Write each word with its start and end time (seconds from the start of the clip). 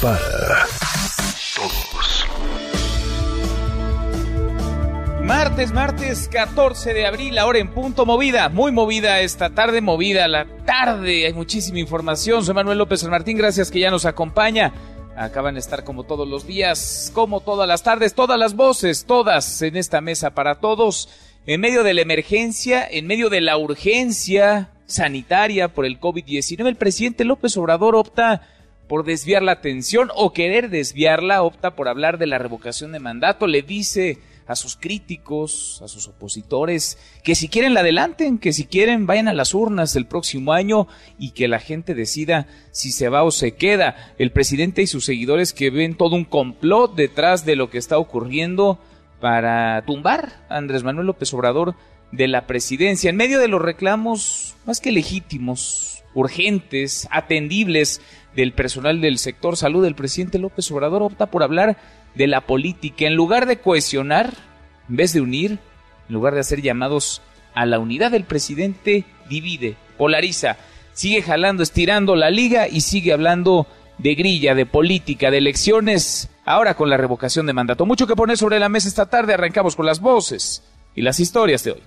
Para 0.00 0.66
Todos. 1.54 2.26
Martes, 5.22 5.72
martes 5.72 6.28
14 6.28 6.92
de 6.92 7.06
abril, 7.06 7.38
ahora 7.38 7.60
en 7.60 7.72
punto 7.72 8.04
movida, 8.06 8.48
muy 8.48 8.72
movida 8.72 9.20
esta 9.20 9.50
tarde, 9.50 9.80
movida 9.80 10.26
la 10.26 10.46
tarde, 10.66 11.26
hay 11.26 11.32
muchísima 11.32 11.78
información. 11.78 12.44
Soy 12.44 12.54
Manuel 12.54 12.78
López 12.78 13.00
San 13.00 13.12
Martín, 13.12 13.38
gracias 13.38 13.70
que 13.70 13.78
ya 13.78 13.90
nos 13.92 14.04
acompaña. 14.04 14.72
Acaban 15.16 15.54
de 15.54 15.60
estar 15.60 15.84
como 15.84 16.02
todos 16.02 16.26
los 16.26 16.44
días, 16.44 17.12
como 17.14 17.40
todas 17.40 17.68
las 17.68 17.84
tardes, 17.84 18.14
todas 18.14 18.36
las 18.38 18.56
voces, 18.56 19.04
todas 19.04 19.62
en 19.62 19.76
esta 19.76 20.00
mesa 20.00 20.30
para 20.30 20.56
todos, 20.56 21.08
en 21.46 21.60
medio 21.60 21.84
de 21.84 21.94
la 21.94 22.02
emergencia, 22.02 22.84
en 22.90 23.06
medio 23.06 23.30
de 23.30 23.42
la 23.42 23.56
urgencia 23.58 24.70
sanitaria 24.86 25.68
por 25.68 25.86
el 25.86 26.00
COVID-19, 26.00 26.66
el 26.66 26.76
presidente 26.76 27.24
López 27.24 27.56
Obrador 27.56 27.94
opta 27.94 28.42
por 28.92 29.06
desviar 29.06 29.42
la 29.42 29.52
atención 29.52 30.10
o 30.14 30.34
querer 30.34 30.68
desviarla, 30.68 31.42
opta 31.42 31.74
por 31.74 31.88
hablar 31.88 32.18
de 32.18 32.26
la 32.26 32.36
revocación 32.36 32.92
de 32.92 32.98
mandato, 32.98 33.46
le 33.46 33.62
dice 33.62 34.18
a 34.46 34.54
sus 34.54 34.76
críticos, 34.76 35.80
a 35.82 35.88
sus 35.88 36.08
opositores, 36.08 36.98
que 37.24 37.34
si 37.34 37.48
quieren 37.48 37.72
la 37.72 37.80
adelanten, 37.80 38.36
que 38.36 38.52
si 38.52 38.66
quieren 38.66 39.06
vayan 39.06 39.28
a 39.28 39.32
las 39.32 39.54
urnas 39.54 39.96
el 39.96 40.04
próximo 40.04 40.52
año 40.52 40.88
y 41.18 41.30
que 41.30 41.48
la 41.48 41.58
gente 41.58 41.94
decida 41.94 42.46
si 42.70 42.92
se 42.92 43.08
va 43.08 43.22
o 43.22 43.30
se 43.30 43.54
queda. 43.54 44.12
El 44.18 44.30
presidente 44.30 44.82
y 44.82 44.86
sus 44.86 45.06
seguidores 45.06 45.54
que 45.54 45.70
ven 45.70 45.96
todo 45.96 46.14
un 46.14 46.26
complot 46.26 46.94
detrás 46.94 47.46
de 47.46 47.56
lo 47.56 47.70
que 47.70 47.78
está 47.78 47.96
ocurriendo 47.96 48.78
para 49.22 49.82
tumbar 49.86 50.44
a 50.50 50.58
Andrés 50.58 50.82
Manuel 50.82 51.06
López 51.06 51.32
Obrador 51.32 51.76
de 52.10 52.28
la 52.28 52.46
presidencia 52.46 53.08
en 53.08 53.16
medio 53.16 53.40
de 53.40 53.48
los 53.48 53.62
reclamos 53.62 54.54
más 54.66 54.80
que 54.80 54.92
legítimos, 54.92 56.04
urgentes, 56.14 57.08
atendibles 57.10 58.02
del 58.34 58.52
personal 58.52 59.00
del 59.00 59.18
sector 59.18 59.56
salud, 59.56 59.84
el 59.84 59.94
presidente 59.94 60.38
López 60.38 60.70
Obrador 60.70 61.02
opta 61.02 61.26
por 61.26 61.42
hablar 61.42 61.76
de 62.14 62.26
la 62.26 62.42
política 62.42 63.06
en 63.06 63.14
lugar 63.14 63.46
de 63.46 63.58
cohesionar, 63.58 64.32
en 64.88 64.96
vez 64.96 65.12
de 65.12 65.20
unir, 65.20 65.58
en 66.08 66.14
lugar 66.14 66.34
de 66.34 66.40
hacer 66.40 66.62
llamados 66.62 67.22
a 67.54 67.66
la 67.66 67.78
unidad, 67.78 68.14
el 68.14 68.24
presidente 68.24 69.04
divide, 69.28 69.76
polariza, 69.98 70.56
sigue 70.92 71.22
jalando, 71.22 71.62
estirando 71.62 72.16
la 72.16 72.30
liga 72.30 72.68
y 72.68 72.80
sigue 72.80 73.12
hablando 73.12 73.66
de 73.98 74.14
grilla, 74.14 74.54
de 74.54 74.66
política, 74.66 75.30
de 75.30 75.38
elecciones, 75.38 76.30
ahora 76.44 76.74
con 76.74 76.90
la 76.90 76.96
revocación 76.96 77.46
de 77.46 77.52
mandato. 77.52 77.86
Mucho 77.86 78.06
que 78.06 78.16
poner 78.16 78.36
sobre 78.36 78.58
la 78.58 78.68
mesa 78.68 78.88
esta 78.88 79.06
tarde, 79.06 79.34
arrancamos 79.34 79.76
con 79.76 79.86
las 79.86 80.00
voces 80.00 80.62
y 80.94 81.02
las 81.02 81.20
historias 81.20 81.64
de 81.64 81.72
hoy. 81.72 81.82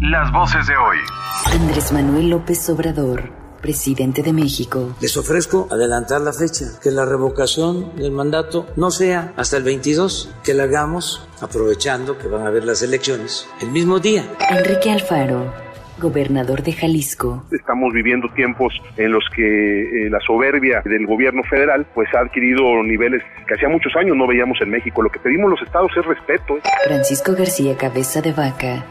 Las 0.00 0.30
voces 0.32 0.66
de 0.66 0.76
hoy. 0.76 0.98
Andrés 1.46 1.92
Manuel 1.92 2.30
López 2.30 2.68
Obrador, 2.68 3.32
presidente 3.60 4.22
de 4.22 4.32
México. 4.32 4.94
Les 5.00 5.16
ofrezco 5.16 5.68
adelantar 5.70 6.20
la 6.20 6.32
fecha, 6.32 6.78
que 6.82 6.90
la 6.90 7.04
revocación 7.04 7.96
del 7.96 8.12
mandato 8.12 8.66
no 8.76 8.90
sea 8.90 9.32
hasta 9.36 9.56
el 9.56 9.62
22, 9.64 10.34
que 10.44 10.54
la 10.54 10.64
hagamos 10.64 11.28
aprovechando 11.40 12.18
que 12.18 12.28
van 12.28 12.42
a 12.42 12.48
haber 12.48 12.64
las 12.64 12.82
elecciones 12.82 13.48
el 13.60 13.70
mismo 13.70 13.98
día. 13.98 14.24
Enrique 14.50 14.90
Alfaro, 14.90 15.52
gobernador 16.00 16.62
de 16.62 16.72
Jalisco. 16.72 17.44
Estamos 17.50 17.92
viviendo 17.92 18.28
tiempos 18.34 18.72
en 18.96 19.12
los 19.12 19.24
que 19.34 20.06
eh, 20.06 20.10
la 20.10 20.20
soberbia 20.20 20.82
del 20.84 21.06
gobierno 21.06 21.42
federal 21.44 21.86
pues 21.94 22.08
ha 22.14 22.20
adquirido 22.20 22.82
niveles 22.82 23.22
que 23.46 23.54
hacía 23.54 23.68
muchos 23.68 23.94
años 23.96 24.16
no 24.16 24.26
veíamos 24.26 24.58
en 24.60 24.70
México. 24.70 25.02
Lo 25.02 25.10
que 25.10 25.18
pedimos 25.18 25.50
los 25.50 25.62
estados 25.62 25.90
es 25.96 26.04
respeto. 26.04 26.58
Francisco 26.84 27.32
García 27.32 27.76
Cabeza 27.76 28.20
de 28.20 28.32
Vaca, 28.32 28.84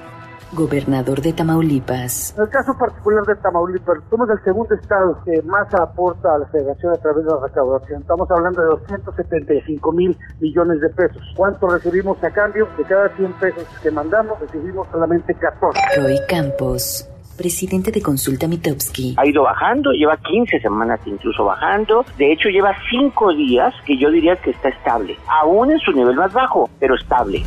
gobernador 0.53 1.21
de 1.21 1.33
Tamaulipas. 1.33 2.33
En 2.37 2.43
el 2.43 2.49
caso 2.49 2.77
particular 2.77 3.23
de 3.25 3.35
Tamaulipas, 3.35 3.97
somos 4.09 4.29
el 4.29 4.43
segundo 4.43 4.73
estado 4.75 5.19
que 5.25 5.41
más 5.43 5.73
aporta 5.73 6.35
a 6.35 6.39
la 6.39 6.45
federación 6.47 6.93
a 6.93 6.97
través 6.97 7.25
de 7.25 7.31
la 7.31 7.39
recaudación. 7.41 8.01
Estamos 8.01 8.29
hablando 8.31 8.61
de 8.61 8.67
275 8.67 9.91
mil 9.91 10.17
millones 10.39 10.81
de 10.81 10.89
pesos. 10.89 11.21
¿Cuánto 11.35 11.67
recibimos 11.67 12.23
a 12.23 12.31
cambio? 12.31 12.67
De 12.77 12.83
cada 12.83 13.09
100 13.15 13.33
pesos 13.33 13.63
que 13.81 13.91
mandamos, 13.91 14.39
recibimos 14.39 14.87
solamente 14.91 15.33
14. 15.33 15.79
Roy 16.01 16.19
Campos, 16.27 17.09
presidente 17.37 17.91
de 17.91 18.01
Consulta 18.01 18.47
Mitowski. 18.47 19.15
ha 19.17 19.27
ido 19.27 19.43
bajando, 19.43 19.91
lleva 19.91 20.17
15 20.17 20.59
semanas 20.59 20.99
incluso 21.05 21.45
bajando, 21.45 22.05
de 22.17 22.31
hecho 22.31 22.49
lleva 22.49 22.73
5 22.89 23.33
días 23.33 23.73
que 23.85 23.97
yo 23.97 24.09
diría 24.09 24.35
que 24.37 24.51
está 24.51 24.69
estable, 24.69 25.17
aún 25.27 25.71
en 25.71 25.79
su 25.79 25.91
nivel 25.91 26.15
más 26.15 26.33
bajo, 26.33 26.69
pero 26.79 26.95
estable. 26.95 27.43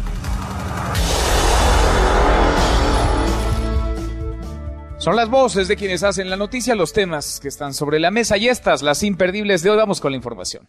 Son 5.00 5.16
las 5.16 5.30
voces 5.30 5.66
de 5.66 5.76
quienes 5.76 6.02
hacen 6.02 6.28
la 6.28 6.36
noticia, 6.36 6.74
los 6.74 6.92
temas 6.92 7.40
que 7.40 7.48
están 7.48 7.72
sobre 7.72 7.98
la 7.98 8.10
mesa 8.10 8.36
y 8.36 8.48
estas, 8.48 8.82
las 8.82 9.02
imperdibles 9.02 9.62
de 9.62 9.70
hoy. 9.70 9.78
Vamos 9.78 9.98
con 9.98 10.12
la 10.12 10.16
información. 10.16 10.68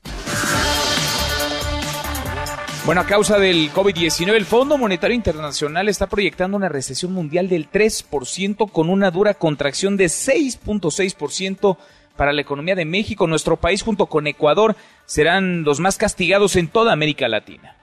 Bueno, 2.86 3.02
a 3.02 3.06
causa 3.06 3.38
del 3.40 3.74
COVID-19, 3.74 4.34
el 4.34 4.46
Fondo 4.46 4.78
Monetario 4.78 5.16
Internacional 5.16 5.90
está 5.90 6.08
proyectando 6.08 6.56
una 6.56 6.70
recesión 6.70 7.12
mundial 7.12 7.50
del 7.50 7.70
3% 7.70 8.72
con 8.72 8.90
una 8.90 9.12
dura 9.12 9.34
contracción 9.34 9.98
de 9.98 10.06
6.6% 10.06 11.78
para 12.16 12.32
la 12.32 12.40
economía 12.40 12.76
de 12.76 12.86
México. 12.86 13.28
Nuestro 13.28 13.58
país 13.58 13.84
junto 13.84 14.06
con 14.06 14.28
Ecuador 14.28 14.78
serán 15.06 15.64
los 15.64 15.82
más 15.82 15.98
castigados 15.98 16.56
en 16.56 16.70
toda 16.70 16.94
América 16.94 17.28
Latina. 17.28 17.81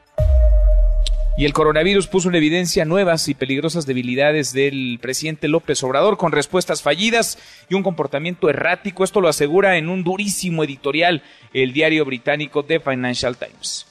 Y 1.39 1.45
el 1.45 1.53
coronavirus 1.53 2.09
puso 2.09 2.29
en 2.29 2.35
evidencia 2.35 2.85
nuevas 2.85 3.29
y 3.29 3.35
peligrosas 3.35 3.87
debilidades 3.87 4.53
del 4.53 4.99
presidente 5.01 5.47
López 5.47 5.81
Obrador 5.85 6.17
con 6.17 6.33
respuestas 6.33 6.83
fallidas 6.83 7.39
y 7.69 7.77
un 7.77 7.85
comportamiento 7.85 8.51
errático. 8.51 9.05
Esto 9.05 9.21
lo 9.21 9.29
asegura 9.29 9.77
en 9.77 9.89
un 9.89 10.03
durísimo 10.03 10.65
editorial 10.65 11.23
el 11.53 11.73
diario 11.73 12.05
británico 12.05 12.65
The 12.65 12.81
Financial 12.81 13.37
Times. 13.37 13.87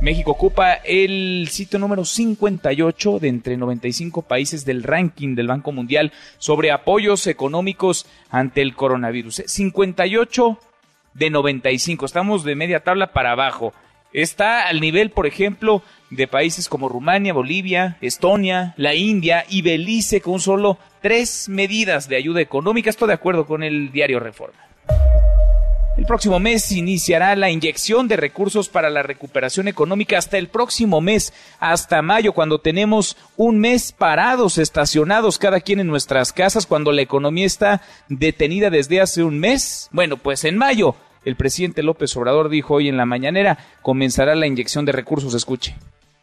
México 0.00 0.30
ocupa 0.30 0.72
el 0.72 1.46
sitio 1.50 1.78
número 1.78 2.06
58 2.06 3.18
de 3.18 3.28
entre 3.28 3.58
95 3.58 4.22
países 4.22 4.64
del 4.64 4.82
ranking 4.82 5.34
del 5.34 5.48
Banco 5.48 5.72
Mundial 5.72 6.10
sobre 6.38 6.70
apoyos 6.70 7.26
económicos 7.26 8.06
ante 8.30 8.62
el 8.62 8.74
coronavirus. 8.74 9.42
58 9.44 10.58
de 11.12 11.28
95. 11.28 12.06
Estamos 12.06 12.44
de 12.44 12.54
media 12.54 12.80
tabla 12.80 13.12
para 13.12 13.32
abajo. 13.32 13.74
Está 14.14 14.68
al 14.68 14.80
nivel, 14.80 15.10
por 15.10 15.26
ejemplo, 15.26 15.82
de 16.08 16.28
países 16.28 16.68
como 16.68 16.88
Rumania, 16.88 17.32
Bolivia, 17.32 17.98
Estonia, 18.00 18.72
la 18.76 18.94
India 18.94 19.44
y 19.48 19.62
Belice 19.62 20.20
con 20.20 20.38
solo 20.38 20.78
tres 21.02 21.48
medidas 21.48 22.08
de 22.08 22.14
ayuda 22.14 22.40
económica. 22.40 22.88
Esto 22.88 23.08
de 23.08 23.14
acuerdo 23.14 23.44
con 23.44 23.64
el 23.64 23.90
diario 23.90 24.20
Reforma. 24.20 24.60
El 25.96 26.06
próximo 26.06 26.38
mes 26.38 26.70
iniciará 26.70 27.34
la 27.34 27.50
inyección 27.50 28.06
de 28.06 28.16
recursos 28.16 28.68
para 28.68 28.88
la 28.88 29.02
recuperación 29.02 29.66
económica 29.66 30.16
hasta 30.16 30.38
el 30.38 30.46
próximo 30.46 31.00
mes, 31.00 31.32
hasta 31.58 32.00
mayo, 32.00 32.32
cuando 32.32 32.60
tenemos 32.60 33.16
un 33.36 33.58
mes 33.58 33.90
parados, 33.90 34.58
estacionados 34.58 35.38
cada 35.38 35.60
quien 35.60 35.80
en 35.80 35.88
nuestras 35.88 36.32
casas, 36.32 36.66
cuando 36.66 36.92
la 36.92 37.02
economía 37.02 37.46
está 37.46 37.82
detenida 38.08 38.70
desde 38.70 39.00
hace 39.00 39.24
un 39.24 39.40
mes. 39.40 39.88
Bueno, 39.92 40.16
pues 40.16 40.44
en 40.44 40.56
mayo, 40.56 40.96
el 41.24 41.36
presidente 41.36 41.82
López 41.82 42.16
Obrador 42.16 42.48
dijo 42.48 42.74
hoy 42.74 42.88
en 42.88 42.96
la 42.96 43.06
mañanera, 43.06 43.58
comenzará 43.82 44.34
la 44.34 44.46
inyección 44.46 44.84
de 44.84 44.92
recursos. 44.92 45.34
Escuche. 45.34 45.76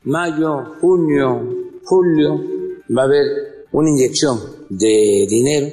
Mayo, 0.04 0.76
junio, 0.80 1.42
julio, 1.84 2.42
va 2.96 3.04
a 3.04 3.06
haber 3.06 3.26
una 3.72 3.90
inyección 3.90 4.40
de 4.70 5.26
dinero 5.30 5.68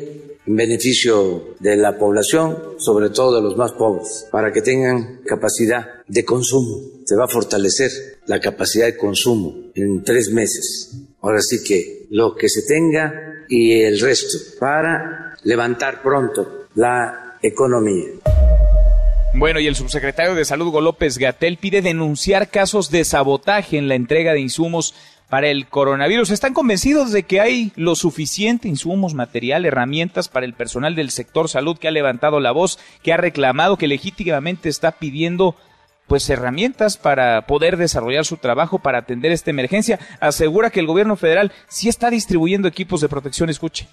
en 0.47 0.57
beneficio 0.57 1.55
de 1.61 1.77
la 1.77 1.99
población, 1.99 2.57
sobre 2.79 3.11
todo 3.11 3.37
de 3.37 3.43
los 3.43 3.57
más 3.57 3.73
pobres, 3.73 4.27
para 4.31 4.51
que 4.53 4.63
tengan 4.63 5.21
capacidad 5.27 5.87
de 6.07 6.25
consumo. 6.25 6.81
Se 7.05 7.17
va 7.17 7.25
a 7.25 7.29
fortalecer 7.29 7.91
la 8.27 8.41
capacidad 8.41 8.87
de 8.87 8.97
consumo 8.97 9.55
en 9.75 10.03
tres 10.05 10.31
meses. 10.31 10.95
Ahora 11.21 11.41
sí 11.41 11.63
que 11.63 12.07
lo 12.11 12.35
que 12.35 12.49
se 12.49 12.63
tenga 12.63 13.45
y 13.49 13.81
el 13.81 13.99
resto 14.01 14.39
para 14.59 15.37
levantar 15.45 16.03
pronto 16.03 16.67
la 16.75 17.39
economía. 17.43 18.07
Bueno, 19.35 19.61
y 19.61 19.67
el 19.67 19.77
subsecretario 19.77 20.35
de 20.35 20.45
Salud, 20.45 20.69
Hugo 20.69 20.81
López 20.81 21.19
Gatel, 21.19 21.59
pide 21.59 21.83
denunciar 21.83 22.49
casos 22.49 22.91
de 22.91 23.05
sabotaje 23.05 23.79
en 23.79 23.87
la 23.87 23.95
entrega 23.95 24.33
de 24.33 24.41
insumos 24.41 24.95
para 25.29 25.49
el 25.49 25.67
coronavirus. 25.67 26.31
¿Están 26.31 26.55
convencidos 26.55 27.13
de 27.13 27.25
que 27.25 27.41
hay 27.41 27.73
lo 27.77 27.95
suficiente 27.95 28.69
insumos, 28.69 29.15
material, 29.15 29.67
herramientas 29.67 30.29
para 30.29 30.47
el 30.47 30.55
personal 30.55 30.95
del 30.95 31.11
sector 31.11 31.49
salud 31.49 31.79
que 31.79 31.89
ha 31.89 31.93
levantado 31.93 32.41
la 32.41 32.53
voz, 32.53 32.79
que 33.03 33.13
ha 33.13 33.17
reclamado, 33.19 33.77
que 33.77 33.87
legítimamente 33.87 34.69
está 34.69 34.93
pidiendo 34.93 35.55
pues 36.07 36.29
herramientas 36.31 36.97
para 36.97 37.47
poder 37.47 37.77
desarrollar 37.77 38.25
su 38.25 38.39
trabajo 38.39 38.79
para 38.79 38.99
atender 38.99 39.31
esta 39.31 39.51
emergencia. 39.51 39.99
Asegura 40.21 40.71
que 40.71 40.81
el 40.81 40.87
gobierno 40.87 41.17
federal 41.17 41.53
sí 41.69 41.91
está 41.91 42.09
distribuyendo 42.09 42.67
equipos 42.67 43.03
de 43.03 43.11
protección. 43.11 43.51
Escuche. 43.51 43.87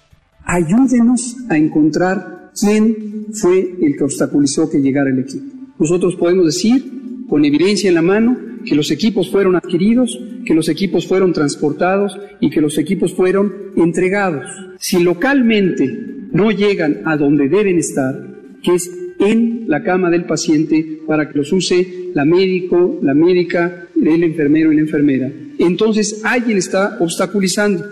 Ayúdenos 0.46 1.36
a 1.50 1.58
encontrar 1.58 2.45
quién 2.58 3.26
fue 3.32 3.76
el 3.80 3.96
que 3.96 4.04
obstaculizó 4.04 4.70
que 4.70 4.80
llegara 4.80 5.10
el 5.10 5.18
equipo. 5.18 5.44
Nosotros 5.78 6.16
podemos 6.16 6.46
decir, 6.46 6.84
con 7.28 7.44
evidencia 7.44 7.88
en 7.88 7.94
la 7.94 8.02
mano, 8.02 8.36
que 8.64 8.74
los 8.74 8.90
equipos 8.90 9.30
fueron 9.30 9.56
adquiridos, 9.56 10.18
que 10.44 10.54
los 10.54 10.68
equipos 10.68 11.06
fueron 11.06 11.32
transportados 11.32 12.18
y 12.40 12.50
que 12.50 12.60
los 12.60 12.78
equipos 12.78 13.14
fueron 13.14 13.52
entregados. 13.76 14.46
Si 14.78 15.02
localmente 15.02 15.86
no 16.32 16.50
llegan 16.50 17.02
a 17.04 17.16
donde 17.16 17.48
deben 17.48 17.78
estar, 17.78 18.14
que 18.62 18.74
es 18.74 18.90
en 19.18 19.64
la 19.68 19.82
cama 19.82 20.10
del 20.10 20.24
paciente 20.24 21.00
para 21.06 21.28
que 21.28 21.38
los 21.38 21.52
use 21.52 22.10
la 22.14 22.24
médico, 22.24 22.98
la 23.02 23.14
médica, 23.14 23.88
el 23.94 24.22
enfermero 24.22 24.72
y 24.72 24.76
la 24.76 24.82
enfermera. 24.82 25.32
Entonces 25.58 26.20
alguien 26.24 26.58
está 26.58 26.96
obstaculizando. 27.00 27.84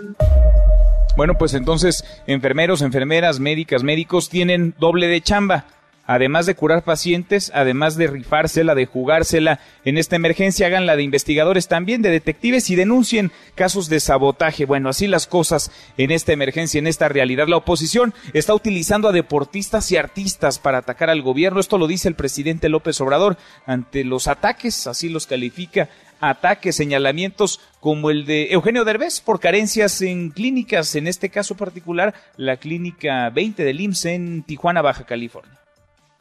Bueno, 1.17 1.37
pues 1.37 1.53
entonces 1.53 2.03
enfermeros, 2.27 2.81
enfermeras, 2.81 3.39
médicas, 3.39 3.83
médicos 3.83 4.29
tienen 4.29 4.73
doble 4.77 5.07
de 5.07 5.21
chamba 5.21 5.65
además 6.07 6.45
de 6.45 6.55
curar 6.55 6.83
pacientes, 6.83 7.51
además 7.53 7.95
de 7.95 8.07
rifársela, 8.07 8.75
de 8.75 8.85
jugársela 8.85 9.59
en 9.83 9.97
esta 9.97 10.15
emergencia, 10.15 10.67
hagan 10.67 10.85
la 10.85 10.95
de 10.95 11.03
investigadores 11.03 11.67
también, 11.67 12.01
de 12.01 12.09
detectives 12.09 12.69
y 12.69 12.75
denuncien 12.75 13.31
casos 13.55 13.89
de 13.89 13.99
sabotaje. 13.99 14.65
Bueno, 14.65 14.89
así 14.89 15.07
las 15.07 15.27
cosas 15.27 15.71
en 15.97 16.11
esta 16.11 16.33
emergencia, 16.33 16.79
en 16.79 16.87
esta 16.87 17.09
realidad. 17.09 17.47
La 17.47 17.57
oposición 17.57 18.13
está 18.33 18.53
utilizando 18.53 19.09
a 19.09 19.13
deportistas 19.13 19.91
y 19.91 19.97
artistas 19.97 20.59
para 20.59 20.79
atacar 20.79 21.09
al 21.09 21.21
gobierno. 21.21 21.59
Esto 21.59 21.77
lo 21.77 21.87
dice 21.87 22.07
el 22.07 22.15
presidente 22.15 22.69
López 22.69 22.99
Obrador 23.01 23.37
ante 23.65 24.03
los 24.03 24.27
ataques, 24.27 24.87
así 24.87 25.09
los 25.09 25.27
califica 25.27 25.89
ataques, 26.29 26.75
señalamientos 26.75 27.59
como 27.79 28.09
el 28.09 28.25
de 28.25 28.51
Eugenio 28.51 28.83
Derbez 28.85 29.21
por 29.21 29.39
carencias 29.39 30.01
en 30.01 30.31
clínicas, 30.31 30.95
en 30.95 31.07
este 31.07 31.29
caso 31.29 31.55
particular 31.55 32.13
la 32.37 32.57
clínica 32.57 33.29
20 33.29 33.63
del 33.63 33.81
IMSS 33.81 34.05
en 34.05 34.43
Tijuana, 34.43 34.81
Baja 34.81 35.05
California 35.05 35.59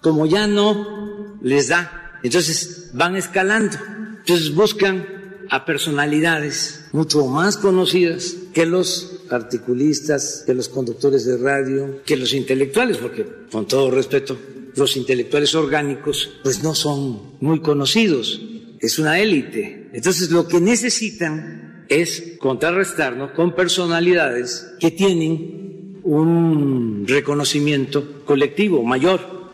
como 0.04 0.26
ya 0.26 0.46
no 0.46 1.38
les 1.40 1.68
da, 1.68 2.20
entonces 2.22 2.90
van 2.92 3.16
escalando. 3.16 3.78
Entonces 4.18 4.54
buscan 4.54 5.06
a 5.48 5.64
personalidades 5.64 6.86
mucho 6.92 7.26
más 7.26 7.56
conocidas 7.56 8.36
que 8.52 8.66
los 8.66 9.22
articulistas, 9.30 10.42
que 10.44 10.52
los 10.52 10.68
conductores 10.68 11.24
de 11.24 11.38
radio, 11.38 12.02
que 12.04 12.18
los 12.18 12.34
intelectuales, 12.34 12.98
porque 12.98 13.26
con 13.50 13.66
todo 13.66 13.90
respeto, 13.90 14.36
los 14.76 14.96
intelectuales 14.98 15.54
orgánicos 15.54 16.30
pues 16.42 16.62
no 16.62 16.74
son 16.74 17.38
muy 17.40 17.60
conocidos, 17.60 18.42
es 18.80 18.98
una 18.98 19.18
élite. 19.18 19.83
Entonces 19.94 20.28
lo 20.32 20.48
que 20.48 20.60
necesitan 20.60 21.86
es 21.88 22.34
contrarrestarnos 22.40 23.30
con 23.30 23.54
personalidades 23.54 24.74
que 24.80 24.90
tienen 24.90 26.00
un 26.02 27.04
reconocimiento 27.06 28.24
colectivo 28.24 28.82
mayor 28.82 29.52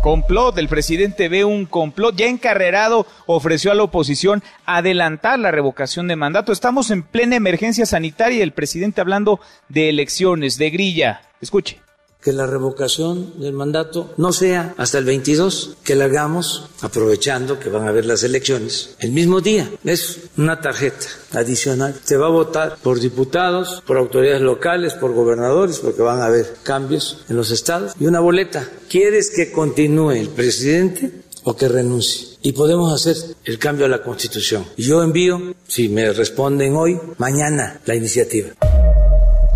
complot. 0.00 0.56
El 0.58 0.68
presidente 0.68 1.28
ve 1.28 1.44
un 1.44 1.66
complot 1.66 2.14
ya 2.14 2.28
encarrerado, 2.28 3.04
ofreció 3.26 3.72
a 3.72 3.74
la 3.74 3.82
oposición 3.82 4.44
adelantar 4.64 5.40
la 5.40 5.50
revocación 5.50 6.06
de 6.06 6.14
mandato. 6.14 6.52
Estamos 6.52 6.92
en 6.92 7.02
plena 7.02 7.34
emergencia 7.34 7.84
sanitaria 7.84 8.38
y 8.38 8.42
el 8.42 8.52
presidente 8.52 9.00
hablando 9.00 9.40
de 9.68 9.88
elecciones, 9.88 10.56
de 10.56 10.70
grilla. 10.70 11.22
Escuche 11.40 11.80
que 12.22 12.32
la 12.32 12.46
revocación 12.46 13.40
del 13.40 13.52
mandato 13.52 14.12
no 14.16 14.32
sea 14.32 14.74
hasta 14.76 14.98
el 14.98 15.04
22, 15.04 15.76
que 15.84 15.94
la 15.94 16.06
hagamos 16.06 16.68
aprovechando 16.80 17.58
que 17.60 17.70
van 17.70 17.86
a 17.86 17.90
haber 17.90 18.06
las 18.06 18.22
elecciones 18.22 18.96
el 18.98 19.12
mismo 19.12 19.40
día. 19.40 19.70
Es 19.84 20.18
una 20.36 20.60
tarjeta 20.60 21.06
adicional. 21.32 21.98
Se 22.02 22.16
va 22.16 22.26
a 22.26 22.30
votar 22.30 22.78
por 22.82 23.00
diputados, 23.00 23.82
por 23.86 23.96
autoridades 23.96 24.42
locales, 24.42 24.94
por 24.94 25.12
gobernadores, 25.12 25.78
porque 25.78 26.02
van 26.02 26.20
a 26.20 26.26
haber 26.26 26.56
cambios 26.62 27.24
en 27.28 27.36
los 27.36 27.50
estados. 27.50 27.92
Y 28.00 28.06
una 28.06 28.20
boleta. 28.20 28.68
¿Quieres 28.88 29.30
que 29.30 29.52
continúe 29.52 30.12
el 30.12 30.28
presidente 30.28 31.22
o 31.44 31.56
que 31.56 31.68
renuncie? 31.68 32.28
Y 32.42 32.52
podemos 32.52 32.92
hacer 32.92 33.16
el 33.44 33.58
cambio 33.58 33.86
a 33.86 33.88
la 33.88 34.02
constitución. 34.02 34.64
Yo 34.76 35.02
envío, 35.02 35.54
si 35.66 35.88
me 35.88 36.12
responden 36.12 36.74
hoy, 36.76 36.98
mañana 37.18 37.80
la 37.84 37.94
iniciativa. 37.94 38.50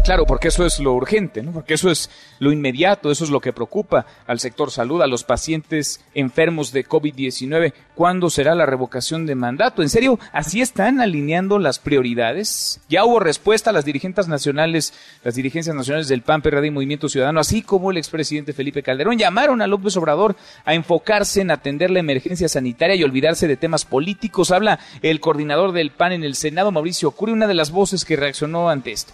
Claro, 0.04 0.26
porque 0.26 0.48
eso 0.48 0.66
es 0.66 0.80
lo 0.80 0.94
urgente, 0.94 1.44
¿no? 1.44 1.52
Porque 1.52 1.74
eso 1.74 1.88
es 1.88 2.10
lo 2.40 2.50
inmediato, 2.50 3.12
eso 3.12 3.22
es 3.22 3.30
lo 3.30 3.38
que 3.38 3.52
preocupa 3.52 4.04
al 4.26 4.40
sector 4.40 4.72
salud, 4.72 5.00
a 5.00 5.06
los 5.06 5.22
pacientes 5.22 6.00
enfermos 6.12 6.72
de 6.72 6.84
COVID-19. 6.84 7.72
¿Cuándo 7.94 8.28
será 8.28 8.56
la 8.56 8.66
revocación 8.66 9.26
de 9.26 9.36
mandato? 9.36 9.80
¿En 9.80 9.88
serio? 9.88 10.18
¿Así 10.32 10.60
están 10.60 11.00
alineando 11.00 11.60
las 11.60 11.78
prioridades? 11.78 12.80
Ya 12.88 13.04
hubo 13.04 13.20
respuesta 13.20 13.70
a 13.70 13.72
las 13.72 13.84
dirigentes 13.84 14.26
nacionales, 14.26 14.92
las 15.22 15.36
dirigencias 15.36 15.76
nacionales 15.76 16.08
del 16.08 16.22
PAN, 16.22 16.42
PRD 16.42 16.66
y 16.66 16.70
Movimiento 16.72 17.08
Ciudadano, 17.08 17.38
así 17.38 17.62
como 17.62 17.92
el 17.92 17.96
expresidente 17.96 18.52
Felipe 18.52 18.82
Calderón, 18.82 19.18
llamaron 19.18 19.62
a 19.62 19.68
López 19.68 19.96
Obrador 19.96 20.34
a 20.64 20.74
enfocarse 20.74 21.42
en 21.42 21.52
atender 21.52 21.92
la 21.92 22.00
emergencia 22.00 22.48
sanitaria 22.48 22.96
y 22.96 23.04
olvidarse 23.04 23.46
de 23.46 23.56
temas 23.56 23.84
políticos. 23.84 24.50
Habla 24.50 24.80
el 25.00 25.20
coordinador 25.20 25.70
del 25.70 25.92
PAN 25.92 26.10
en 26.10 26.24
el 26.24 26.34
Senado, 26.34 26.72
Mauricio 26.72 27.12
Curi, 27.12 27.30
una 27.30 27.46
de 27.46 27.54
las 27.54 27.70
voces 27.70 28.04
que 28.04 28.16
reaccionó 28.16 28.68
ante 28.68 28.90
esto. 28.90 29.12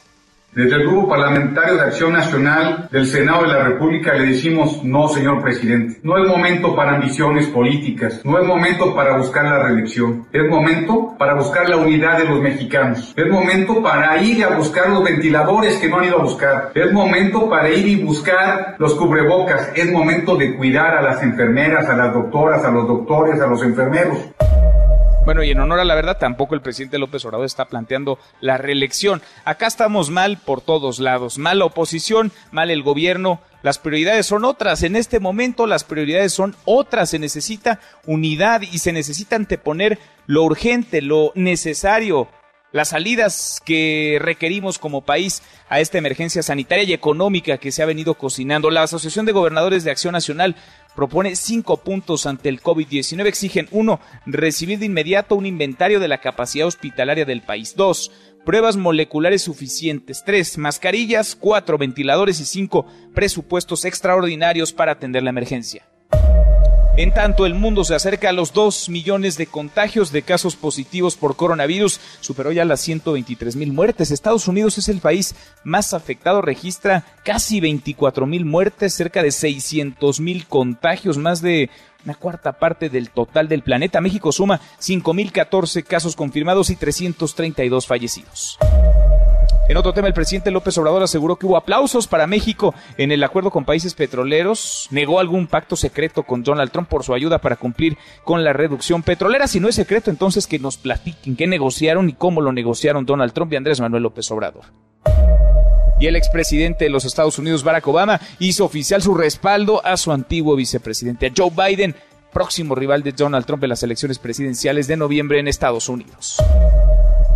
Desde 0.54 0.76
el 0.76 0.88
Grupo 0.88 1.10
Parlamentario 1.10 1.74
de 1.74 1.82
Acción 1.82 2.14
Nacional 2.14 2.88
del 2.90 3.06
Senado 3.06 3.42
de 3.42 3.48
la 3.48 3.64
República 3.64 4.14
le 4.14 4.28
decimos 4.28 4.82
no, 4.82 5.06
señor 5.06 5.42
presidente. 5.42 6.00
No 6.02 6.16
es 6.16 6.26
momento 6.26 6.74
para 6.74 6.96
ambiciones 6.96 7.46
políticas, 7.48 8.22
no 8.24 8.38
es 8.38 8.46
momento 8.46 8.94
para 8.94 9.18
buscar 9.18 9.44
la 9.44 9.62
reelección, 9.62 10.26
es 10.32 10.48
momento 10.48 11.14
para 11.18 11.34
buscar 11.34 11.68
la 11.68 11.76
unidad 11.76 12.16
de 12.16 12.24
los 12.24 12.40
mexicanos, 12.40 13.12
es 13.14 13.30
momento 13.30 13.82
para 13.82 14.20
ir 14.22 14.42
a 14.42 14.56
buscar 14.56 14.88
los 14.88 15.04
ventiladores 15.04 15.76
que 15.78 15.88
no 15.88 15.98
han 15.98 16.06
ido 16.06 16.18
a 16.18 16.22
buscar, 16.22 16.72
es 16.74 16.92
momento 16.92 17.48
para 17.50 17.68
ir 17.70 17.86
y 17.86 18.02
buscar 18.02 18.74
los 18.78 18.94
cubrebocas, 18.94 19.70
es 19.74 19.92
momento 19.92 20.34
de 20.34 20.56
cuidar 20.56 20.96
a 20.96 21.02
las 21.02 21.22
enfermeras, 21.22 21.88
a 21.88 21.96
las 21.96 22.14
doctoras, 22.14 22.64
a 22.64 22.70
los 22.70 22.88
doctores, 22.88 23.38
a 23.40 23.46
los 23.46 23.62
enfermeros. 23.62 24.18
Bueno, 25.28 25.42
y 25.42 25.50
en 25.50 25.60
honor 25.60 25.80
a 25.80 25.84
la 25.84 25.94
verdad, 25.94 26.16
tampoco 26.16 26.54
el 26.54 26.62
presidente 26.62 26.96
López 26.96 27.22
Obrador 27.26 27.44
está 27.44 27.66
planteando 27.66 28.19
la 28.40 28.56
reelección. 28.56 29.20
Acá 29.44 29.66
estamos 29.66 30.08
mal 30.08 30.38
por 30.38 30.62
todos 30.62 31.00
lados. 31.00 31.36
Mal 31.36 31.58
la 31.58 31.66
oposición, 31.66 32.32
mal 32.50 32.70
el 32.70 32.82
gobierno. 32.82 33.38
Las 33.62 33.78
prioridades 33.78 34.25
son 34.25 34.46
otras. 34.46 34.82
En 34.84 34.96
este 34.96 35.20
momento 35.20 35.66
las 35.66 35.84
prioridades 35.84 36.32
son 36.32 36.56
otras. 36.64 37.10
Se 37.10 37.19
necesita 37.19 37.78
unidad 38.06 38.62
y 38.62 38.78
se 38.78 38.94
necesita 38.94 39.37
anteponer 39.37 39.99
lo 40.26 40.44
urgente, 40.44 41.02
lo 41.02 41.32
necesario, 41.35 42.28
las 42.73 42.88
salidas 42.88 43.61
que 43.64 44.18
requerimos 44.23 44.78
como 44.78 45.02
país 45.02 45.42
a 45.68 45.80
esta 45.80 45.99
emergencia 45.99 46.42
sanitaria 46.42 46.85
y 46.85 46.92
económica 46.94 47.58
que 47.58 47.73
se 47.73 47.82
ha 47.82 47.87
venido 47.87 48.14
cocinando. 48.14 48.70
La 48.70 48.82
Asociación 48.82 49.26
de 49.26 49.32
Gobernadores 49.32 49.85
de 49.85 49.90
Acción 49.90 50.12
Nacional 50.12 50.56
propone 50.99 51.37
cinco 51.37 51.76
puntos 51.76 52.26
ante 52.26 52.49
el 52.49 52.61
COVID-19. 52.61 53.25
Exigen, 53.26 53.69
uno, 53.71 54.00
recibir 54.26 54.81
de 54.81 54.87
inmediato 54.87 55.37
un 55.37 55.47
inventario 55.47 56.00
de 56.00 56.09
la 56.09 56.19
capacidad 56.19 56.67
hospitalaria 56.67 57.25
del 57.25 57.40
país. 57.40 57.76
Dos, 57.76 58.11
pruebas 58.45 58.76
moleculares 58.76 59.43
suficientes. 59.43 60.25
Tres, 60.26 60.59
mascarillas. 60.59 61.37
Cuatro, 61.37 61.78
ventiladores. 61.78 62.40
Y 62.40 62.45
cinco, 62.45 62.85
presupuestos 63.14 63.85
extraordinarios 63.85 64.73
para 64.73 64.90
atender 64.90 65.23
la 65.23 65.31
emergencia. 65.31 65.87
En 66.99 67.14
tanto, 67.14 67.47
el 67.47 67.55
mundo 67.55 67.85
se 67.85 67.95
acerca 67.95 68.31
a 68.31 68.33
los 68.33 68.52
2 68.52 68.88
millones 68.88 69.37
de 69.38 69.47
contagios 69.47 70.11
de 70.11 70.23
casos 70.23 70.57
positivos 70.57 71.14
por 71.14 71.37
coronavirus, 71.37 72.00
superó 72.19 72.50
ya 72.50 72.64
las 72.64 72.81
123 72.81 73.55
mil 73.55 73.73
muertes. 73.73 74.11
Estados 74.11 74.49
Unidos 74.49 74.78
es 74.78 74.88
el 74.88 74.99
país 74.99 75.37
más 75.62 75.95
afectado, 75.95 76.43
registra 76.43 77.05
casi 77.25 77.61
24 77.61 78.26
mil 78.26 78.45
muertes, 78.45 78.95
cerca 78.95 79.23
de 79.23 79.31
600 79.31 80.19
mil 80.19 80.49
contagios, 80.49 81.19
más 81.19 81.40
de 81.40 81.71
una 82.05 82.17
cuarta 82.17 82.55
parte 82.55 82.88
del 82.88 83.11
total 83.11 83.47
del 83.47 83.62
planeta. 83.62 84.00
México 84.00 84.33
suma 84.33 84.61
5.014 84.81 85.85
casos 85.85 86.17
confirmados 86.17 86.69
y 86.69 86.75
332 86.75 87.87
fallecidos. 87.87 88.59
En 89.68 89.76
otro 89.76 89.92
tema, 89.92 90.08
el 90.08 90.14
presidente 90.14 90.50
López 90.50 90.78
Obrador 90.78 91.02
aseguró 91.02 91.37
que 91.37 91.44
hubo 91.44 91.58
aplausos 91.58 92.06
para 92.06 92.26
México 92.26 92.75
en 92.96 93.12
el 93.12 93.22
acuerdo 93.22 93.50
con 93.50 93.66
países 93.66 93.92
petroleros, 93.92 94.88
negó 94.90 95.20
algún 95.20 95.46
pacto 95.46 95.76
secreto 95.76 96.22
con 96.22 96.42
Donald 96.42 96.70
Trump 96.70 96.88
por 96.88 97.04
su 97.04 97.12
ayuda 97.12 97.38
para 97.38 97.56
cumplir 97.56 97.98
con 98.25 98.44
la 98.44 98.54
reducción 98.54 99.02
petrolera. 99.02 99.46
Si 99.46 99.60
no 99.60 99.68
es 99.68 99.75
secreto, 99.75 100.10
entonces 100.10 100.46
que 100.46 100.58
nos 100.58 100.78
platiquen 100.78 101.37
qué 101.37 101.46
negociaron 101.46 102.08
y 102.08 102.14
cómo 102.14 102.40
lo 102.40 102.50
negociaron 102.50 103.04
Donald 103.04 103.34
Trump 103.34 103.52
y 103.52 103.56
Andrés 103.56 103.78
Manuel 103.78 104.04
López 104.04 104.30
Obrador. 104.30 104.64
Y 106.00 106.06
el 106.06 106.16
expresidente 106.16 106.84
de 106.87 106.90
los 106.90 107.04
Estados 107.04 107.38
Unidos, 107.38 107.62
Barack 107.62 107.88
Obama, 107.88 108.20
hizo 108.38 108.64
oficial 108.64 109.02
su 109.02 109.14
respaldo 109.14 109.84
a 109.84 109.98
su 109.98 110.12
antiguo 110.12 110.56
vicepresidente, 110.56 111.30
Joe 111.37 111.50
Biden, 111.50 111.94
próximo 112.32 112.75
rival 112.75 113.02
de 113.02 113.12
Donald 113.12 113.44
Trump 113.44 113.64
en 113.64 113.70
las 113.70 113.82
elecciones 113.82 114.18
presidenciales 114.18 114.87
de 114.87 114.96
noviembre 114.96 115.40
en 115.40 115.48
Estados 115.48 115.90
Unidos. 115.90 116.38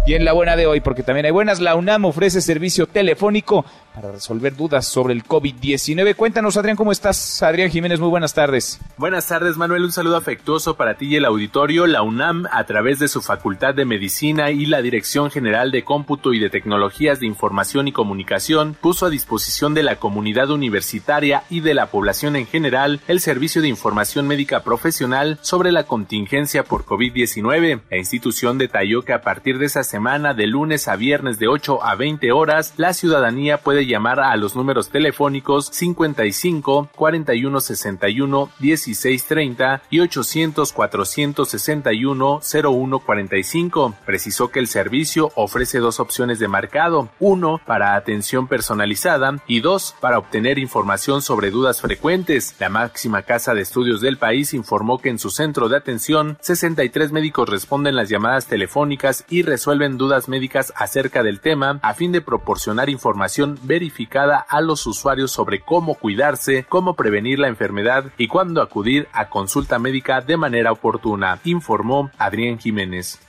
Y 0.05 0.15
en 0.15 0.25
la 0.25 0.33
buena 0.33 0.57
de 0.57 0.67
hoy, 0.67 0.81
porque 0.81 1.05
también 1.05 1.27
hay 1.27 1.31
buenas, 1.31 1.61
la 1.61 1.77
UNAM 1.77 2.07
ofrece 2.07 2.41
servicio 2.41 2.89
telefónico 2.89 3.65
para 3.95 4.11
resolver 4.11 4.57
dudas 4.57 4.87
sobre 4.87 5.13
el 5.15 5.23
COVID-19. 5.23 6.17
Cuéntanos, 6.17 6.57
Adrián, 6.57 6.77
¿cómo 6.77 6.91
estás? 6.91 7.43
Adrián 7.43 7.71
Jiménez, 7.71 8.01
muy 8.01 8.09
buenas 8.09 8.35
tardes. 8.35 8.81
Buenas 8.97 9.29
tardes, 9.29 9.57
Manuel. 9.57 9.85
Un 9.85 9.93
saludo 9.93 10.17
afectuoso 10.17 10.77
para 10.77 10.97
ti 10.97 11.07
y 11.07 11.17
el 11.17 11.25
auditorio. 11.25 11.87
La 11.87 12.03
UNAM, 12.03 12.47
a 12.51 12.65
través 12.65 12.99
de 12.99 13.07
su 13.07 13.21
Facultad 13.21 13.75
de 13.75 13.85
Medicina 13.85 14.51
y 14.51 14.67
la 14.67 14.83
Dirección 14.83 15.31
General 15.31 15.71
de 15.71 15.85
Cómputo 15.85 16.33
y 16.33 16.41
de 16.41 16.51
Tecnologías 16.51 17.21
de 17.21 17.27
Información 17.27 17.87
y 17.87 17.93
Comunicación, 17.93 18.75
puso 18.81 19.07
a 19.07 19.11
disposición 19.11 19.75
de 19.75 19.83
la 19.83 19.97
comunidad 19.97 20.51
universitaria 20.51 21.45
y 21.51 21.61
de 21.61 21.75
la 21.75 21.87
población 21.87 22.35
en 22.35 22.47
general 22.47 23.01
el 23.09 23.21
servicio 23.21 23.63
de 23.63 23.69
información 23.69 24.27
médica 24.27 24.65
profesional 24.65 25.39
sobre 25.43 25.71
la 25.71 25.85
contingencia 25.85 26.65
por 26.65 26.87
COVID-19. 26.87 27.83
La 27.91 27.97
institución 27.99 28.59
detalló 28.59 29.03
que 29.03 29.13
a 29.13 29.23
partir 29.23 29.59
de 29.59 29.67
esa 29.67 29.85
semana, 29.93 30.33
de 30.33 30.47
lunes 30.47 30.89
a 30.89 30.97
viernes 30.97 31.39
de 31.39 31.49
8 31.49 31.85
a 31.85 31.95
20 31.97 32.33
horas, 32.33 32.73
la 32.79 32.95
ciudadanía 32.95 33.59
puede 33.59 33.85
llamar 33.85 34.21
a 34.21 34.35
los 34.37 34.57
números 34.57 34.89
telefónicos 34.89 35.67
55 35.67 36.89
41 36.97 37.61
61 37.61 38.49
16 38.59 39.27
30 39.27 39.83
y 39.91 40.01
800 40.01 40.73
461 40.73 42.41
01 42.41 42.99
45. 43.01 43.95
Precisó 44.07 44.49
que 44.49 44.61
el 44.61 44.67
servicio 44.67 45.31
ofrece 45.35 45.79
dos 45.79 46.01
opciones 46.01 46.39
de 46.39 46.49
marcado, 46.49 47.11
uno 47.21 47.61
para 47.67 47.95
atención 47.95 48.49
personalizada 48.49 49.43
y 49.47 49.61
dos 49.61 49.95
para 50.01 50.19
obtener 50.19 50.59
información 50.59 51.21
sobre 51.21 51.51
dudas 51.51 51.83
frecuentes. 51.83 52.57
La 52.59 52.71
máxima 52.71 53.25
casa 53.25 53.53
de 53.53 53.61
estudios 53.61 54.01
del 54.01 54.17
país 54.17 54.55
informó 54.55 55.03
que 55.03 55.11
en 55.11 55.19
su 55.19 55.29
centro 55.29 55.69
de 55.69 55.77
atención 55.77 56.39
63 56.41 57.13
médicos 57.13 57.47
responden 57.51 57.95
las 57.95 58.09
llamadas 58.09 58.47
telefónicas 58.47 59.27
y 59.29 59.43
resuelven 59.43 59.82
dudas 59.91 60.29
médicas 60.29 60.73
acerca 60.77 61.23
del 61.23 61.41
tema 61.41 61.79
a 61.83 61.95
fin 61.95 62.13
de 62.13 62.21
proporcionar 62.21 62.89
información 62.89 63.59
verificada 63.63 64.39
a 64.39 64.61
los 64.61 64.87
usuarios 64.87 65.33
sobre 65.33 65.61
cómo 65.61 65.95
cuidarse, 65.95 66.65
cómo 66.69 66.95
prevenir 66.95 67.39
la 67.39 67.49
enfermedad 67.49 68.05
y 68.17 68.29
cuándo 68.29 68.63
acudir 68.63 69.09
a 69.13 69.29
consulta 69.29 69.79
médica 69.79 70.21
de 70.21 70.37
manera 70.37 70.73
oportuna, 70.73 71.41
informó 71.45 72.11
Adrián 72.19 72.59
Jiménez. 72.59 73.21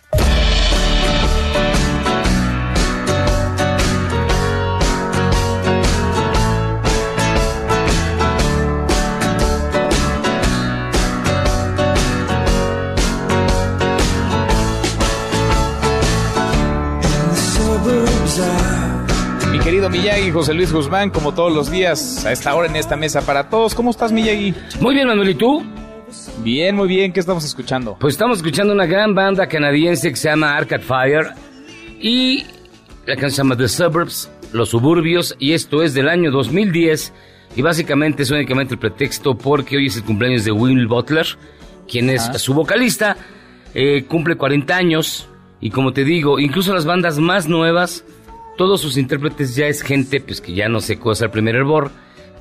Querido 19.83 20.01
Miyagi, 20.01 20.31
José 20.31 20.53
Luis 20.53 20.71
Guzmán, 20.71 21.09
como 21.09 21.33
todos 21.33 21.51
los 21.51 21.69
días, 21.69 22.25
a 22.25 22.31
esta 22.31 22.55
hora 22.55 22.69
en 22.69 22.75
esta 22.77 22.95
mesa 22.95 23.21
para 23.21 23.49
todos. 23.49 23.75
¿Cómo 23.75 23.91
estás, 23.91 24.13
Miyagi? 24.13 24.53
Muy 24.79 24.95
bien, 24.95 25.07
Manuel, 25.07 25.31
¿y 25.31 25.35
tú? 25.35 25.61
Bien, 26.41 26.73
muy 26.73 26.87
bien. 26.87 27.11
¿Qué 27.11 27.19
estamos 27.19 27.43
escuchando? 27.43 27.97
Pues 27.99 28.13
estamos 28.13 28.37
escuchando 28.37 28.71
una 28.71 28.85
gran 28.85 29.13
banda 29.13 29.47
canadiense 29.47 30.09
que 30.09 30.15
se 30.15 30.29
llama 30.29 30.55
Arcade 30.55 30.83
Fire 30.83 31.31
y 31.99 32.45
la 33.05 33.15
canción 33.15 33.31
se 33.31 33.37
llama 33.37 33.57
The 33.57 33.67
Suburbs, 33.67 34.31
Los 34.53 34.69
Suburbios, 34.69 35.35
y 35.37 35.51
esto 35.51 35.83
es 35.83 35.93
del 35.93 36.07
año 36.07 36.31
2010 36.31 37.11
y 37.57 37.61
básicamente 37.61 38.23
es 38.23 38.31
únicamente 38.31 38.75
el 38.75 38.79
pretexto 38.79 39.37
porque 39.37 39.75
hoy 39.75 39.87
es 39.87 39.97
el 39.97 40.03
cumpleaños 40.03 40.45
de 40.45 40.51
Will 40.53 40.87
Butler, 40.87 41.27
quien 41.89 42.09
es 42.09 42.29
Ah. 42.29 42.39
su 42.39 42.53
vocalista, 42.53 43.17
eh, 43.73 44.05
cumple 44.07 44.37
40 44.37 44.77
años 44.77 45.27
y 45.59 45.71
como 45.71 45.91
te 45.91 46.05
digo, 46.05 46.39
incluso 46.39 46.73
las 46.73 46.85
bandas 46.85 47.19
más 47.19 47.49
nuevas, 47.49 48.05
todos 48.57 48.81
sus 48.81 48.97
intérpretes 48.97 49.55
ya 49.55 49.67
es 49.67 49.81
gente 49.81 50.21
pues 50.21 50.41
que 50.41 50.53
ya 50.53 50.69
no 50.69 50.79
se 50.81 50.99
cosa 50.99 51.25
el 51.25 51.31
primer 51.31 51.55
hervor, 51.55 51.91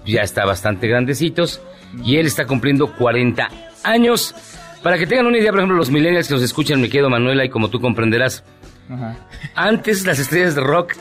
ya 0.07 0.23
está 0.23 0.45
bastante 0.45 0.89
grandecitos 0.89 1.61
y 2.05 2.17
él 2.17 2.27
está 2.27 2.47
cumpliendo 2.47 2.93
40 2.97 3.49
años. 3.85 4.35
Para 4.83 4.99
que 4.99 5.07
tengan 5.07 5.27
una 5.27 5.39
idea, 5.39 5.51
por 5.51 5.61
ejemplo, 5.61 5.77
los 5.77 5.91
millennials 5.91 6.27
que 6.29 6.35
nos 6.35 6.43
escuchan, 6.43 6.81
mi 6.81 6.89
querido 6.89 7.09
Manuela, 7.09 7.45
y 7.45 7.49
como 7.51 7.71
tú 7.71 7.81
comprenderás, 7.81 8.43
Ajá. 8.91 9.17
antes 9.55 10.05
las 10.07 10.19
estrellas 10.19 10.57
de 10.57 10.61
rock 10.61 10.95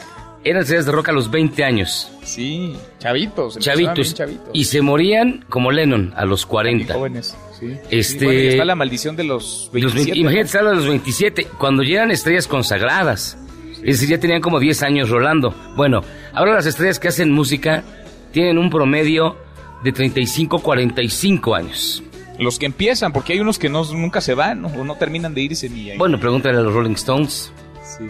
eran 0.43 0.61
estrellas 0.61 0.85
de 0.85 0.91
rock 0.91 1.09
a 1.09 1.11
los 1.11 1.31
20 1.31 1.63
años. 1.63 2.11
Sí, 2.23 2.75
chavitos. 2.99 3.57
Chavitos. 3.57 4.13
chavitos. 4.13 4.49
Y 4.53 4.65
se 4.65 4.81
morían 4.81 5.45
como 5.49 5.71
Lennon 5.71 6.13
a 6.15 6.25
los 6.25 6.45
40. 6.45 6.93
Jóvenes, 6.93 7.35
sí. 7.59 7.75
Este- 7.89 8.19
Sí, 8.19 8.25
bueno, 8.25 8.39
y 8.39 8.47
está 8.47 8.65
la 8.65 8.75
maldición 8.75 9.15
de 9.15 9.23
los 9.23 9.69
Los 9.73 9.93
20 9.93 10.11
27. 10.13 10.19
imagínate, 10.19 10.45
estar 10.45 10.67
a 10.67 10.73
los 10.73 10.87
27, 10.87 11.47
cuando 11.57 11.81
ya 11.83 11.97
eran 11.97 12.11
estrellas 12.11 12.47
consagradas. 12.47 13.37
Es 13.83 13.99
decir, 13.99 14.09
ya 14.09 14.19
tenían 14.19 14.41
como 14.41 14.59
10 14.59 14.83
años 14.83 15.09
rolando. 15.09 15.53
Bueno, 15.75 16.01
ahora 16.33 16.53
las 16.53 16.65
estrellas 16.65 16.99
que 16.99 17.07
hacen 17.07 17.31
música 17.31 17.83
tienen 18.31 18.57
un 18.57 18.69
promedio 18.69 19.37
de 19.83 19.91
35, 19.91 20.59
45 20.59 21.55
años. 21.55 22.03
Los 22.39 22.57
que 22.59 22.65
empiezan, 22.65 23.11
porque 23.13 23.33
hay 23.33 23.39
unos 23.39 23.59
que 23.59 23.69
no, 23.69 23.83
nunca 23.93 24.21
se 24.21 24.33
van 24.33 24.65
o 24.65 24.83
no 24.83 24.95
terminan 24.95 25.33
de 25.33 25.41
irse 25.41 25.69
ni 25.69 25.91
ahí. 25.91 25.97
Bueno, 25.97 26.19
pregúntale 26.19 26.57
a 26.57 26.61
los 26.61 26.73
Rolling 26.73 26.93
Stones. 26.93 27.51
Sí. 27.83 28.05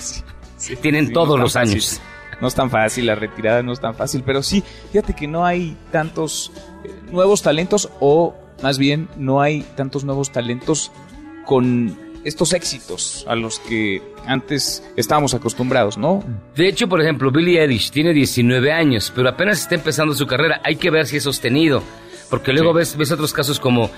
Sí, 0.58 0.74
sí, 0.74 0.76
Tienen 0.76 1.08
sí, 1.08 1.12
todos 1.12 1.36
no 1.36 1.44
los 1.44 1.52
fácil. 1.52 1.74
años. 1.74 2.00
No 2.40 2.48
es 2.48 2.54
tan 2.54 2.70
fácil, 2.70 3.06
la 3.06 3.14
retirada 3.14 3.62
no 3.62 3.72
es 3.72 3.80
tan 3.80 3.94
fácil, 3.94 4.22
pero 4.26 4.42
sí, 4.42 4.62
fíjate 4.90 5.14
que 5.14 5.26
no 5.28 5.44
hay 5.46 5.76
tantos 5.92 6.50
eh, 6.84 6.90
nuevos 7.12 7.42
talentos 7.42 7.88
o 8.00 8.34
más 8.62 8.78
bien 8.78 9.08
no 9.16 9.40
hay 9.40 9.62
tantos 9.76 10.04
nuevos 10.04 10.32
talentos 10.32 10.90
con 11.44 11.96
estos 12.26 12.52
éxitos 12.52 13.24
a 13.28 13.34
los 13.34 13.58
que 13.60 14.02
antes 14.26 14.82
estábamos 14.96 15.32
acostumbrados, 15.34 15.96
¿no? 15.96 16.22
De 16.54 16.68
hecho, 16.68 16.88
por 16.88 17.00
ejemplo, 17.00 17.30
Billie 17.30 17.60
Eilish 17.60 17.90
tiene 17.90 18.12
19 18.12 18.72
años, 18.72 19.12
pero 19.14 19.28
apenas 19.28 19.60
está 19.60 19.74
empezando 19.76 20.12
su 20.14 20.26
carrera. 20.26 20.60
Hay 20.64 20.76
que 20.76 20.90
ver 20.90 21.06
si 21.06 21.16
es 21.18 21.22
sostenido. 21.22 21.82
Porque 22.28 22.52
luego 22.52 22.72
ves, 22.72 22.96
ves 22.96 23.12
otros 23.12 23.32
casos 23.32 23.60
como 23.60 23.88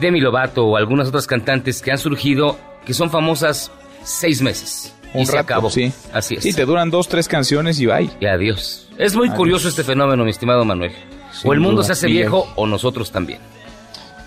Demi 0.00 0.20
Lovato 0.20 0.66
o 0.66 0.76
algunas 0.76 1.06
otras 1.08 1.26
cantantes 1.28 1.80
que 1.80 1.92
han 1.92 1.98
surgido 1.98 2.58
que 2.84 2.92
son 2.94 3.10
famosas 3.10 3.70
seis 4.02 4.42
meses. 4.42 4.92
y 5.14 5.18
Un 5.20 5.26
se 5.26 5.32
rato, 5.32 5.44
acabó. 5.54 5.70
sí. 5.70 5.92
Así 6.12 6.34
es. 6.34 6.42
Sí, 6.42 6.52
te 6.52 6.64
duran 6.64 6.90
dos, 6.90 7.06
tres 7.08 7.28
canciones 7.28 7.78
y 7.78 7.86
bye. 7.86 8.10
Y 8.20 8.26
adiós. 8.26 8.88
Es 8.98 9.14
muy 9.14 9.28
Adiós. 9.28 9.36
curioso 9.38 9.68
este 9.68 9.84
fenómeno, 9.84 10.24
mi 10.24 10.30
estimado 10.30 10.64
Manuel. 10.64 10.92
Sin 11.32 11.48
o 11.50 11.52
el 11.52 11.60
mundo 11.60 11.76
duda, 11.82 11.86
se 11.86 11.92
hace 11.92 12.06
viejo 12.08 12.48
o 12.56 12.66
nosotros 12.66 13.12
también. 13.12 13.38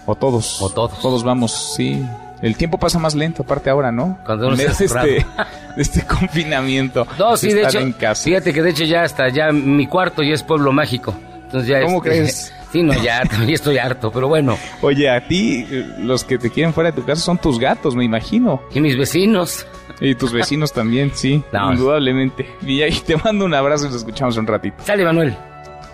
O 0.06 0.16
todos. 0.16 0.62
O 0.62 0.70
todos. 0.70 0.98
Todos 1.02 1.24
vamos, 1.24 1.74
sí. 1.76 2.02
El 2.42 2.56
tiempo 2.56 2.78
pasa 2.78 3.00
más 3.00 3.16
lento, 3.16 3.44
aparte 3.44 3.70
ahora, 3.70 3.92
¿no? 3.92 4.18
Cuando 4.26 4.48
uno 4.48 4.56
está 4.56 4.84
este, 4.84 5.26
este 5.78 6.06
confinamiento. 6.06 7.06
No, 7.18 7.36
sí, 7.36 7.52
de 7.52 7.64
hecho, 7.64 7.80
en 7.80 7.92
casa. 7.94 8.24
fíjate 8.24 8.54
que 8.54 8.62
de 8.62 8.70
hecho 8.70 8.84
ya 8.86 9.04
hasta 9.04 9.30
ya 9.30 9.52
mi 9.52 9.88
cuarto 9.88 10.24
ya 10.24 10.34
es 10.34 10.44
pueblo 10.44 10.72
mágico. 10.72 11.14
Entonces 11.46 11.68
ya 11.68 11.82
¿Cómo 11.82 11.98
este, 11.98 12.10
crees? 12.10 12.54
Sí, 12.72 12.84
no, 12.84 12.94
ya, 12.94 13.24
ya 13.48 13.54
estoy 13.54 13.80
harto, 13.80 14.12
pero 14.12 14.28
bueno. 14.28 14.56
Oye, 14.84 15.10
a 15.10 15.28
ti, 15.28 15.66
eh, 15.72 15.88
los 15.98 16.24
que 16.24 16.38
te 16.38 16.52
quieren 16.52 16.72
fuera 16.72 16.92
de 16.92 17.02
tu 17.02 17.04
casa 17.04 17.20
son 17.20 17.40
tus 17.40 17.58
gatos, 17.58 17.96
me 17.96 18.06
imagino. 18.06 18.62
Y 18.72 18.80
mis 18.80 18.96
vecinos. 18.96 19.66
Y 20.00 20.14
tus 20.14 20.32
vecinos 20.32 20.72
también, 20.72 21.12
sí, 21.16 21.44
No. 21.52 21.74
indudablemente. 21.74 22.48
Y 22.62 22.84
ahí 22.84 22.94
te 23.06 23.18
mando 23.18 23.46
un 23.46 23.56
abrazo 23.56 23.86
y 23.86 23.88
nos 23.88 23.98
escuchamos 23.98 24.38
un 24.38 24.46
ratito. 24.46 24.78
Sale, 24.84 25.04
Manuel. 25.04 25.36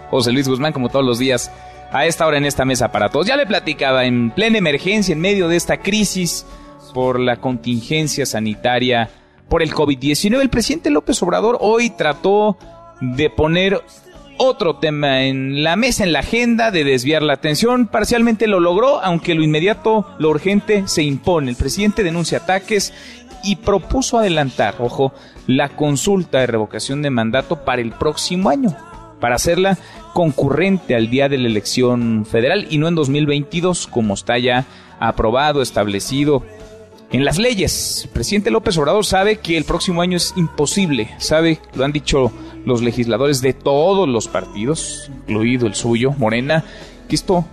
José 0.10 0.34
Luis 0.34 0.50
Guzmán, 0.50 0.74
como 0.74 0.90
todos 0.90 1.06
los 1.06 1.18
días, 1.18 1.50
a 1.96 2.06
esta 2.06 2.28
hora 2.28 2.38
en 2.38 2.46
esta 2.46 2.66
mesa 2.66 2.92
para 2.92 3.10
todos. 3.10 3.26
Ya 3.26 3.38
le 3.38 3.46
platicaba, 3.46 4.06
en 4.06 4.32
plena 4.32 4.58
emergencia, 4.58 5.14
en 5.14 5.22
medio 5.22 5.48
de 5.48 5.56
esta 5.56 5.78
crisis 5.78 6.46
por 6.94 7.20
la 7.20 7.38
contingencia 7.38 8.26
sanitaria 8.26 9.10
por 9.48 9.62
el 9.64 9.74
COVID-19, 9.74 10.42
el 10.42 10.50
presidente 10.50 10.90
López 10.90 11.22
Obrador 11.24 11.58
hoy 11.62 11.92
trató 11.92 12.58
de 13.00 13.30
poner 13.30 13.82
otro 14.38 14.78
tema 14.78 15.24
en 15.24 15.64
la 15.64 15.78
mesa, 15.78 16.04
en 16.04 16.12
la 16.12 16.20
agenda, 16.20 16.72
de 16.72 16.84
desviar 16.84 17.22
la 17.24 17.34
atención. 17.34 17.88
Parcialmente 17.88 18.48
lo 18.48 18.60
logró, 18.60 19.02
aunque 19.02 19.34
lo 19.34 19.44
inmediato, 19.44 20.06
lo 20.20 20.30
urgente, 20.30 20.84
se 20.88 21.04
impone. 21.04 21.52
El 21.52 21.56
presidente 21.56 22.04
denuncia 22.04 22.40
ataques 22.40 22.94
y 23.44 23.58
propuso 23.58 24.18
adelantar, 24.18 24.76
ojo, 24.80 25.14
la 25.48 25.70
consulta 25.70 26.40
de 26.40 26.48
revocación 26.48 27.02
de 27.02 27.12
mandato 27.12 27.64
para 27.64 27.82
el 27.82 27.92
próximo 27.92 28.50
año, 28.50 28.76
para 29.22 29.36
hacerla 29.36 29.78
concurrente 30.16 30.96
al 30.96 31.10
día 31.10 31.28
de 31.28 31.38
la 31.38 31.50
elección 31.50 32.26
federal 32.26 32.68
y 32.70 32.78
no 32.78 32.88
en 32.88 32.96
2022, 32.96 33.86
como 33.88 34.14
está 34.14 34.38
ya 34.38 34.66
aprobado, 34.98 35.62
establecido 35.62 36.42
en 37.12 37.26
las 37.26 37.38
leyes. 37.38 38.06
El 38.06 38.12
presidente 38.12 38.50
López 38.50 38.78
Obrador 38.78 39.06
sabe 39.06 39.40
que 39.40 39.58
el 39.58 39.66
próximo 39.66 40.02
año 40.02 40.16
es 40.16 40.34
imposible, 40.38 41.10
sabe, 41.18 41.60
lo 41.76 41.84
han 41.84 41.92
dicho 41.92 42.32
los 42.64 42.82
legisladores 42.82 43.42
de 43.42 43.52
todos 43.52 44.08
los 44.08 44.30
partidos, 44.30 45.12
incluido 45.28 45.68
el 45.68 45.76
suyo, 45.76 46.14
Morena, 46.18 46.64
que 47.10 47.16
esto 47.18 47.44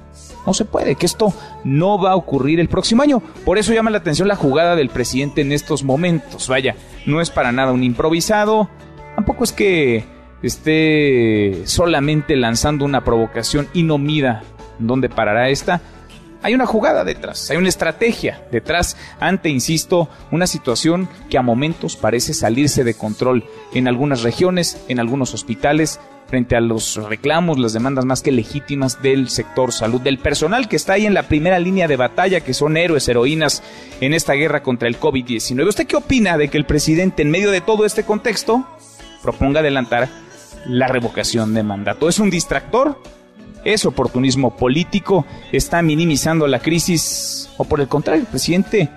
no 0.47 0.55
se 0.55 0.65
puede, 0.65 0.95
que 0.95 1.07
esto 1.07 1.35
no 1.65 2.01
va 2.01 2.13
a 2.13 2.17
ocurrir 2.17 2.61
el 2.61 2.69
próximo 2.69 3.03
año. 3.03 3.25
Por 3.45 3.59
eso 3.59 3.75
llama 3.75 3.91
la 3.91 3.99
atención 3.99 4.29
la 4.29 4.37
jugada 4.37 4.77
del 4.77 4.89
presidente 4.89 5.41
en 5.41 5.51
estos 5.51 5.83
momentos. 5.83 6.47
Vaya, 6.47 6.77
no 7.07 7.21
es 7.21 7.31
para 7.31 7.51
nada 7.51 7.73
un 7.73 7.83
improvisado, 7.83 8.71
tampoco 9.17 9.43
es 9.43 9.51
que 9.51 10.05
esté 10.43 11.63
solamente 11.67 12.37
lanzando 12.37 12.85
una 12.85 13.05
provocación 13.05 13.69
y 13.73 13.83
no 13.83 13.99
mida 13.99 14.43
dónde 14.79 15.09
parará 15.09 15.49
esta. 15.49 15.81
hay 16.43 16.55
una 16.55 16.67
jugada 16.67 17.05
detrás, 17.05 17.51
hay 17.51 17.57
una 17.57 17.69
estrategia 17.69 18.43
detrás 18.51 18.97
ante, 19.21 19.49
insisto, 19.49 20.09
una 20.33 20.49
situación 20.49 21.09
que 21.31 21.39
a 21.39 21.43
momentos 21.43 21.97
parece 21.97 22.35
salirse 22.35 22.83
de 22.83 22.95
control 22.95 23.45
en 23.73 23.87
algunas 23.87 24.23
regiones, 24.23 24.83
en 24.89 24.99
algunos 24.99 25.35
hospitales, 25.35 26.01
frente 26.27 26.57
a 26.57 26.63
los 26.63 26.97
reclamos, 26.97 27.59
las 27.59 27.75
demandas 27.75 28.07
más 28.07 28.23
que 28.23 28.33
legítimas 28.33 29.03
del 29.03 29.29
sector 29.29 29.71
salud, 29.71 30.01
del 30.01 30.19
personal 30.19 30.67
que 30.67 30.77
está 30.77 30.95
ahí 30.95 31.05
en 31.05 31.13
la 31.13 31.25
primera 31.25 31.59
línea 31.59 31.87
de 31.87 31.97
batalla, 31.97 32.41
que 32.41 32.55
son 32.55 32.79
héroes, 32.79 33.07
heroínas 33.07 33.63
en 34.01 34.15
esta 34.15 34.33
guerra 34.33 34.63
contra 34.63 34.89
el 34.89 34.99
COVID-19. 34.99 35.69
¿Usted 35.69 35.87
qué 35.87 35.97
opina 35.97 36.39
de 36.39 36.49
que 36.49 36.57
el 36.57 36.65
presidente, 36.65 37.21
en 37.21 37.31
medio 37.31 37.51
de 37.51 37.61
todo 37.61 37.85
este 37.85 38.05
contexto, 38.05 38.67
proponga 39.23 39.61
adelantar 39.61 40.09
la 40.67 40.89
revocación 40.89 41.55
de 41.55 41.63
mandato? 41.63 42.09
¿Es 42.09 42.19
un 42.19 42.31
distractor? 42.31 43.01
¿Es 43.65 43.87
oportunismo 43.87 44.57
político? 44.57 45.25
¿Está 45.53 45.83
minimizando 45.83 46.47
la 46.47 46.59
crisis? 46.59 47.49
¿O 47.57 47.65
por 47.65 47.81
el 47.81 47.89
contrario, 47.89 48.23
el 48.23 48.29
presidente 48.29 48.91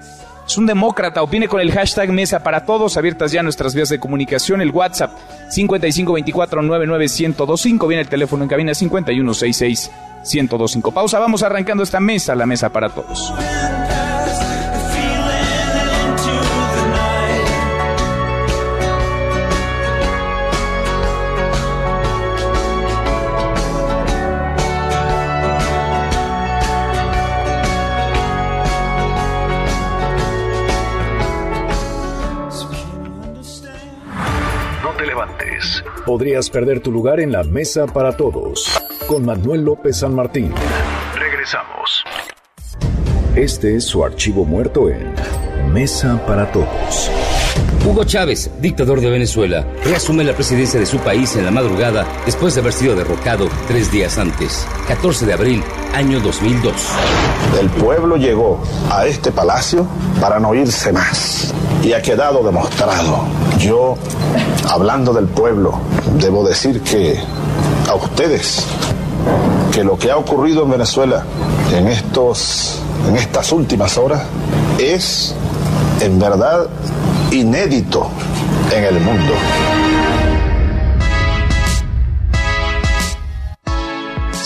es 0.47 0.57
un 0.57 0.65
demócrata. 0.65 1.21
Opine 1.23 1.47
con 1.47 1.59
el 1.59 1.71
hashtag 1.71 2.11
Mesa 2.11 2.43
para 2.43 2.65
Todos. 2.65 2.97
Abiertas 2.97 3.31
ya 3.31 3.41
nuestras 3.41 3.73
vías 3.73 3.89
de 3.89 3.99
comunicación. 3.99 4.61
El 4.61 4.69
WhatsApp 4.71 5.11
5524-99125. 5.55 7.87
Viene 7.87 8.01
el 8.01 8.09
teléfono 8.09 8.43
en 8.43 8.49
cabina 8.49 8.73
5166-1025. 8.73 10.93
Pausa. 10.93 11.17
Vamos 11.19 11.41
arrancando 11.43 11.83
esta 11.83 11.99
mesa, 11.99 12.35
la 12.35 12.45
Mesa 12.45 12.71
para 12.71 12.89
Todos. 12.89 13.33
Podrías 36.05 36.51
perder 36.51 36.81
tu 36.81 36.91
lugar 36.91 37.19
en 37.19 37.31
la 37.31 37.43
mesa 37.43 37.87
para 37.87 38.15
todos. 38.15 38.79
Con 39.07 39.25
Manuel 39.25 39.65
López 39.65 39.97
San 39.97 40.13
Martín. 40.13 40.53
Regresamos. 41.17 42.03
Este 43.35 43.75
es 43.75 43.85
su 43.85 44.05
archivo 44.05 44.45
muerto 44.45 44.87
en 44.87 45.13
Mesa 45.73 46.23
para 46.27 46.51
Todos. 46.51 47.09
Hugo 47.85 48.03
Chávez, 48.03 48.49
dictador 48.61 49.01
de 49.01 49.09
Venezuela, 49.09 49.65
reasume 49.83 50.23
la 50.23 50.33
presidencia 50.33 50.79
de 50.79 50.85
su 50.85 50.99
país 50.99 51.35
en 51.35 51.45
la 51.45 51.51
madrugada 51.51 52.07
después 52.25 52.55
de 52.55 52.61
haber 52.61 52.73
sido 52.73 52.95
derrocado 52.95 53.47
tres 53.67 53.91
días 53.91 54.17
antes, 54.17 54.65
14 54.87 55.25
de 55.25 55.33
abril, 55.33 55.63
año 55.93 56.19
2002. 56.19 56.73
El 57.59 57.69
pueblo 57.69 58.15
llegó 58.15 58.61
a 58.89 59.05
este 59.05 59.31
palacio 59.31 59.87
para 60.21 60.39
no 60.39 60.55
irse 60.55 60.91
más 60.91 61.53
y 61.83 61.93
ha 61.93 62.01
quedado 62.01 62.43
demostrado. 62.43 63.25
Yo, 63.59 63.97
hablando 64.69 65.13
del 65.13 65.27
pueblo, 65.27 65.79
debo 66.19 66.47
decir 66.47 66.81
que 66.81 67.19
a 67.87 67.95
ustedes 67.95 68.65
que 69.71 69.83
lo 69.83 69.97
que 69.97 70.11
ha 70.11 70.17
ocurrido 70.17 70.63
en 70.63 70.71
Venezuela 70.71 71.23
en 71.73 71.87
estos 71.87 72.81
en 73.07 73.15
estas 73.17 73.51
últimas 73.51 73.97
horas 73.97 74.23
es 74.79 75.35
en 76.01 76.19
verdad 76.19 76.67
inédito 77.31 78.09
en 78.73 78.83
el 78.83 78.99
mundo. 79.01 79.33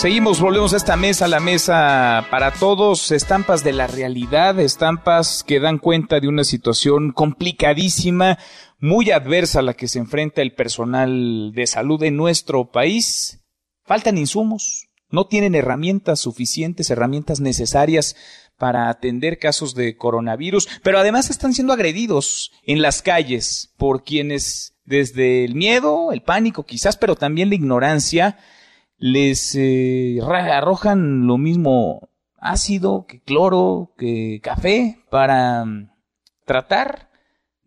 Seguimos, 0.00 0.40
volvemos 0.40 0.72
a 0.72 0.78
esta 0.78 0.96
mesa, 0.96 1.28
la 1.28 1.40
mesa 1.40 2.24
para 2.30 2.52
todos, 2.52 3.10
estampas 3.10 3.62
de 3.62 3.74
la 3.74 3.86
realidad, 3.86 4.58
estampas 4.58 5.44
que 5.46 5.60
dan 5.60 5.76
cuenta 5.76 6.20
de 6.20 6.28
una 6.28 6.42
situación 6.42 7.12
complicadísima, 7.12 8.38
muy 8.80 9.10
adversa 9.10 9.60
a 9.60 9.62
la 9.62 9.74
que 9.74 9.88
se 9.88 9.98
enfrenta 9.98 10.42
el 10.42 10.54
personal 10.54 11.52
de 11.54 11.66
salud 11.66 12.02
en 12.02 12.16
nuestro 12.16 12.70
país. 12.70 13.40
Faltan 13.84 14.18
insumos, 14.18 14.88
no 15.10 15.26
tienen 15.26 15.54
herramientas 15.54 16.20
suficientes, 16.20 16.90
herramientas 16.90 17.40
necesarias 17.40 18.16
para 18.56 18.88
atender 18.88 19.38
casos 19.38 19.74
de 19.74 19.96
coronavirus, 19.96 20.68
pero 20.82 20.98
además 20.98 21.30
están 21.30 21.54
siendo 21.54 21.72
agredidos 21.72 22.52
en 22.64 22.82
las 22.82 23.02
calles 23.02 23.72
por 23.76 24.02
quienes 24.04 24.74
desde 24.84 25.44
el 25.44 25.54
miedo, 25.54 26.12
el 26.12 26.22
pánico 26.22 26.64
quizás, 26.64 26.96
pero 26.96 27.16
también 27.16 27.48
la 27.48 27.54
ignorancia, 27.54 28.38
les 28.98 29.54
eh, 29.54 30.18
arrojan 30.22 31.26
lo 31.26 31.38
mismo 31.38 32.10
ácido 32.38 33.06
que 33.06 33.20
cloro, 33.20 33.94
que 33.96 34.40
café, 34.42 34.98
para 35.10 35.64
mm, 35.64 35.90
tratar 36.44 37.09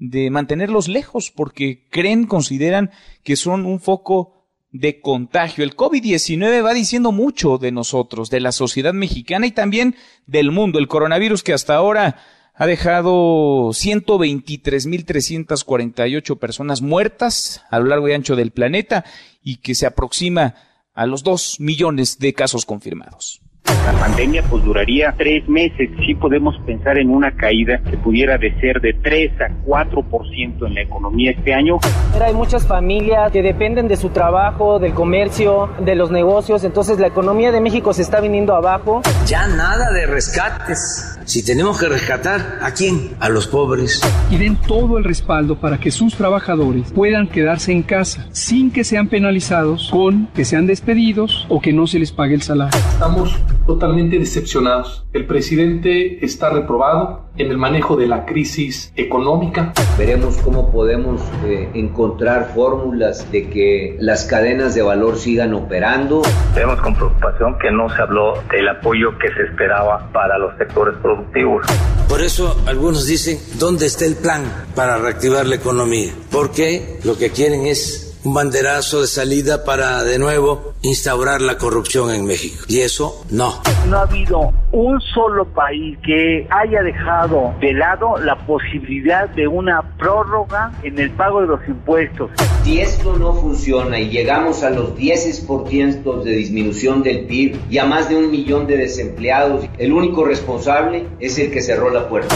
de 0.04 0.30
mantenerlos 0.30 0.88
lejos, 0.90 1.32
porque 1.32 1.88
creen, 1.90 2.26
consideran 2.26 2.92
que 3.24 3.38
son 3.38 3.66
un 3.66 3.80
foco 3.80 4.50
de 4.70 5.00
contagio. 5.00 5.64
El 5.64 5.78
COVID-19 5.78 6.66
va 6.66 6.74
diciendo 6.74 7.14
mucho 7.14 7.58
de 7.58 7.72
nosotros, 7.72 8.30
de 8.30 8.42
la 8.42 8.52
sociedad 8.52 8.94
mexicana 8.94 9.48
y 9.48 9.52
también 9.52 9.96
del 10.28 10.52
mundo. 10.52 10.78
El 10.78 10.90
coronavirus 10.90 11.42
que 11.42 11.54
hasta 11.54 11.76
ahora 11.76 12.18
ha 12.54 12.66
dejado 12.66 13.70
123.348 13.70 16.38
personas 16.38 16.82
muertas 16.82 17.64
a 17.72 17.80
lo 17.80 17.86
largo 17.86 18.10
y 18.10 18.14
ancho 18.14 18.36
del 18.36 18.52
planeta 18.52 19.06
y 19.42 19.56
que 19.58 19.74
se 19.74 19.86
aproxima 19.86 20.56
a 20.94 21.06
los 21.06 21.24
2 21.24 21.62
millones 21.62 22.20
de 22.20 22.34
casos 22.34 22.66
confirmados. 22.66 23.43
La 23.86 23.92
pandemia 24.00 24.42
pues 24.50 24.64
duraría 24.64 25.14
tres 25.18 25.48
meses. 25.50 25.90
Sí 26.06 26.16
podemos 26.16 26.56
pensar 26.66 26.98
en 26.98 27.10
una 27.10 27.32
caída 27.32 27.82
que 27.90 27.98
pudiera 27.98 28.38
de 28.38 28.58
ser 28.62 28.80
de 28.80 28.94
3 28.94 29.32
a 29.42 29.66
4% 29.66 30.68
en 30.68 30.74
la 30.74 30.82
economía 30.82 31.32
este 31.32 31.54
año. 31.54 31.80
Hay 32.22 32.34
muchas 32.34 32.66
familias 32.66 33.32
que 33.32 33.42
dependen 33.42 33.90
de 33.90 33.98
su 33.98 34.10
trabajo, 34.10 34.80
del 34.80 34.94
comercio, 34.94 35.70
de 35.80 35.96
los 35.96 36.12
negocios. 36.12 36.64
Entonces 36.64 36.98
la 36.98 37.08
economía 37.08 37.52
de 37.52 37.60
México 37.60 37.94
se 37.94 38.04
está 38.04 38.22
viniendo 38.22 38.56
abajo. 38.56 39.02
Ya 39.26 39.48
nada 39.48 39.92
de 39.92 40.06
rescates. 40.06 41.20
Si 41.26 41.44
tenemos 41.44 41.80
que 41.80 41.88
rescatar, 41.90 42.60
¿a 42.62 42.72
quién? 42.72 43.16
A 43.20 43.30
los 43.30 43.48
pobres. 43.48 44.02
Y 44.30 44.38
den 44.38 44.56
todo 44.56 44.98
el 44.98 45.04
respaldo 45.04 45.60
para 45.60 45.78
que 45.78 45.92
sus 45.92 46.16
trabajadores 46.16 46.92
puedan 46.94 47.28
quedarse 47.28 47.72
en 47.72 47.84
casa 47.84 48.28
sin 48.32 48.72
que 48.72 48.84
sean 48.84 49.08
penalizados 49.10 49.90
con 49.92 50.28
que 50.28 50.46
sean 50.46 50.68
despedidos 50.68 51.46
o 51.50 51.60
que 51.60 51.74
no 51.74 51.88
se 51.88 52.00
les 52.00 52.12
pague 52.12 52.36
el 52.36 52.42
salario. 52.42 52.78
Estamos 52.78 53.38
totalmente 53.74 54.20
decepcionados. 54.20 55.06
El 55.14 55.26
presidente 55.26 56.24
está 56.24 56.50
reprobado 56.52 57.24
en 57.38 57.50
el 57.50 57.58
manejo 57.58 57.96
de 57.96 58.06
la 58.06 58.26
crisis 58.26 58.94
económica. 58.96 59.74
Veremos 59.98 60.38
cómo 60.38 60.72
podemos 60.72 61.22
eh, 61.46 61.70
encontrar 61.74 62.52
fórmulas 62.54 63.32
de 63.32 63.50
que 63.50 63.98
las 64.00 64.26
cadenas 64.26 64.76
de 64.76 64.84
valor 64.84 65.18
sigan 65.18 65.56
operando. 65.56 66.22
Vemos 66.56 66.80
con 66.82 66.94
preocupación 66.94 67.58
que 67.58 67.72
no 67.72 67.90
se 67.90 68.02
habló 68.02 68.36
del 68.52 68.70
apoyo 68.70 69.18
que 69.18 69.30
se 69.30 69.44
esperaba 69.50 70.12
para 70.14 70.38
los 70.38 70.56
sectores 70.58 70.96
productivos. 71.02 71.66
Por 72.08 72.22
eso 72.22 72.56
algunos 72.68 73.08
dicen, 73.08 73.40
¿dónde 73.58 73.88
está 73.88 74.06
el 74.06 74.16
plan 74.16 74.44
para 74.76 75.00
reactivar 75.00 75.48
la 75.48 75.56
economía? 75.56 76.14
Porque 76.32 77.00
lo 77.04 77.18
que 77.18 77.32
quieren 77.32 77.66
es 77.66 78.13
un 78.24 78.34
banderazo 78.34 79.02
de 79.02 79.08
salida 79.08 79.66
para 79.66 80.04
de 80.04 80.18
nuevo 80.18 80.74
instaurar 80.82 81.42
la 81.42 81.58
corrupción 81.58 82.12
en 82.12 82.26
México. 82.26 82.64
Y 82.68 82.80
eso 82.80 83.26
no. 83.30 83.62
No 83.90 83.98
ha 83.98 84.02
habido 84.04 84.54
un 84.72 85.00
solo 85.02 85.46
país 85.46 85.98
que 86.04 86.48
haya 86.50 86.82
dejado 86.82 87.54
de 87.60 87.74
lado 87.74 88.18
la 88.18 88.36
posibilidad 88.46 89.30
de 89.30 89.48
una 89.48 89.82
prórroga 89.98 90.72
en 90.84 90.98
el 91.00 91.12
pago 91.12 91.42
de 91.42 91.48
los 91.48 91.68
impuestos. 91.68 92.32
Si 92.64 92.80
esto 92.80 93.18
no 93.18 93.34
funciona 93.34 94.00
y 94.00 94.10
llegamos 94.10 94.64
a 94.64 94.70
los 94.70 94.96
10% 94.96 96.24
de 96.24 96.32
disminución 96.32 97.04
del 97.04 97.26
PIB 97.26 97.60
y 97.70 97.78
a 97.78 97.86
más 97.86 98.10
de 98.10 98.16
un 98.16 98.32
millón 98.32 98.68
de 98.68 98.78
desempleados, 98.78 99.66
el 99.78 99.92
único 99.92 100.26
responsable 100.26 101.08
es 101.20 101.38
el 101.40 101.52
que 101.52 101.62
cerró 101.62 101.90
la 101.90 102.08
puerta. 102.08 102.36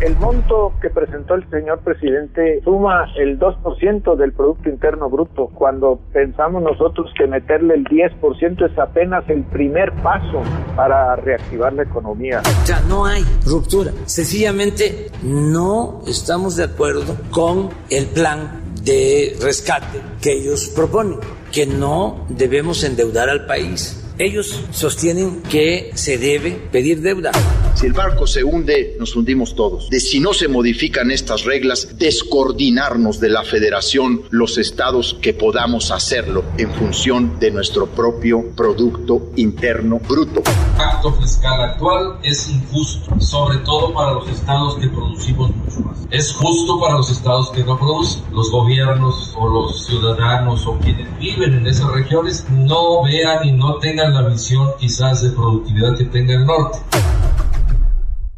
El 0.00 0.16
monto 0.16 0.74
que 0.80 0.90
presentó 0.90 1.34
el 1.34 1.50
señor 1.50 1.80
presidente 1.80 2.60
suma 2.62 3.06
el 3.16 3.36
2% 3.36 4.16
del 4.16 4.32
Producto 4.32 4.68
Interno 4.68 5.10
Bruto, 5.10 5.48
cuando 5.48 5.98
pensamos 6.12 6.62
nosotros 6.62 7.10
que 7.18 7.26
meterle 7.26 7.74
el 7.74 7.84
10% 7.84 8.70
es 8.70 8.78
apenas 8.78 9.28
el 9.28 9.42
primer 9.42 9.92
paso 9.94 10.40
para 10.76 11.16
reactivar 11.16 11.72
la 11.72 11.82
economía. 11.82 12.42
Ya 12.64 12.80
no 12.82 13.06
hay 13.06 13.24
ruptura, 13.44 13.90
sencillamente 14.04 15.10
no 15.24 16.02
estamos 16.06 16.54
de 16.54 16.64
acuerdo 16.64 17.16
con 17.32 17.68
el 17.90 18.06
plan 18.06 18.62
de 18.84 19.36
rescate 19.42 20.00
que 20.22 20.32
ellos 20.32 20.70
proponen, 20.76 21.18
que 21.52 21.66
no 21.66 22.24
debemos 22.28 22.84
endeudar 22.84 23.28
al 23.28 23.46
país. 23.46 24.07
Ellos 24.20 24.64
sostienen 24.72 25.42
que 25.42 25.92
se 25.94 26.18
debe 26.18 26.50
pedir 26.72 27.02
deuda. 27.02 27.30
Si 27.76 27.86
el 27.86 27.92
barco 27.92 28.26
se 28.26 28.42
hunde, 28.42 28.96
nos 28.98 29.14
hundimos 29.14 29.54
todos. 29.54 29.88
De 29.90 30.00
si 30.00 30.18
no 30.18 30.34
se 30.34 30.48
modifican 30.48 31.12
estas 31.12 31.44
reglas, 31.44 31.96
descoordinarnos 31.96 33.20
de 33.20 33.28
la 33.28 33.44
federación 33.44 34.22
los 34.30 34.58
estados 34.58 35.16
que 35.22 35.34
podamos 35.34 35.92
hacerlo 35.92 36.42
en 36.56 36.72
función 36.72 37.38
de 37.38 37.52
nuestro 37.52 37.86
propio 37.86 38.50
Producto 38.56 39.30
Interno 39.36 40.00
Bruto. 40.00 40.42
El 40.44 40.76
pacto 40.76 41.12
fiscal 41.12 41.60
actual 41.60 42.18
es 42.24 42.50
injusto, 42.50 43.20
sobre 43.20 43.58
todo 43.58 43.94
para 43.94 44.14
los 44.14 44.28
estados 44.28 44.78
que 44.78 44.88
producimos 44.88 45.54
mucho 45.54 45.80
más. 45.80 45.98
Es 46.10 46.32
justo 46.32 46.80
para 46.80 46.94
los 46.94 47.08
estados 47.12 47.50
que 47.50 47.62
no 47.62 47.78
producen. 47.78 48.24
Los 48.32 48.50
gobiernos 48.50 49.32
o 49.36 49.48
los 49.48 49.86
ciudadanos 49.86 50.66
o 50.66 50.76
quienes 50.78 51.16
viven 51.20 51.54
en 51.54 51.66
esas 51.68 51.92
regiones 51.92 52.44
no 52.50 53.04
vean 53.04 53.46
y 53.46 53.52
no 53.52 53.76
tengan 53.76 54.07
la 54.10 54.22
visión 54.22 54.72
quizás 54.78 55.22
de 55.22 55.30
productividad 55.30 55.96
que 55.96 56.04
tenga 56.04 56.34
el 56.34 56.46
norte. 56.46 56.78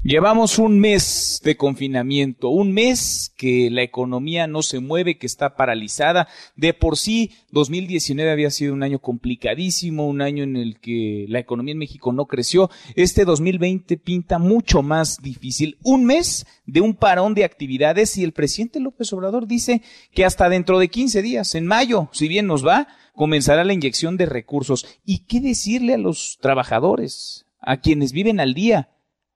Llevamos 0.02 0.58
un 0.58 0.80
mes 0.80 1.42
de 1.44 1.58
confinamiento, 1.58 2.48
un 2.48 2.72
mes 2.72 3.34
que 3.36 3.68
la 3.70 3.82
economía 3.82 4.46
no 4.46 4.62
se 4.62 4.80
mueve, 4.80 5.18
que 5.18 5.26
está 5.26 5.56
paralizada. 5.56 6.26
De 6.56 6.72
por 6.72 6.96
sí, 6.96 7.32
2019 7.50 8.30
había 8.30 8.48
sido 8.48 8.72
un 8.72 8.82
año 8.82 9.00
complicadísimo, 9.00 10.08
un 10.08 10.22
año 10.22 10.42
en 10.42 10.56
el 10.56 10.80
que 10.80 11.26
la 11.28 11.38
economía 11.38 11.72
en 11.72 11.78
México 11.80 12.14
no 12.14 12.24
creció. 12.24 12.70
Este 12.94 13.26
2020 13.26 13.98
pinta 13.98 14.38
mucho 14.38 14.80
más 14.80 15.20
difícil. 15.20 15.76
Un 15.82 16.06
mes 16.06 16.46
de 16.64 16.80
un 16.80 16.94
parón 16.94 17.34
de 17.34 17.44
actividades 17.44 18.16
y 18.16 18.24
el 18.24 18.32
presidente 18.32 18.80
López 18.80 19.12
Obrador 19.12 19.46
dice 19.46 19.82
que 20.14 20.24
hasta 20.24 20.48
dentro 20.48 20.78
de 20.78 20.88
15 20.88 21.20
días, 21.20 21.54
en 21.54 21.66
mayo, 21.66 22.08
si 22.12 22.26
bien 22.26 22.46
nos 22.46 22.66
va, 22.66 22.88
comenzará 23.14 23.64
la 23.64 23.74
inyección 23.74 24.16
de 24.16 24.24
recursos. 24.24 24.86
¿Y 25.04 25.26
qué 25.26 25.42
decirle 25.42 25.92
a 25.92 25.98
los 25.98 26.38
trabajadores, 26.40 27.44
a 27.60 27.80
quienes 27.82 28.12
viven 28.12 28.40
al 28.40 28.54
día? 28.54 28.88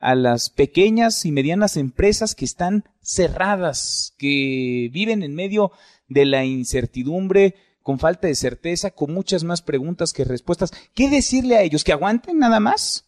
A 0.04 0.14
las 0.14 0.50
pequeñas 0.50 1.24
y 1.24 1.32
medianas 1.32 1.78
empresas 1.78 2.34
que 2.34 2.44
están 2.44 2.84
cerradas, 3.00 4.14
que 4.18 4.90
viven 4.92 5.22
en 5.22 5.34
medio 5.34 5.72
de 6.08 6.26
la 6.26 6.44
incertidumbre, 6.44 7.54
con 7.80 7.98
falta 7.98 8.28
de 8.28 8.34
certeza, 8.34 8.90
con 8.90 9.14
muchas 9.14 9.44
más 9.44 9.62
preguntas 9.62 10.12
que 10.12 10.24
respuestas. 10.24 10.72
¿Qué 10.94 11.08
decirle 11.08 11.56
a 11.56 11.62
ellos? 11.62 11.84
¿Que 11.84 11.92
aguanten 11.92 12.38
nada 12.38 12.60
más? 12.60 13.06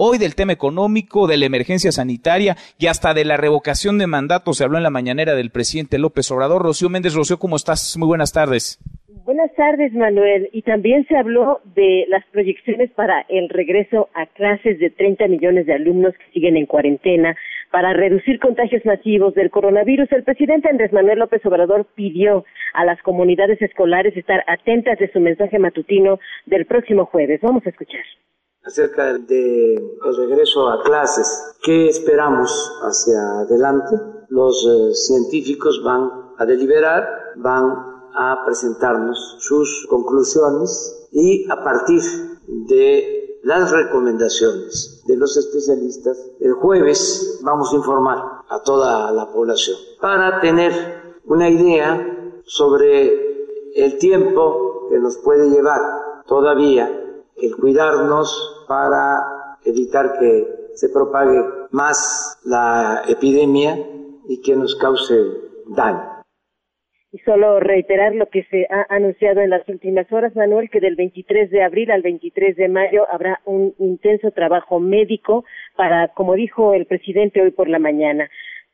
Hoy 0.00 0.18
del 0.18 0.36
tema 0.36 0.52
económico, 0.52 1.26
de 1.26 1.36
la 1.36 1.46
emergencia 1.46 1.90
sanitaria 1.90 2.54
y 2.78 2.86
hasta 2.86 3.14
de 3.14 3.24
la 3.24 3.36
revocación 3.36 3.98
de 3.98 4.06
mandato 4.06 4.52
se 4.52 4.62
habló 4.62 4.76
en 4.76 4.84
la 4.84 4.90
mañanera 4.90 5.34
del 5.34 5.50
presidente 5.50 5.98
López 5.98 6.30
Obrador. 6.30 6.62
Rocío 6.62 6.88
Méndez, 6.88 7.14
Rocío, 7.14 7.40
¿cómo 7.40 7.56
estás? 7.56 7.96
Muy 7.98 8.06
buenas 8.06 8.32
tardes. 8.32 8.78
Buenas 9.24 9.52
tardes, 9.56 9.92
Manuel. 9.94 10.50
Y 10.52 10.62
también 10.62 11.04
se 11.08 11.16
habló 11.16 11.62
de 11.74 12.04
las 12.08 12.24
proyecciones 12.26 12.92
para 12.92 13.26
el 13.28 13.48
regreso 13.48 14.08
a 14.14 14.26
clases 14.26 14.78
de 14.78 14.90
30 14.90 15.26
millones 15.26 15.66
de 15.66 15.74
alumnos 15.74 16.14
que 16.14 16.32
siguen 16.32 16.56
en 16.56 16.66
cuarentena 16.66 17.36
para 17.72 17.92
reducir 17.92 18.38
contagios 18.38 18.84
masivos 18.84 19.34
del 19.34 19.50
coronavirus. 19.50 20.12
El 20.12 20.22
presidente 20.22 20.68
Andrés 20.68 20.92
Manuel 20.92 21.18
López 21.18 21.44
Obrador 21.44 21.88
pidió 21.96 22.44
a 22.72 22.84
las 22.84 23.02
comunidades 23.02 23.60
escolares 23.60 24.16
estar 24.16 24.44
atentas 24.46 24.96
de 25.00 25.10
su 25.10 25.18
mensaje 25.18 25.58
matutino 25.58 26.20
del 26.46 26.66
próximo 26.66 27.04
jueves. 27.06 27.40
Vamos 27.42 27.66
a 27.66 27.70
escuchar 27.70 28.04
acerca 28.68 29.14
del 29.14 29.98
regreso 30.16 30.68
a 30.68 30.82
clases. 30.82 31.54
¿Qué 31.62 31.88
esperamos 31.88 32.50
hacia 32.82 33.40
adelante? 33.40 33.96
Los 34.28 34.62
eh, 34.66 34.94
científicos 34.94 35.82
van 35.82 36.32
a 36.36 36.44
deliberar, 36.44 37.32
van 37.36 37.64
a 38.14 38.42
presentarnos 38.44 39.36
sus 39.40 39.86
conclusiones 39.88 41.08
y 41.12 41.50
a 41.50 41.64
partir 41.64 42.02
de 42.46 43.40
las 43.42 43.70
recomendaciones 43.70 45.02
de 45.06 45.16
los 45.16 45.36
especialistas, 45.38 46.18
el 46.40 46.52
jueves 46.52 47.40
vamos 47.42 47.72
a 47.72 47.76
informar 47.76 48.18
a 48.50 48.62
toda 48.62 49.10
la 49.12 49.30
población 49.30 49.78
para 50.00 50.40
tener 50.40 51.16
una 51.24 51.48
idea 51.48 52.42
sobre 52.44 53.72
el 53.74 53.98
tiempo 53.98 54.88
que 54.90 54.98
nos 54.98 55.16
puede 55.18 55.48
llevar 55.48 55.80
todavía 56.26 56.90
el 57.36 57.56
cuidarnos 57.56 58.57
para 58.68 59.58
evitar 59.64 60.18
que 60.18 60.46
se 60.74 60.88
propague 60.90 61.40
más 61.72 62.40
la 62.44 63.02
epidemia 63.08 63.76
y 64.28 64.40
que 64.42 64.54
nos 64.54 64.76
cause 64.76 65.14
daño. 65.68 66.18
Y 67.10 67.18
solo 67.20 67.58
reiterar 67.58 68.14
lo 68.14 68.26
que 68.26 68.44
se 68.44 68.66
ha 68.70 68.86
anunciado 68.94 69.40
en 69.40 69.48
las 69.48 69.66
últimas 69.66 70.12
horas, 70.12 70.36
Manuel, 70.36 70.68
que 70.68 70.80
del 70.80 70.94
23 70.94 71.50
de 71.50 71.62
abril 71.62 71.90
al 71.90 72.02
23 72.02 72.54
de 72.54 72.68
mayo 72.68 73.06
habrá 73.10 73.40
un 73.46 73.74
intenso 73.78 74.30
trabajo 74.30 74.78
médico 74.78 75.44
para, 75.74 76.08
como 76.08 76.34
dijo 76.34 76.74
el 76.74 76.84
presidente 76.84 77.40
hoy 77.40 77.50
por 77.50 77.68
la 77.68 77.78
mañana, 77.78 78.28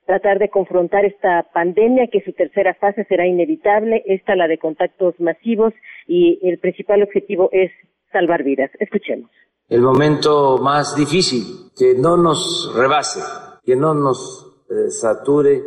tratar 0.05 0.41
de 0.41 0.49
confrontar 0.49 1.05
esta 1.05 1.45
pandemia 1.55 2.09
que 2.09 2.23
su 2.23 2.33
tercera 2.33 2.75
fase 2.75 3.05
será 3.05 3.25
inevitable, 3.27 4.03
esta 4.07 4.35
la 4.35 4.49
de 4.49 4.59
contactos 4.59 5.19
masivos 5.21 5.73
y 6.09 6.41
el 6.43 6.59
principal 6.59 7.05
objetivo 7.05 7.49
es 7.53 7.71
salvar 8.13 8.43
vidas. 8.43 8.71
Escuchemos. 8.81 9.31
El 9.69 9.81
momento 9.81 10.59
más 10.59 10.95
difícil, 10.95 11.71
que 11.75 11.95
no 11.95 12.19
nos 12.19 12.73
rebase, 12.75 13.21
que 13.65 13.75
no 13.75 13.95
nos 13.95 14.53
eh, 14.69 14.91
sature 14.91 15.65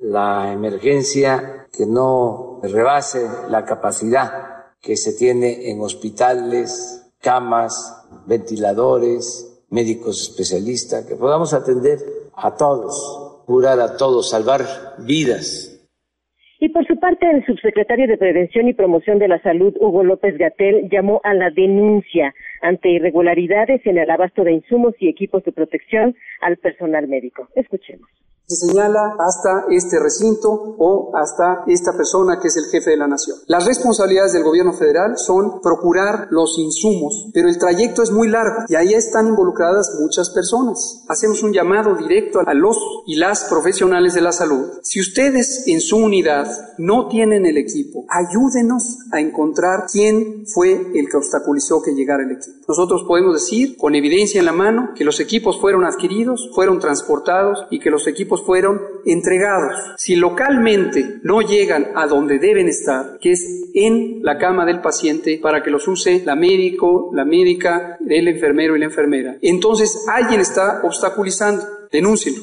la 0.00 0.52
emergencia, 0.52 1.68
que 1.72 1.86
no 1.86 2.58
rebase 2.62 3.28
la 3.48 3.64
capacidad 3.64 4.56
que 4.80 4.96
se 4.96 5.12
tiene 5.12 5.70
en 5.70 5.80
hospitales, 5.80 7.02
camas, 7.20 8.02
ventiladores, 8.26 9.60
médicos 9.70 10.22
especialistas, 10.22 11.06
que 11.06 11.16
podamos 11.16 11.52
atender 11.52 12.30
a 12.34 12.56
todos, 12.56 13.42
curar 13.46 13.80
a 13.80 13.96
todos, 13.96 14.30
salvar 14.30 14.94
vidas. 14.98 15.75
Y 16.58 16.70
por 16.70 16.86
su 16.86 16.98
parte, 16.98 17.30
el 17.30 17.44
subsecretario 17.44 18.06
de 18.06 18.16
Prevención 18.16 18.66
y 18.68 18.72
Promoción 18.72 19.18
de 19.18 19.28
la 19.28 19.40
Salud, 19.42 19.76
Hugo 19.78 20.02
López 20.04 20.38
Gatel, 20.38 20.88
llamó 20.90 21.20
a 21.22 21.34
la 21.34 21.50
denuncia 21.50 22.34
ante 22.62 22.88
irregularidades 22.88 23.84
en 23.86 23.98
el 23.98 24.10
abasto 24.10 24.42
de 24.42 24.52
insumos 24.52 24.94
y 24.98 25.08
equipos 25.08 25.44
de 25.44 25.52
protección 25.52 26.16
al 26.40 26.56
personal 26.56 27.08
médico. 27.08 27.48
Escuchemos 27.54 28.08
se 28.46 28.68
señala 28.68 29.16
hasta 29.18 29.66
este 29.70 29.98
recinto 29.98 30.76
o 30.78 31.10
hasta 31.16 31.64
esta 31.66 31.96
persona 31.96 32.38
que 32.40 32.46
es 32.48 32.56
el 32.56 32.66
jefe 32.66 32.90
de 32.90 32.96
la 32.96 33.08
nación. 33.08 33.38
Las 33.46 33.66
responsabilidades 33.66 34.32
del 34.34 34.44
gobierno 34.44 34.72
federal 34.72 35.18
son 35.18 35.60
procurar 35.60 36.28
los 36.30 36.56
insumos, 36.58 37.28
pero 37.34 37.48
el 37.48 37.58
trayecto 37.58 38.02
es 38.02 38.12
muy 38.12 38.28
largo 38.28 38.62
y 38.68 38.76
ahí 38.76 38.94
están 38.94 39.26
involucradas 39.26 39.96
muchas 40.00 40.30
personas. 40.30 41.04
Hacemos 41.08 41.42
un 41.42 41.52
llamado 41.52 41.96
directo 41.96 42.40
a 42.46 42.54
los 42.54 42.78
y 43.06 43.16
las 43.16 43.44
profesionales 43.44 44.14
de 44.14 44.20
la 44.20 44.32
salud. 44.32 44.78
Si 44.82 45.00
ustedes 45.00 45.64
en 45.66 45.80
su 45.80 45.96
unidad 45.96 46.46
no 46.78 47.08
tienen 47.08 47.46
el 47.46 47.56
equipo, 47.56 48.04
ayúdenos 48.08 48.98
a 49.10 49.20
encontrar 49.20 49.86
quién 49.90 50.44
fue 50.46 50.92
el 50.94 51.08
que 51.08 51.16
obstaculizó 51.16 51.82
que 51.82 51.94
llegara 51.94 52.22
el 52.22 52.32
equipo. 52.32 52.58
Nosotros 52.68 53.04
podemos 53.08 53.34
decir 53.34 53.76
con 53.76 53.94
evidencia 53.94 54.38
en 54.38 54.46
la 54.46 54.52
mano 54.52 54.90
que 54.94 55.04
los 55.04 55.18
equipos 55.18 55.60
fueron 55.60 55.84
adquiridos, 55.84 56.50
fueron 56.54 56.78
transportados 56.78 57.66
y 57.70 57.80
que 57.80 57.90
los 57.90 58.06
equipos 58.06 58.35
fueron 58.44 58.80
entregados. 59.04 59.94
Si 59.96 60.16
localmente 60.16 61.20
no 61.22 61.40
llegan 61.40 61.88
a 61.94 62.06
donde 62.06 62.38
deben 62.38 62.68
estar, 62.68 63.18
que 63.20 63.32
es 63.32 63.70
en 63.74 64.22
la 64.22 64.38
cama 64.38 64.64
del 64.66 64.80
paciente 64.80 65.38
para 65.42 65.62
que 65.62 65.70
los 65.70 65.86
use 65.86 66.22
la 66.24 66.34
médico, 66.34 67.10
la 67.14 67.24
médica, 67.24 67.98
el 68.08 68.28
enfermero 68.28 68.76
y 68.76 68.80
la 68.80 68.86
enfermera, 68.86 69.36
entonces 69.42 70.06
alguien 70.08 70.40
está 70.40 70.80
obstaculizando. 70.82 71.64
Denúncielo. 71.92 72.42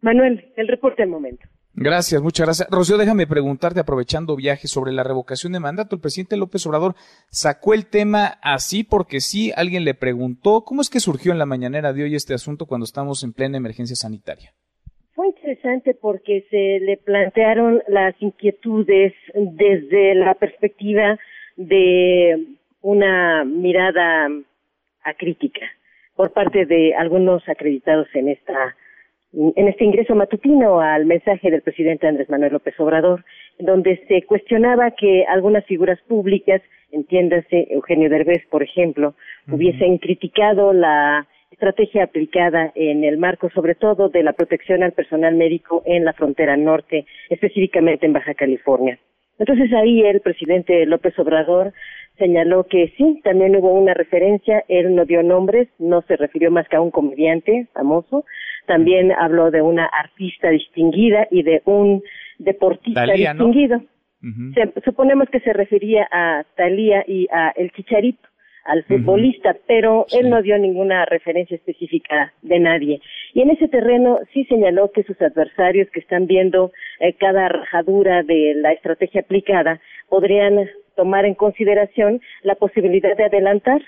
Manuel, 0.00 0.52
el 0.56 0.68
reporte 0.68 1.02
del 1.02 1.10
momento. 1.10 1.46
Gracias, 1.76 2.22
muchas 2.22 2.46
gracias. 2.46 2.68
Rocío, 2.70 2.96
déjame 2.96 3.26
preguntarte, 3.26 3.80
aprovechando 3.80 4.36
viajes 4.36 4.70
sobre 4.70 4.92
la 4.92 5.02
revocación 5.02 5.52
de 5.52 5.58
mandato. 5.58 5.96
El 5.96 6.00
presidente 6.00 6.36
López 6.36 6.64
Obrador 6.66 6.94
sacó 7.30 7.74
el 7.74 7.86
tema 7.86 8.38
así 8.42 8.84
porque 8.84 9.20
sí, 9.20 9.50
alguien 9.56 9.84
le 9.84 9.94
preguntó, 9.94 10.62
¿cómo 10.64 10.82
es 10.82 10.88
que 10.88 11.00
surgió 11.00 11.32
en 11.32 11.38
la 11.38 11.46
mañanera 11.46 11.92
de 11.92 12.04
hoy 12.04 12.14
este 12.14 12.32
asunto 12.32 12.66
cuando 12.66 12.84
estamos 12.84 13.24
en 13.24 13.32
plena 13.32 13.56
emergencia 13.56 13.96
sanitaria? 13.96 14.54
Fue 15.24 15.30
interesante 15.30 15.94
porque 15.94 16.44
se 16.50 16.80
le 16.84 16.98
plantearon 16.98 17.82
las 17.88 18.14
inquietudes 18.20 19.14
desde 19.32 20.14
la 20.14 20.34
perspectiva 20.34 21.18
de 21.56 22.44
una 22.82 23.42
mirada 23.46 24.28
acrítica 25.02 25.64
por 26.14 26.34
parte 26.34 26.66
de 26.66 26.94
algunos 26.94 27.48
acreditados 27.48 28.06
en 28.12 28.28
esta 28.28 28.76
en 29.32 29.66
este 29.66 29.84
ingreso 29.84 30.14
matutino 30.14 30.80
al 30.80 31.06
mensaje 31.06 31.50
del 31.50 31.62
presidente 31.62 32.06
Andrés 32.06 32.28
Manuel 32.28 32.52
López 32.52 32.78
Obrador, 32.78 33.24
donde 33.58 34.04
se 34.06 34.24
cuestionaba 34.26 34.90
que 34.90 35.24
algunas 35.26 35.64
figuras 35.64 35.98
públicas, 36.02 36.60
entiéndase 36.92 37.68
Eugenio 37.70 38.10
Derbez, 38.10 38.46
por 38.50 38.62
ejemplo, 38.62 39.14
hubiesen 39.50 39.96
criticado 39.96 40.74
la 40.74 41.26
estrategia 41.54 42.04
aplicada 42.04 42.72
en 42.74 43.04
el 43.04 43.16
marco 43.16 43.48
sobre 43.50 43.74
todo 43.74 44.08
de 44.08 44.22
la 44.22 44.32
protección 44.32 44.82
al 44.82 44.92
personal 44.92 45.34
médico 45.34 45.82
en 45.86 46.04
la 46.04 46.12
frontera 46.12 46.56
norte, 46.56 47.06
específicamente 47.30 48.06
en 48.06 48.12
Baja 48.12 48.34
California. 48.34 48.98
Entonces 49.38 49.72
ahí 49.72 50.02
el 50.02 50.20
presidente 50.20 50.84
López 50.86 51.18
Obrador 51.18 51.72
señaló 52.18 52.64
que 52.64 52.92
sí, 52.96 53.20
también 53.24 53.56
hubo 53.56 53.72
una 53.72 53.94
referencia, 53.94 54.64
él 54.68 54.94
no 54.94 55.04
dio 55.04 55.22
nombres, 55.22 55.68
no 55.78 56.02
se 56.02 56.16
refirió 56.16 56.50
más 56.50 56.68
que 56.68 56.76
a 56.76 56.80
un 56.80 56.90
comediante 56.90 57.66
famoso, 57.72 58.24
también 58.66 59.12
habló 59.12 59.50
de 59.50 59.62
una 59.62 59.86
artista 59.86 60.50
distinguida 60.50 61.26
y 61.30 61.42
de 61.42 61.62
un 61.64 62.02
deportista 62.38 63.04
distinguido. 63.04 63.80
suponemos 64.84 65.28
que 65.30 65.40
se 65.40 65.52
refería 65.52 66.08
a 66.10 66.44
Talía 66.56 67.04
y 67.06 67.28
a 67.30 67.50
El 67.50 67.70
Chicharito, 67.72 68.28
al 68.64 68.84
futbolista, 68.84 69.56
pero 69.66 70.06
él 70.12 70.30
no 70.30 70.40
dio 70.42 70.56
ninguna 70.58 71.04
referencia 71.04 71.54
específica 71.54 72.32
de 72.42 72.58
nadie. 72.58 73.00
Y 73.34 73.42
en 73.42 73.50
ese 73.50 73.68
terreno 73.68 74.18
sí 74.32 74.44
señaló 74.46 74.90
que 74.90 75.02
sus 75.02 75.20
adversarios 75.20 75.88
que 75.90 76.00
están 76.00 76.26
viendo 76.26 76.72
eh, 77.00 77.12
cada 77.14 77.48
rajadura 77.48 78.22
de 78.22 78.54
la 78.56 78.72
estrategia 78.72 79.20
aplicada 79.20 79.80
podrían 80.08 80.68
tomar 80.96 81.24
en 81.26 81.34
consideración 81.34 82.20
la 82.42 82.54
posibilidad 82.54 83.16
de 83.16 83.24
adelantar 83.24 83.82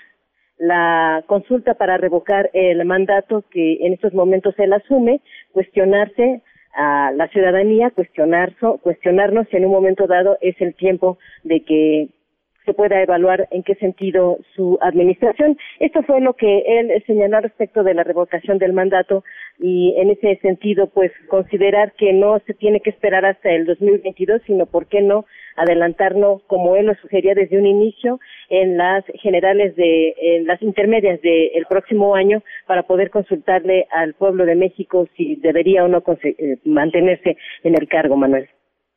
la 0.57 1.23
consulta 1.27 1.75
para 1.75 1.97
revocar 1.97 2.49
el 2.53 2.83
mandato 2.85 3.43
que 3.51 3.85
en 3.85 3.93
estos 3.93 4.13
momentos 4.13 4.55
él 4.57 4.73
asume, 4.73 5.21
cuestionarse 5.51 6.41
a 6.73 7.11
la 7.15 7.27
ciudadanía, 7.29 7.91
cuestionar, 7.91 8.53
cuestionarnos 8.81 9.47
si 9.49 9.57
en 9.57 9.65
un 9.65 9.71
momento 9.71 10.07
dado 10.07 10.37
es 10.41 10.59
el 10.61 10.75
tiempo 10.75 11.17
de 11.43 11.61
que 11.61 12.09
se 12.67 12.73
pueda 12.73 13.01
evaluar 13.01 13.47
en 13.51 13.63
qué 13.63 13.75
sentido 13.75 14.39
su 14.53 14.77
administración. 14.81 15.57
Esto 15.79 16.03
fue 16.03 16.19
lo 16.19 16.33
que 16.33 16.63
él 16.67 17.03
señaló 17.07 17.39
respecto 17.39 17.81
de 17.81 17.93
la 17.93 18.03
revocación 18.03 18.57
del 18.57 18.73
mandato 18.73 19.23
y 19.57 19.95
en 19.97 20.11
ese 20.11 20.35
sentido, 20.41 20.87
pues 20.87 21.11
considerar 21.29 21.93
que 21.93 22.11
no 22.11 22.39
se 22.45 22.53
tiene 22.53 22.81
que 22.81 22.89
esperar 22.89 23.25
hasta 23.25 23.49
el 23.51 23.65
2022, 23.65 24.41
sino, 24.45 24.65
¿por 24.65 24.87
qué 24.87 25.01
no?, 25.01 25.25
adelantarnos, 25.55 26.43
como 26.43 26.75
él 26.75 26.85
lo 26.85 26.95
sugería 26.95 27.33
desde 27.33 27.57
un 27.57 27.65
inicio, 27.65 28.19
en 28.49 28.77
las 28.77 29.03
generales 29.15 29.75
de, 29.75 30.13
en 30.21 30.45
las 30.45 30.61
intermedias 30.61 31.19
del 31.21 31.65
próximo 31.67 32.15
año 32.15 32.43
para 32.67 32.83
poder 32.83 33.09
consultarle 33.09 33.87
al 33.91 34.13
pueblo 34.13 34.45
de 34.45 34.55
México 34.55 35.07
si 35.15 35.35
debería 35.37 35.83
o 35.83 35.87
no 35.87 36.03
eh, 36.21 36.57
mantenerse 36.65 37.37
en 37.63 37.75
el 37.75 37.87
cargo, 37.87 38.15
Manuel. 38.15 38.47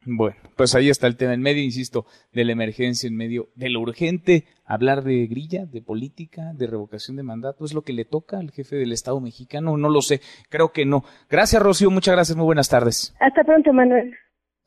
Bueno, 0.07 0.37
pues 0.57 0.75
ahí 0.75 0.89
está 0.89 1.07
el 1.07 1.17
tema 1.17 1.35
en 1.35 1.43
medio, 1.43 1.63
insisto, 1.63 2.07
de 2.33 2.45
la 2.45 2.53
emergencia, 2.53 3.07
en 3.07 3.17
medio 3.17 3.51
de 3.55 3.69
lo 3.69 3.81
urgente. 3.81 4.47
Hablar 4.65 5.05
de 5.05 5.27
grilla, 5.27 5.67
de 5.67 5.83
política, 5.83 6.53
de 6.55 6.67
revocación 6.67 7.17
de 7.17 7.23
mandato, 7.23 7.65
¿es 7.67 7.75
lo 7.75 7.83
que 7.83 7.93
le 7.93 8.07
toca 8.07 8.39
al 8.39 8.51
jefe 8.51 8.77
del 8.77 8.93
Estado 8.93 9.21
mexicano? 9.21 9.77
No 9.77 9.91
lo 9.91 10.01
sé, 10.01 10.23
creo 10.49 10.73
que 10.73 10.87
no. 10.87 11.05
Gracias, 11.29 11.63
Rocío, 11.63 11.91
muchas 11.91 12.15
gracias, 12.15 12.37
muy 12.37 12.47
buenas 12.47 12.71
tardes. 12.71 13.15
Hasta 13.21 13.45
pronto, 13.45 13.73
Manuel. 13.75 14.15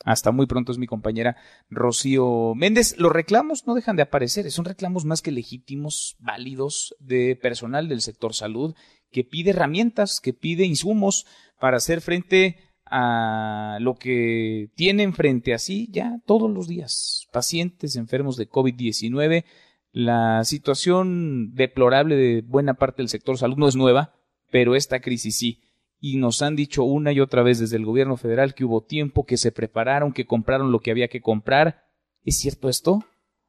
Hasta 0.05 0.31
muy 0.31 0.45
pronto 0.45 0.71
es 0.71 0.77
mi 0.77 0.85
compañera 0.85 1.37
Rocío 1.69 2.53
Méndez. 2.55 2.95
Los 2.99 3.11
reclamos 3.11 3.65
no 3.65 3.73
dejan 3.73 3.95
de 3.95 4.03
aparecer, 4.03 4.51
son 4.51 4.65
reclamos 4.65 5.05
más 5.05 5.21
que 5.21 5.31
legítimos, 5.31 6.15
válidos, 6.19 6.95
de 6.99 7.37
personal 7.41 7.87
del 7.87 8.01
sector 8.01 8.33
salud 8.33 8.75
que 9.11 9.23
pide 9.23 9.51
herramientas, 9.51 10.19
que 10.19 10.33
pide 10.33 10.65
insumos 10.65 11.25
para 11.59 11.77
hacer 11.77 12.01
frente 12.01 12.57
a 12.95 13.79
lo 13.81 13.95
que 13.95 14.69
tienen 14.75 15.13
frente 15.13 15.55
a 15.55 15.57
sí 15.57 15.89
ya 15.91 16.19
todos 16.27 16.51
los 16.51 16.67
días. 16.67 17.27
Pacientes 17.31 17.95
enfermos 17.95 18.37
de 18.37 18.47
COVID-19. 18.47 19.45
La 19.91 20.43
situación 20.43 21.55
deplorable 21.55 22.15
de 22.15 22.41
buena 22.41 22.75
parte 22.75 23.01
del 23.01 23.09
sector 23.09 23.37
salud 23.37 23.57
no 23.57 23.67
es 23.67 23.75
nueva, 23.75 24.13
pero 24.51 24.75
esta 24.75 24.99
crisis 25.01 25.37
sí 25.37 25.63
y 26.05 26.17
nos 26.17 26.41
han 26.41 26.57
dicho 26.57 26.83
una 26.83 27.13
y 27.13 27.21
otra 27.21 27.43
vez 27.43 27.59
desde 27.59 27.77
el 27.77 27.85
gobierno 27.85 28.17
federal 28.17 28.53
que 28.53 28.65
hubo 28.65 28.83
tiempo, 28.83 29.25
que 29.25 29.37
se 29.37 29.53
prepararon, 29.53 30.11
que 30.11 30.25
compraron 30.25 30.69
lo 30.69 30.81
que 30.81 30.91
había 30.91 31.07
que 31.07 31.21
comprar. 31.21 31.85
¿Es 32.25 32.39
cierto 32.39 32.67
esto? 32.67 33.05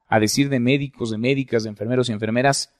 A 0.07 0.20
decir 0.20 0.48
de 0.50 0.61
médicos, 0.61 1.11
de 1.11 1.18
médicas, 1.18 1.64
de 1.64 1.70
enfermeros 1.70 2.09
y 2.09 2.12
enfermeras, 2.12 2.72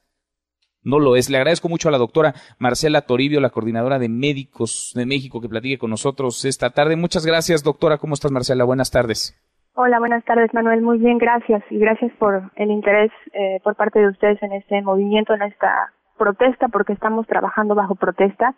no 0.85 0.99
lo 0.99 1.16
es. 1.16 1.31
Le 1.31 1.38
agradezco 1.38 1.68
mucho 1.68 1.88
a 1.88 1.92
la 1.92 1.99
doctora 1.99 2.35
Marcela 2.59 3.03
Toribio, 3.03 3.40
la 3.40 3.51
coordinadora 3.51 3.99
de 3.99 4.09
médicos 4.09 4.92
de 4.94 5.07
México, 5.07 5.40
que 5.40 5.49
platique 5.49 5.79
con 5.79 5.90
nosotros 5.90 6.44
esta 6.44 6.70
tarde. 6.70 6.97
Muchas 6.97 7.27
gracias, 7.27 7.64
doctora. 7.64 7.99
¿Cómo 7.99 8.14
estás, 8.14 8.31
Marcela? 8.31 8.64
Buenas 8.64 8.90
tardes. 8.90 9.37
Hola, 9.75 9.99
buenas 9.99 10.25
tardes, 10.25 10.55
Manuel. 10.55 10.83
Muy 10.83 10.99
bien, 10.99 11.18
gracias. 11.18 11.64
Y 11.70 11.79
gracias 11.79 12.12
por 12.18 12.53
el 12.55 12.70
interés 12.70 13.11
eh, 13.33 13.59
por 13.64 13.75
parte 13.75 13.99
de 13.99 14.09
ustedes 14.09 14.40
en 14.42 14.53
este 14.53 14.81
movimiento, 14.83 15.35
en 15.35 15.42
esta 15.42 15.92
protesta, 16.16 16.68
porque 16.68 16.92
estamos 16.92 17.27
trabajando 17.27 17.75
bajo 17.75 17.97
protesta 17.97 18.55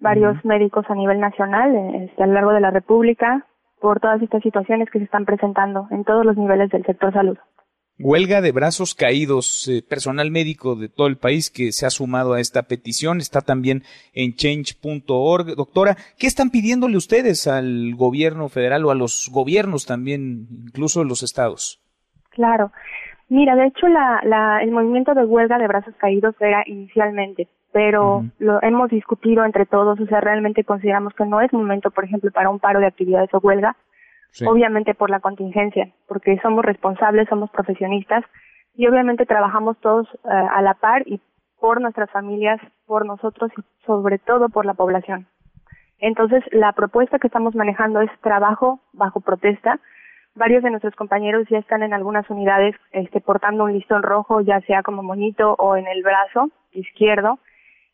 varios 0.00 0.44
médicos 0.44 0.84
a 0.88 0.94
nivel 0.94 1.20
nacional, 1.20 1.74
este, 2.02 2.22
a 2.22 2.26
lo 2.26 2.34
largo 2.34 2.52
de 2.52 2.60
la 2.60 2.70
República, 2.70 3.46
por 3.80 4.00
todas 4.00 4.20
estas 4.22 4.42
situaciones 4.42 4.90
que 4.90 4.98
se 4.98 5.04
están 5.04 5.24
presentando 5.24 5.86
en 5.90 6.04
todos 6.04 6.24
los 6.24 6.36
niveles 6.36 6.70
del 6.70 6.84
sector 6.84 7.12
salud. 7.12 7.38
Huelga 8.00 8.40
de 8.40 8.52
brazos 8.52 8.94
caídos, 8.94 9.66
eh, 9.68 9.82
personal 9.82 10.30
médico 10.30 10.76
de 10.76 10.88
todo 10.88 11.08
el 11.08 11.16
país 11.16 11.50
que 11.50 11.72
se 11.72 11.84
ha 11.84 11.90
sumado 11.90 12.34
a 12.34 12.40
esta 12.40 12.62
petición, 12.62 13.18
está 13.18 13.40
también 13.40 13.82
en 14.14 14.34
change.org. 14.34 15.56
Doctora, 15.56 15.96
¿qué 16.16 16.28
están 16.28 16.50
pidiéndole 16.50 16.96
ustedes 16.96 17.48
al 17.48 17.94
gobierno 17.96 18.48
federal 18.48 18.84
o 18.84 18.90
a 18.92 18.94
los 18.94 19.28
gobiernos 19.32 19.84
también, 19.84 20.46
incluso 20.66 21.02
los 21.02 21.24
estados? 21.24 21.80
Claro. 22.30 22.70
Mira, 23.28 23.56
de 23.56 23.66
hecho, 23.66 23.88
la, 23.88 24.20
la, 24.24 24.62
el 24.62 24.70
movimiento 24.70 25.14
de 25.14 25.24
huelga 25.24 25.58
de 25.58 25.66
brazos 25.66 25.94
caídos 25.98 26.34
era 26.40 26.62
inicialmente 26.66 27.48
pero 27.72 28.24
lo 28.38 28.62
hemos 28.62 28.90
discutido 28.90 29.44
entre 29.44 29.66
todos, 29.66 30.00
o 30.00 30.06
sea, 30.06 30.20
realmente 30.20 30.64
consideramos 30.64 31.12
que 31.14 31.24
no 31.26 31.40
es 31.40 31.52
momento, 31.52 31.90
por 31.90 32.04
ejemplo, 32.04 32.30
para 32.30 32.50
un 32.50 32.58
paro 32.58 32.80
de 32.80 32.86
actividades 32.86 33.32
o 33.32 33.38
huelga, 33.38 33.76
obviamente 34.46 34.94
por 34.94 35.10
la 35.10 35.20
contingencia, 35.20 35.90
porque 36.06 36.38
somos 36.40 36.64
responsables, 36.64 37.28
somos 37.28 37.50
profesionistas 37.50 38.24
y 38.74 38.86
obviamente 38.86 39.26
trabajamos 39.26 39.76
todos 39.78 40.06
eh, 40.24 40.28
a 40.28 40.62
la 40.62 40.74
par 40.74 41.02
y 41.06 41.20
por 41.60 41.80
nuestras 41.80 42.10
familias, 42.10 42.60
por 42.86 43.04
nosotros 43.04 43.50
y 43.56 43.62
sobre 43.84 44.18
todo 44.18 44.48
por 44.48 44.64
la 44.64 44.74
población. 44.74 45.26
Entonces, 45.98 46.44
la 46.52 46.72
propuesta 46.72 47.18
que 47.18 47.26
estamos 47.26 47.54
manejando 47.54 48.00
es 48.00 48.10
trabajo 48.20 48.80
bajo 48.92 49.20
protesta. 49.20 49.80
Varios 50.34 50.62
de 50.62 50.70
nuestros 50.70 50.94
compañeros 50.94 51.48
ya 51.50 51.58
están 51.58 51.82
en 51.82 51.92
algunas 51.92 52.30
unidades 52.30 52.76
este, 52.92 53.20
portando 53.20 53.64
un 53.64 53.72
listón 53.72 54.04
rojo, 54.04 54.40
ya 54.40 54.60
sea 54.60 54.82
como 54.82 55.02
moñito 55.02 55.56
o 55.58 55.76
en 55.76 55.88
el 55.88 56.04
brazo 56.04 56.50
izquierdo, 56.70 57.40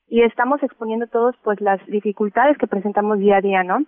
y 0.06 0.22
estamos 0.22 0.62
exponiendo 0.62 1.06
todos 1.06 1.34
pues 1.42 1.60
las 1.62 1.84
dificultades 1.86 2.58
que 2.58 2.66
presentamos 2.66 3.18
día 3.18 3.38
a 3.38 3.40
día, 3.40 3.62
¿no? 3.62 3.84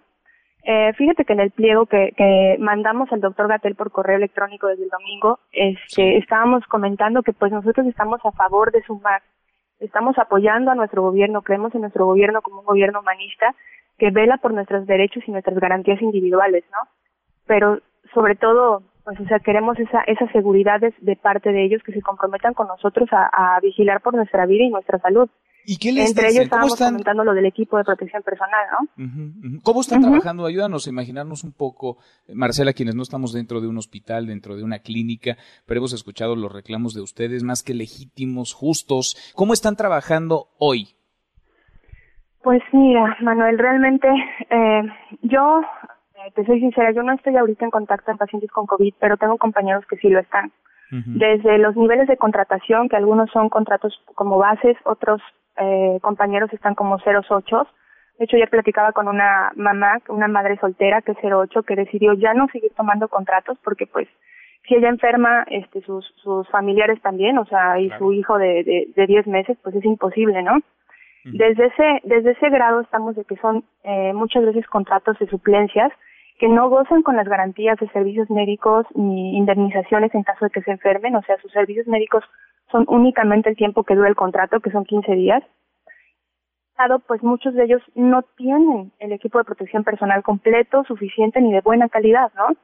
Eh, 0.69 0.93
fíjate 0.95 1.25
que 1.25 1.33
en 1.33 1.39
el 1.39 1.53
pliego 1.53 1.87
que, 1.87 2.13
que 2.17 2.57
mandamos 2.59 3.13
al 3.13 3.21
doctor 3.21 3.47
Gatel 3.47 3.77
por 3.77 3.93
correo 3.93 4.17
electrónico 4.17 4.67
desde 4.67 4.83
el 4.83 4.91
domingo, 4.91 5.39
este, 5.53 6.17
estábamos 6.17 6.65
comentando 6.67 7.23
que 7.23 7.33
pues 7.33 7.53
nosotros 7.53 7.87
estamos 7.87 8.19
a 8.25 8.33
favor 8.33 8.73
de 8.73 8.83
sumar, 8.83 9.23
estamos 9.79 10.19
apoyando 10.19 10.73
a 10.73 10.75
nuestro 10.75 11.03
gobierno, 11.03 11.43
creemos 11.43 11.73
en 11.77 11.83
nuestro 11.83 12.05
gobierno 12.07 12.43
como 12.43 12.61
un 12.61 12.67
gobierno 12.67 12.99
humanista 12.99 13.55
que 13.97 14.11
vela 14.11 14.39
por 14.39 14.53
nuestros 14.53 14.89
derechos 14.89 15.23
y 15.29 15.31
nuestras 15.31 15.57
garantías 15.61 16.03
individuales, 16.03 16.65
¿no? 16.73 16.89
Pero 17.47 17.79
sobre 18.13 18.35
todo, 18.35 18.83
pues 19.05 19.21
o 19.21 19.25
sea, 19.27 19.39
queremos 19.39 19.79
esa, 19.79 20.01
esas 20.09 20.33
seguridades 20.33 20.95
de 21.01 21.15
parte 21.15 21.53
de 21.53 21.63
ellos 21.63 21.83
que 21.85 21.93
se 21.93 22.03
comprometan 22.03 22.55
con 22.55 22.67
nosotros 22.67 23.09
a, 23.13 23.55
a 23.57 23.61
vigilar 23.61 24.01
por 24.01 24.15
nuestra 24.15 24.47
vida 24.47 24.65
y 24.65 24.71
nuestra 24.71 24.99
salud. 24.99 25.31
¿Y 25.67 25.79
qué 25.79 25.93
les 25.93 26.11
Entre 26.11 26.29
ellos 26.29 26.45
estábamos 26.45 26.75
están... 26.75 26.93
comentando 26.93 27.25
lo 27.25 27.35
del 27.35 27.47
equipo 27.47 27.77
de 27.77 27.83
protección 27.83 28.23
personal, 28.23 28.67
¿no? 28.71 29.61
¿Cómo 29.65 29.81
están 29.81 30.01
trabajando? 30.01 30.47
Ayúdanos 30.47 30.87
a 30.87 30.91
imaginarnos 30.91 31.43
un 31.43 31.53
poco, 31.53 31.99
Marcela, 32.33 32.73
quienes 32.73 32.95
no 32.95 33.03
estamos 33.03 33.33
dentro 33.33 33.61
de 33.61 33.67
un 33.67 33.77
hospital, 33.77 34.27
dentro 34.27 34.55
de 34.57 34.63
una 34.63 34.79
clínica, 34.79 35.37
pero 35.67 35.79
hemos 35.79 35.93
escuchado 35.93 36.37
los 36.37 36.53
reclamos 36.53 36.95
de 36.95 37.01
ustedes 37.01 37.43
más 37.43 37.65
que 37.65 37.75
legítimos, 37.75 38.55
justos. 38.55 39.33
¿Cómo 39.35 39.53
están 39.55 39.75
trabajando 39.75 40.47
hoy? 40.59 40.87
Pues 42.45 42.63
mira, 42.73 43.17
Manuel, 43.21 43.59
realmente 43.59 44.07
eh, 44.49 44.83
yo, 45.23 45.63
eh, 46.15 46.31
te 46.37 46.47
soy 46.47 46.61
sincera, 46.61 46.93
yo 46.93 47.03
no 47.03 47.13
estoy 47.13 47.37
ahorita 47.37 47.65
en 47.65 47.73
contacto 47.73 48.07
con 48.07 48.19
pacientes 48.19 48.53
con 48.53 48.67
COVID, 48.67 48.95
pero 49.01 49.17
tengo 49.17 49.37
compañeros 49.37 49.85
que 49.91 49.97
sí 49.97 50.09
lo 50.09 50.21
están. 50.21 50.53
Desde 50.89 51.59
los 51.59 51.75
niveles 51.75 52.07
de 52.07 52.17
contratación, 52.17 52.89
que 52.89 52.95
algunos 52.95 53.29
son 53.33 53.49
contratos 53.49 54.01
como 54.15 54.39
bases, 54.39 54.77
otros 54.85 55.21
eh, 55.59 55.99
compañeros 56.03 56.53
están 56.53 56.75
como 56.75 56.97
08. 56.97 57.67
De 58.19 58.25
hecho, 58.25 58.37
ayer 58.37 58.49
platicaba 58.49 58.93
con 58.93 59.09
una 59.09 59.53
mamá, 59.57 59.99
una 60.09 60.29
madre 60.29 60.57
soltera 60.59 61.03
que 61.03 61.13
es 61.13 61.19
08, 61.23 61.63
que 61.63 61.77
decidió 61.77 62.15
ya 62.15 62.35
no 62.35 62.49
seguir 62.49 62.73
tomando 62.75 63.09
contratos 63.09 63.59
porque 63.63 63.87
pues 63.87 64.09
si 64.67 64.75
ella 64.75 64.89
enferma, 64.89 65.45
este, 65.49 65.81
sus, 65.83 66.05
sus 66.23 66.49
familiares 66.49 67.01
también, 67.01 67.39
o 67.39 67.47
sea, 67.47 67.79
y 67.79 67.91
su 67.99 68.13
hijo 68.13 68.37
de, 68.39 68.65
de, 68.65 68.89
de 68.95 69.07
10 69.07 69.27
meses, 69.29 69.57
pues 69.63 69.75
es 69.77 69.85
imposible, 69.85 70.43
¿no? 70.43 70.61
Desde 71.25 71.67
ese, 71.67 72.01
desde 72.05 72.33
ese 72.33 72.51
grado 72.51 72.83
estamos 72.83 73.17
de 73.17 73.25
que 73.25 73.35
son 73.37 73.65
eh, 73.83 74.13
muchas 74.13 74.45
veces 74.45 74.65
contratos 74.69 75.19
de 75.19 75.27
suplencias 75.27 75.91
que 76.39 76.49
no 76.49 76.69
gozan 76.69 77.03
con 77.03 77.17
las 77.17 77.29
garantías 77.29 77.79
de 77.79 77.89
servicios 77.89 78.31
médicos 78.31 78.87
ni 78.95 79.37
indemnizaciones 79.37 80.15
en 80.15 80.23
caso 80.23 80.45
de 80.45 80.51
que 80.51 80.63
se 80.63 80.71
enfermen, 80.71 81.17
o 81.17 81.23
sea, 81.23 81.37
sus 81.39 81.53
servicios 81.53 81.87
médicos 81.87 82.25
son 82.71 82.85
únicamente 82.89 83.49
el 83.49 83.57
tiempo 83.57 83.85
que 83.85 83.95
dura 83.95 84.09
el 84.09 84.17
contrato, 84.17 84.61
que 84.61 84.71
son 84.71 84.85
15 84.85 85.13
días. 85.13 85.43
Pues 87.07 87.23
muchos 87.23 87.55
de 87.55 87.65
ellos 87.65 87.83
no 87.95 88.23
tienen 88.37 88.93
el 88.99 89.13
equipo 89.13 89.39
de 89.39 89.45
protección 89.45 89.83
personal 89.83 90.23
completo, 90.23 90.85
suficiente 90.85 91.41
ni 91.41 91.53
de 91.53 91.63
buena 91.63 91.89
calidad, 91.89 92.31
¿no? 92.37 92.55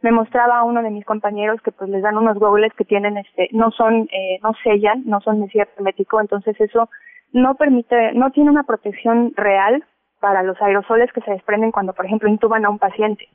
me 0.00 0.12
mostraba 0.12 0.58
a 0.58 0.64
uno 0.64 0.82
de 0.82 0.90
mis 0.90 1.04
compañeros 1.04 1.60
que 1.62 1.72
pues 1.72 1.90
les 1.90 2.02
dan 2.02 2.16
unos 2.16 2.38
goggles 2.38 2.72
que 2.74 2.84
tienen 2.84 3.16
este 3.16 3.48
no 3.52 3.70
son 3.72 4.08
eh, 4.12 4.38
no 4.42 4.52
sellan 4.62 5.02
no 5.06 5.20
son 5.20 5.40
de 5.40 5.48
cierto 5.48 5.72
hermético 5.76 6.20
entonces 6.20 6.58
eso 6.60 6.88
no 7.32 7.56
permite 7.56 8.12
no 8.12 8.30
tiene 8.30 8.50
una 8.50 8.62
protección 8.62 9.32
real 9.36 9.84
para 10.20 10.42
los 10.42 10.60
aerosoles 10.60 11.12
que 11.12 11.20
se 11.22 11.30
desprenden 11.32 11.72
cuando 11.72 11.92
por 11.92 12.06
ejemplo 12.06 12.28
intuban 12.28 12.64
a 12.64 12.70
un 12.70 12.78
paciente 12.78 13.28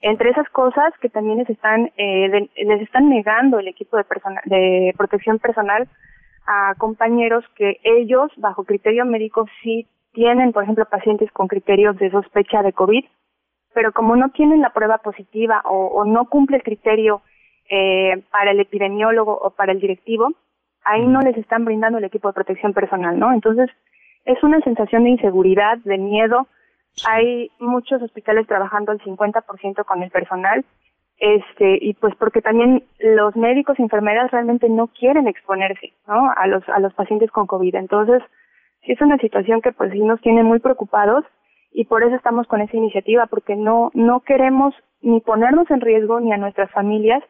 entre 0.00 0.30
esas 0.30 0.48
cosas 0.50 0.92
que 1.00 1.08
también 1.08 1.38
les 1.38 1.50
están 1.50 1.90
eh, 1.96 2.48
les 2.56 2.82
están 2.82 3.08
negando 3.08 3.58
el 3.58 3.68
equipo 3.68 3.96
de 3.96 4.04
de 4.44 4.94
protección 4.96 5.38
personal 5.38 5.88
a 6.46 6.74
compañeros 6.76 7.44
que 7.54 7.80
ellos 7.84 8.30
bajo 8.36 8.64
criterio 8.64 9.04
médico 9.04 9.46
sí 9.62 9.86
tienen 10.12 10.52
por 10.52 10.64
ejemplo 10.64 10.84
pacientes 10.86 11.30
con 11.32 11.48
criterios 11.48 11.96
de 11.98 12.10
sospecha 12.10 12.62
de 12.62 12.72
covid 12.72 13.04
pero 13.74 13.92
como 13.92 14.16
no 14.16 14.30
tienen 14.30 14.60
la 14.60 14.70
prueba 14.70 14.98
positiva 14.98 15.62
o, 15.64 16.04
no 16.04 16.26
cumple 16.26 16.58
el 16.58 16.62
criterio 16.62 17.22
eh, 17.68 18.22
para 18.30 18.50
el 18.50 18.60
epidemiólogo 18.60 19.36
o 19.36 19.50
para 19.50 19.72
el 19.72 19.80
directivo, 19.80 20.32
ahí 20.84 21.06
no 21.06 21.20
les 21.20 21.36
están 21.36 21.64
brindando 21.64 21.98
el 21.98 22.04
equipo 22.04 22.28
de 22.28 22.34
protección 22.34 22.72
personal, 22.72 23.18
¿no? 23.18 23.32
Entonces, 23.32 23.70
es 24.24 24.42
una 24.42 24.60
sensación 24.60 25.04
de 25.04 25.10
inseguridad, 25.10 25.78
de 25.78 25.98
miedo. 25.98 26.46
Hay 27.08 27.50
muchos 27.58 28.02
hospitales 28.02 28.46
trabajando 28.46 28.92
al 28.92 29.00
50% 29.00 29.84
con 29.84 30.02
el 30.02 30.10
personal, 30.10 30.64
este, 31.18 31.78
y 31.80 31.94
pues 31.94 32.14
porque 32.16 32.42
también 32.42 32.84
los 32.98 33.36
médicos 33.36 33.78
y 33.78 33.82
enfermeras 33.82 34.30
realmente 34.30 34.68
no 34.68 34.88
quieren 34.88 35.28
exponerse, 35.28 35.92
¿no? 36.06 36.32
A 36.36 36.46
los, 36.46 36.68
a 36.68 36.80
los 36.80 36.92
pacientes 36.94 37.30
con 37.30 37.46
COVID. 37.46 37.74
Entonces, 37.76 38.22
sí 38.84 38.92
es 38.92 39.00
una 39.00 39.18
situación 39.18 39.60
que 39.62 39.72
pues 39.72 39.92
sí 39.92 40.00
nos 40.00 40.20
tiene 40.20 40.42
muy 40.42 40.58
preocupados 40.58 41.24
y 41.70 41.84
por 41.84 42.02
eso 42.02 42.16
estamos 42.16 42.46
con 42.46 42.60
esa 42.60 42.76
iniciativa, 42.76 43.26
porque 43.26 43.56
no, 43.56 43.90
no 43.94 44.20
queremos 44.20 44.74
ni 45.00 45.20
ponernos 45.20 45.70
en 45.70 45.80
riesgo 45.80 46.20
ni 46.20 46.32
a 46.32 46.36
nuestras 46.36 46.70
familias 46.70 47.22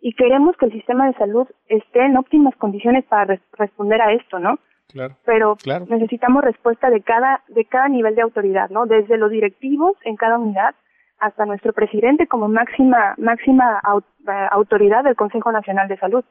y 0.00 0.12
queremos 0.12 0.56
que 0.56 0.66
el 0.66 0.72
sistema 0.72 1.06
de 1.06 1.14
salud 1.14 1.46
esté 1.68 2.04
en 2.04 2.16
óptimas 2.16 2.54
condiciones 2.56 3.04
para 3.04 3.40
responder 3.52 4.02
a 4.02 4.12
esto, 4.12 4.38
¿no? 4.38 4.58
Claro. 4.88 5.16
Pero 5.24 5.56
necesitamos 5.88 6.44
respuesta 6.44 6.90
de 6.90 7.02
cada, 7.02 7.42
de 7.48 7.64
cada 7.64 7.88
nivel 7.88 8.14
de 8.14 8.22
autoridad, 8.22 8.70
¿no? 8.70 8.86
Desde 8.86 9.18
los 9.18 9.30
directivos 9.30 9.96
en 10.04 10.16
cada 10.16 10.38
unidad 10.38 10.74
hasta 11.18 11.46
nuestro 11.46 11.72
presidente 11.72 12.26
como 12.26 12.48
máxima, 12.48 13.14
máxima 13.18 13.80
eh, 13.84 14.46
autoridad 14.50 15.04
del 15.04 15.16
Consejo 15.16 15.50
Nacional 15.52 15.88
de 15.88 15.98
Salud. 15.98 16.24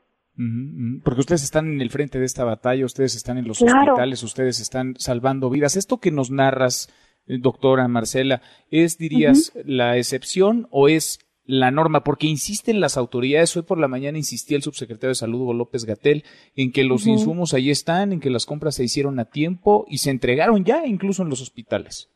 Porque 1.04 1.22
ustedes 1.22 1.44
están 1.44 1.68
en 1.68 1.82
el 1.82 1.90
frente 1.90 2.20
de 2.20 2.26
esta 2.26 2.44
batalla, 2.44 2.86
ustedes 2.86 3.16
están 3.16 3.38
en 3.38 3.48
los 3.48 3.62
hospitales, 3.62 4.22
ustedes 4.22 4.60
están 4.60 4.96
salvando 4.98 5.50
vidas. 5.50 5.78
Esto 5.78 6.00
que 6.00 6.12
nos 6.12 6.30
narras, 6.30 6.90
eh, 7.26 7.38
doctora 7.40 7.88
Marcela, 7.88 8.42
¿es, 8.70 8.98
dirías, 8.98 9.54
la 9.64 9.96
excepción 9.96 10.68
o 10.72 10.90
es 10.90 11.25
la 11.46 11.72
norma? 11.72 12.02
Porque 12.02 12.28
insisten 12.28 12.80
las 12.80 12.98
autoridades, 12.98 13.56
hoy 13.56 13.64
por 13.64 13.80
la 13.80 13.88
mañana 13.88 14.18
insistía 14.18 14.58
el 14.58 14.64
subsecretario 14.64 15.10
de 15.10 15.16
Salud, 15.16 15.42
Hugo 15.42 15.54
López 15.54 15.86
Gatel, 15.86 16.24
en 16.56 16.72
que 16.72 16.84
los 16.84 17.08
insumos 17.08 17.54
ahí 17.54 17.70
están, 17.70 18.14
en 18.14 18.20
que 18.20 18.30
las 18.30 18.46
compras 18.46 18.76
se 18.76 18.84
hicieron 18.84 19.20
a 19.20 19.26
tiempo 19.26 19.86
y 19.88 19.98
se 19.98 20.12
entregaron 20.12 20.64
ya 20.64 20.86
incluso 20.86 21.24
en 21.24 21.30
los 21.30 21.42
hospitales. 21.42 22.12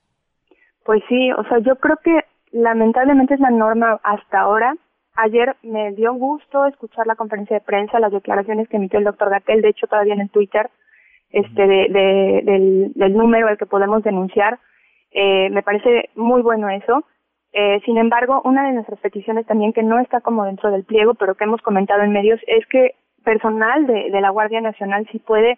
Pues 0.86 1.02
sí, 1.08 1.32
o 1.32 1.44
sea, 1.44 1.60
yo 1.60 1.76
creo 1.76 1.98
que 2.04 2.20
lamentablemente 2.52 3.36
es 3.36 3.40
la 3.40 3.52
norma 3.52 4.00
hasta 4.04 4.42
ahora. 4.42 4.76
Ayer 5.16 5.56
me 5.64 5.92
dio 5.94 6.14
gusto 6.14 6.66
escuchar 6.66 7.06
la 7.06 7.16
conferencia 7.16 7.58
de 7.58 7.66
prensa, 7.66 8.00
las 8.00 8.12
declaraciones 8.12 8.68
que 8.70 8.78
emitió 8.78 9.00
el 9.00 9.06
doctor 9.06 9.30
Gatel, 9.30 9.62
de 9.62 9.70
hecho 9.70 9.88
todavía 9.88 10.14
en 10.14 10.22
el 10.22 10.30
Twitter, 10.30 10.70
este, 11.30 11.68
de, 11.68 12.42
del, 12.44 12.94
del 12.96 13.14
número 13.14 13.48
al 13.48 13.58
que 13.58 13.66
podemos 13.66 14.02
denunciar 14.04 14.60
eh, 15.12 15.50
me 15.50 15.64
parece 15.64 16.10
muy 16.16 16.42
bueno 16.42 16.70
eso. 16.70 17.04
Eh, 17.52 17.82
sin 17.86 17.98
embargo, 17.98 18.42
una 18.44 18.68
de 18.68 18.74
nuestras 18.74 19.00
peticiones 19.00 19.46
también 19.46 19.74
que 19.74 19.84
no 19.84 20.00
está 20.00 20.22
como 20.22 20.46
dentro 20.46 20.72
del 20.72 20.84
pliego, 20.84 21.16
pero 21.16 21.36
que 21.36 21.46
hemos 21.46 21.62
comentado 21.62 22.04
en 22.04 22.12
medios, 22.12 22.40
es 22.48 22.66
que 22.68 22.96
personal 23.24 23.88
de, 23.88 24.10
la 24.22 24.30
Guardia 24.30 24.62
Nacional 24.62 25.08
sí 25.12 25.20
puede 25.20 25.58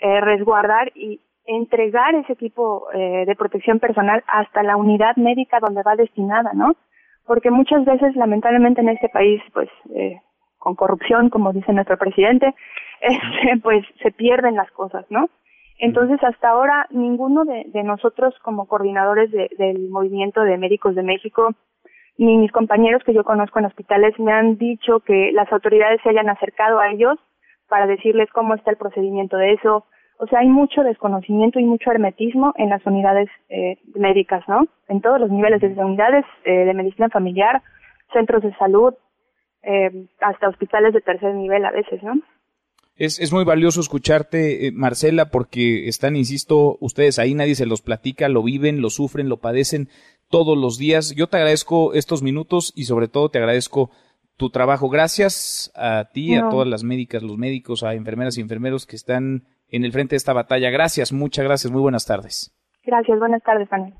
eh, 0.00 0.20
resguardar 0.20 0.92
y 0.94 1.20
entregar 1.46 2.14
ese 2.14 2.34
equipo 2.34 2.88
eh, 2.92 3.24
de 3.26 3.34
protección 3.34 3.78
personal 3.80 4.22
hasta 4.26 4.62
la 4.62 4.76
unidad 4.76 5.16
médica 5.16 5.60
donde 5.60 5.82
va 5.82 5.96
destinada, 5.96 6.52
¿no? 6.52 6.76
Porque 7.26 7.50
muchas 7.50 7.84
veces, 7.84 8.14
lamentablemente, 8.16 8.82
en 8.82 8.90
este 8.90 9.08
país, 9.08 9.40
pues, 9.52 9.68
eh, 9.94 10.20
con 10.58 10.74
corrupción, 10.74 11.30
como 11.30 11.52
dice 11.52 11.72
nuestro 11.72 11.96
presidente, 11.96 12.54
este, 13.00 13.58
pues 13.62 13.84
se 14.02 14.10
pierden 14.10 14.56
las 14.56 14.70
cosas, 14.72 15.06
¿no? 15.10 15.30
Entonces, 15.78 16.22
hasta 16.24 16.50
ahora, 16.50 16.86
ninguno 16.90 17.44
de, 17.44 17.82
nosotros 17.84 18.34
como 18.42 18.66
coordinadores 18.66 19.30
del 19.30 19.88
movimiento 19.90 20.42
de 20.42 20.58
médicos 20.58 20.96
de 20.96 21.04
México, 21.04 21.54
ni 22.16 22.36
mis 22.36 22.50
compañeros 22.50 23.02
que 23.04 23.14
yo 23.14 23.22
conozco 23.22 23.60
en 23.60 23.66
hospitales 23.66 24.18
me 24.18 24.32
han 24.32 24.58
dicho 24.58 25.00
que 25.00 25.30
las 25.32 25.50
autoridades 25.52 26.00
se 26.02 26.10
hayan 26.10 26.28
acercado 26.28 26.80
a 26.80 26.90
ellos 26.90 27.16
para 27.68 27.86
decirles 27.86 28.28
cómo 28.32 28.54
está 28.54 28.72
el 28.72 28.76
procedimiento 28.76 29.36
de 29.36 29.52
eso. 29.52 29.86
O 30.18 30.26
sea, 30.26 30.40
hay 30.40 30.48
mucho 30.48 30.82
desconocimiento 30.82 31.60
y 31.60 31.64
mucho 31.64 31.92
hermetismo 31.92 32.52
en 32.56 32.70
las 32.70 32.84
unidades 32.84 33.28
eh, 33.48 33.78
médicas, 33.94 34.42
¿no? 34.48 34.66
En 34.88 35.00
todos 35.00 35.20
los 35.20 35.30
niveles, 35.30 35.60
desde 35.60 35.84
unidades 35.84 36.24
eh, 36.44 36.64
de 36.64 36.74
medicina 36.74 37.08
familiar, 37.08 37.62
centros 38.12 38.42
de 38.42 38.52
salud, 38.56 38.94
eh, 39.62 40.06
hasta 40.20 40.48
hospitales 40.48 40.92
de 40.94 41.02
tercer 41.02 41.34
nivel 41.34 41.64
a 41.64 41.70
veces, 41.70 42.02
¿no? 42.02 42.14
Es, 42.98 43.20
es 43.20 43.32
muy 43.32 43.44
valioso 43.44 43.80
escucharte, 43.80 44.66
eh, 44.66 44.72
Marcela, 44.72 45.30
porque 45.30 45.86
están, 45.86 46.16
insisto, 46.16 46.76
ustedes 46.80 47.20
ahí, 47.20 47.32
nadie 47.32 47.54
se 47.54 47.64
los 47.64 47.80
platica, 47.80 48.28
lo 48.28 48.42
viven, 48.42 48.82
lo 48.82 48.90
sufren, 48.90 49.28
lo 49.28 49.36
padecen 49.36 49.88
todos 50.28 50.58
los 50.58 50.78
días. 50.78 51.14
Yo 51.14 51.28
te 51.28 51.36
agradezco 51.36 51.94
estos 51.94 52.22
minutos 52.22 52.72
y 52.74 52.84
sobre 52.84 53.06
todo 53.06 53.30
te 53.30 53.38
agradezco 53.38 53.90
tu 54.36 54.50
trabajo. 54.50 54.88
Gracias 54.88 55.70
a 55.76 56.08
ti, 56.12 56.34
a 56.34 56.48
todas 56.48 56.66
las 56.66 56.82
médicas, 56.82 57.22
los 57.22 57.38
médicos, 57.38 57.84
a 57.84 57.94
enfermeras 57.94 58.36
y 58.36 58.40
enfermeros 58.40 58.84
que 58.84 58.96
están 58.96 59.46
en 59.68 59.84
el 59.84 59.92
frente 59.92 60.14
de 60.14 60.18
esta 60.18 60.32
batalla. 60.32 60.68
Gracias, 60.70 61.12
muchas 61.12 61.44
gracias. 61.44 61.72
Muy 61.72 61.80
buenas 61.80 62.04
tardes. 62.04 62.52
Gracias, 62.84 63.16
buenas 63.16 63.42
tardes, 63.44 63.68
Manuel. 63.70 63.94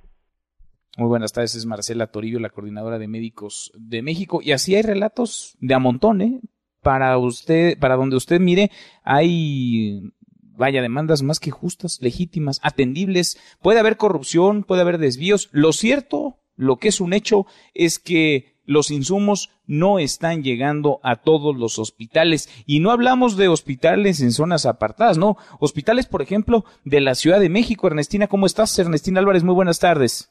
Muy 0.96 1.06
buenas 1.06 1.32
tardes, 1.32 1.54
es 1.54 1.66
Marcela 1.66 2.08
Torillo, 2.08 2.40
la 2.40 2.50
coordinadora 2.50 2.98
de 2.98 3.06
médicos 3.06 3.70
de 3.78 4.02
México. 4.02 4.40
Y 4.42 4.50
así 4.50 4.74
hay 4.74 4.82
relatos 4.82 5.56
de 5.60 5.74
a 5.74 5.78
montón, 5.78 6.20
¿eh? 6.20 6.40
Para 6.82 7.16
usted, 7.18 7.78
para 7.78 7.96
donde 7.96 8.16
usted 8.16 8.40
mire, 8.40 8.70
hay 9.04 10.12
vaya, 10.58 10.82
demandas 10.82 11.22
más 11.22 11.40
que 11.40 11.50
justas, 11.50 11.98
legítimas, 12.02 12.60
atendibles. 12.62 13.38
Puede 13.62 13.78
haber 13.78 13.96
corrupción, 13.96 14.64
puede 14.64 14.82
haber 14.82 14.98
desvíos. 14.98 15.48
Lo 15.52 15.72
cierto, 15.72 16.40
lo 16.56 16.76
que 16.76 16.88
es 16.88 17.00
un 17.00 17.14
hecho, 17.14 17.46
es 17.72 17.98
que 17.98 18.58
los 18.66 18.90
insumos 18.90 19.50
no 19.66 19.98
están 19.98 20.42
llegando 20.42 21.00
a 21.02 21.16
todos 21.16 21.56
los 21.56 21.78
hospitales. 21.78 22.50
Y 22.66 22.80
no 22.80 22.90
hablamos 22.90 23.36
de 23.36 23.48
hospitales 23.48 24.20
en 24.20 24.32
zonas 24.32 24.66
apartadas, 24.66 25.16
no. 25.16 25.38
Hospitales, 25.60 26.06
por 26.06 26.20
ejemplo, 26.20 26.64
de 26.84 27.00
la 27.00 27.14
Ciudad 27.14 27.40
de 27.40 27.48
México. 27.48 27.86
Ernestina, 27.86 28.26
¿cómo 28.26 28.44
estás? 28.44 28.78
Ernestina 28.78 29.20
Álvarez, 29.20 29.44
muy 29.44 29.54
buenas 29.54 29.78
tardes. 29.78 30.30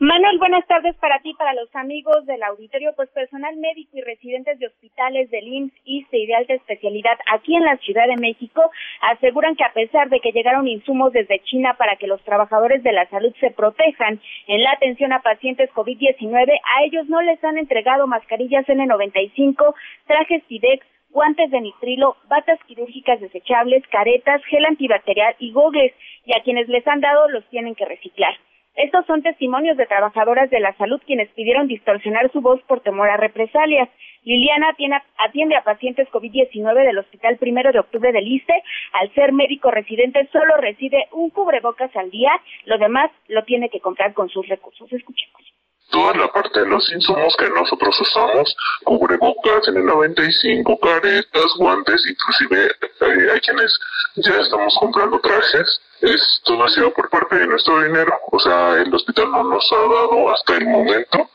Manuel, 0.00 0.38
buenas 0.38 0.66
tardes 0.66 0.96
para 0.96 1.20
ti, 1.20 1.34
para 1.34 1.54
los 1.54 1.72
amigos 1.76 2.26
del 2.26 2.42
auditorio, 2.42 2.92
pues 2.96 3.08
personal 3.10 3.56
médico 3.56 3.96
y 3.96 4.00
residentes 4.00 4.58
de 4.58 4.66
hospitales 4.66 5.30
del 5.30 5.46
IMSS, 5.46 5.72
ISTE 5.84 6.18
y 6.18 6.26
de 6.26 6.34
alta 6.34 6.54
especialidad 6.54 7.16
aquí 7.32 7.54
en 7.54 7.62
la 7.62 7.76
Ciudad 7.76 8.08
de 8.08 8.16
México 8.16 8.72
aseguran 9.02 9.54
que 9.54 9.62
a 9.62 9.72
pesar 9.72 10.08
de 10.08 10.18
que 10.18 10.32
llegaron 10.32 10.66
insumos 10.66 11.12
desde 11.12 11.38
China 11.44 11.76
para 11.78 11.94
que 11.94 12.08
los 12.08 12.20
trabajadores 12.24 12.82
de 12.82 12.90
la 12.90 13.08
salud 13.08 13.32
se 13.38 13.52
protejan 13.52 14.20
en 14.48 14.62
la 14.64 14.72
atención 14.72 15.12
a 15.12 15.22
pacientes 15.22 15.70
COVID-19, 15.70 16.50
a 16.50 16.82
ellos 16.82 17.08
no 17.08 17.22
les 17.22 17.42
han 17.44 17.56
entregado 17.56 18.08
mascarillas 18.08 18.66
N95, 18.66 19.74
trajes 20.08 20.42
FIDEX, 20.48 20.84
guantes 21.10 21.52
de 21.52 21.60
nitrilo, 21.60 22.16
batas 22.28 22.58
quirúrgicas 22.66 23.20
desechables, 23.20 23.86
caretas, 23.92 24.44
gel 24.46 24.64
antibacterial 24.66 25.36
y 25.38 25.52
gogles, 25.52 25.92
y 26.26 26.36
a 26.36 26.42
quienes 26.42 26.68
les 26.68 26.84
han 26.88 27.00
dado 27.00 27.28
los 27.28 27.48
tienen 27.48 27.76
que 27.76 27.84
reciclar. 27.84 28.34
Estos 28.74 29.06
son 29.06 29.22
testimonios 29.22 29.76
de 29.76 29.86
trabajadoras 29.86 30.50
de 30.50 30.58
la 30.58 30.76
salud 30.76 31.00
quienes 31.06 31.28
pidieron 31.30 31.68
distorsionar 31.68 32.30
su 32.32 32.40
voz 32.40 32.60
por 32.62 32.80
temor 32.80 33.08
a 33.08 33.16
represalias. 33.16 33.88
Liliana 34.24 34.74
atiende 35.18 35.54
a 35.54 35.62
pacientes 35.62 36.08
COVID-19 36.08 36.84
del 36.84 36.98
Hospital 36.98 37.36
Primero 37.36 37.70
de 37.70 37.78
Octubre 37.78 38.10
del 38.10 38.26
ICE. 38.26 38.62
Al 38.94 39.14
ser 39.14 39.32
médico 39.32 39.70
residente, 39.70 40.28
solo 40.32 40.56
recibe 40.56 41.06
un 41.12 41.30
cubrebocas 41.30 41.94
al 41.94 42.10
día. 42.10 42.32
Lo 42.64 42.78
demás 42.78 43.12
lo 43.28 43.44
tiene 43.44 43.68
que 43.68 43.80
comprar 43.80 44.12
con 44.12 44.28
sus 44.28 44.48
recursos. 44.48 44.92
Escuchemos 44.92 45.54
toda 45.94 46.12
la 46.14 46.26
parte 46.32 46.58
de 46.58 46.66
los 46.66 46.92
insumos 46.92 47.36
que 47.36 47.48
nosotros 47.50 48.00
usamos, 48.00 48.56
cubrebocas, 48.82 49.62
N95, 49.68 50.78
caretas, 50.80 51.54
guantes, 51.56 52.02
inclusive 52.04 52.66
eh, 52.66 53.30
hay 53.32 53.40
quienes 53.40 53.78
ya 54.16 54.40
estamos 54.40 54.76
comprando 54.80 55.20
trajes, 55.20 55.80
esto 56.00 56.64
ha 56.64 56.68
sido 56.70 56.92
por 56.92 57.08
parte 57.08 57.36
de 57.36 57.46
nuestro 57.46 57.80
dinero, 57.80 58.12
o 58.32 58.40
sea, 58.40 58.74
el 58.82 58.92
hospital 58.92 59.30
no 59.30 59.44
nos 59.44 59.72
ha 59.72 59.76
dado 59.76 60.32
hasta 60.32 60.56
el 60.56 60.66
momento, 60.66 61.30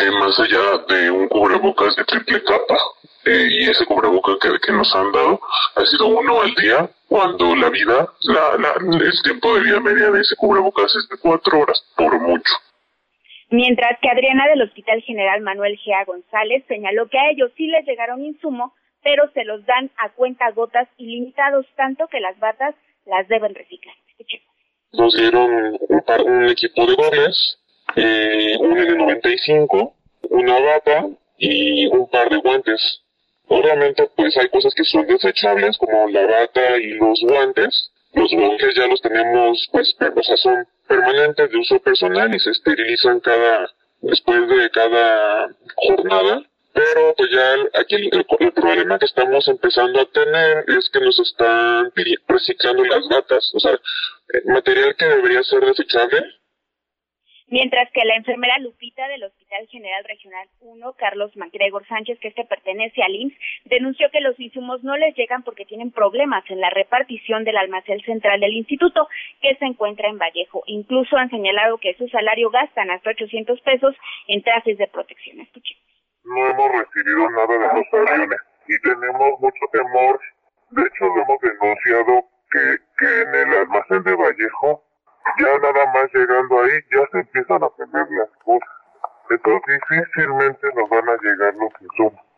eh, 0.00 0.10
más 0.10 0.38
allá 0.38 0.84
de 0.86 1.10
un 1.10 1.26
cubrebocas 1.28 1.96
de 1.96 2.04
triple 2.04 2.44
capa, 2.44 2.76
eh, 3.24 3.48
y 3.50 3.70
ese 3.70 3.86
cubrebocas 3.86 4.36
que, 4.38 4.50
que, 4.60 4.72
nos 4.72 4.94
han 4.94 5.10
dado 5.12 5.40
ha 5.76 5.86
sido 5.86 6.08
uno 6.08 6.42
al 6.42 6.54
día, 6.56 6.90
cuando 7.08 7.56
la 7.56 7.70
vida, 7.70 8.06
la, 8.20 8.58
la, 8.58 8.74
el 8.80 9.22
tiempo 9.22 9.54
de 9.54 9.60
vida 9.62 9.80
media 9.80 10.10
de 10.10 10.20
ese 10.20 10.36
cubrebocas 10.36 10.94
es 10.94 11.08
de 11.08 11.16
cuatro 11.16 11.60
horas, 11.60 11.82
por 11.96 12.20
mucho. 12.20 12.52
Mientras 13.50 13.98
que 14.00 14.10
Adriana 14.10 14.46
del 14.48 14.62
Hospital 14.62 15.00
General 15.02 15.40
Manuel 15.40 15.78
Gea 15.78 16.04
González 16.04 16.64
señaló 16.68 17.08
que 17.08 17.18
a 17.18 17.30
ellos 17.30 17.50
sí 17.56 17.66
les 17.66 17.86
llegaron 17.86 18.22
insumos, 18.22 18.72
pero 19.02 19.30
se 19.32 19.44
los 19.44 19.64
dan 19.64 19.90
a 19.96 20.10
cuenta 20.10 20.50
gotas 20.50 20.88
y 20.98 21.06
limitados 21.06 21.66
tanto 21.76 22.08
que 22.08 22.20
las 22.20 22.38
batas 22.38 22.74
las 23.06 23.26
deben 23.28 23.54
reciclar. 23.54 23.94
Nos 24.92 25.14
dieron 25.16 25.78
un, 25.88 26.00
par, 26.02 26.22
un 26.22 26.48
equipo 26.48 26.86
de 26.86 26.94
goles, 26.94 27.58
eh, 27.96 28.56
un 28.60 28.76
N95, 28.76 29.92
una 30.30 30.60
bata 30.60 31.06
y 31.38 31.86
un 31.86 32.08
par 32.08 32.28
de 32.28 32.36
guantes. 32.38 33.02
Obviamente, 33.46 34.08
pues 34.14 34.36
hay 34.36 34.48
cosas 34.50 34.74
que 34.74 34.84
son 34.84 35.06
desechables, 35.06 35.78
como 35.78 36.08
la 36.08 36.26
bata 36.26 36.76
y 36.78 36.90
los 36.94 37.20
guantes. 37.22 37.92
Los 38.14 38.32
guantes 38.32 38.74
ya 38.74 38.86
los 38.86 39.00
tenemos, 39.00 39.68
pues, 39.70 39.94
o 40.00 40.22
sea, 40.22 40.36
son 40.36 40.66
permanentes 40.86 41.50
de 41.50 41.58
uso 41.58 41.78
personal 41.80 42.34
y 42.34 42.38
se 42.38 42.50
esterilizan 42.50 43.20
cada, 43.20 43.70
después 44.00 44.48
de 44.48 44.70
cada 44.70 45.48
jornada. 45.76 46.42
Pero 46.72 47.14
pues 47.16 47.30
ya 47.30 47.80
aquí 47.80 47.96
el, 47.96 48.24
el, 48.38 48.52
problema 48.52 49.00
que 49.00 49.06
estamos 49.06 49.48
empezando 49.48 50.00
a 50.00 50.06
tener 50.12 50.64
es 50.68 50.88
que 50.90 51.00
nos 51.00 51.18
están 51.18 51.90
reciclando 52.28 52.84
las 52.84 53.08
batas, 53.08 53.50
o 53.54 53.58
sea, 53.58 53.76
material 54.44 54.94
que 54.94 55.06
debería 55.06 55.42
ser 55.42 55.64
desechable 55.64 56.22
mientras 57.48 57.90
que 57.92 58.04
la 58.04 58.16
enfermera 58.16 58.58
Lupita 58.58 59.06
del 59.08 59.24
Hospital 59.24 59.66
General 59.68 60.04
Regional 60.04 60.48
1, 60.60 60.92
Carlos 60.94 61.36
MacGregor 61.36 61.86
Sánchez, 61.86 62.18
que 62.20 62.28
este 62.28 62.44
pertenece 62.44 63.02
al 63.02 63.14
IMSS, 63.14 63.36
denunció 63.64 64.10
que 64.10 64.20
los 64.20 64.38
insumos 64.38 64.82
no 64.84 64.96
les 64.96 65.14
llegan 65.16 65.42
porque 65.42 65.64
tienen 65.64 65.90
problemas 65.90 66.44
en 66.50 66.60
la 66.60 66.70
repartición 66.70 67.44
del 67.44 67.56
almacén 67.56 68.00
central 68.00 68.40
del 68.40 68.52
instituto, 68.52 69.08
que 69.40 69.54
se 69.56 69.64
encuentra 69.64 70.08
en 70.08 70.18
Vallejo. 70.18 70.62
Incluso 70.66 71.16
han 71.16 71.30
señalado 71.30 71.78
que 71.78 71.94
su 71.94 72.08
salario 72.08 72.50
gastan 72.50 72.90
hasta 72.90 73.10
800 73.10 73.60
pesos 73.62 73.94
en 74.26 74.42
trajes 74.42 74.78
de 74.78 74.86
protección. 74.86 75.40
Escuchemos. 75.40 75.82
No 76.24 76.46
hemos 76.46 76.70
recibido 76.72 77.30
nada 77.30 77.46
de 77.46 77.80
los 77.80 78.08
aviones 78.08 78.38
y 78.68 78.78
tenemos 78.80 79.40
mucho 79.40 79.64
temor. 79.72 80.20
De 80.70 80.82
hecho, 80.82 81.06
lo 81.06 81.22
hemos 81.22 81.38
denunciado 81.40 82.24
que, 82.50 82.76
que 82.98 83.20
en 83.22 83.34
el 83.34 83.58
almacén 83.58 84.02
de 84.02 84.14
Vallejo 84.14 84.87
ya 85.38 85.58
nada 85.58 85.86
más 85.92 86.12
llegando 86.14 86.60
ahí 86.60 86.70
ya 86.90 87.06
se 87.12 87.18
empiezan 87.20 87.62
a 87.62 87.68
perder 87.70 88.06
las 88.10 88.30
cosas. 88.44 88.68
Entonces 89.30 89.80
difícilmente 89.90 90.68
nos 90.74 90.88
van 90.88 91.08
a 91.08 91.16
llegar 91.22 91.54
los 91.54 91.72
insumos. 91.80 92.28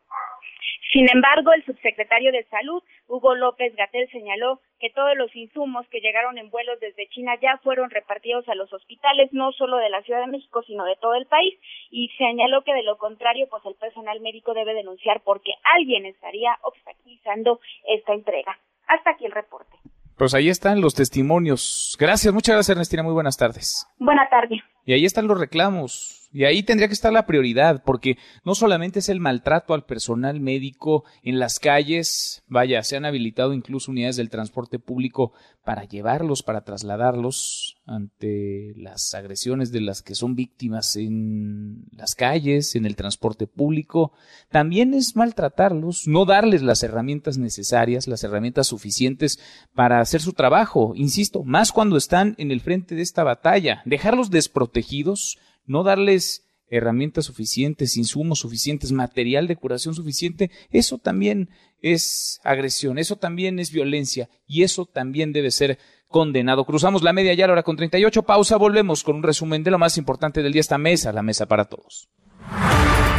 Sin 0.93 1.09
embargo, 1.09 1.53
el 1.53 1.64
subsecretario 1.64 2.32
de 2.32 2.43
Salud, 2.51 2.82
Hugo 3.07 3.36
López 3.36 3.76
Gatel, 3.76 4.11
señaló 4.11 4.61
que 4.80 4.91
todos 4.91 5.16
los 5.16 5.34
insumos 5.36 5.86
que 5.88 6.01
llegaron 6.01 6.36
en 6.36 6.51
vuelos 6.51 6.80
desde 6.80 7.09
China 7.11 7.36
ya 7.41 7.59
fueron 7.59 7.91
repartidos 7.91 8.49
a 8.49 8.57
los 8.57 8.72
hospitales, 8.72 9.32
no 9.32 9.53
solo 9.53 9.76
de 9.76 9.88
la 9.88 10.03
Ciudad 10.03 10.20
de 10.20 10.32
México, 10.32 10.62
sino 10.64 10.84
de 10.84 10.97
todo 10.97 11.14
el 11.14 11.26
país, 11.26 11.55
y 11.91 12.09
señaló 12.18 12.64
que 12.64 12.74
de 12.74 12.82
lo 12.82 12.99
contrario, 12.99 13.47
pues 13.49 13.64
el 13.66 13.76
personal 13.76 14.20
médico 14.20 14.53
debe 14.53 14.74
denunciar 14.74 15.20
porque 15.22 15.53
alguien 15.62 16.07
estaría 16.07 16.59
obstaculizando 16.62 17.61
esta 17.86 18.12
entrega. 18.12 18.59
Hasta 18.88 19.11
aquí 19.11 19.26
el 19.26 19.32
reporte. 19.32 19.76
Pues 20.21 20.35
ahí 20.35 20.51
están 20.51 20.83
los 20.83 20.95
testimonios. 20.95 21.97
Gracias, 21.99 22.35
muchas 22.35 22.55
gracias 22.55 22.77
Ernestina, 22.77 23.03
muy 23.03 23.14
buenas 23.14 23.39
tardes. 23.39 23.87
Buenas 23.99 24.29
tardes. 24.29 24.61
Y 24.85 24.93
ahí 24.93 25.07
están 25.07 25.27
los 25.27 25.41
reclamos. 25.41 26.20
Y 26.33 26.45
ahí 26.45 26.62
tendría 26.62 26.87
que 26.87 26.95
estar 26.95 27.12
la 27.12 27.26
prioridad, 27.26 27.83
porque 27.85 28.16
no 28.45 28.55
solamente 28.55 29.01
es 29.01 29.09
el 29.09 29.18
maltrato 29.18 29.74
al 29.74 29.85
personal 29.85 30.39
médico 30.39 31.05
en 31.24 31.41
las 31.41 31.59
calles, 31.59 32.45
vaya, 32.47 32.85
se 32.85 32.97
han 32.97 33.05
habilitado 33.05 33.53
incluso 33.53 33.91
unidades 33.91 34.16
del 34.16 34.31
transporte 34.31 34.78
público 34.78 35.33
para 35.64 35.85
llevarlos, 35.85 36.45
para 36.45 36.62
trasladarlos 36.62 37.76
ante 37.85 38.74
las 38.76 39.12
agresiones 39.14 39.72
de 39.72 39.81
las 39.81 40.03
que 40.03 40.14
son 40.14 40.37
víctimas 40.37 40.95
en 40.95 41.87
las 41.91 42.14
calles, 42.14 42.76
en 42.76 42.87
el 42.87 42.95
transporte 42.95 43.49
público. 43.49 44.12
También 44.51 44.95
es 44.95 45.16
maltratarlos, 45.16 46.07
no 46.07 46.26
darles 46.26 46.62
las 46.62 46.85
herramientas 46.85 47.39
necesarias, 47.39 48.07
las 48.07 48.22
herramientas 48.22 48.68
suficientes 48.68 49.41
para 49.74 50.01
hacer 50.01 50.20
su 50.20 50.33
trabajo, 50.33 50.93
insisto, 50.95 51.43
más 51.43 51.72
cuando 51.72 51.97
están 51.97 52.37
en 52.39 52.53
el 52.53 52.61
frente 52.61 52.95
de 52.95 53.03
esta 53.03 53.24
batalla, 53.24 53.83
dejarlos 53.85 54.31
desprotegidos, 54.31 55.39
no 55.67 55.83
darles 55.83 56.47
herramientas 56.71 57.25
suficientes, 57.25 57.97
insumos 57.97 58.41
suficientes, 58.41 58.93
material 58.93 59.49
de 59.49 59.57
curación 59.57 59.95
suficiente, 59.95 60.51
eso 60.71 60.99
también 60.99 61.51
es 61.83 62.41
agresión, 62.45 62.99
eso 62.99 63.17
también 63.17 63.59
es 63.59 63.73
violencia 63.73 64.29
y 64.47 64.63
eso 64.63 64.87
también 64.87 65.33
debe 65.33 65.51
ser 65.51 65.79
condenado. 66.09 66.65
Cruzamos 66.65 67.03
la 67.03 67.13
media 67.13 67.35
ya 67.35 67.45
a 67.45 67.49
la 67.49 67.55
hora 67.55 67.63
con 67.63 67.77
38, 67.77 68.23
pausa, 68.23 68.57
volvemos 68.57 69.03
con 69.03 69.17
un 69.17 69.23
resumen 69.23 69.65
de 69.65 69.71
lo 69.73 69.79
más 69.79 69.99
importante 69.99 70.43
del 70.43 70.53
día, 70.53 70.61
esta 70.61 70.79
mesa, 70.79 71.13
la 71.13 71.23
mesa 71.23 71.47
para 71.47 71.65
todos. 71.65 72.09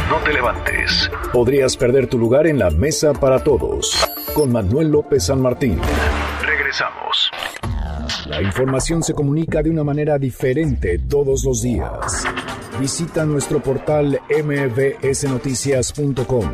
No 0.08 0.18
te 0.24 0.32
levantes. 0.32 1.10
Podrías 1.32 1.76
perder 1.76 2.06
tu 2.06 2.18
lugar 2.18 2.46
en 2.46 2.58
la 2.58 2.70
mesa 2.70 3.12
para 3.12 3.42
todos 3.42 4.06
con 4.34 4.52
Manuel 4.52 4.88
López 4.88 5.24
San 5.24 5.40
Martín. 5.40 5.80
Regresamos. 6.42 7.01
La 8.26 8.42
información 8.42 9.02
se 9.02 9.14
comunica 9.14 9.62
de 9.62 9.70
una 9.70 9.84
manera 9.84 10.18
diferente 10.18 10.98
todos 10.98 11.44
los 11.44 11.62
días. 11.62 12.26
Visita 12.80 13.24
nuestro 13.24 13.62
portal 13.62 14.20
mbsnoticias.com 14.28 16.50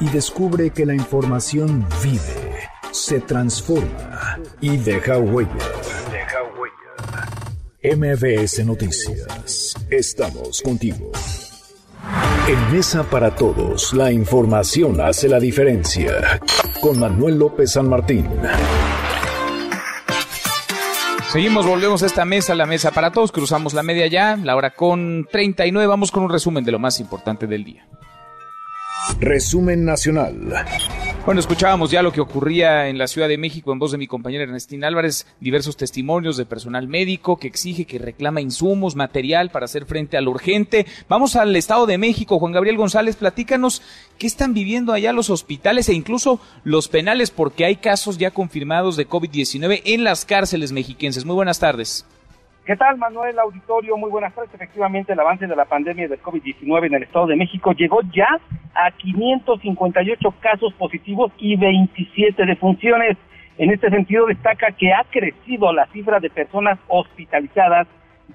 y 0.00 0.08
descubre 0.08 0.70
que 0.70 0.84
la 0.86 0.94
información 0.94 1.86
vive, 2.02 2.58
se 2.90 3.20
transforma 3.20 4.40
y 4.60 4.76
deja 4.76 5.18
huella. 5.18 5.52
MBS 7.82 8.66
Noticias. 8.66 9.76
Estamos 9.88 10.60
contigo. 10.62 11.12
En 12.48 12.72
Mesa 12.72 13.04
para 13.04 13.34
Todos, 13.34 13.92
la 13.92 14.10
información 14.10 15.00
hace 15.00 15.28
la 15.28 15.38
diferencia. 15.38 16.40
Con 16.80 16.98
Manuel 16.98 17.38
López 17.38 17.72
San 17.72 17.88
Martín. 17.88 18.26
Seguimos, 21.32 21.66
volvemos 21.66 22.02
a 22.02 22.06
esta 22.06 22.24
mesa, 22.24 22.54
la 22.54 22.64
mesa 22.64 22.90
para 22.90 23.12
todos, 23.12 23.32
cruzamos 23.32 23.74
la 23.74 23.82
media 23.82 24.06
ya, 24.06 24.36
la 24.36 24.56
hora 24.56 24.70
con 24.70 25.26
39, 25.30 25.86
vamos 25.86 26.10
con 26.10 26.22
un 26.22 26.30
resumen 26.30 26.64
de 26.64 26.72
lo 26.72 26.78
más 26.78 27.00
importante 27.00 27.46
del 27.46 27.64
día. 27.64 27.86
Resumen 29.20 29.84
nacional. 29.84 30.34
Bueno, 31.28 31.40
escuchábamos 31.40 31.90
ya 31.90 32.00
lo 32.00 32.10
que 32.10 32.22
ocurría 32.22 32.88
en 32.88 32.96
la 32.96 33.06
Ciudad 33.06 33.28
de 33.28 33.36
México 33.36 33.70
en 33.70 33.78
voz 33.78 33.92
de 33.92 33.98
mi 33.98 34.06
compañera 34.06 34.44
Ernestina 34.44 34.86
Álvarez, 34.86 35.26
diversos 35.40 35.76
testimonios 35.76 36.38
de 36.38 36.46
personal 36.46 36.88
médico 36.88 37.36
que 37.36 37.48
exige, 37.48 37.84
que 37.84 37.98
reclama 37.98 38.40
insumos, 38.40 38.96
material 38.96 39.50
para 39.50 39.66
hacer 39.66 39.84
frente 39.84 40.16
a 40.16 40.22
lo 40.22 40.30
urgente. 40.30 40.86
Vamos 41.06 41.36
al 41.36 41.54
Estado 41.54 41.84
de 41.84 41.98
México. 41.98 42.38
Juan 42.38 42.52
Gabriel 42.52 42.78
González, 42.78 43.16
platícanos 43.16 43.82
qué 44.16 44.26
están 44.26 44.54
viviendo 44.54 44.94
allá 44.94 45.12
los 45.12 45.28
hospitales 45.28 45.90
e 45.90 45.92
incluso 45.92 46.40
los 46.64 46.88
penales, 46.88 47.30
porque 47.30 47.66
hay 47.66 47.76
casos 47.76 48.16
ya 48.16 48.30
confirmados 48.30 48.96
de 48.96 49.06
COVID-19 49.06 49.82
en 49.84 50.04
las 50.04 50.24
cárceles 50.24 50.72
mexiquenses. 50.72 51.26
Muy 51.26 51.34
buenas 51.34 51.58
tardes. 51.58 52.06
¿Qué 52.68 52.76
tal, 52.76 52.98
Manuel 52.98 53.38
Auditorio? 53.38 53.96
Muy 53.96 54.10
buenas 54.10 54.34
tardes. 54.34 54.52
Efectivamente, 54.52 55.14
el 55.14 55.20
avance 55.20 55.46
de 55.46 55.56
la 55.56 55.64
pandemia 55.64 56.06
del 56.06 56.20
COVID-19 56.20 56.88
en 56.88 56.94
el 56.96 57.04
Estado 57.04 57.28
de 57.28 57.34
México 57.34 57.72
llegó 57.72 58.00
ya 58.12 58.28
a 58.74 58.90
558 58.90 60.34
casos 60.38 60.74
positivos 60.74 61.32
y 61.38 61.56
27 61.56 62.44
defunciones. 62.44 63.16
En 63.56 63.70
este 63.70 63.88
sentido, 63.88 64.26
destaca 64.26 64.70
que 64.72 64.92
ha 64.92 65.02
crecido 65.10 65.72
la 65.72 65.86
cifra 65.86 66.20
de 66.20 66.28
personas 66.28 66.78
hospitalizadas, 66.88 67.86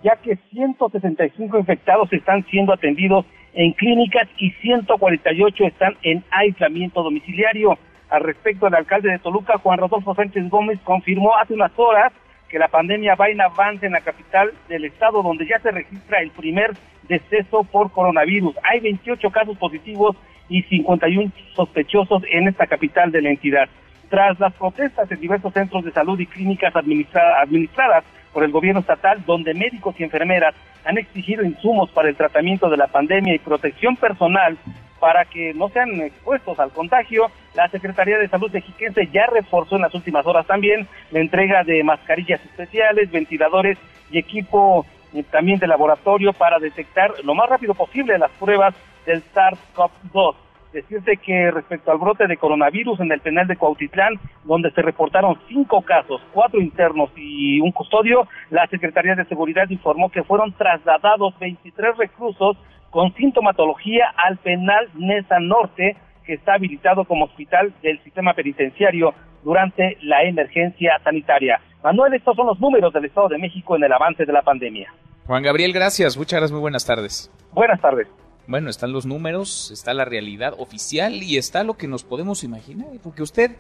ya 0.01 0.15
que 0.15 0.39
165 0.49 1.59
infectados 1.59 2.11
están 2.11 2.43
siendo 2.47 2.73
atendidos 2.73 3.27
en 3.53 3.73
clínicas 3.73 4.27
y 4.39 4.49
148 4.49 5.63
están 5.65 5.95
en 6.01 6.23
aislamiento 6.31 7.03
domiciliario. 7.03 7.77
Al 8.09 8.23
respecto, 8.23 8.65
el 8.65 8.73
alcalde 8.73 9.11
de 9.11 9.19
Toluca, 9.19 9.59
Juan 9.59 9.77
Rodolfo 9.77 10.15
Sánchez 10.15 10.49
Gómez, 10.49 10.79
confirmó 10.85 11.35
hace 11.35 11.53
unas 11.53 11.71
horas 11.77 12.11
que 12.53 12.59
la 12.59 12.67
pandemia 12.67 13.15
va 13.15 13.29
en 13.29 13.41
avance 13.41 13.83
en 13.83 13.93
la 13.93 14.01
capital 14.01 14.53
del 14.69 14.85
estado, 14.85 15.23
donde 15.23 15.47
ya 15.47 15.57
se 15.57 15.71
registra 15.71 16.21
el 16.21 16.29
primer 16.29 16.69
deceso 17.09 17.63
por 17.63 17.91
coronavirus. 17.91 18.55
Hay 18.61 18.79
28 18.79 19.31
casos 19.31 19.57
positivos 19.57 20.15
y 20.49 20.61
51 20.61 21.31
sospechosos 21.55 22.21
en 22.31 22.47
esta 22.47 22.67
capital 22.67 23.11
de 23.11 23.23
la 23.23 23.31
entidad. 23.31 23.67
Tras 24.07 24.39
las 24.39 24.53
protestas 24.53 25.11
en 25.11 25.19
diversos 25.19 25.51
centros 25.51 25.83
de 25.83 25.91
salud 25.93 26.19
y 26.19 26.27
clínicas 26.27 26.75
administradas 26.75 28.03
por 28.31 28.43
el 28.43 28.51
gobierno 28.51 28.81
estatal, 28.81 29.23
donde 29.25 29.55
médicos 29.55 29.95
y 29.97 30.03
enfermeras 30.03 30.53
han 30.85 30.99
exigido 30.99 31.43
insumos 31.43 31.89
para 31.89 32.09
el 32.09 32.15
tratamiento 32.15 32.69
de 32.69 32.77
la 32.77 32.85
pandemia 32.85 33.33
y 33.33 33.39
protección 33.39 33.95
personal 33.95 34.59
para 35.03 35.25
que 35.25 35.53
no 35.53 35.67
sean 35.67 35.99
expuestos 35.99 36.57
al 36.61 36.71
contagio. 36.71 37.29
La 37.55 37.67
Secretaría 37.67 38.17
de 38.17 38.29
Salud 38.29 38.49
de 38.49 38.61
Jiquense 38.61 39.09
ya 39.11 39.25
reforzó 39.25 39.75
en 39.75 39.81
las 39.81 39.93
últimas 39.93 40.25
horas 40.25 40.47
también 40.47 40.87
la 41.11 41.19
entrega 41.19 41.65
de 41.65 41.83
mascarillas 41.83 42.39
especiales, 42.45 43.11
ventiladores 43.11 43.77
y 44.11 44.17
equipo 44.17 44.85
eh, 45.13 45.25
también 45.29 45.59
de 45.59 45.67
laboratorio 45.67 46.31
para 46.31 46.57
detectar 46.57 47.11
lo 47.25 47.35
más 47.35 47.49
rápido 47.49 47.73
posible 47.73 48.17
las 48.17 48.31
pruebas 48.39 48.73
del 49.05 49.21
SARS-CoV-2. 49.33 50.35
Decirte 50.71 51.17
que 51.17 51.51
respecto 51.51 51.91
al 51.91 51.97
brote 51.97 52.25
de 52.25 52.37
coronavirus 52.37 53.01
en 53.01 53.11
el 53.11 53.19
penal 53.19 53.45
de 53.45 53.57
Cuautitlán, 53.57 54.21
donde 54.45 54.71
se 54.71 54.81
reportaron 54.81 55.37
cinco 55.49 55.81
casos, 55.81 56.21
cuatro 56.31 56.61
internos 56.61 57.09
y 57.17 57.59
un 57.59 57.73
custodio, 57.73 58.25
la 58.51 58.65
Secretaría 58.67 59.15
de 59.15 59.25
Seguridad 59.25 59.69
informó 59.69 60.09
que 60.09 60.23
fueron 60.23 60.53
trasladados 60.53 61.37
23 61.39 61.97
reclusos 61.97 62.55
con 62.93 63.11
sintomatología 63.15 64.13
al 64.15 64.37
penal 64.37 64.87
Nesa 64.93 65.39
Norte, 65.39 65.97
que 66.23 66.35
está 66.35 66.53
habilitado 66.53 67.05
como 67.05 67.25
hospital 67.25 67.73
del 67.81 68.01
sistema 68.03 68.35
penitenciario 68.35 69.15
durante 69.43 69.97
la 70.03 70.23
emergencia 70.23 71.01
sanitaria. 71.03 71.59
Manuel, 71.83 72.13
estos 72.13 72.35
son 72.35 72.45
los 72.45 72.59
números 72.59 72.93
del 72.93 73.05
Estado 73.05 73.29
de 73.29 73.39
México 73.39 73.75
en 73.75 73.83
el 73.83 73.91
avance 73.91 74.25
de 74.25 74.31
la 74.31 74.43
pandemia. 74.43 74.93
Juan 75.25 75.41
Gabriel, 75.41 75.73
gracias. 75.73 76.15
Muchas 76.15 76.39
gracias. 76.39 76.51
Muy 76.51 76.61
buenas 76.61 76.85
tardes. 76.85 77.31
Buenas 77.51 77.81
tardes. 77.81 78.07
Bueno, 78.45 78.69
están 78.69 78.93
los 78.93 79.07
números, 79.07 79.71
está 79.71 79.95
la 79.95 80.05
realidad 80.05 80.53
oficial 80.59 81.13
y 81.23 81.37
está 81.37 81.63
lo 81.63 81.73
que 81.73 81.87
nos 81.87 82.03
podemos 82.03 82.43
imaginar. 82.43 82.89
Porque 83.01 83.23
usted 83.23 83.55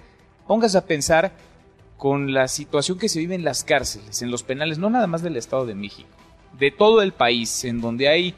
póngase 0.45 0.77
a 0.77 0.85
pensar 0.85 1.31
con 1.97 2.33
la 2.33 2.47
situación 2.47 2.99
que 2.99 3.09
se 3.09 3.17
vive 3.17 3.33
en 3.33 3.43
las 3.43 3.63
cárceles, 3.63 4.21
en 4.21 4.29
los 4.29 4.43
penales, 4.43 4.77
no 4.77 4.91
nada 4.91 5.07
más 5.07 5.23
del 5.23 5.37
Estado 5.37 5.65
de 5.65 5.73
México, 5.73 6.09
de 6.59 6.69
todo 6.69 7.01
el 7.01 7.13
país, 7.13 7.65
en 7.65 7.81
donde 7.81 8.09
hay 8.09 8.35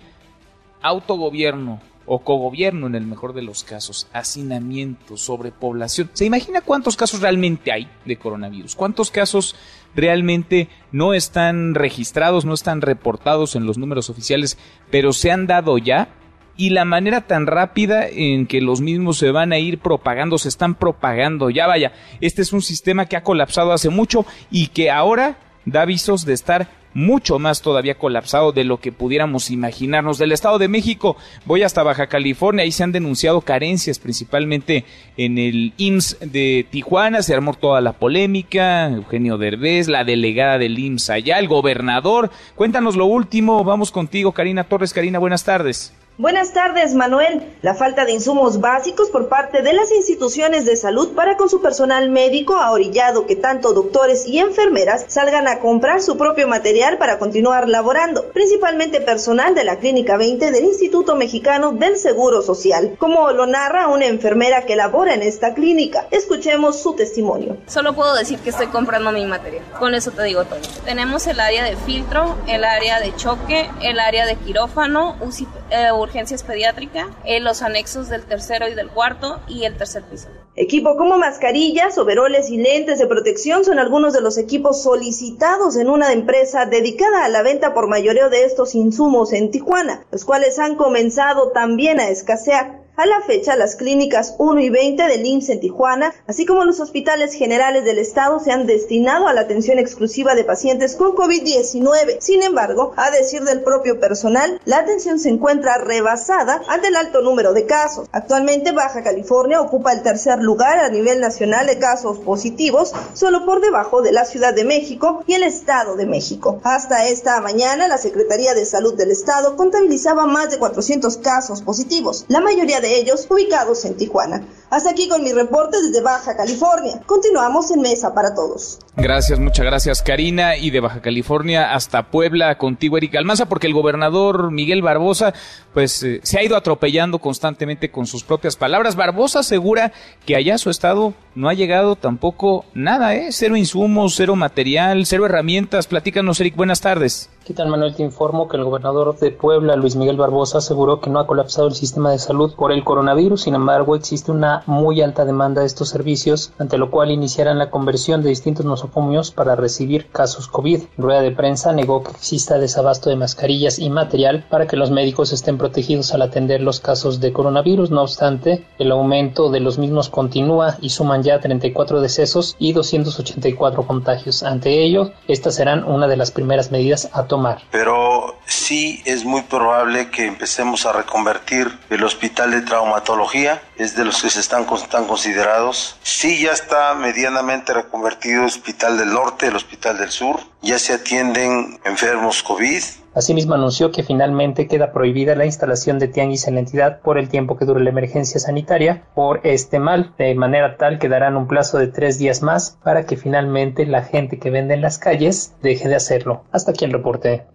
autogobierno, 0.86 1.82
o 2.06 2.20
cogobierno 2.20 2.88
en 2.88 2.96
el 2.96 3.06
mejor 3.06 3.34
de 3.34 3.42
los 3.42 3.64
casos, 3.64 4.08
hacinamiento, 4.14 5.18
sobrepoblación. 5.18 6.10
¿Se 6.14 6.26
imagina 6.26 6.62
cuántos 6.62 6.96
casos 6.96 7.22
realmente 7.22 7.72
hay 7.72 7.90
de 8.06 8.18
coronavirus? 8.18 8.76
¿Cuántos 8.76 9.12
casos 9.12 9.56
realmente 9.96 10.70
no 10.92 11.14
están 11.14 11.74
registrados, 11.74 12.46
no 12.46 12.54
están 12.54 12.82
reportados 12.82 13.56
en 13.56 13.66
los 13.66 13.78
números 13.78 14.10
oficiales, 14.10 14.58
pero 14.92 15.14
se 15.14 15.32
han 15.32 15.48
dado 15.48 15.78
ya? 15.78 16.10
Y 16.58 16.70
la 16.70 16.86
manera 16.86 17.22
tan 17.22 17.48
rápida 17.48 18.08
en 18.08 18.48
que 18.48 18.62
los 18.62 18.80
mismos 18.80 19.18
se 19.18 19.32
van 19.32 19.52
a 19.52 19.58
ir 19.58 19.80
propagando, 19.80 20.38
se 20.38 20.48
están 20.48 20.76
propagando. 20.76 21.50
Ya 21.50 21.68
vaya, 21.68 21.92
este 22.22 22.44
es 22.44 22.54
un 22.54 22.62
sistema 22.62 23.08
que 23.08 23.18
ha 23.18 23.24
colapsado 23.24 23.74
hace 23.74 23.90
mucho 23.90 24.26
y 24.52 24.68
que 24.68 24.90
ahora 24.90 25.38
da 25.66 25.82
avisos 25.82 26.24
de 26.24 26.34
estar 26.34 26.70
mucho 26.96 27.38
más 27.38 27.62
todavía 27.62 28.00
colapsado 28.00 28.52
de 28.52 28.64
lo 28.64 28.80
que 28.80 28.92
pudiéramos 28.92 29.52
imaginarnos. 29.52 30.18
Del 30.18 30.32
Estado 30.32 30.58
de 30.58 30.68
México 30.68 31.18
voy 31.46 31.62
hasta 31.62 31.84
Baja 31.84 32.08
California, 32.08 32.64
ahí 32.64 32.72
se 32.72 32.84
han 32.84 32.92
denunciado 32.92 33.42
carencias 33.42 34.00
principalmente 34.00 34.86
en 35.18 35.38
el 35.38 35.74
IMSS 35.78 36.18
de 36.22 36.66
Tijuana, 36.72 37.22
se 37.22 37.36
armó 37.36 37.54
toda 37.54 37.82
la 37.82 37.94
polémica, 37.94 38.88
Eugenio 38.88 39.38
Derbez, 39.38 39.88
la 39.88 40.04
delegada 40.04 40.58
del 40.58 40.80
IMSS 40.80 41.10
allá, 41.12 41.38
el 41.38 41.48
gobernador. 41.48 42.32
Cuéntanos 42.56 42.96
lo 42.96 43.06
último, 43.06 43.64
vamos 43.64 43.92
contigo 43.92 44.32
Karina 44.32 44.64
Torres. 44.64 44.94
Karina, 44.94 45.20
buenas 45.20 45.44
tardes. 45.44 45.94
Buenas 46.18 46.54
tardes, 46.54 46.96
Manuel. 46.96 47.44
La 47.62 47.74
falta 47.74 48.06
de 48.06 48.14
insumos 48.14 48.62
básicos 48.62 49.10
por 49.10 49.28
parte 49.28 49.62
de 49.62 49.74
las 49.74 49.92
instituciones 49.92 50.64
de 50.64 50.78
salud 50.78 51.10
para 51.14 51.36
con 51.36 51.50
su 51.50 51.62
personal 51.62 52.10
médico 52.10 52.56
ha 52.56 52.72
orillado 52.72 53.26
que 53.26 53.36
tanto 53.36 53.74
doctores 53.74 54.26
y 54.26 54.40
enfermeras 54.40 55.04
salgan 55.10 55.46
a 55.50 55.60
comprar 55.60 56.02
su 56.02 56.16
propio 56.16 56.48
material 56.48 56.98
para 56.98 57.20
continuar 57.20 57.68
laborando, 57.68 58.32
principalmente 58.32 59.02
personal 59.02 59.56
de 59.56 59.66
la 59.66 59.80
Clínica 59.80 60.16
20 60.16 60.52
del 60.52 60.64
Instituto 60.64 61.18
Mexicano 61.18 61.74
del 61.74 61.98
Seguro 61.98 62.42
Social, 62.42 62.96
como 62.98 63.32
lo 63.32 63.46
narra 63.46 63.90
una 63.90 64.06
enfermera 64.06 64.66
que 64.66 64.78
labora 64.78 65.16
en 65.16 65.22
esta 65.22 65.54
clínica. 65.54 66.08
Escuchemos 66.12 66.80
su 66.82 66.94
testimonio. 66.94 67.58
Solo 67.68 67.94
puedo 67.94 68.16
decir 68.16 68.40
que 68.40 68.52
estoy 68.52 68.68
comprando 68.68 69.12
mi 69.12 69.26
material. 69.26 69.66
Con 69.80 69.94
eso 69.94 70.12
te 70.12 70.24
digo 70.24 70.46
todo. 70.46 70.60
Tenemos 70.86 71.28
el 71.28 71.42
área 71.42 71.66
de 71.66 71.76
filtro, 71.76 72.38
el 72.48 72.64
área 72.64 73.02
de 73.02 73.14
choque, 73.18 73.70
el 73.82 74.00
área 74.00 74.26
de 74.26 74.38
quirófano, 74.38 75.18
UCI, 75.20 75.46
eh, 75.72 75.92
urgencias 76.06 76.44
pediátricas, 76.44 77.08
en 77.26 77.44
los 77.44 77.62
anexos 77.62 78.10
del 78.10 78.24
tercero 78.24 78.68
y 78.68 78.74
del 78.74 78.90
cuarto 78.90 79.42
y 79.48 79.66
el 79.66 79.78
tercer 79.78 80.04
piso. 80.04 80.30
Equipo 80.56 80.96
como 80.96 81.18
mascarillas, 81.18 81.98
overoles 81.98 82.50
y 82.50 82.58
lentes 82.58 82.98
de 82.98 83.08
protección 83.08 83.66
son 83.66 83.78
algunos 83.78 84.14
de 84.14 84.22
los 84.22 84.38
equipos 84.38 84.82
solicitados 84.82 85.76
en 85.76 85.90
una 85.90 86.14
empresa 86.14 86.66
dedicada 86.66 87.26
a 87.26 87.30
la 87.30 87.44
venta 87.44 87.74
por 87.74 87.90
mayoreo 87.90 88.30
de 88.30 88.46
estos 88.46 88.74
insumos 88.74 89.34
en 89.34 89.52
Tijuana, 89.52 90.06
los 90.12 90.24
cuales 90.24 90.58
han 90.58 90.76
comenzado 90.76 91.52
también 91.52 92.00
a 92.00 92.08
escasear. 92.08 92.85
A 92.98 93.06
la 93.06 93.20
fecha, 93.20 93.58
las 93.58 93.76
clínicas 93.76 94.36
1 94.38 94.62
y 94.62 94.70
20 94.70 95.04
del 95.04 95.26
IMSS 95.26 95.50
en 95.50 95.60
Tijuana, 95.60 96.14
así 96.28 96.46
como 96.46 96.64
los 96.64 96.80
hospitales 96.80 97.34
generales 97.34 97.84
del 97.84 97.98
estado, 97.98 98.40
se 98.40 98.54
han 98.54 98.68
destinado 98.68 99.28
a 99.28 99.34
la 99.34 99.42
atención 99.42 99.80
exclusiva 99.80 100.34
de 100.34 100.46
pacientes 100.46 100.96
con 100.96 101.12
COVID-19. 101.12 102.22
Sin 102.22 102.42
embargo, 102.42 102.94
a 102.96 103.12
decir 103.12 103.44
del 103.44 103.64
propio 103.64 104.00
personal, 104.00 104.62
la 104.64 104.78
atención 104.78 105.20
se 105.20 105.28
encuentra 105.28 105.78
rebasada 105.78 106.62
ante 106.70 106.88
el 106.88 106.96
alto 106.96 107.20
número 107.20 107.52
de 107.52 107.66
casos. 107.66 108.08
Actualmente, 108.14 108.72
Baja 108.72 109.04
California 109.04 109.60
ocupa 109.60 109.92
el 109.92 110.02
tercer 110.02 110.40
lugar 110.40 110.80
a 110.80 110.88
nivel 110.88 111.20
nacional 111.20 111.68
de 111.68 111.80
casos 111.80 112.20
positivos, 112.20 112.94
solo 113.12 113.46
por 113.46 113.60
debajo 113.60 114.04
de 114.04 114.14
la 114.14 114.24
Ciudad 114.24 114.54
de 114.54 114.64
México 114.64 115.22
y 115.28 115.34
el 115.34 115.44
Estado 115.44 115.98
de 115.98 116.06
México. 116.06 116.62
Hasta 116.64 117.10
esta 117.10 117.42
mañana, 117.42 117.90
la 117.90 117.98
Secretaría 117.98 118.54
de 118.54 118.66
Salud 118.66 118.96
del 118.96 119.12
Estado 119.12 119.58
contabilizaba 119.58 120.28
más 120.28 120.50
de 120.50 120.60
400 120.60 121.18
casos 121.18 121.62
positivos. 121.62 122.24
La 122.30 122.40
mayoría 122.40 122.80
de 122.80 122.85
de 122.86 123.00
ellos 123.00 123.26
ubicados 123.30 123.84
en 123.86 123.98
Tijuana. 123.98 124.44
Hasta 124.70 124.92
aquí 124.92 125.08
con 125.08 125.24
mi 125.24 125.32
reporte 125.32 125.78
desde 125.82 126.02
Baja 126.02 126.36
California. 126.36 127.02
Continuamos 127.06 127.72
en 127.72 127.82
Mesa 127.82 128.14
para 128.14 128.34
Todos. 128.34 128.80
Gracias, 128.98 129.40
muchas 129.40 129.66
gracias 129.66 130.02
Karina. 130.02 130.58
Y 130.58 130.70
de 130.70 130.80
Baja 130.80 131.02
California 131.02 131.74
hasta 131.74 132.10
Puebla 132.10 132.58
contigo 132.58 132.98
Erika 132.98 133.20
Almanza, 133.20 133.48
porque 133.48 133.68
el 133.68 133.74
gobernador 133.74 134.52
Miguel 134.52 134.82
Barbosa 134.82 135.34
pues 135.74 136.02
eh, 136.04 136.20
se 136.24 136.40
ha 136.40 136.44
ido 136.44 136.56
atropellando 136.56 137.20
constantemente 137.20 137.92
con 137.92 138.06
sus 138.06 138.24
propias 138.24 138.56
palabras. 138.56 138.96
Barbosa 138.96 139.40
asegura 139.40 139.92
que 140.26 140.36
allá 140.36 140.58
su 140.58 140.70
estado 140.70 141.14
no 141.36 141.50
ha 141.50 141.54
llegado 141.54 141.96
tampoco 141.96 142.66
nada, 142.74 143.16
¿eh? 143.16 143.32
Cero 143.32 143.56
insumos, 143.56 144.16
cero 144.16 144.36
material, 144.36 145.06
cero 145.06 145.26
herramientas. 145.26 145.88
Platícanos 145.88 146.40
Eric, 146.40 146.56
buenas 146.56 146.82
tardes. 146.82 147.30
¿Qué 147.46 147.54
tal 147.54 147.70
Manuel? 147.70 147.96
Te 147.96 148.04
informo 148.04 148.48
que 148.48 148.58
el 148.58 148.64
gobernador 148.64 149.18
de 149.20 149.32
Puebla, 149.32 149.76
Luis 149.76 149.96
Miguel 149.96 150.18
Barbosa, 150.18 150.58
aseguró 150.58 151.00
que 151.00 151.10
no 151.10 151.20
ha 151.20 151.28
colapsado 151.28 151.68
el 151.68 151.76
sistema 151.76 152.12
de 152.12 152.20
salud 152.20 152.56
por 152.56 152.72
el 152.76 152.84
coronavirus, 152.84 153.42
sin 153.44 153.56
embargo 153.56 153.96
existe 153.96 154.32
una 154.32 154.64
muy 154.66 155.02
alta 155.02 155.26
demanda 155.26 155.62
de 155.62 155.68
estos 155.68 155.90
servicios, 155.90 156.54
ante 156.60 156.78
lo 156.78 156.92
cual 156.92 157.12
iniciarán 157.12 157.58
la 157.58 157.70
conversión 157.70 158.22
de 158.22 158.30
distintos 158.30 158.66
nosocomios 158.66 159.32
para 159.32 159.56
recibir 159.56 160.08
casos 160.12 160.48
COVID. 160.48 160.84
Rueda 160.98 161.22
de 161.22 161.32
prensa 161.32 161.72
negó 161.74 162.04
que 162.04 162.12
exista 162.12 162.58
desabasto 162.58 163.10
de 163.10 163.16
mascarillas 163.16 163.80
y 163.80 163.90
material 163.90 164.46
para 164.50 164.68
que 164.68 164.76
los 164.76 164.92
médicos 164.92 165.34
estén 165.34 165.58
protegidos 165.58 166.14
al 166.14 166.22
atender 166.22 166.62
los 166.62 166.80
casos 166.80 167.20
de 167.20 167.34
coronavirus. 167.34 167.92
No 167.92 168.02
obstante, 168.02 168.66
el 168.78 168.92
aumento 168.92 169.50
de 169.50 169.60
los 169.60 169.78
mismos 169.78 170.10
continúa 170.10 170.78
y 170.82 170.90
suman 170.90 171.24
ya 171.24 171.40
34 171.40 172.02
decesos 172.02 172.56
y 172.60 172.74
284 172.74 173.88
contagios. 173.88 174.44
Ante 174.44 174.84
ello, 174.84 175.12
estas 175.28 175.56
serán 175.56 175.84
una 175.84 176.08
de 176.08 176.18
las 176.18 176.32
primeras 176.32 176.72
medidas 176.72 177.10
a 177.14 177.24
tomar 177.24 177.56
pero 177.72 178.36
sí 178.46 179.02
es 179.06 179.26
muy 179.26 179.42
probable 179.42 180.10
que 180.10 180.26
empecemos 180.26 180.86
a 180.86 180.94
reconvertir 180.94 181.68
el 181.90 182.04
hospital 182.04 182.52
de 182.52 182.62
traumatología, 182.66 183.62
es 183.78 183.96
de 183.96 184.06
los 184.06 184.22
que 184.22 184.30
se 184.30 184.40
están, 184.40 184.66
considerados. 184.66 185.98
Sí 186.04 186.42
ya 186.42 186.52
está 186.52 186.94
medianamente 186.96 187.74
reconvertido 187.74 188.42
el 188.42 188.48
hospital 188.48 188.98
del 188.98 189.14
norte, 189.14 189.48
el 189.48 189.56
hospital 189.56 189.98
del 189.98 190.12
sur, 190.12 190.40
ya 190.62 190.80
se 190.80 190.94
atienden 190.94 191.80
enfermos 191.86 192.44
COVID, 192.44 192.84
Asimismo 193.16 193.56
anunció 193.56 193.94
que 193.94 194.04
finalmente 194.04 194.68
queda 194.68 194.92
prohibida 194.92 195.36
la 195.36 195.46
instalación 195.46 196.00
de 196.00 196.10
tianguis 196.10 196.50
en 196.50 196.56
la 196.56 196.60
entidad 196.60 197.00
por 197.00 197.18
el 197.18 197.30
tiempo 197.30 197.56
que 197.56 197.64
dure 197.64 197.82
la 197.82 197.90
emergencia 197.90 198.42
sanitaria 198.42 199.04
por 199.16 199.40
este 199.46 199.80
mal, 199.80 200.14
de 200.18 200.36
manera 200.36 200.76
tal 200.76 201.00
que 201.00 201.08
darán 201.08 201.38
un 201.38 201.48
plazo 201.48 201.78
de 201.78 201.88
tres 201.88 202.20
días 202.20 202.42
más 202.42 202.78
para 202.84 203.06
que 203.06 203.16
finalmente 203.16 203.86
la 203.86 204.04
gente 204.04 204.38
que 204.38 204.50
vende 204.50 204.74
en 204.74 204.82
las 204.82 204.98
calles 204.98 205.56
deje 205.62 205.88
de 205.88 205.96
hacerlo. 205.96 206.44
Hasta 206.52 206.72
aquí 206.72 206.84
el 206.84 206.92
reporte. 206.92 207.46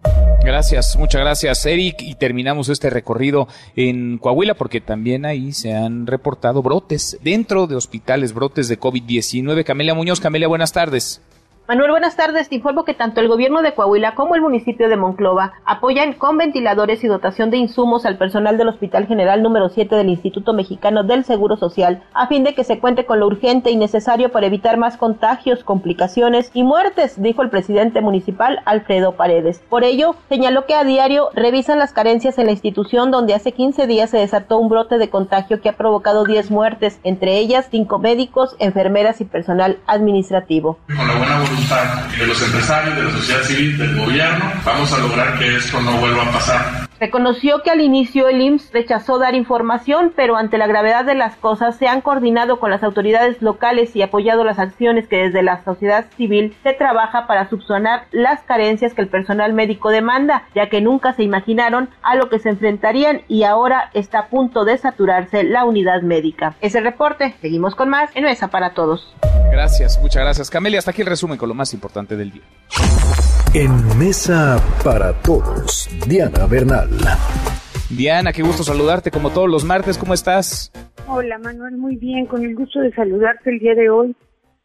Gracias, 0.43 0.95
muchas 0.97 1.21
gracias 1.21 1.63
Eric 1.67 2.01
y 2.01 2.15
terminamos 2.15 2.67
este 2.69 2.89
recorrido 2.89 3.47
en 3.75 4.17
Coahuila 4.17 4.55
porque 4.55 4.81
también 4.81 5.27
ahí 5.27 5.51
se 5.51 5.75
han 5.75 6.07
reportado 6.07 6.63
brotes 6.63 7.19
dentro 7.21 7.67
de 7.67 7.75
hospitales, 7.75 8.33
brotes 8.33 8.67
de 8.67 8.79
COVID-19. 8.79 9.63
Camelia 9.63 9.93
Muñoz, 9.93 10.19
Camelia, 10.19 10.47
buenas 10.47 10.73
tardes. 10.73 11.21
Manuel, 11.71 11.91
buenas 11.91 12.17
tardes. 12.17 12.49
Te 12.49 12.55
informo 12.55 12.83
que 12.83 12.93
tanto 12.93 13.21
el 13.21 13.29
gobierno 13.29 13.61
de 13.61 13.73
Coahuila 13.73 14.13
como 14.13 14.35
el 14.35 14.41
municipio 14.41 14.89
de 14.89 14.97
Monclova 14.97 15.53
apoyan 15.63 16.11
con 16.11 16.37
ventiladores 16.37 17.01
y 17.01 17.07
dotación 17.07 17.49
de 17.49 17.55
insumos 17.55 18.05
al 18.05 18.17
personal 18.17 18.57
del 18.57 18.67
Hospital 18.67 19.07
General 19.07 19.41
número 19.41 19.69
7 19.69 19.95
del 19.95 20.09
Instituto 20.09 20.51
Mexicano 20.51 21.03
del 21.03 21.23
Seguro 21.23 21.55
Social 21.55 22.03
a 22.13 22.27
fin 22.27 22.43
de 22.43 22.55
que 22.55 22.65
se 22.65 22.79
cuente 22.79 23.05
con 23.05 23.21
lo 23.21 23.27
urgente 23.27 23.71
y 23.71 23.77
necesario 23.77 24.33
para 24.33 24.47
evitar 24.47 24.75
más 24.75 24.97
contagios, 24.97 25.63
complicaciones 25.63 26.51
y 26.53 26.63
muertes, 26.63 27.21
dijo 27.21 27.41
el 27.41 27.49
presidente 27.49 28.01
municipal 28.01 28.59
Alfredo 28.65 29.13
Paredes. 29.13 29.63
Por 29.69 29.85
ello, 29.85 30.17
señaló 30.27 30.65
que 30.65 30.75
a 30.75 30.83
diario 30.83 31.29
revisan 31.35 31.79
las 31.79 31.93
carencias 31.93 32.37
en 32.37 32.47
la 32.47 32.51
institución 32.51 33.11
donde 33.11 33.33
hace 33.33 33.53
15 33.53 33.87
días 33.87 34.09
se 34.09 34.17
desató 34.17 34.57
un 34.57 34.67
brote 34.67 34.97
de 34.97 35.09
contagio 35.09 35.61
que 35.61 35.69
ha 35.69 35.77
provocado 35.77 36.25
10 36.25 36.51
muertes, 36.51 36.99
entre 37.05 37.37
ellas 37.37 37.69
5 37.71 37.97
médicos, 37.97 38.57
enfermeras 38.59 39.21
y 39.21 39.23
personal 39.23 39.77
administrativo 39.87 40.77
de 42.17 42.27
los 42.27 42.41
empresarios, 42.41 42.95
de 42.95 43.03
la 43.03 43.11
sociedad 43.11 43.43
civil, 43.43 43.77
del 43.77 43.95
gobierno, 43.95 44.51
vamos 44.65 44.91
a 44.93 44.97
lograr 44.97 45.37
que 45.37 45.55
esto 45.55 45.79
no 45.81 45.93
vuelva 45.93 46.23
a 46.23 46.31
pasar. 46.31 46.90
Reconoció 47.01 47.63
que 47.63 47.71
al 47.71 47.81
inicio 47.81 48.27
el 48.27 48.39
IMSS 48.39 48.71
rechazó 48.71 49.17
dar 49.17 49.33
información, 49.33 50.13
pero 50.15 50.35
ante 50.35 50.59
la 50.59 50.67
gravedad 50.67 51.03
de 51.03 51.15
las 51.15 51.35
cosas 51.35 51.75
se 51.75 51.87
han 51.87 52.01
coordinado 52.01 52.59
con 52.59 52.69
las 52.69 52.83
autoridades 52.83 53.41
locales 53.41 53.95
y 53.95 54.03
apoyado 54.03 54.43
las 54.43 54.59
acciones 54.59 55.07
que 55.07 55.17
desde 55.17 55.41
la 55.41 55.63
sociedad 55.63 56.05
civil 56.15 56.55
se 56.61 56.73
trabaja 56.73 57.25
para 57.25 57.49
subsanar 57.49 58.03
las 58.11 58.43
carencias 58.43 58.93
que 58.93 59.01
el 59.01 59.07
personal 59.07 59.51
médico 59.53 59.89
demanda, 59.89 60.43
ya 60.53 60.69
que 60.69 60.79
nunca 60.79 61.13
se 61.13 61.23
imaginaron 61.23 61.89
a 62.03 62.15
lo 62.15 62.29
que 62.29 62.37
se 62.37 62.49
enfrentarían 62.49 63.23
y 63.27 63.45
ahora 63.45 63.89
está 63.95 64.19
a 64.19 64.27
punto 64.27 64.63
de 64.63 64.77
saturarse 64.77 65.43
la 65.43 65.65
unidad 65.65 66.03
médica. 66.03 66.55
Ese 66.61 66.81
reporte, 66.81 67.33
seguimos 67.41 67.73
con 67.73 67.89
más 67.89 68.11
en 68.13 68.25
Mesa 68.25 68.49
para 68.49 68.75
Todos. 68.75 69.11
Gracias, 69.51 69.99
muchas 70.03 70.21
gracias 70.21 70.51
Camelia. 70.51 70.77
Hasta 70.77 70.91
aquí 70.91 71.01
el 71.01 71.07
resumen 71.07 71.39
con 71.39 71.49
lo 71.49 71.55
más 71.55 71.73
importante 71.73 72.15
del 72.15 72.29
día. 72.29 72.43
En 73.53 73.71
Mesa 73.99 74.57
para 74.83 75.11
Todos, 75.23 75.89
Diana 76.07 76.45
Bernal. 76.49 76.89
Diana, 77.89 78.31
qué 78.31 78.41
gusto 78.43 78.63
saludarte 78.63 79.11
como 79.11 79.29
todos 79.31 79.49
los 79.49 79.65
martes, 79.65 79.97
¿cómo 79.97 80.13
estás? 80.13 80.71
Hola 81.07 81.37
Manuel, 81.37 81.75
muy 81.75 81.97
bien, 81.97 82.25
con 82.27 82.45
el 82.45 82.55
gusto 82.55 82.79
de 82.79 82.93
saludarte 82.93 83.49
el 83.49 83.59
día 83.59 83.75
de 83.75 83.89
hoy 83.89 84.15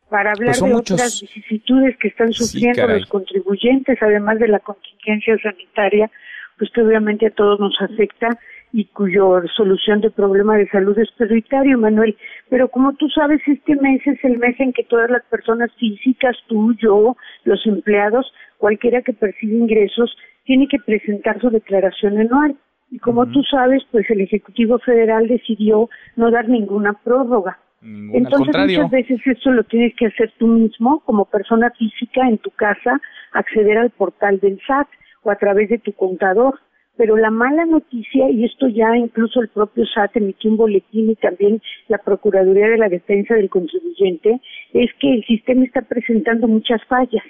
para 0.09 0.30
hablar 0.30 0.55
Pues 0.57 0.62
de 0.62 0.68
muchos- 0.72 0.95
otras 1.01 1.20
vicisitudes 1.20 1.97
que 1.99 2.09
están 2.09 2.32
sufriendo 2.32 2.87
los 2.87 3.07
contribuyentes, 3.07 3.99
además 4.01 4.39
de 4.39 4.49
la 4.49 4.61
contingencia 4.61 5.37
sanitaria, 5.43 6.09
pues 6.57 6.70
que 6.72 6.82
obviamente 6.82 7.26
a 7.26 7.30
todos 7.30 7.59
nos 7.59 7.74
afecta 7.80 8.39
y 8.72 8.84
cuyo 8.87 9.41
solución 9.57 10.01
de 10.01 10.11
problema 10.11 10.57
de 10.57 10.68
salud 10.68 10.97
es 10.99 11.11
prioritario, 11.16 11.78
Manuel. 11.78 12.16
Pero 12.51 12.68
como 12.68 12.93
tú 12.95 13.09
sabes, 13.09 13.41
este 13.47 13.74
mes 13.76 14.01
es 14.07 14.22
el 14.22 14.39
mes 14.39 14.55
en 14.61 14.72
que 14.72 14.84
todas 14.84 15.11
las 15.11 15.24
personas 15.24 15.70
físicas, 15.78 16.37
tú, 16.47 16.74
yo, 16.80 17.16
los 17.45 17.64
empleados, 17.66 18.30
cualquiera 18.59 19.02
que 19.02 19.12
percibe 19.12 19.54
ingresos, 19.54 20.16
tiene 20.44 20.68
que 20.68 20.78
presentar 20.78 21.40
su 21.40 21.50
declaración 21.50 22.18
anual. 22.18 22.57
Y 22.90 22.98
como 22.98 23.26
tú 23.26 23.42
sabes, 23.42 23.82
pues 23.90 24.09
el 24.11 24.20
Ejecutivo 24.20 24.78
Federal 24.78 25.26
decidió 25.26 25.90
no 26.14 26.30
dar 26.30 26.48
ninguna 26.48 26.92
prórroga. 26.92 27.59
Entonces 27.82 28.57
muchas 28.57 28.90
veces 28.90 29.20
eso 29.24 29.50
lo 29.50 29.62
tienes 29.64 29.94
que 29.96 30.07
hacer 30.07 30.32
tú 30.38 30.46
mismo 30.46 31.00
como 31.00 31.24
persona 31.26 31.70
física 31.78 32.26
en 32.28 32.38
tu 32.38 32.50
casa, 32.50 33.00
acceder 33.32 33.78
al 33.78 33.90
portal 33.90 34.40
del 34.40 34.61
SAT 34.66 34.88
o 35.22 35.30
a 35.30 35.36
través 35.36 35.68
de 35.68 35.78
tu 35.78 35.92
contador. 35.92 36.59
Pero 36.96 37.16
la 37.16 37.30
mala 37.30 37.66
noticia, 37.66 38.30
y 38.30 38.44
esto 38.44 38.68
ya 38.68 38.96
incluso 38.96 39.42
el 39.42 39.48
propio 39.48 39.84
SAT 39.84 40.16
emitió 40.16 40.50
un 40.50 40.57
boletín 40.57 41.11
y 41.11 41.14
también 41.16 41.61
la 41.88 41.98
Procuraduría 41.98 42.68
de 42.68 42.78
la 42.78 42.88
Defensa 42.88 43.34
del 43.34 43.50
Contribuyente, 43.50 44.40
es 44.72 44.90
que 44.98 45.12
el 45.12 45.24
sistema 45.24 45.64
está 45.64 45.82
presentando 45.82 46.48
muchas 46.48 46.82
fallas. 46.86 47.22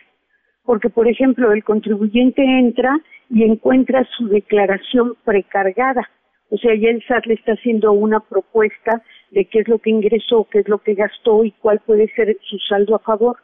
Porque, 0.66 0.90
por 0.90 1.08
ejemplo, 1.08 1.52
el 1.52 1.64
contribuyente 1.64 2.42
entra 2.42 2.98
y 3.30 3.44
encuentra 3.44 4.06
su 4.16 4.28
declaración 4.28 5.14
precargada. 5.24 6.02
O 6.50 6.58
sea, 6.58 6.74
ya 6.74 6.90
el 6.90 7.02
SAT 7.06 7.26
le 7.26 7.34
está 7.34 7.52
haciendo 7.52 7.92
una 7.92 8.20
propuesta 8.20 9.02
de 9.30 9.46
qué 9.46 9.60
es 9.60 9.68
lo 9.68 9.78
que 9.78 9.90
ingresó, 9.90 10.46
qué 10.50 10.60
es 10.60 10.68
lo 10.68 10.78
que 10.78 10.94
gastó 10.94 11.44
y 11.44 11.52
cuál 11.52 11.80
puede 11.80 12.08
ser 12.14 12.36
su 12.42 12.58
saldo 12.58 12.96
a 12.96 13.00
favor. 13.00 13.36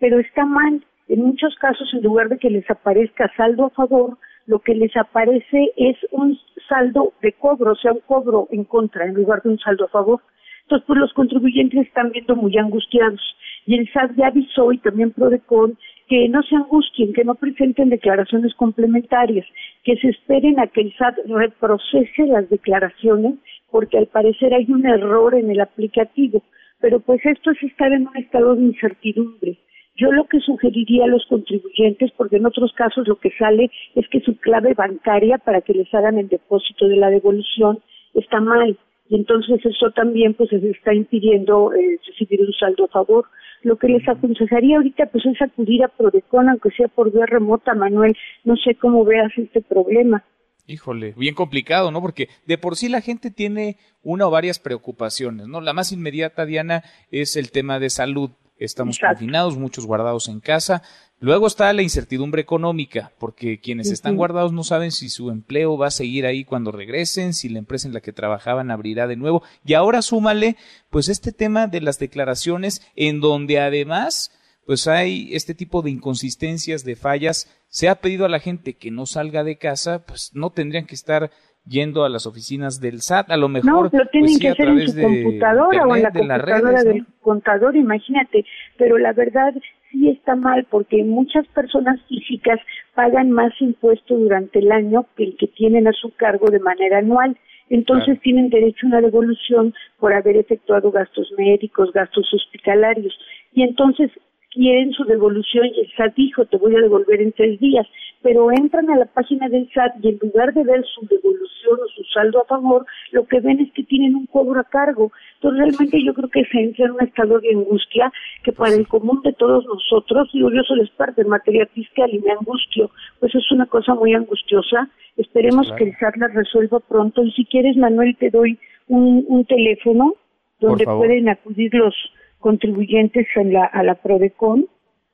Pero 0.00 0.18
está 0.20 0.44
mal. 0.44 0.84
En 1.08 1.22
muchos 1.22 1.56
casos, 1.56 1.92
en 1.94 2.02
lugar 2.02 2.28
de 2.28 2.38
que 2.38 2.50
les 2.50 2.68
aparezca 2.70 3.32
saldo 3.36 3.66
a 3.66 3.70
favor, 3.70 4.18
lo 4.46 4.60
que 4.60 4.74
les 4.74 4.96
aparece 4.96 5.72
es 5.76 5.96
un 6.10 6.38
saldo 6.68 7.12
de 7.22 7.32
cobro, 7.32 7.72
o 7.72 7.76
sea, 7.76 7.92
un 7.92 8.00
cobro 8.00 8.48
en 8.50 8.64
contra 8.64 9.04
en 9.04 9.14
lugar 9.14 9.42
de 9.42 9.50
un 9.50 9.58
saldo 9.58 9.86
a 9.86 9.88
favor. 9.88 10.20
Entonces, 10.62 10.86
pues 10.86 10.98
los 10.98 11.12
contribuyentes 11.14 11.86
están 11.86 12.10
viendo 12.10 12.36
muy 12.36 12.56
angustiados. 12.58 13.20
Y 13.66 13.78
el 13.78 13.90
SAT 13.92 14.16
ya 14.16 14.28
avisó 14.28 14.72
y 14.72 14.78
también 14.78 15.12
Prodecon 15.12 15.78
que 16.08 16.28
no 16.28 16.42
se 16.42 16.56
angustien, 16.56 17.12
que 17.12 17.24
no 17.24 17.34
presenten 17.34 17.90
declaraciones 17.90 18.54
complementarias, 18.54 19.46
que 19.84 19.96
se 19.96 20.08
esperen 20.08 20.58
a 20.58 20.66
que 20.66 20.80
el 20.80 20.94
SAT 20.96 21.18
reprocese 21.26 22.26
las 22.26 22.48
declaraciones, 22.48 23.34
porque 23.70 23.98
al 23.98 24.06
parecer 24.06 24.54
hay 24.54 24.66
un 24.70 24.86
error 24.86 25.34
en 25.34 25.50
el 25.50 25.60
aplicativo. 25.60 26.42
Pero 26.80 27.00
pues 27.00 27.20
esto 27.26 27.50
es 27.50 27.62
estar 27.62 27.92
en 27.92 28.08
un 28.08 28.16
estado 28.16 28.54
de 28.54 28.62
incertidumbre. 28.62 29.58
Yo 29.96 30.12
lo 30.12 30.26
que 30.26 30.40
sugeriría 30.40 31.04
a 31.04 31.08
los 31.08 31.26
contribuyentes, 31.26 32.12
porque 32.16 32.36
en 32.36 32.46
otros 32.46 32.72
casos 32.72 33.06
lo 33.08 33.16
que 33.16 33.32
sale 33.36 33.70
es 33.96 34.08
que 34.08 34.20
su 34.20 34.36
clave 34.38 34.74
bancaria 34.74 35.38
para 35.38 35.60
que 35.60 35.74
les 35.74 35.92
hagan 35.92 36.18
el 36.18 36.28
depósito 36.28 36.86
de 36.86 36.96
la 36.96 37.10
devolución 37.10 37.80
está 38.14 38.40
mal 38.40 38.78
y 39.08 39.16
entonces 39.16 39.64
eso 39.64 39.90
también 39.90 40.34
pues 40.34 40.52
está 40.52 40.92
impidiendo 40.92 41.72
eh, 41.72 41.98
recibir 42.06 42.40
un 42.42 42.52
saldo 42.52 42.84
a 42.84 42.88
favor. 42.88 43.26
Lo 43.62 43.76
que 43.76 43.88
les 43.88 44.08
aconsejaría 44.08 44.76
ahorita 44.76 45.06
pues 45.06 45.26
es 45.26 45.40
acudir 45.42 45.84
a 45.84 45.88
Prodecon, 45.88 46.48
aunque 46.48 46.70
sea 46.70 46.88
por 46.88 47.12
vía 47.12 47.26
remota, 47.26 47.74
Manuel. 47.74 48.16
No 48.44 48.56
sé 48.56 48.74
cómo 48.74 49.04
veas 49.04 49.32
este 49.36 49.60
problema. 49.60 50.24
Híjole, 50.66 51.14
bien 51.16 51.34
complicado, 51.34 51.90
¿no? 51.90 52.02
Porque 52.02 52.28
de 52.46 52.58
por 52.58 52.76
sí 52.76 52.90
la 52.90 53.00
gente 53.00 53.30
tiene 53.30 53.78
una 54.02 54.26
o 54.26 54.30
varias 54.30 54.58
preocupaciones, 54.58 55.48
¿no? 55.48 55.62
La 55.62 55.72
más 55.72 55.92
inmediata, 55.92 56.44
Diana, 56.44 56.84
es 57.10 57.36
el 57.36 57.50
tema 57.50 57.78
de 57.78 57.88
salud. 57.88 58.30
Estamos 58.58 58.96
Exacto. 58.96 59.18
confinados, 59.18 59.56
muchos 59.56 59.86
guardados 59.86 60.28
en 60.28 60.40
casa. 60.40 60.82
Luego 61.20 61.48
está 61.48 61.72
la 61.72 61.82
incertidumbre 61.82 62.40
económica, 62.40 63.12
porque 63.18 63.58
quienes 63.58 63.90
están 63.90 64.16
guardados 64.16 64.52
no 64.52 64.62
saben 64.62 64.92
si 64.92 65.08
su 65.08 65.30
empleo 65.30 65.76
va 65.76 65.88
a 65.88 65.92
seguir 65.92 66.26
ahí 66.26 66.44
cuando 66.44 66.70
regresen, 66.70 67.34
si 67.34 67.48
la 67.48 67.58
empresa 67.58 67.88
en 67.88 67.94
la 67.94 68.00
que 68.00 68.12
trabajaban 68.12 68.70
abrirá 68.70 69.08
de 69.08 69.16
nuevo. 69.16 69.42
Y 69.64 69.74
ahora 69.74 70.02
súmale, 70.02 70.56
pues, 70.90 71.08
este 71.08 71.32
tema 71.32 71.66
de 71.66 71.80
las 71.80 71.98
declaraciones, 71.98 72.82
en 72.94 73.20
donde 73.20 73.58
además, 73.58 74.30
pues 74.64 74.86
hay 74.86 75.34
este 75.34 75.54
tipo 75.54 75.82
de 75.82 75.90
inconsistencias, 75.90 76.84
de 76.84 76.94
fallas. 76.94 77.48
Se 77.68 77.88
ha 77.88 77.96
pedido 77.96 78.24
a 78.24 78.28
la 78.28 78.38
gente 78.38 78.76
que 78.76 78.92
no 78.92 79.06
salga 79.06 79.42
de 79.42 79.58
casa, 79.58 80.04
pues 80.04 80.30
no 80.34 80.50
tendrían 80.50 80.86
que 80.86 80.94
estar 80.94 81.32
yendo 81.68 82.04
a 82.04 82.08
las 82.08 82.26
oficinas 82.26 82.80
del 82.80 83.00
SAT, 83.00 83.30
a 83.30 83.36
lo 83.36 83.48
mejor 83.48 83.92
No, 83.92 83.98
lo 83.98 84.06
tienen 84.06 84.10
pues, 84.10 84.34
sí, 84.34 84.40
que 84.40 84.48
hacer 84.48 84.68
en 84.68 84.88
su 84.88 84.96
de 84.96 85.02
computadora 85.02 85.86
o 85.86 85.96
en 85.96 86.02
la 86.02 86.10
computadora 86.10 86.38
redes, 86.38 86.84
¿no? 86.84 86.92
del 86.92 87.06
contador, 87.20 87.76
imagínate. 87.76 88.44
Pero 88.76 88.98
la 88.98 89.12
verdad 89.12 89.54
sí 89.90 90.08
está 90.08 90.34
mal 90.34 90.66
porque 90.70 91.04
muchas 91.04 91.46
personas 91.48 92.00
físicas 92.08 92.58
pagan 92.94 93.30
más 93.30 93.52
impuesto 93.60 94.16
durante 94.16 94.58
el 94.60 94.72
año 94.72 95.06
que 95.16 95.24
el 95.24 95.36
que 95.36 95.46
tienen 95.48 95.86
a 95.86 95.92
su 95.92 96.10
cargo 96.16 96.50
de 96.50 96.60
manera 96.60 96.98
anual. 96.98 97.36
Entonces 97.70 98.18
tienen 98.22 98.48
derecho 98.48 98.86
a 98.86 98.88
una 98.88 99.00
devolución 99.02 99.74
por 99.98 100.14
haber 100.14 100.36
efectuado 100.38 100.90
gastos 100.90 101.30
médicos, 101.36 101.92
gastos 101.92 102.32
hospitalarios. 102.32 103.14
Y 103.52 103.62
entonces 103.62 104.10
quieren 104.58 104.92
su 104.92 105.04
devolución 105.04 105.66
y 105.66 105.80
el 105.82 105.90
SAT 105.96 106.16
dijo, 106.16 106.44
te 106.46 106.56
voy 106.56 106.74
a 106.74 106.80
devolver 106.80 107.20
en 107.22 107.30
tres 107.30 107.60
días. 107.60 107.86
Pero 108.22 108.50
entran 108.50 108.90
a 108.90 108.96
la 108.96 109.04
página 109.06 109.48
del 109.48 109.70
SAT 109.72 109.92
y 110.02 110.08
en 110.08 110.18
lugar 110.20 110.52
de 110.52 110.64
ver 110.64 110.84
su 110.84 111.06
devolución 111.06 111.78
o 111.80 111.88
su 111.94 112.02
saldo 112.12 112.42
a 112.42 112.44
favor, 112.46 112.84
lo 113.12 113.24
que 113.28 113.38
ven 113.38 113.60
es 113.60 113.72
que 113.72 113.84
tienen 113.84 114.16
un 114.16 114.26
cobro 114.26 114.58
a 114.60 114.64
cargo. 114.64 115.12
Entonces 115.36 115.60
realmente 115.60 116.04
yo 116.04 116.12
creo 116.12 116.28
que 116.28 116.44
se 116.50 116.58
entra 116.58 116.86
en 116.86 116.90
un 116.90 117.02
estado 117.04 117.38
de 117.38 117.50
angustia 117.54 118.12
que 118.42 118.50
para 118.50 118.74
el 118.74 118.88
común 118.88 119.20
de 119.22 119.32
todos 119.34 119.64
nosotros, 119.64 120.28
digo 120.32 120.50
yo 120.50 120.62
soy 120.64 120.80
experta 120.80 121.22
en 121.22 121.28
materia 121.28 121.64
fiscal 121.66 122.10
y 122.12 122.18
me 122.18 122.32
angustio, 122.32 122.90
pues 123.20 123.32
es 123.36 123.52
una 123.52 123.66
cosa 123.66 123.94
muy 123.94 124.12
angustiosa. 124.14 124.88
Esperemos 125.16 125.66
Claro. 125.68 125.76
que 125.76 125.84
el 125.90 125.96
SAT 125.98 126.16
la 126.16 126.28
resuelva 126.28 126.80
pronto 126.80 127.22
y 127.22 127.30
si 127.30 127.44
quieres 127.44 127.76
Manuel 127.76 128.16
te 128.18 128.30
doy 128.30 128.58
un, 128.88 129.24
un 129.28 129.44
teléfono 129.44 130.14
donde 130.60 130.84
pueden 130.84 131.28
acudir 131.28 131.72
los 131.74 131.94
contribuyentes 132.38 133.26
en 133.36 133.52
la, 133.52 133.64
a 133.64 133.82
la 133.82 133.94
Prodecon, 133.96 134.66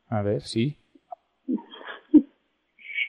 A 0.08 0.22
ver, 0.22 0.40
sí. 0.40 0.76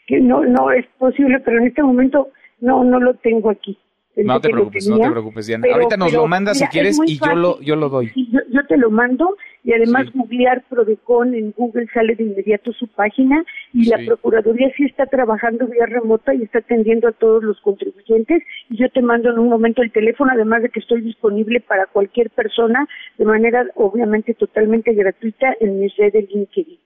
que 0.07 0.19
no 0.19 0.43
no 0.45 0.71
es 0.71 0.85
posible, 0.97 1.39
pero 1.39 1.57
en 1.59 1.67
este 1.67 1.83
momento 1.83 2.29
no 2.59 2.83
no 2.83 2.99
lo 2.99 3.15
tengo 3.15 3.49
aquí. 3.49 3.77
No 4.23 4.39
te 4.39 4.49
preocupes, 4.49 4.87
no 4.87 4.95
tenía, 4.95 5.07
te 5.07 5.11
preocupes, 5.11 5.47
Diana. 5.47 5.61
pero- 5.63 5.75
Ahorita 5.75 5.97
nos 5.97 6.09
pero, 6.09 6.21
lo 6.21 6.27
mandas 6.27 6.57
mira, 6.57 6.67
si 6.67 6.71
quieres 6.71 6.99
y 7.05 7.19
yo 7.19 7.35
lo, 7.35 7.59
yo 7.61 7.75
lo 7.75 7.89
doy. 7.89 8.07
Sí, 8.09 8.29
yo, 8.31 8.39
yo 8.49 8.65
te 8.67 8.77
lo 8.77 8.89
mando 8.89 9.35
y 9.63 9.73
además 9.73 10.05
googlear 10.13 10.63
Prodecon 10.69 11.33
en 11.35 11.51
Google 11.57 11.87
sale 11.93 12.15
de 12.15 12.23
inmediato 12.23 12.71
su 12.71 12.87
página 12.87 13.43
y 13.73 13.89
la 13.89 13.97
Sí. 13.97 14.05
Procuraduría 14.05 14.71
sí 14.77 14.85
está 14.85 15.05
trabajando 15.07 15.67
vía 15.67 15.85
remota 15.87 16.33
y 16.33 16.43
está 16.43 16.59
atendiendo 16.59 17.07
a 17.07 17.11
todos 17.11 17.43
los 17.43 17.59
contribuyentes 17.61 18.43
y 18.69 18.77
yo 18.77 18.89
te 18.89 19.01
mando 19.01 19.31
en 19.31 19.39
un 19.39 19.49
momento 19.49 19.81
el 19.81 19.91
teléfono, 19.91 20.31
además 20.31 20.61
de 20.61 20.69
que 20.69 20.79
estoy 20.79 21.01
disponible 21.01 21.59
para 21.59 21.85
cualquier 21.87 22.29
persona 22.29 22.87
de 23.17 23.25
manera 23.25 23.65
obviamente 23.75 24.33
totalmente 24.33 24.93
gratuita 24.93 25.55
en 25.59 25.79
mi 25.79 25.87
red 25.89 26.13
de 26.13 26.21
LinkedIn. 26.21 26.77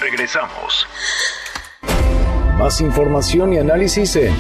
Regresamos. 0.01 0.87
Más 2.59 2.81
información 2.81 3.53
y 3.53 3.59
análisis 3.59 4.17
en 4.17 4.35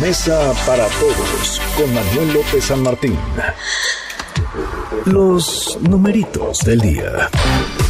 Mesa 0.00 0.52
para 0.66 0.86
todos 0.86 1.60
con 1.76 1.94
Manuel 1.94 2.34
López 2.34 2.64
San 2.64 2.82
Martín. 2.82 3.16
Los 5.06 5.78
numeritos 5.80 6.58
del 6.58 6.80
día. 6.80 7.30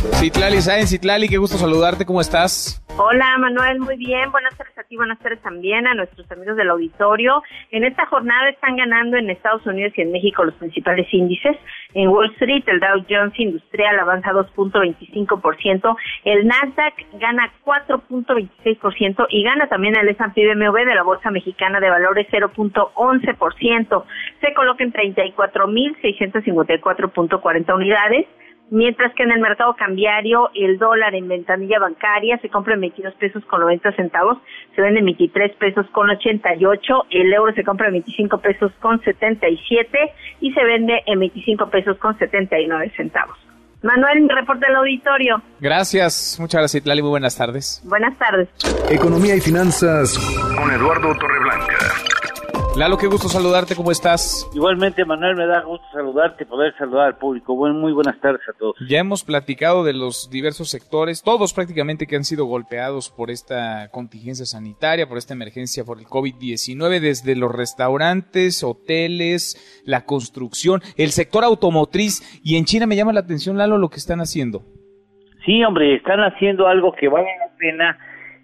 Citlali 0.01 0.63
Sáenz, 0.63 0.89
Citlali, 0.89 1.29
qué 1.29 1.37
gusto 1.37 1.59
saludarte, 1.59 2.07
¿cómo 2.07 2.23
estás? 2.23 2.83
Hola 2.97 3.37
Manuel, 3.39 3.81
muy 3.81 3.99
bien, 3.99 4.33
buenas 4.33 4.57
tardes 4.57 4.79
a 4.79 4.83
ti, 4.85 4.97
buenas 4.97 5.19
tardes 5.19 5.43
también 5.43 5.87
a 5.87 5.93
nuestros 5.95 6.33
amigos 6.33 6.57
del 6.57 6.71
auditorio. 6.71 7.43
En 7.71 7.85
esta 7.85 8.07
jornada 8.07 8.49
están 8.49 8.77
ganando 8.77 9.19
en 9.19 9.29
Estados 9.29 9.67
Unidos 9.67 9.93
y 9.97 10.01
en 10.01 10.13
México 10.13 10.43
los 10.43 10.55
principales 10.55 11.07
índices. 11.13 11.55
En 11.93 12.09
Wall 12.09 12.31
Street 12.33 12.63
el 12.67 12.81
Dow 12.81 13.05
Jones 13.09 13.39
Industrial 13.39 13.99
avanza 13.99 14.33
2.25%, 14.33 15.97
el 16.25 16.47
Nasdaq 16.47 16.95
gana 17.21 17.53
4.26% 17.65 19.27
y 19.29 19.43
gana 19.43 19.69
también 19.69 19.97
el 19.97 20.09
S&P 20.09 20.55
BMW 20.55 20.87
de 20.87 20.95
la 20.95 21.03
Bolsa 21.03 21.31
Mexicana 21.31 21.79
de 21.79 21.91
Valores 21.91 22.27
0.11%. 22.31 24.05
Se 24.41 24.55
coloca 24.55 24.83
en 24.83 24.95
34.654.40 24.95 27.75
unidades 27.75 28.27
mientras 28.71 29.15
que 29.15 29.25
en 29.25 29.33
el 29.33 29.41
mercado 29.41 29.75
cambiario 29.77 30.51
el 30.55 30.79
dólar 30.79 31.15
en 31.15 31.29
ventanilla 31.29 31.79
bancaria 31.79 32.39
se 32.39 32.49
compra 32.49 32.75
en 32.75 32.81
22 32.81 33.15
pesos 33.15 33.45
con 33.47 33.61
90 33.61 33.93
centavos, 33.93 34.39
se 34.75 34.81
vende 34.81 35.01
en 35.01 35.07
23 35.07 35.57
pesos 35.57 35.87
con 35.93 36.09
88, 36.09 37.07
el 37.11 37.33
euro 37.33 37.53
se 37.53 37.65
compra 37.65 37.89
en 37.89 37.95
25 37.95 38.39
pesos 38.39 38.73
con 38.81 39.01
77 39.03 39.99
y 40.41 40.53
se 40.53 40.65
vende 40.65 41.03
en 41.07 41.19
25 41.19 41.69
pesos 41.71 41.99
con 41.99 42.17
79 42.19 42.93
centavos. 42.97 43.37
Manuel, 43.83 44.29
reporte 44.29 44.67
del 44.67 44.77
auditorio. 44.77 45.43
Gracias, 45.59 46.37
muchas 46.39 46.61
gracias, 46.61 46.85
Lali, 46.85 47.01
muy 47.01 47.11
buenas 47.11 47.37
tardes. 47.37 47.83
Buenas 47.85 48.17
tardes. 48.19 48.49
Economía 48.91 49.35
y 49.37 49.41
finanzas 49.41 50.19
con 50.55 50.71
Eduardo 50.71 51.15
Torreblanca. 51.15 51.79
Lalo, 52.77 52.97
qué 52.97 53.09
gusto 53.09 53.29
saludarte, 53.29 53.75
¿cómo 53.75 53.91
estás? 53.91 54.49
Igualmente, 54.55 55.05
Manuel, 55.05 55.37
me 55.37 55.45
da 55.45 55.63
gusto 55.63 55.85
saludarte, 55.93 56.47
poder 56.47 56.73
saludar 56.79 57.09
al 57.09 57.19
público. 57.19 57.55
muy 57.55 57.93
buenas 57.93 58.19
tardes 58.21 58.41
a 58.49 58.57
todos. 58.57 58.77
Ya 58.89 59.01
hemos 59.01 59.25
platicado 59.25 59.83
de 59.85 59.93
los 59.93 60.31
diversos 60.31 60.71
sectores, 60.71 61.23
todos 61.23 61.53
prácticamente 61.53 62.07
que 62.07 62.15
han 62.15 62.25
sido 62.25 62.45
golpeados 62.47 63.11
por 63.11 63.31
esta 63.31 63.91
contingencia 63.91 64.47
sanitaria, 64.47 65.09
por 65.09 65.19
esta 65.19 65.35
emergencia 65.35 65.85
por 65.85 65.99
el 65.99 66.07
COVID-19, 66.07 67.01
desde 67.01 67.35
los 67.35 67.53
restaurantes, 67.55 68.63
hoteles, 68.63 69.83
la 69.85 70.05
construcción, 70.05 70.81
el 70.97 71.11
sector 71.11 71.43
automotriz. 71.45 72.41
Y 72.45 72.57
en 72.57 72.67
China 72.67 72.87
me 72.87 72.97
llama 72.97 73.13
la 73.13 73.21
atención, 73.21 73.59
Lalo, 73.59 73.79
lo 73.79 73.91
que 73.91 73.97
están 73.97 74.21
haciendo. 74.21 74.63
Sí, 75.45 75.63
hombre, 75.65 75.97
están 75.97 76.21
haciendo 76.21 76.69
algo 76.69 76.93
que 76.93 77.09
vale 77.09 77.29
la 77.41 77.57
pena 77.59 77.99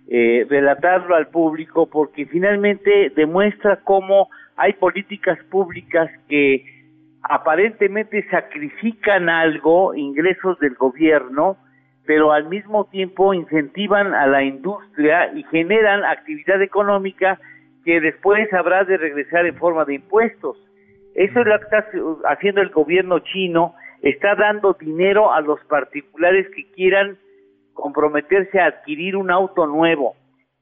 eh, 0.09 0.47
relatarlo 0.49 1.17
al 1.17 1.29
público 1.29 1.87
porque 1.87 2.27
finalmente 2.27 3.11
demuestra 3.17 3.81
cómo 3.83 4.29
hay 4.57 4.73
políticas 4.75 5.39
públicas 5.51 6.11
que 6.29 6.65
aparentemente 7.23 8.25
sacrifican 8.31 9.29
algo, 9.29 9.95
ingresos 9.95 10.59
del 10.61 10.75
gobierno, 10.75 11.57
pero 12.07 12.33
al 12.33 12.49
mismo 12.49 12.85
tiempo 12.85 13.35
incentivan 13.35 14.15
a 14.15 14.29
la 14.29 14.45
industria 14.45 15.33
y 15.35 15.43
generan 15.45 16.05
actividad 16.05 16.63
económica 16.63 17.41
que 17.85 18.01
después 18.01 18.53
habrá 18.53 18.85
de 18.85 18.97
regresar 18.97 19.45
en 19.45 19.57
forma 19.57 19.85
de 19.85 19.95
impuestos. 19.95 20.57
Eso 21.17 21.41
es 21.41 21.47
lo 21.47 21.59
que 21.59 21.65
está 21.65 21.85
haciendo 22.29 22.61
el 22.61 22.71
gobierno 22.71 23.19
chino, 23.21 23.75
está 24.03 24.35
dando 24.37 24.77
dinero 24.79 25.33
a 25.33 25.41
los 25.41 25.59
particulares 25.65 26.47
que 26.55 26.71
quieran 26.73 27.19
comprometerse 27.77 28.59
a 28.59 28.67
adquirir 28.67 29.15
un 29.15 29.31
auto 29.31 29.69
nuevo, 29.69 30.17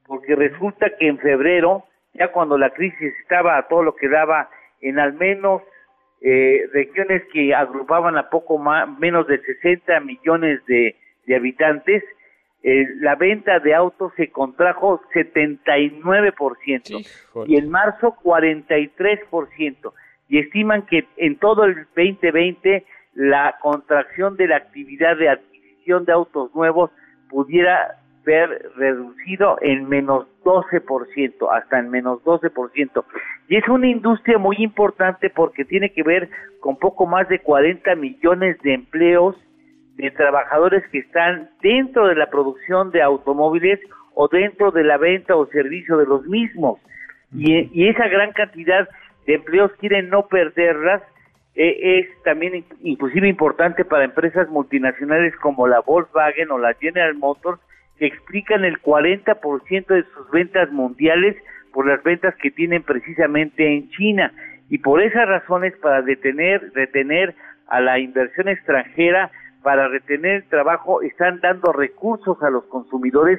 porque 0.06 0.36
resulta 0.36 0.94
que 0.98 1.08
en 1.08 1.18
febrero, 1.18 1.84
ya 2.12 2.28
cuando 2.28 2.58
la 2.58 2.68
crisis 2.70 3.14
estaba 3.22 3.56
a 3.56 3.66
todo 3.68 3.82
lo 3.82 3.96
que 3.96 4.08
daba 4.08 4.50
en 4.82 4.98
al 4.98 5.14
menos 5.14 5.62
eh, 6.20 6.68
regiones 6.72 7.22
que 7.32 7.54
agrupaban 7.54 8.18
a 8.18 8.28
poco 8.28 8.58
más, 8.58 8.86
menos 8.98 9.26
de 9.26 9.40
60 9.40 9.98
millones 10.00 10.60
de, 10.66 10.94
habitantes, 11.34 12.04
eh, 12.62 12.86
la 13.00 13.14
venta 13.14 13.60
de 13.60 13.74
autos 13.74 14.12
se 14.16 14.30
contrajo 14.30 15.00
79% 15.14 17.46
y 17.46 17.56
en 17.56 17.70
marzo 17.70 18.14
43% 18.22 19.92
y 20.28 20.38
estiman 20.38 20.86
que 20.86 21.06
en 21.16 21.36
todo 21.36 21.64
el 21.64 21.86
2020 21.94 22.84
la 23.14 23.56
contracción 23.60 24.36
de 24.36 24.48
la 24.48 24.56
actividad 24.56 25.16
de 25.16 25.28
adquisición 25.28 26.04
de 26.04 26.12
autos 26.12 26.54
nuevos 26.54 26.90
pudiera 27.34 27.96
ver 28.24 28.70
reducido 28.76 29.58
en 29.60 29.88
menos 29.88 30.26
12%, 30.44 31.48
hasta 31.52 31.80
en 31.80 31.90
menos 31.90 32.22
12%. 32.22 33.04
Y 33.48 33.56
es 33.56 33.68
una 33.68 33.88
industria 33.88 34.38
muy 34.38 34.56
importante 34.60 35.30
porque 35.30 35.64
tiene 35.64 35.90
que 35.90 36.04
ver 36.04 36.30
con 36.60 36.76
poco 36.76 37.06
más 37.06 37.28
de 37.28 37.40
40 37.40 37.96
millones 37.96 38.56
de 38.62 38.74
empleos 38.74 39.36
de 39.96 40.12
trabajadores 40.12 40.84
que 40.92 40.98
están 40.98 41.50
dentro 41.60 42.06
de 42.06 42.14
la 42.14 42.30
producción 42.30 42.92
de 42.92 43.02
automóviles 43.02 43.80
o 44.14 44.28
dentro 44.28 44.70
de 44.70 44.84
la 44.84 44.96
venta 44.96 45.34
o 45.34 45.46
servicio 45.46 45.96
de 45.98 46.06
los 46.06 46.24
mismos. 46.26 46.78
Y, 47.32 47.68
y 47.72 47.88
esa 47.88 48.06
gran 48.06 48.30
cantidad 48.32 48.88
de 49.26 49.34
empleos 49.34 49.72
quieren 49.80 50.08
no 50.08 50.28
perderlas 50.28 51.02
es 51.54 52.22
también 52.24 52.64
inclusive 52.82 53.28
importante 53.28 53.84
para 53.84 54.04
empresas 54.04 54.48
multinacionales 54.48 55.36
como 55.36 55.68
la 55.68 55.80
Volkswagen 55.80 56.50
o 56.50 56.58
la 56.58 56.74
General 56.74 57.14
Motors 57.14 57.60
que 57.98 58.06
explican 58.06 58.64
el 58.64 58.80
40% 58.82 59.86
de 59.86 60.04
sus 60.14 60.30
ventas 60.32 60.70
mundiales 60.72 61.36
por 61.72 61.86
las 61.86 62.02
ventas 62.02 62.34
que 62.42 62.50
tienen 62.50 62.82
precisamente 62.82 63.72
en 63.72 63.88
China. 63.90 64.32
Y 64.68 64.78
por 64.78 65.00
esas 65.00 65.28
razones 65.28 65.74
para 65.76 66.02
detener 66.02 66.72
retener 66.74 67.34
a 67.68 67.80
la 67.80 67.98
inversión 67.98 68.48
extranjera 68.48 69.30
para 69.62 69.88
retener 69.88 70.36
el 70.36 70.48
trabajo 70.48 71.02
están 71.02 71.40
dando 71.40 71.72
recursos 71.72 72.42
a 72.42 72.50
los 72.50 72.64
consumidores 72.64 73.38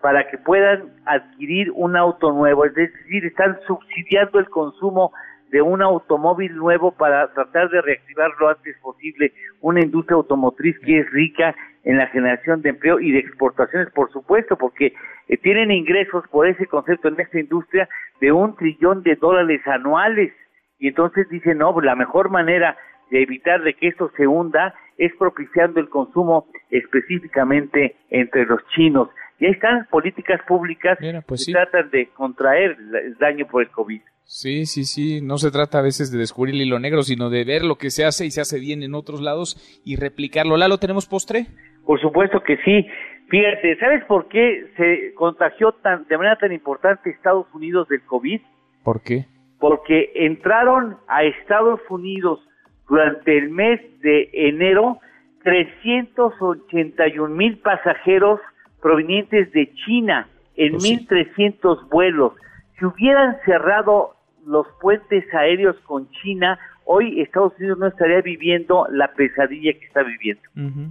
para 0.00 0.28
que 0.28 0.38
puedan 0.38 0.90
adquirir 1.04 1.70
un 1.74 1.94
auto 1.94 2.32
nuevo, 2.32 2.64
es 2.64 2.74
decir, 2.74 3.24
están 3.26 3.58
subsidiando 3.66 4.38
el 4.38 4.48
consumo 4.48 5.12
de 5.50 5.62
un 5.62 5.82
automóvil 5.82 6.54
nuevo 6.56 6.92
para 6.92 7.32
tratar 7.32 7.70
de 7.70 7.80
reactivar 7.82 8.30
lo 8.38 8.48
antes 8.48 8.76
posible 8.78 9.32
una 9.60 9.80
industria 9.80 10.16
automotriz 10.16 10.78
que 10.80 11.00
es 11.00 11.10
rica 11.10 11.54
en 11.84 11.98
la 11.98 12.06
generación 12.08 12.62
de 12.62 12.70
empleo 12.70 13.00
y 13.00 13.10
de 13.12 13.18
exportaciones, 13.18 13.90
por 13.92 14.12
supuesto, 14.12 14.56
porque 14.56 14.92
eh, 15.28 15.36
tienen 15.38 15.70
ingresos 15.70 16.24
por 16.28 16.46
ese 16.46 16.66
concepto 16.66 17.08
en 17.08 17.18
esta 17.18 17.40
industria 17.40 17.88
de 18.20 18.32
un 18.32 18.54
trillón 18.56 19.02
de 19.02 19.16
dólares 19.16 19.66
anuales. 19.66 20.32
Y 20.78 20.88
entonces 20.88 21.28
dicen, 21.28 21.58
no, 21.58 21.78
la 21.80 21.96
mejor 21.96 22.30
manera 22.30 22.76
de 23.10 23.22
evitar 23.22 23.62
de 23.62 23.74
que 23.74 23.88
esto 23.88 24.10
se 24.16 24.26
hunda 24.26 24.74
es 24.98 25.14
propiciando 25.16 25.80
el 25.80 25.88
consumo 25.88 26.46
específicamente 26.70 27.96
entre 28.10 28.44
los 28.46 28.64
chinos. 28.68 29.08
Y 29.40 29.46
ahí 29.46 29.52
están 29.52 29.86
políticas 29.90 30.40
públicas 30.46 30.98
pues 31.26 31.46
que 31.46 31.52
tratan 31.52 31.90
de 31.90 32.08
contraer 32.10 32.76
el 33.06 33.16
daño 33.16 33.46
por 33.46 33.62
el 33.62 33.70
COVID. 33.70 34.02
Sí, 34.24 34.66
sí, 34.66 34.84
sí. 34.84 35.22
No 35.22 35.38
se 35.38 35.50
trata 35.50 35.78
a 35.78 35.82
veces 35.82 36.12
de 36.12 36.18
descubrir 36.18 36.54
el 36.54 36.60
hilo 36.60 36.78
negro, 36.78 37.02
sino 37.02 37.30
de 37.30 37.44
ver 37.44 37.64
lo 37.64 37.76
que 37.76 37.90
se 37.90 38.04
hace 38.04 38.26
y 38.26 38.30
se 38.30 38.42
hace 38.42 38.60
bien 38.60 38.82
en 38.82 38.94
otros 38.94 39.22
lados 39.22 39.80
y 39.84 39.96
replicarlo. 39.96 40.58
¿Lalo, 40.58 40.78
tenemos 40.78 41.06
postre? 41.06 41.46
Por 41.86 42.00
supuesto 42.00 42.42
que 42.42 42.58
sí. 42.58 42.86
Fíjate, 43.30 43.78
¿sabes 43.78 44.04
por 44.04 44.28
qué 44.28 44.66
se 44.76 45.14
contagió 45.14 45.72
tan, 45.72 46.06
de 46.06 46.18
manera 46.18 46.36
tan 46.36 46.52
importante 46.52 47.10
Estados 47.10 47.46
Unidos 47.54 47.88
del 47.88 48.02
COVID? 48.02 48.40
¿Por 48.82 49.02
qué? 49.02 49.24
Porque 49.58 50.12
entraron 50.14 50.98
a 51.08 51.24
Estados 51.24 51.80
Unidos 51.88 52.40
durante 52.88 53.38
el 53.38 53.48
mes 53.50 53.80
de 54.00 54.28
enero 54.32 55.00
381 55.44 57.34
mil 57.34 57.58
pasajeros 57.58 58.40
provenientes 58.80 59.52
de 59.52 59.72
China 59.86 60.28
en 60.56 60.74
1.300 60.74 61.88
vuelos. 61.88 62.32
Si 62.78 62.84
hubieran 62.84 63.36
cerrado 63.44 64.14
los 64.46 64.66
puentes 64.80 65.24
aéreos 65.34 65.76
con 65.86 66.10
China, 66.22 66.58
hoy 66.84 67.20
Estados 67.20 67.52
Unidos 67.58 67.78
no 67.78 67.86
estaría 67.86 68.20
viviendo 68.20 68.86
la 68.90 69.12
pesadilla 69.12 69.72
que 69.72 69.86
está 69.86 70.02
viviendo. 70.02 70.42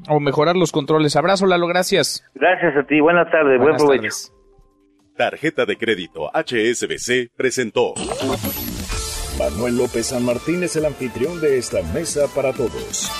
O 0.09 0.19
mejorar 0.19 0.55
los 0.55 0.71
controles. 0.71 1.15
Abrazo, 1.15 1.45
Lalo, 1.45 1.67
gracias. 1.67 2.25
Gracias 2.35 2.75
a 2.77 2.83
ti, 2.83 2.99
buenas 2.99 3.29
tardes, 3.31 3.59
buen 3.59 3.75
provecho. 3.75 4.09
Tarjeta 5.17 5.65
de 5.65 5.75
crédito 5.75 6.29
HSBC 6.33 7.35
presentó. 7.35 7.93
Manuel 9.37 9.77
López 9.77 10.07
San 10.07 10.23
Martín 10.23 10.63
es 10.63 10.75
el 10.75 10.85
anfitrión 10.85 11.41
de 11.41 11.57
esta 11.57 11.81
mesa 11.93 12.21
para 12.33 12.53
todos. 12.53 13.11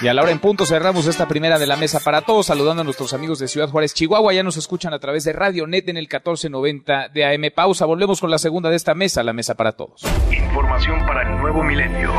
Y 0.00 0.06
a 0.06 0.14
la 0.14 0.22
hora 0.22 0.30
en 0.30 0.38
punto 0.38 0.64
cerramos 0.64 1.06
esta 1.06 1.26
primera 1.26 1.58
de 1.58 1.66
la 1.66 1.76
mesa 1.76 1.98
para 1.98 2.22
todos, 2.22 2.46
saludando 2.46 2.82
a 2.82 2.84
nuestros 2.84 3.14
amigos 3.14 3.40
de 3.40 3.48
Ciudad 3.48 3.68
Juárez, 3.68 3.94
Chihuahua. 3.94 4.32
Ya 4.32 4.44
nos 4.44 4.56
escuchan 4.56 4.94
a 4.94 5.00
través 5.00 5.24
de 5.24 5.32
Radio 5.32 5.66
Net 5.66 5.88
en 5.88 5.96
el 5.96 6.04
1490 6.04 7.08
de 7.08 7.24
AM. 7.24 7.50
Pausa, 7.52 7.84
volvemos 7.84 8.20
con 8.20 8.30
la 8.30 8.38
segunda 8.38 8.70
de 8.70 8.76
esta 8.76 8.94
mesa, 8.94 9.24
la 9.24 9.32
mesa 9.32 9.56
para 9.56 9.72
todos. 9.72 10.02
Información 10.30 11.04
para 11.04 11.22
el 11.22 11.40
nuevo 11.40 11.64
milenio. 11.64 12.12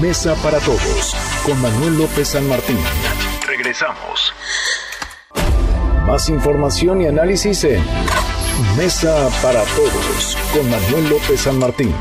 Mesa 0.00 0.36
para 0.42 0.58
todos, 0.60 1.16
con 1.44 1.60
Manuel 1.60 1.98
López 1.98 2.28
San 2.28 2.48
Martín. 2.48 2.78
Regresamos. 3.44 4.32
Más 6.06 6.28
información 6.28 7.02
y 7.02 7.06
análisis 7.06 7.64
en 7.64 7.82
Mesa 8.76 9.30
para 9.42 9.62
todos, 9.64 10.36
con 10.52 10.70
Manuel 10.70 11.10
López 11.10 11.40
San 11.40 11.58
Martín. 11.58 11.94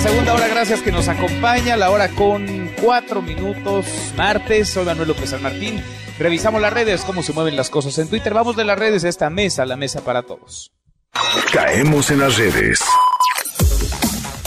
Segunda 0.00 0.34
hora, 0.34 0.48
gracias 0.48 0.80
que 0.80 0.92
nos 0.92 1.08
acompaña. 1.08 1.76
La 1.76 1.90
hora 1.90 2.08
con 2.08 2.70
cuatro 2.80 3.20
minutos, 3.22 3.86
martes. 4.16 4.70
Soy 4.70 4.84
Manuel 4.84 5.08
López 5.08 5.30
San 5.30 5.42
Martín. 5.42 5.82
Revisamos 6.18 6.60
las 6.60 6.72
redes, 6.72 7.02
cómo 7.02 7.22
se 7.22 7.32
mueven 7.32 7.56
las 7.56 7.70
cosas 7.70 7.98
en 7.98 8.08
Twitter. 8.08 8.34
Vamos 8.34 8.56
de 8.56 8.64
las 8.64 8.78
redes 8.78 9.04
a 9.04 9.08
esta 9.08 9.30
mesa, 9.30 9.66
la 9.66 9.76
mesa 9.76 10.02
para 10.02 10.22
todos. 10.22 10.72
Caemos 11.52 12.10
en 12.10 12.20
las 12.20 12.36
redes. 12.36 12.80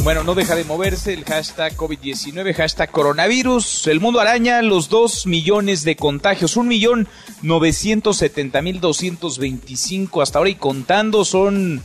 Bueno, 0.04 0.24
no 0.24 0.36
deja 0.36 0.56
de 0.56 0.66
moverse 0.66 1.14
el 1.14 1.24
hashtag 1.24 1.78
COVID-19, 1.78 2.54
hashtag 2.54 2.91
coronavirus. 2.91 3.88
El 3.88 4.01
mundo 4.01 4.20
araña 4.20 4.62
los 4.62 4.89
dos 4.89 5.26
millones 5.26 5.84
de 5.84 5.95
contagios, 5.95 6.58
un 6.58 6.68
millón 6.68 7.08
novecientos 7.41 8.18
setenta 8.18 8.62
mil 8.62 8.82
doscientos 8.82 9.38
veinticinco 9.38 10.22
hasta 10.22 10.39
ahora 10.39 10.49
y 10.49 10.56
contando 10.56 11.24
son 11.24 11.82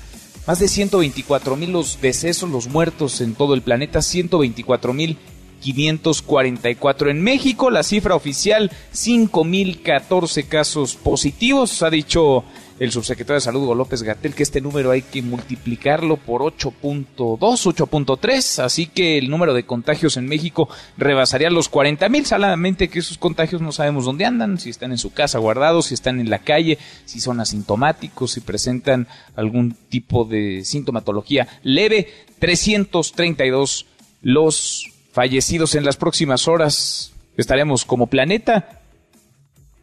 más 0.49 0.61
de 0.61 0.69
124 0.69 1.57
mil 1.57 1.73
los 1.73 2.01
decesos, 2.01 2.49
los 2.49 2.69
muertos 2.69 3.21
en 3.21 3.35
todo 3.35 3.53
el 3.53 3.61
planeta, 3.61 4.01
124 4.01 4.95
mil 4.95 5.19
544. 5.61 7.11
En 7.11 7.23
México, 7.23 7.69
la 7.69 7.83
cifra 7.83 8.15
oficial, 8.15 8.71
5.014 8.95 10.49
casos 10.49 10.95
positivos. 10.95 11.83
Ha 11.83 11.91
dicho 11.91 12.45
el 12.79 12.93
subsecretario 12.93 13.35
de 13.37 13.41
Salud, 13.41 13.77
López 13.77 14.03
Gatel, 14.03 14.35
que 14.35 14.43
este 14.43 14.61
número 14.61 14.91
hay 14.91 15.03
que 15.03 15.23
multiplicarlo 15.23 16.17
por 16.17 16.43
8.2, 16.43 17.39
8.3. 17.39 18.63
Así 18.63 18.87
que 18.87 19.19
el 19.19 19.31
número 19.31 19.55
de 19.55 19.65
contagios 19.65 20.17
en 20.17 20.27
México 20.27 20.69
rebasaría 20.97 21.51
los 21.51 21.71
40.000. 21.71 22.25
Solamente 22.25 22.89
que 22.89 23.01
esos 23.01 23.19
contagios 23.19 23.61
no 23.61 23.73
sabemos 23.73 24.05
dónde 24.05 24.25
andan, 24.25 24.59
si 24.59 24.71
están 24.71 24.93
en 24.93 24.99
su 24.99 25.13
casa 25.13 25.39
guardados, 25.39 25.87
si 25.87 25.95
están 25.95 26.21
en 26.21 26.31
la 26.31 26.41
calle, 26.41 26.79
si 27.05 27.21
son 27.21 27.41
asintomáticos, 27.41 28.33
si 28.33 28.41
presentan 28.41 29.09
algún 29.35 29.77
tipo 29.89 30.25
de 30.25 30.63
sintomatología 30.65 31.49
leve. 31.63 32.09
332 32.39 33.87
los 34.23 34.91
fallecidos 35.13 35.75
en 35.75 35.85
las 35.85 35.97
próximas 35.97 36.47
horas. 36.47 37.13
Estaremos 37.37 37.85
como 37.85 38.07
planeta 38.07 38.78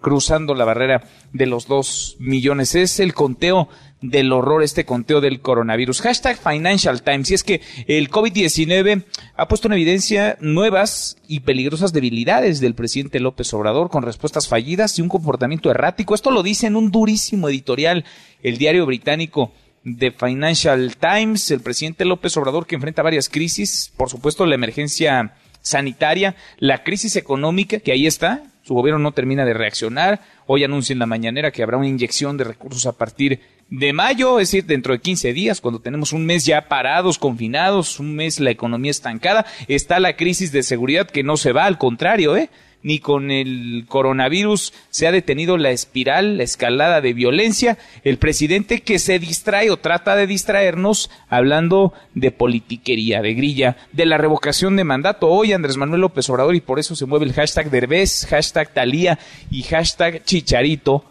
cruzando 0.06 0.54
la 0.54 0.66
barrera 0.66 1.02
de 1.34 1.48
los 1.48 1.68
dos 1.68 2.16
millones. 2.20 2.76
Es 2.76 3.00
el 3.00 3.16
conteo 3.16 3.70
del 4.04 4.32
horror, 4.34 4.62
este 4.62 4.86
conteo 4.86 5.20
del 5.20 5.42
coronavirus. 5.42 6.02
Hashtag 6.02 6.38
Financial 6.38 7.02
Times. 7.02 7.32
Y 7.32 7.34
es 7.34 7.44
que 7.44 7.62
el 7.88 8.12
COVID-19 8.12 9.04
ha 9.36 9.48
puesto 9.48 9.68
en 9.68 9.74
evidencia 9.74 10.38
nuevas 10.42 11.18
y 11.28 11.40
peligrosas 11.40 11.92
debilidades 11.92 12.60
del 12.60 12.76
presidente 12.76 13.20
López 13.20 13.52
Obrador 13.56 13.90
con 13.90 14.04
respuestas 14.04 14.48
fallidas 14.48 15.00
y 15.00 15.02
un 15.02 15.10
comportamiento 15.10 15.72
errático. 15.72 16.14
Esto 16.14 16.30
lo 16.30 16.44
dice 16.44 16.68
en 16.68 16.76
un 16.76 16.92
durísimo 16.92 17.50
editorial 17.50 18.06
el 18.44 18.60
diario 18.60 18.86
británico 18.86 19.54
de 19.84 20.12
Financial 20.12 20.96
Times, 20.98 21.50
el 21.50 21.62
presidente 21.62 22.06
López 22.06 22.38
Obrador 22.38 22.68
que 22.68 22.76
enfrenta 22.76 23.02
varias 23.02 23.28
crisis, 23.28 23.92
por 23.98 24.12
supuesto 24.12 24.46
la 24.46 24.54
emergencia 24.54 25.34
sanitaria, 25.62 26.36
la 26.60 26.84
crisis 26.84 27.16
económica 27.16 27.80
que 27.80 27.92
ahí 27.92 28.06
está, 28.06 28.44
su 28.66 28.74
gobierno 28.74 28.98
no 28.98 29.12
termina 29.12 29.46
de 29.46 29.54
reaccionar, 29.54 30.22
hoy 30.48 30.64
anuncia 30.64 30.94
en 30.94 31.00
la 31.00 31.06
mañanera 31.06 31.52
que 31.52 31.62
habrá 31.62 31.78
una 31.78 31.88
inyección 31.88 32.36
de 32.36 32.46
recursos 32.46 32.88
a 32.88 32.94
partir 32.94 33.40
de 33.70 33.94
mayo, 33.94 34.40
es 34.40 34.50
decir, 34.50 34.66
dentro 34.66 34.94
de 34.94 35.02
15 35.02 35.34
días, 35.34 35.62
cuando 35.62 35.82
tenemos 35.82 36.14
un 36.14 36.26
mes 36.26 36.46
ya 36.46 36.68
parados, 36.68 37.20
confinados, 37.20 38.00
un 38.00 38.16
mes 38.16 38.40
la 38.40 38.50
economía 38.50 38.90
estancada, 38.90 39.46
está 39.68 40.00
la 40.00 40.16
crisis 40.16 40.52
de 40.52 40.64
seguridad 40.64 41.08
que 41.08 41.22
no 41.22 41.38
se 41.38 41.52
va, 41.52 41.66
al 41.66 41.78
contrario, 41.78 42.36
¿eh? 42.36 42.50
Ni 42.86 43.00
con 43.00 43.32
el 43.32 43.86
coronavirus 43.88 44.72
se 44.92 45.08
ha 45.08 45.12
detenido 45.12 45.58
la 45.58 45.72
espiral, 45.72 46.38
la 46.38 46.44
escalada 46.44 47.02
de 47.02 47.14
violencia. 47.14 47.80
El 48.04 48.20
presidente 48.20 48.82
que 48.82 49.00
se 49.00 49.18
distrae 49.18 49.72
o 49.72 49.78
trata 49.78 50.16
de 50.16 50.28
distraernos 50.28 51.10
hablando 51.28 51.94
de 52.14 52.30
politiquería, 52.30 53.24
de 53.24 53.34
grilla, 53.34 53.76
de 53.92 54.06
la 54.06 54.20
revocación 54.20 54.76
de 54.76 54.84
mandato. 54.84 55.30
Hoy 55.30 55.52
Andrés 55.52 55.78
Manuel 55.78 56.02
López 56.02 56.30
Obrador 56.30 56.54
y 56.54 56.62
por 56.62 56.78
eso 56.78 56.96
se 56.96 57.08
mueve 57.08 57.26
el 57.26 57.34
hashtag 57.34 57.72
Derbez, 57.72 58.28
hashtag 58.30 58.72
Talía 58.72 59.18
y 59.50 59.64
hashtag 59.64 60.24
Chicharito, 60.24 61.06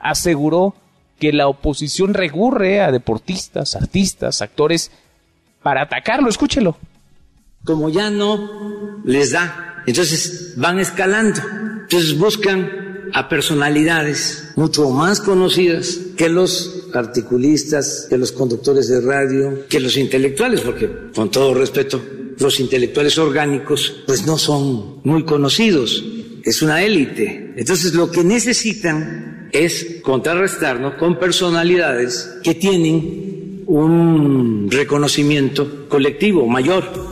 aseguró 0.00 0.74
que 1.20 1.32
la 1.32 1.46
oposición 1.46 2.12
recurre 2.12 2.80
a 2.80 2.90
deportistas, 2.90 3.76
artistas, 3.76 4.42
actores 4.42 4.90
para 5.62 5.82
atacarlo. 5.82 6.28
Escúchelo. 6.28 6.76
Como 7.64 7.88
ya 7.88 8.10
no 8.10 9.00
les 9.04 9.30
da 9.30 9.79
entonces 9.90 10.54
van 10.56 10.78
escalando. 10.78 11.40
Entonces 11.82 12.16
buscan 12.16 13.10
a 13.12 13.28
personalidades 13.28 14.52
mucho 14.56 14.90
más 14.90 15.20
conocidas 15.20 15.98
que 16.16 16.28
los 16.28 16.88
articulistas, 16.94 18.06
que 18.08 18.16
los 18.16 18.32
conductores 18.32 18.88
de 18.88 19.00
radio, 19.00 19.66
que 19.68 19.80
los 19.80 19.96
intelectuales, 19.96 20.60
porque 20.60 20.88
con 21.14 21.30
todo 21.30 21.54
respeto, 21.54 22.00
los 22.38 22.60
intelectuales 22.60 23.18
orgánicos 23.18 24.02
pues 24.06 24.26
no 24.26 24.38
son 24.38 25.00
muy 25.04 25.24
conocidos, 25.24 26.04
es 26.44 26.62
una 26.62 26.82
élite. 26.82 27.54
Entonces 27.56 27.94
lo 27.94 28.10
que 28.10 28.24
necesitan 28.24 29.48
es 29.52 30.00
contrarrestarnos 30.02 30.94
con 30.94 31.18
personalidades 31.18 32.38
que 32.42 32.54
tienen 32.54 33.64
un 33.66 34.68
reconocimiento 34.70 35.88
colectivo 35.88 36.46
mayor. 36.46 37.09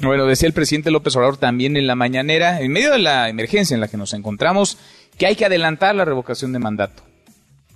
Bueno, 0.00 0.26
decía 0.26 0.46
el 0.46 0.52
presidente 0.52 0.92
López 0.92 1.16
Obrador 1.16 1.38
también 1.38 1.76
en 1.76 1.88
la 1.88 1.96
mañanera, 1.96 2.60
en 2.60 2.70
medio 2.70 2.92
de 2.92 3.00
la 3.00 3.28
emergencia 3.28 3.74
en 3.74 3.80
la 3.80 3.88
que 3.88 3.96
nos 3.96 4.14
encontramos, 4.14 4.78
que 5.16 5.26
hay 5.26 5.34
que 5.34 5.44
adelantar 5.44 5.94
la 5.96 6.04
revocación 6.04 6.52
de 6.52 6.60
mandato, 6.60 7.02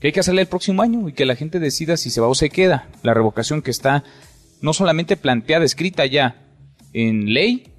que 0.01 0.09
hay 0.09 0.13
que 0.13 0.21
hacerle 0.21 0.43
el 0.43 0.47
próximo 0.47 0.83
año 0.83 1.09
y 1.09 1.15
que 1.15 1.27
la 1.27 1.35
gente 1.35 1.59
decida 1.59 1.97
si 1.97 2.11
se 2.11 2.21
va 2.21 2.29
o 2.29 2.35
se 2.37 2.49
queda. 2.49 2.89
La 3.03 3.13
revocación 3.13 3.61
que 3.61 3.73
está 3.73 4.05
no 4.61 4.73
solamente 4.73 5.17
planteada, 5.17 5.65
escrita 5.65 6.07
ya 6.07 6.37
en 6.93 7.35
ley, 7.35 7.72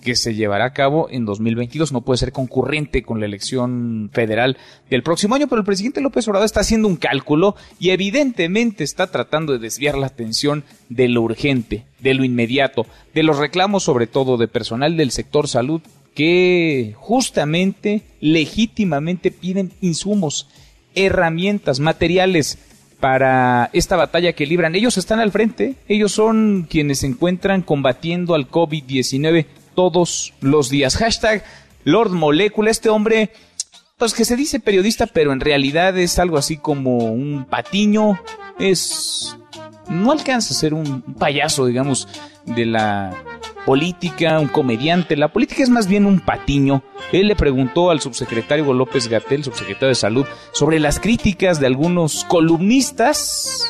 que 0.00 0.16
se 0.16 0.34
llevará 0.34 0.66
a 0.66 0.72
cabo 0.72 1.08
en 1.10 1.24
2022. 1.24 1.92
No 1.92 2.00
puede 2.00 2.18
ser 2.18 2.32
concurrente 2.32 3.02
con 3.02 3.20
la 3.20 3.26
elección 3.26 4.10
federal 4.12 4.56
del 4.88 5.02
próximo 5.02 5.34
año, 5.34 5.48
pero 5.48 5.60
el 5.60 5.66
presidente 5.66 6.00
López 6.00 6.26
Obrador 6.28 6.46
está 6.46 6.60
haciendo 6.60 6.88
un 6.88 6.96
cálculo 6.96 7.56
y 7.78 7.90
evidentemente 7.90 8.84
está 8.84 9.10
tratando 9.10 9.52
de 9.52 9.58
desviar 9.58 9.96
la 9.96 10.06
atención 10.06 10.64
de 10.88 11.08
lo 11.08 11.22
urgente, 11.22 11.84
de 12.00 12.14
lo 12.14 12.24
inmediato, 12.24 12.86
de 13.14 13.22
los 13.22 13.38
reclamos 13.38 13.84
sobre 13.84 14.06
todo 14.06 14.36
de 14.36 14.48
personal 14.48 14.96
del 14.96 15.10
sector 15.10 15.48
salud 15.48 15.82
que 16.14 16.94
justamente, 16.98 18.02
legítimamente 18.20 19.30
piden 19.30 19.72
insumos, 19.80 20.48
herramientas, 20.94 21.80
materiales 21.80 22.58
para 23.00 23.70
esta 23.72 23.96
batalla 23.96 24.34
que 24.34 24.46
libran. 24.46 24.74
Ellos 24.74 24.98
están 24.98 25.20
al 25.20 25.32
frente, 25.32 25.76
ellos 25.88 26.12
son 26.12 26.66
quienes 26.68 27.00
se 27.00 27.06
encuentran 27.06 27.62
combatiendo 27.62 28.34
al 28.34 28.50
COVID-19 28.50 29.46
todos 29.74 30.34
los 30.40 30.70
días. 30.70 30.96
Hashtag 30.96 31.44
Lord 31.84 32.10
Molecula, 32.10 32.70
este 32.70 32.88
hombre, 32.88 33.32
pues 33.98 34.14
que 34.14 34.24
se 34.24 34.36
dice 34.36 34.60
periodista, 34.60 35.06
pero 35.06 35.32
en 35.32 35.40
realidad 35.40 35.96
es 35.98 36.18
algo 36.18 36.38
así 36.38 36.56
como 36.56 36.98
un 36.98 37.46
patiño, 37.48 38.20
es... 38.58 39.36
no 39.88 40.12
alcanza 40.12 40.54
a 40.54 40.56
ser 40.56 40.74
un 40.74 41.02
payaso, 41.02 41.66
digamos, 41.66 42.08
de 42.44 42.66
la 42.66 43.14
política, 43.64 44.40
un 44.40 44.48
comediante. 44.48 45.16
La 45.16 45.32
política 45.32 45.62
es 45.62 45.68
más 45.70 45.86
bien 45.86 46.06
un 46.06 46.20
patiño. 46.20 46.82
Él 47.12 47.28
le 47.28 47.36
preguntó 47.36 47.90
al 47.90 48.00
subsecretario 48.00 48.72
López 48.72 49.08
Gatel, 49.08 49.44
subsecretario 49.44 49.88
de 49.88 49.94
Salud, 49.94 50.26
sobre 50.52 50.80
las 50.80 50.98
críticas 51.00 51.60
de 51.60 51.66
algunos 51.66 52.24
columnistas, 52.24 53.64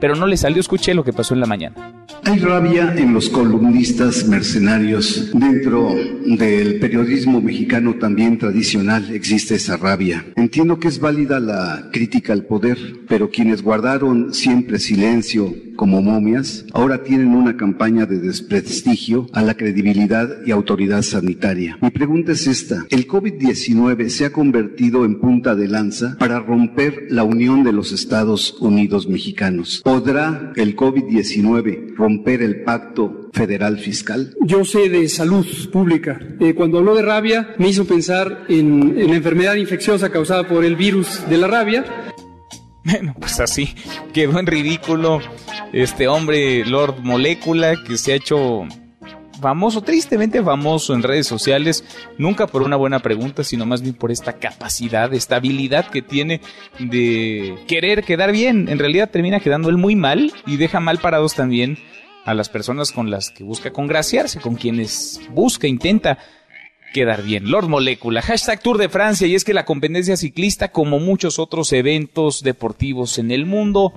pero 0.00 0.16
no 0.16 0.26
le 0.26 0.36
salió. 0.36 0.60
Escuché 0.60 0.94
lo 0.94 1.04
que 1.04 1.12
pasó 1.12 1.34
en 1.34 1.40
la 1.40 1.46
mañana. 1.46 1.74
Hay 2.24 2.38
rabia 2.38 2.94
en 2.96 3.12
los 3.12 3.28
columnistas 3.28 4.26
mercenarios. 4.26 5.30
Dentro 5.34 5.94
del 6.26 6.78
periodismo 6.78 7.40
mexicano 7.40 7.94
también 7.94 8.38
tradicional 8.38 9.10
existe 9.14 9.56
esa 9.56 9.76
rabia. 9.76 10.24
Entiendo 10.36 10.78
que 10.78 10.88
es 10.88 10.98
válida 11.00 11.38
la 11.40 11.90
crítica 11.92 12.32
al 12.32 12.44
poder, 12.44 12.78
pero 13.08 13.30
quienes 13.30 13.62
guardaron 13.62 14.32
siempre 14.32 14.78
silencio 14.78 15.54
como 15.76 16.02
momias, 16.02 16.64
ahora 16.72 17.02
tienen 17.02 17.34
una 17.34 17.56
campaña 17.56 18.06
de 18.06 18.18
desprestigio 18.20 19.26
a 19.32 19.42
la 19.42 19.54
credibilidad 19.54 20.28
y 20.46 20.50
autoridad 20.50 21.02
sanitaria. 21.02 21.78
Mi 21.82 21.90
pregunta 21.90 22.32
es 22.32 22.46
esta. 22.46 22.86
¿El 22.90 23.06
COVID-19 23.06 24.08
se 24.08 24.24
ha 24.24 24.32
convertido 24.32 25.04
en 25.04 25.20
punta 25.20 25.54
de 25.54 25.68
lanza 25.68 26.16
para 26.18 26.38
romper 26.38 27.06
la 27.10 27.24
unión 27.24 27.64
de 27.64 27.72
los 27.72 27.92
Estados 27.92 28.56
Unidos 28.60 29.08
mexicanos? 29.08 29.73
¿Podrá 29.82 30.52
el 30.56 30.76
COVID-19 30.76 31.94
romper 31.96 32.42
el 32.42 32.62
pacto 32.62 33.30
federal 33.32 33.78
fiscal? 33.78 34.34
Yo 34.42 34.64
sé 34.64 34.88
de 34.88 35.08
salud 35.08 35.46
pública. 35.72 36.18
Eh, 36.40 36.54
cuando 36.54 36.78
habló 36.78 36.94
de 36.94 37.02
rabia, 37.02 37.54
me 37.58 37.68
hizo 37.68 37.84
pensar 37.86 38.44
en, 38.48 38.98
en 38.98 39.08
la 39.08 39.16
enfermedad 39.16 39.54
infecciosa 39.54 40.10
causada 40.10 40.46
por 40.46 40.64
el 40.64 40.76
virus 40.76 41.28
de 41.28 41.38
la 41.38 41.46
rabia 41.46 41.84
bueno, 42.84 43.14
pues 43.18 43.40
así 43.40 43.74
quedó 44.12 44.38
en 44.38 44.46
ridículo 44.46 45.20
este 45.72 46.06
hombre 46.06 46.64
Lord 46.66 47.00
Molécula 47.00 47.82
que 47.82 47.96
se 47.96 48.12
ha 48.12 48.16
hecho 48.16 48.66
famoso, 49.44 49.82
tristemente 49.82 50.42
famoso 50.42 50.94
en 50.94 51.02
redes 51.02 51.26
sociales, 51.26 51.84
nunca 52.16 52.46
por 52.46 52.62
una 52.62 52.76
buena 52.76 53.00
pregunta, 53.00 53.44
sino 53.44 53.66
más 53.66 53.82
bien 53.82 53.94
por 53.94 54.10
esta 54.10 54.38
capacidad, 54.38 55.12
esta 55.12 55.36
habilidad 55.36 55.90
que 55.90 56.00
tiene 56.00 56.40
de 56.78 57.58
querer 57.68 58.04
quedar 58.04 58.32
bien. 58.32 58.70
En 58.70 58.78
realidad 58.78 59.10
termina 59.10 59.40
quedando 59.40 59.68
él 59.68 59.76
muy 59.76 59.96
mal 59.96 60.32
y 60.46 60.56
deja 60.56 60.80
mal 60.80 60.96
parados 60.96 61.34
también 61.34 61.76
a 62.24 62.32
las 62.32 62.48
personas 62.48 62.90
con 62.90 63.10
las 63.10 63.28
que 63.28 63.44
busca 63.44 63.70
congraciarse, 63.70 64.40
con 64.40 64.54
quienes 64.54 65.20
busca, 65.28 65.66
intenta 65.66 66.16
quedar 66.94 67.22
bien. 67.22 67.50
Lord 67.50 67.68
Molécula, 67.68 68.22
hashtag 68.22 68.62
Tour 68.62 68.78
de 68.78 68.88
Francia, 68.88 69.26
y 69.26 69.34
es 69.34 69.44
que 69.44 69.52
la 69.52 69.66
competencia 69.66 70.16
ciclista, 70.16 70.68
como 70.68 71.00
muchos 71.00 71.38
otros 71.38 71.70
eventos 71.74 72.42
deportivos 72.42 73.18
en 73.18 73.30
el 73.30 73.44
mundo, 73.44 73.92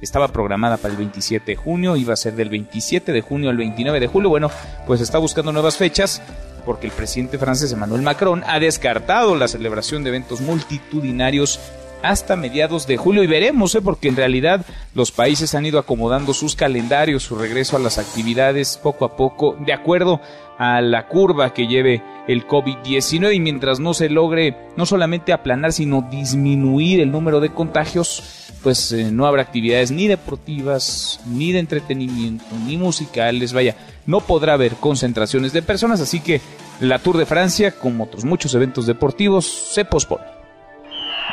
estaba 0.00 0.28
programada 0.28 0.76
para 0.76 0.92
el 0.92 0.98
27 0.98 1.52
de 1.52 1.56
junio, 1.56 1.96
iba 1.96 2.14
a 2.14 2.16
ser 2.16 2.34
del 2.34 2.48
27 2.48 3.12
de 3.12 3.20
junio 3.20 3.50
al 3.50 3.56
29 3.56 4.00
de 4.00 4.06
julio. 4.06 4.30
Bueno, 4.30 4.50
pues 4.86 5.00
está 5.00 5.18
buscando 5.18 5.52
nuevas 5.52 5.76
fechas 5.76 6.22
porque 6.64 6.86
el 6.86 6.92
presidente 6.92 7.38
francés 7.38 7.72
Emmanuel 7.72 8.02
Macron 8.02 8.44
ha 8.46 8.60
descartado 8.60 9.34
la 9.34 9.48
celebración 9.48 10.04
de 10.04 10.10
eventos 10.10 10.40
multitudinarios 10.40 11.60
hasta 12.02 12.36
mediados 12.36 12.86
de 12.86 12.96
julio 12.96 13.22
y 13.22 13.26
veremos, 13.26 13.74
¿eh? 13.74 13.80
porque 13.82 14.08
en 14.08 14.16
realidad 14.16 14.64
los 14.94 15.10
países 15.10 15.54
han 15.54 15.66
ido 15.66 15.78
acomodando 15.78 16.32
sus 16.32 16.54
calendarios, 16.54 17.24
su 17.24 17.36
regreso 17.36 17.76
a 17.76 17.80
las 17.80 17.98
actividades 17.98 18.78
poco 18.82 19.04
a 19.04 19.16
poco, 19.16 19.56
de 19.58 19.72
acuerdo 19.72 20.20
a 20.58 20.80
la 20.80 21.06
curva 21.06 21.54
que 21.54 21.66
lleve 21.66 22.02
el 22.26 22.46
COVID-19 22.46 23.34
y 23.34 23.40
mientras 23.40 23.80
no 23.80 23.94
se 23.94 24.08
logre 24.08 24.56
no 24.76 24.86
solamente 24.86 25.32
aplanar, 25.32 25.72
sino 25.72 26.06
disminuir 26.10 27.00
el 27.00 27.10
número 27.10 27.40
de 27.40 27.50
contagios, 27.50 28.47
pues 28.68 28.92
eh, 28.92 29.10
no 29.10 29.24
habrá 29.24 29.40
actividades 29.40 29.90
ni 29.90 30.08
deportivas, 30.08 31.22
ni 31.26 31.52
de 31.52 31.58
entretenimiento, 31.58 32.44
ni 32.66 32.76
musicales, 32.76 33.54
vaya, 33.54 33.74
no 34.04 34.20
podrá 34.20 34.52
haber 34.52 34.74
concentraciones 34.74 35.54
de 35.54 35.62
personas, 35.62 36.02
así 36.02 36.20
que 36.20 36.42
la 36.78 36.98
Tour 36.98 37.16
de 37.16 37.24
Francia, 37.24 37.70
como 37.70 38.04
otros 38.04 38.26
muchos 38.26 38.54
eventos 38.54 38.86
deportivos, 38.86 39.46
se 39.46 39.86
pospone. 39.86 40.26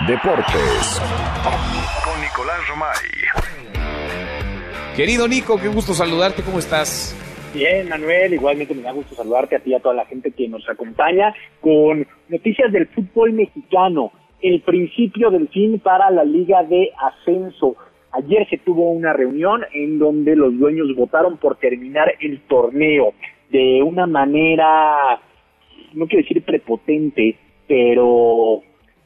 Deportes 0.08 1.02
con 2.06 2.22
Nicolás 2.22 2.60
Romay. 2.70 2.96
Querido 4.96 5.28
Nico, 5.28 5.60
qué 5.60 5.68
gusto 5.68 5.94
saludarte, 5.94 6.42
¿cómo 6.42 6.60
estás? 6.60 7.14
Bien, 7.54 7.90
Manuel, 7.90 8.34
igualmente 8.34 8.74
me 8.74 8.82
da 8.82 8.94
gusto 8.94 9.14
saludarte 9.14 9.58
a 9.58 9.60
ti 9.60 9.72
y 9.72 9.74
a 9.74 9.82
toda 9.82 9.94
la 9.94 10.06
gente 10.06 10.32
que 10.32 10.48
nos 10.48 10.70
acompaña 10.70 11.34
con 11.60 12.08
noticias 12.30 12.72
del 12.72 12.88
fútbol 12.88 13.34
mexicano, 13.34 14.14
el 14.46 14.62
principio 14.62 15.32
del 15.32 15.48
fin 15.48 15.80
para 15.80 16.12
la 16.12 16.24
Liga 16.24 16.64
de 16.64 16.92
Ascenso. 16.98 17.76
Ayer 18.12 18.48
se 18.48 18.60
tuvo 18.60 18.92
una 18.92 19.12
reunión 19.12 19.64
en 19.74 19.98
donde 19.98 20.36
los 20.36 20.58
dueños 20.60 20.96
votaron 20.96 21.38
por 21.38 21.56
terminar 21.58 22.14
el 22.20 22.42
torneo 22.42 23.14
de 23.50 23.82
una 23.82 24.06
manera, 24.06 25.20
no 25.94 26.06
quiero 26.06 26.22
decir 26.22 26.44
prepotente, 26.44 27.36
pero, 27.68 28.62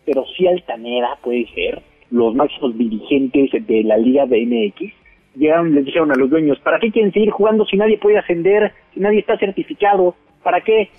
pero 0.05 0.25
sí 0.35 0.45
altanera 0.45 1.17
puede 1.23 1.47
ser. 1.53 1.81
Los 2.11 2.35
máximos 2.35 2.77
dirigentes 2.77 3.65
de 3.65 3.83
la 3.83 3.97
Liga 3.97 4.25
de 4.25 4.45
MX 4.45 4.93
llegaron 5.37 5.69
y 5.69 5.75
les 5.75 5.85
dijeron 5.85 6.11
a 6.11 6.15
los 6.15 6.29
dueños, 6.29 6.59
¿para 6.59 6.79
qué 6.79 6.91
quieren 6.91 7.13
seguir 7.13 7.29
jugando 7.29 7.65
si 7.65 7.77
nadie 7.77 7.97
puede 7.97 8.17
ascender, 8.17 8.73
si 8.93 8.99
nadie 8.99 9.19
está 9.19 9.37
certificado? 9.37 10.15
¿Para 10.43 10.59
qué? 10.61 10.89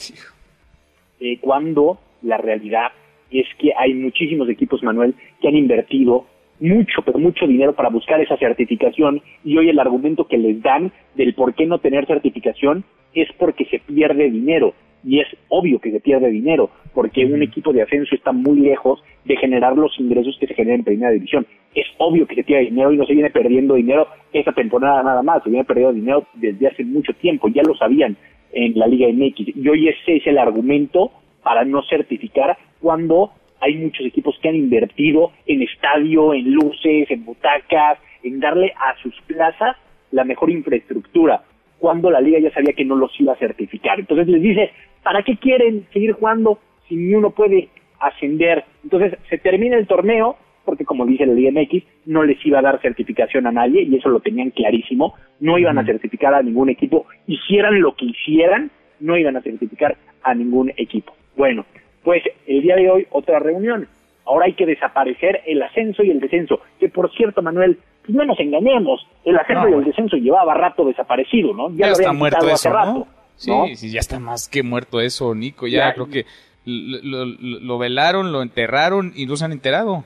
Eh, 1.20 1.38
cuando 1.41 1.99
la 2.22 2.38
realidad 2.38 2.93
es 3.30 3.46
que 3.58 3.72
hay 3.76 3.94
muchísimos 3.94 4.48
equipos, 4.48 4.82
Manuel, 4.82 5.14
que 5.40 5.48
han 5.48 5.56
invertido 5.56 6.26
mucho, 6.60 7.02
pero 7.04 7.18
mucho 7.18 7.46
dinero 7.46 7.74
para 7.74 7.88
buscar 7.88 8.20
esa 8.20 8.36
certificación. 8.36 9.22
Y 9.44 9.56
hoy 9.56 9.68
el 9.70 9.78
argumento 9.78 10.26
que 10.26 10.38
les 10.38 10.62
dan 10.62 10.92
del 11.14 11.34
por 11.34 11.54
qué 11.54 11.66
no 11.66 11.78
tener 11.78 12.06
certificación 12.06 12.84
es 13.14 13.28
porque 13.38 13.64
se 13.66 13.78
pierde 13.80 14.30
dinero. 14.30 14.74
Y 15.02 15.20
es 15.20 15.28
obvio 15.48 15.78
que 15.78 15.90
se 15.90 16.00
pierde 16.00 16.28
dinero 16.28 16.70
porque 16.94 17.24
un 17.24 17.42
equipo 17.42 17.72
de 17.72 17.82
ascenso 17.82 18.14
está 18.14 18.32
muy 18.32 18.60
lejos 18.60 19.02
de 19.24 19.36
generar 19.36 19.76
los 19.76 19.98
ingresos 19.98 20.36
que 20.38 20.46
se 20.46 20.54
generan 20.54 20.80
en 20.80 20.84
primera 20.84 21.10
división. 21.10 21.46
Es 21.74 21.86
obvio 21.96 22.26
que 22.26 22.34
se 22.34 22.44
pierde 22.44 22.64
dinero 22.64 22.92
y 22.92 22.98
no 22.98 23.06
se 23.06 23.14
viene 23.14 23.30
perdiendo 23.30 23.76
dinero 23.76 24.08
esta 24.32 24.52
temporada 24.52 25.02
nada 25.02 25.22
más, 25.22 25.42
se 25.42 25.48
viene 25.48 25.64
perdiendo 25.64 25.94
dinero 25.94 26.26
desde 26.34 26.66
hace 26.66 26.84
mucho 26.84 27.14
tiempo, 27.14 27.48
ya 27.48 27.62
lo 27.62 27.74
sabían 27.76 28.16
en 28.52 28.78
la 28.78 28.86
Liga 28.86 29.08
MX 29.08 29.56
y 29.56 29.68
hoy 29.68 29.88
ese 29.88 30.16
es 30.16 30.26
el 30.26 30.36
argumento 30.36 31.12
para 31.43 31.64
no 31.64 31.82
certificar 31.82 32.57
cuando 32.80 33.32
hay 33.61 33.76
muchos 33.76 34.07
equipos 34.07 34.38
que 34.41 34.49
han 34.49 34.57
invertido 34.57 35.32
en 35.47 35.62
estadio, 35.62 36.34
en 36.34 36.53
luces, 36.53 37.11
en 37.11 37.24
butacas, 37.24 37.99
en 38.22 38.41
darle 38.41 38.72
a 38.76 38.97
sus 39.03 39.14
plazas 39.22 39.76
la 40.11 40.24
mejor 40.24 40.51
infraestructura, 40.51 41.43
cuando 41.78 42.11
la 42.11 42.20
liga 42.20 42.38
ya 42.38 42.53
sabía 42.53 42.72
que 42.72 42.84
no 42.84 42.97
los 42.97 43.18
iba 43.20 43.32
a 43.32 43.36
certificar. 43.36 44.01
Entonces 44.01 44.28
les 44.28 44.43
dice, 44.43 44.70
¿para 45.03 45.22
qué 45.22 45.36
quieren 45.36 45.86
seguir 45.93 46.12
jugando 46.12 46.59
si 46.88 46.97
ni 46.97 47.14
uno 47.14 47.30
puede 47.30 47.68
ascender? 48.01 48.64
Entonces 48.82 49.18
se 49.28 49.38
termina 49.38 49.76
el 49.76 49.86
torneo, 49.86 50.36
porque 50.64 50.84
como 50.84 51.07
dice 51.07 51.26
la 51.26 51.34
Liga 51.34 51.51
MX, 51.53 51.84
no 52.07 52.24
les 52.24 52.45
iba 52.45 52.59
a 52.59 52.62
dar 52.62 52.80
certificación 52.80 53.47
a 53.47 53.53
nadie, 53.53 53.82
y 53.82 53.97
eso 53.97 54.09
lo 54.09 54.20
tenían 54.20 54.51
clarísimo, 54.51 55.14
no 55.41 55.59
iban 55.59 55.78
a 55.78 55.84
certificar 55.84 56.34
a 56.34 56.43
ningún 56.43 56.68
equipo, 56.68 57.07
hicieran 57.26 57.80
lo 57.80 57.95
que 57.95 58.07
hicieran, 58.07 58.70
no 59.01 59.16
iban 59.16 59.36
a 59.36 59.43
certificar 59.43 59.97
a 60.22 60.34
ningún 60.34 60.72
equipo. 60.76 61.14
Bueno, 61.41 61.64
pues 62.05 62.22
el 62.47 62.61
día 62.61 62.76
de 62.76 62.91
hoy 62.91 63.07
otra 63.11 63.38
reunión. 63.38 63.88
Ahora 64.26 64.45
hay 64.45 64.53
que 64.53 64.66
desaparecer 64.66 65.41
el 65.47 65.62
ascenso 65.62 66.03
y 66.03 66.11
el 66.11 66.20
descenso. 66.20 66.61
Que 66.78 66.91
por 66.91 67.11
cierto, 67.12 67.41
Manuel, 67.41 67.78
pues 68.03 68.14
no 68.14 68.26
nos 68.26 68.38
engañemos, 68.38 69.07
el 69.24 69.38
ascenso 69.38 69.70
y 69.70 69.72
el 69.72 69.84
descenso 69.84 70.18
llevaba 70.18 70.53
rato 70.53 70.84
desaparecido, 70.84 71.55
¿no? 71.55 71.74
Ya, 71.74 71.86
está 71.86 72.12
muerto 72.12 72.47
eso, 72.47 72.68
¿no? 72.68 73.07
Sí, 73.36 73.53
sí, 73.76 73.91
ya 73.91 74.01
está 74.01 74.20
más 74.20 74.51
que 74.51 74.62
muerto 74.62 75.01
eso, 75.01 75.34
Nico. 75.34 75.66
Ya, 75.66 75.95
creo 75.95 76.11
que 76.11 76.26
lo, 76.66 77.78
velaron, 77.78 78.32
lo 78.32 78.43
enterraron 78.43 79.14
y 79.16 79.24
no 79.24 79.36
se 79.36 79.47
han 79.47 79.53
enterado. 79.53 80.05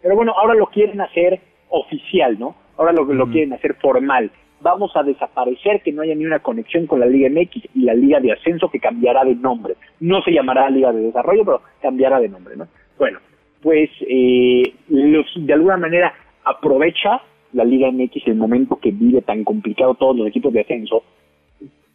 Pero 0.00 0.16
bueno, 0.16 0.32
ahora 0.32 0.54
lo 0.54 0.64
quieren 0.68 0.98
hacer 1.02 1.40
oficial, 1.68 2.38
¿no? 2.38 2.56
Ahora 2.78 2.92
lo, 2.92 3.04
lo 3.04 3.26
quieren 3.26 3.52
hacer 3.52 3.74
formal 3.74 4.32
vamos 4.60 4.90
a 4.94 5.02
desaparecer, 5.02 5.82
que 5.82 5.92
no 5.92 6.02
haya 6.02 6.14
ni 6.14 6.24
una 6.24 6.40
conexión 6.40 6.86
con 6.86 7.00
la 7.00 7.06
Liga 7.06 7.28
MX 7.30 7.68
y 7.74 7.82
la 7.82 7.94
Liga 7.94 8.20
de 8.20 8.32
Ascenso 8.32 8.70
que 8.70 8.80
cambiará 8.80 9.24
de 9.24 9.34
nombre. 9.34 9.74
No 10.00 10.22
se 10.22 10.32
llamará 10.32 10.70
Liga 10.70 10.92
de 10.92 11.02
Desarrollo, 11.02 11.44
pero 11.44 11.62
cambiará 11.80 12.20
de 12.20 12.28
nombre, 12.28 12.56
¿no? 12.56 12.68
Bueno, 12.98 13.18
pues 13.62 13.90
eh, 14.08 14.74
de 14.88 15.52
alguna 15.52 15.76
manera 15.76 16.12
aprovecha 16.44 17.22
la 17.52 17.64
Liga 17.64 17.90
MX 17.90 18.26
el 18.26 18.36
momento 18.36 18.76
que 18.76 18.90
vive 18.90 19.22
tan 19.22 19.44
complicado 19.44 19.94
todos 19.94 20.16
los 20.16 20.28
equipos 20.28 20.52
de 20.52 20.60
ascenso 20.60 21.02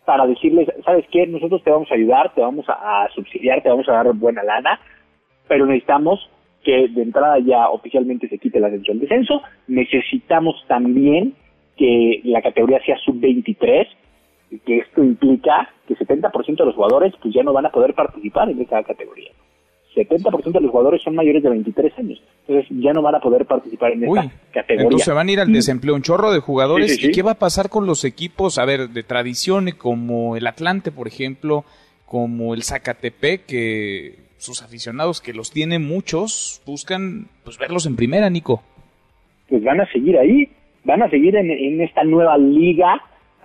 para 0.05 0.27
decirles, 0.27 0.69
¿sabes 0.83 1.05
qué? 1.11 1.25
Nosotros 1.25 1.63
te 1.63 1.71
vamos 1.71 1.91
a 1.91 1.95
ayudar, 1.95 2.33
te 2.35 2.41
vamos 2.41 2.65
a, 2.69 3.07
subsidiar, 3.15 3.63
te 3.63 3.69
vamos 3.69 3.89
a 3.89 3.93
dar 3.93 4.13
buena 4.13 4.43
lana, 4.43 4.79
pero 5.47 5.65
necesitamos 5.65 6.29
que 6.63 6.87
de 6.89 7.01
entrada 7.01 7.39
ya 7.39 7.69
oficialmente 7.69 8.27
se 8.27 8.37
quite 8.37 8.59
la 8.59 8.67
ascenso 8.67 8.91
del 8.91 9.01
descenso, 9.01 9.41
necesitamos 9.67 10.63
también 10.67 11.33
que 11.77 12.21
la 12.23 12.41
categoría 12.41 12.79
sea 12.85 12.97
sub-23, 12.99 13.87
que 14.65 14.77
esto 14.77 15.03
implica 15.03 15.69
que 15.87 15.95
70% 15.95 16.57
de 16.57 16.65
los 16.65 16.75
jugadores 16.75 17.13
pues 17.21 17.33
ya 17.33 17.43
no 17.43 17.53
van 17.53 17.65
a 17.65 17.71
poder 17.71 17.93
participar 17.93 18.49
en 18.49 18.61
esa 18.61 18.83
categoría. 18.83 19.31
70% 19.95 20.51
de 20.51 20.61
los 20.61 20.71
jugadores 20.71 21.01
son 21.01 21.15
mayores 21.15 21.41
de 21.41 21.49
23 21.49 21.97
años. 21.99 22.21
Entonces 22.47 22.77
ya 22.81 22.91
no 22.91 23.01
van 23.01 23.15
a 23.15 23.19
poder 23.19 23.45
participar 23.45 23.93
en 23.93 24.03
esta 24.03 24.31
categoría. 24.51 24.83
Entonces 24.83 25.13
van 25.13 25.27
a 25.27 25.31
ir 25.31 25.39
al 25.39 25.51
desempleo 25.51 25.95
un 25.95 26.01
chorro 26.01 26.31
de 26.31 26.39
jugadores. 26.39 27.01
¿Y 27.01 27.11
qué 27.11 27.21
va 27.21 27.31
a 27.31 27.39
pasar 27.39 27.69
con 27.69 27.85
los 27.85 28.03
equipos, 28.03 28.57
a 28.57 28.65
ver, 28.65 28.89
de 28.89 29.03
tradición 29.03 29.71
como 29.77 30.35
el 30.35 30.47
Atlante, 30.47 30.91
por 30.91 31.07
ejemplo, 31.07 31.63
como 32.05 32.53
el 32.53 32.63
Zacatepec, 32.63 33.45
que 33.45 34.15
sus 34.37 34.61
aficionados, 34.61 35.21
que 35.21 35.33
los 35.33 35.51
tienen 35.51 35.87
muchos, 35.87 36.61
buscan 36.65 37.27
pues 37.43 37.57
verlos 37.57 37.85
en 37.85 37.95
primera, 37.95 38.29
Nico? 38.29 38.61
Pues 39.49 39.63
van 39.63 39.79
a 39.79 39.91
seguir 39.91 40.17
ahí, 40.17 40.49
van 40.85 41.01
a 41.01 41.09
seguir 41.09 41.35
en, 41.35 41.51
en 41.51 41.81
esta 41.81 42.03
nueva 42.03 42.37
liga 42.37 43.01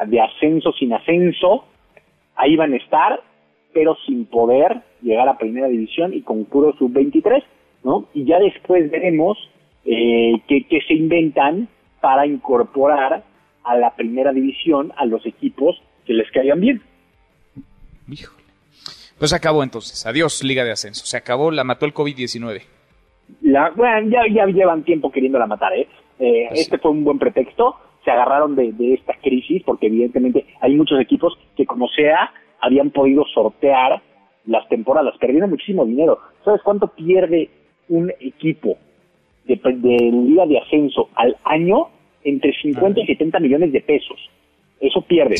de 0.07 0.21
ascenso 0.21 0.73
sin 0.73 0.93
ascenso, 0.93 1.65
ahí 2.37 2.57
van 2.57 2.73
a 2.73 2.77
estar, 2.77 3.21
pero 3.73 3.97
sin 4.07 4.27
poder 4.27 4.83
llegar 5.03 5.29
a 5.29 5.39
primera 5.39 5.69
división 5.69 6.15
y 6.15 6.23
con 6.23 6.45
puro 6.45 6.75
sub-23, 6.79 7.43
¿no? 7.85 8.07
Y 8.15 8.25
ya 8.25 8.39
después 8.39 8.91
veremos 8.91 9.39
eh, 9.85 10.35
qué, 10.49 10.67
se 10.87 10.95
inventan 10.95 11.69
para 12.01 12.27
incorporar 12.27 13.25
a 13.65 13.77
la 13.77 13.95
primera 13.95 14.33
división 14.33 14.93
a 14.97 15.05
los 15.05 15.25
equipos 15.27 15.81
que 16.07 16.15
les 16.15 16.31
caigan 16.31 16.61
bien. 16.61 16.83
Híjole. 18.09 18.41
Pues 19.19 19.33
acabó 19.35 19.63
entonces. 19.63 20.07
Adiós, 20.07 20.43
Liga 20.43 20.65
de 20.65 20.73
Ascenso. 20.73 21.05
Se 21.05 21.17
acabó, 21.17 21.51
la 21.51 21.63
mató 21.63 21.85
el 21.85 21.93
COVID-19. 21.93 22.63
La, 23.43 23.71
bueno, 23.71 24.09
ya, 24.09 24.23
ya 24.33 24.47
llevan 24.47 24.83
tiempo 24.83 25.13
queriéndola 25.13 25.47
matar, 25.47 25.73
¿eh? 25.75 25.87
Eh 26.21 26.47
pues 26.49 26.61
este 26.61 26.79
fue 26.79 26.93
un 26.93 27.05
buen 27.05 27.19
pretexto. 27.19 27.77
Se 28.05 28.11
agarraron 28.11 28.55
de, 28.55 28.73
de 28.73 28.95
esta 28.95 29.15
crisis 29.15 29.63
porque 29.65 29.87
evidentemente 29.87 30.47
hay 30.61 30.75
muchos 30.75 31.01
equipos 31.01 31.37
que 31.57 31.67
como 31.67 31.89
sea 31.89 32.31
habían 32.61 32.91
podido 32.91 33.25
sortear 33.27 34.03
las 34.47 34.69
temporadas, 34.69 35.15
perdiendo 35.19 35.49
muchísimo 35.49 35.85
dinero. 35.85 36.19
¿Sabes 36.45 36.63
cuánto 36.63 36.89
pierde 36.89 37.51
un 37.89 38.11
equipo 38.21 38.79
de, 39.45 39.57
liga 39.57 40.47
de 40.47 40.59
ascenso 40.59 41.09
al 41.15 41.37
año? 41.45 41.89
Entre 42.23 42.53
50 42.53 43.01
y 43.01 43.07
70 43.07 43.41
millones 43.41 43.73
de 43.73 43.81
pesos. 43.81 44.19
Eso 44.79 45.01
pierde, 45.03 45.37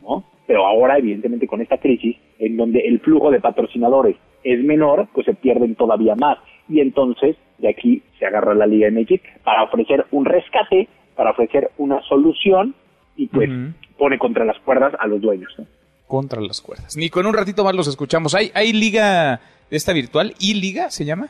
¿no? 0.00 0.24
Pero 0.46 0.64
ahora, 0.64 0.96
evidentemente, 0.96 1.48
con 1.48 1.60
esta 1.60 1.78
crisis, 1.78 2.16
en 2.38 2.56
donde 2.56 2.80
el 2.80 3.00
flujo 3.00 3.32
de 3.32 3.40
patrocinadores 3.40 4.16
es 4.44 4.62
menor, 4.62 5.08
pues 5.12 5.26
se 5.26 5.34
pierden 5.34 5.74
todavía 5.74 6.14
más. 6.14 6.38
Y 6.70 6.80
entonces, 6.80 7.36
de 7.58 7.68
aquí 7.68 8.02
se 8.18 8.26
agarra 8.26 8.54
la 8.54 8.66
Liga 8.66 8.88
MX 8.90 9.20
para 9.44 9.64
ofrecer 9.64 10.06
un 10.12 10.24
rescate, 10.24 10.88
para 11.16 11.32
ofrecer 11.32 11.70
una 11.76 12.00
solución 12.02 12.74
y 13.16 13.26
pues 13.26 13.50
pone 13.98 14.18
contra 14.18 14.44
las 14.44 14.58
cuerdas 14.60 14.94
a 14.98 15.06
los 15.06 15.20
dueños. 15.20 15.52
¿no? 15.58 15.66
contra 16.10 16.40
las 16.42 16.60
cuerdas. 16.60 16.96
Nico, 16.96 17.20
en 17.20 17.26
un 17.26 17.34
ratito 17.34 17.62
más 17.64 17.74
los 17.74 17.86
escuchamos. 17.86 18.34
¿Hay, 18.34 18.50
hay 18.52 18.72
liga 18.72 19.40
esta 19.70 19.92
virtual? 19.92 20.34
¿Y 20.40 20.54
liga 20.54 20.90
se 20.90 21.04
llama? 21.04 21.28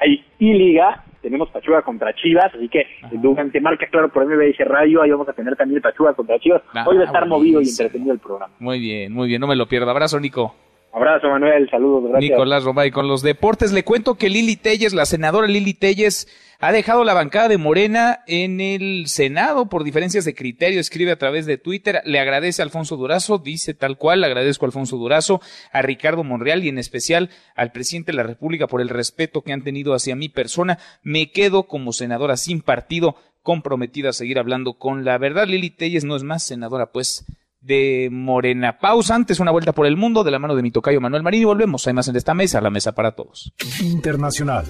Hay 0.00 0.24
y 0.40 0.52
liga, 0.52 1.04
tenemos 1.22 1.48
Pachuca 1.50 1.82
contra 1.82 2.14
Chivas, 2.14 2.52
así 2.54 2.68
que 2.68 2.86
durante 3.12 3.60
marca 3.60 3.86
claro 3.86 4.08
por 4.08 4.24
MBS 4.26 4.58
Radio, 4.66 5.02
ahí 5.02 5.10
vamos 5.10 5.28
a 5.28 5.32
tener 5.32 5.56
también 5.56 5.80
Pachuca 5.80 6.14
contra 6.14 6.38
Chivas. 6.38 6.62
Ah, 6.74 6.84
Hoy 6.86 6.96
va 6.96 7.02
a 7.04 7.06
estar 7.06 7.26
movido 7.26 7.60
y 7.60 7.68
entretenido 7.68 8.12
el 8.12 8.18
programa. 8.18 8.52
Muy 8.58 8.78
bien, 8.80 9.12
muy 9.12 9.28
bien, 9.28 9.40
no 9.40 9.46
me 9.46 9.56
lo 9.56 9.66
pierdo. 9.66 9.90
Abrazo, 9.90 10.20
Nico. 10.20 10.54
Abrazo, 10.98 11.28
Manuel. 11.28 11.70
Saludos, 11.70 12.10
gracias. 12.10 12.30
Nicolás 12.30 12.64
Romay, 12.64 12.90
con 12.90 13.06
los 13.06 13.22
deportes 13.22 13.72
le 13.72 13.84
cuento 13.84 14.16
que 14.16 14.28
Lili 14.28 14.56
Telles, 14.56 14.94
la 14.94 15.06
senadora 15.06 15.46
Lili 15.46 15.72
Telles, 15.72 16.26
ha 16.58 16.72
dejado 16.72 17.04
la 17.04 17.14
bancada 17.14 17.46
de 17.46 17.56
Morena 17.56 18.24
en 18.26 18.60
el 18.60 19.06
Senado 19.06 19.68
por 19.68 19.84
diferencias 19.84 20.24
de 20.24 20.34
criterio. 20.34 20.80
Escribe 20.80 21.12
a 21.12 21.18
través 21.18 21.46
de 21.46 21.56
Twitter. 21.56 22.00
Le 22.04 22.18
agradece 22.18 22.62
a 22.62 22.64
Alfonso 22.64 22.96
Durazo, 22.96 23.38
dice 23.38 23.74
tal 23.74 23.96
cual. 23.96 24.22
Le 24.22 24.26
agradezco 24.26 24.64
a 24.64 24.68
Alfonso 24.68 24.96
Durazo, 24.96 25.40
a 25.72 25.82
Ricardo 25.82 26.24
Monreal 26.24 26.64
y 26.64 26.68
en 26.68 26.78
especial 26.78 27.30
al 27.54 27.70
presidente 27.70 28.10
de 28.10 28.16
la 28.16 28.24
República 28.24 28.66
por 28.66 28.80
el 28.80 28.88
respeto 28.88 29.42
que 29.42 29.52
han 29.52 29.62
tenido 29.62 29.94
hacia 29.94 30.16
mi 30.16 30.28
persona. 30.28 30.80
Me 31.04 31.30
quedo 31.30 31.68
como 31.68 31.92
senadora 31.92 32.36
sin 32.36 32.60
partido, 32.60 33.14
comprometida 33.44 34.08
a 34.08 34.12
seguir 34.12 34.40
hablando 34.40 34.78
con 34.78 35.04
la 35.04 35.16
verdad. 35.16 35.46
Lili 35.46 35.70
Telles 35.70 36.04
no 36.04 36.16
es 36.16 36.24
más 36.24 36.42
senadora, 36.42 36.86
pues 36.90 37.24
de 37.60 38.08
Morena. 38.10 38.78
Pausa 38.78 39.14
antes, 39.14 39.40
una 39.40 39.50
vuelta 39.50 39.72
por 39.72 39.86
el 39.86 39.96
mundo 39.96 40.24
de 40.24 40.30
la 40.30 40.38
mano 40.38 40.54
de 40.54 40.62
mi 40.62 40.70
tocayo 40.70 41.00
Manuel 41.00 41.22
Marín 41.22 41.42
y 41.42 41.44
volvemos. 41.44 41.86
Hay 41.86 41.94
más 41.94 42.08
en 42.08 42.16
esta 42.16 42.34
mesa, 42.34 42.60
la 42.60 42.70
mesa 42.70 42.92
para 42.92 43.12
todos. 43.12 43.52
Internacional. 43.80 44.66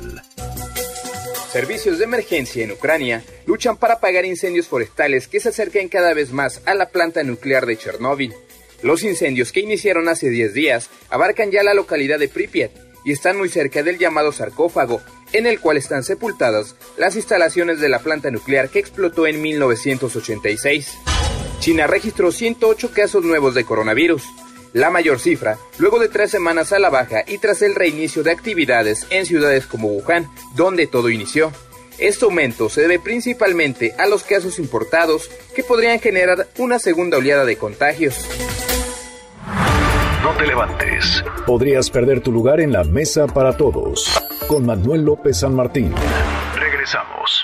Servicios 1.51 1.99
de 1.99 2.05
emergencia 2.05 2.63
en 2.63 2.73
Ucrania 2.73 3.25
luchan 3.47 3.79
para 3.79 3.95
apagar 3.95 4.25
incendios 4.27 4.69
forestales 4.69 5.29
que 5.29 5.41
se 5.41 5.49
acercan 5.49 5.89
cada 5.89 6.13
vez 6.13 6.31
más 6.31 6.61
a 6.67 6.75
la 6.75 6.91
planta 6.91 7.23
nuclear 7.23 7.65
de 7.65 7.79
Chernóbil. 7.79 8.35
Los 8.83 9.03
incendios 9.03 9.51
que 9.51 9.61
iniciaron 9.61 10.09
hace 10.09 10.29
10 10.29 10.55
días 10.55 10.91
abarcan 11.11 11.51
ya 11.51 11.63
la 11.63 11.75
localidad 11.75 12.19
de 12.19 12.29
Pripyat 12.29 12.71
y 13.05 13.13
están 13.13 13.39
muy 13.39 13.49
cerca 13.49 13.83
del 13.83 13.99
llamado 13.99 14.31
sarcófago, 14.31 15.01
en 15.33 15.47
el 15.47 15.59
cual 15.59 15.79
están 15.79 16.05
sepultadas 16.05 16.77
las 16.97 17.17
instalaciones 17.17 17.81
de 17.81 17.89
la 17.89 18.01
planta 18.01 18.31
nuclear 18.31 18.69
que 18.69 18.79
explotó 18.79 19.27
en 19.27 19.41
1986. 19.41 20.99
China 21.61 21.87
registró 21.87 22.31
108 22.31 22.91
casos 22.93 23.25
nuevos 23.25 23.55
de 23.55 23.65
coronavirus, 23.65 24.25
la 24.73 24.91
mayor 24.91 25.19
cifra 25.19 25.59
luego 25.79 25.99
de 25.99 26.09
tres 26.09 26.31
semanas 26.31 26.73
a 26.73 26.79
la 26.79 26.91
baja 26.91 27.25
y 27.27 27.39
tras 27.39 27.63
el 27.63 27.75
reinicio 27.75 28.23
de 28.23 28.31
actividades 28.31 29.07
en 29.11 29.27
ciudades 29.27 29.67
como 29.67 29.89
Wuhan, 29.89 30.31
donde 30.55 30.87
todo 30.87 31.11
inició. 31.11 31.53
Este 31.99 32.25
aumento 32.25 32.69
se 32.69 32.83
debe 32.83 33.01
principalmente 33.01 33.95
a 33.99 34.07
los 34.07 34.23
casos 34.23 34.61
importados 34.61 35.29
que 35.55 35.65
podrían 35.65 35.99
generar 35.99 36.47
una 36.59 36.79
segunda 36.79 37.19
oleada 37.19 37.45
de 37.45 37.57
contagios. 37.57 38.25
No 40.23 40.37
te 40.37 40.47
levantes. 40.47 41.25
Podrías 41.45 41.91
perder 41.91 42.21
tu 42.21 42.31
lugar 42.31 42.61
en 42.61 42.73
la 42.73 42.85
mesa 42.85 43.27
para 43.27 43.57
todos. 43.57 44.21
Con 44.47 44.65
Manuel 44.65 45.03
López 45.03 45.39
San 45.39 45.55
Martín. 45.55 45.93
Regresamos. 46.55 47.38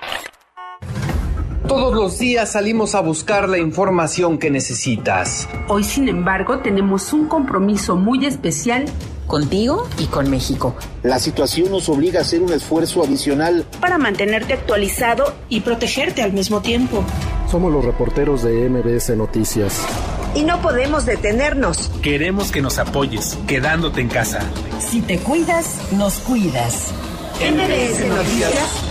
Todos 1.69 1.95
los 1.95 2.19
días 2.19 2.53
salimos 2.53 2.95
a 2.95 3.01
buscar 3.01 3.49
la 3.49 3.57
información 3.57 4.37
que 4.37 4.51
necesitas. 4.51 5.49
Hoy, 5.67 5.83
sin 5.83 6.09
embargo, 6.09 6.59
tenemos 6.59 7.15
un 7.15 7.27
compromiso 7.27 7.97
muy 7.97 8.27
especial 8.27 8.85
contigo 9.27 9.89
y 9.99 10.05
con 10.05 10.31
México. 10.31 10.77
La 11.03 11.19
situación 11.19 11.71
nos 11.71 11.89
obliga 11.89 12.19
a 12.19 12.23
hacer 12.23 12.43
un 12.43 12.53
esfuerzo 12.53 13.03
adicional 13.03 13.65
para 13.81 13.97
mantenerte 13.97 14.53
actualizado 14.53 15.33
y 15.49 15.63
protegerte 15.63 16.23
al 16.23 16.35
mismo 16.35 16.61
tiempo. 16.61 17.03
Somos 17.51 17.73
los 17.73 17.83
reporteros 17.83 18.43
de 18.43 18.69
MBS 18.69 19.17
Noticias. 19.17 19.87
Y 20.35 20.43
no 20.43 20.61
podemos 20.61 21.07
detenernos. 21.07 21.91
Queremos 22.03 22.53
que 22.53 22.61
nos 22.61 22.79
apoyes, 22.79 23.39
quedándote 23.47 24.03
en 24.03 24.09
casa. 24.09 24.41
Si 24.81 25.01
te 25.01 25.19
cuidas, 25.19 25.79
nos 25.93 26.19
cuidas. 26.19 26.93
MBS 27.41 28.07
Noticias, 28.07 28.83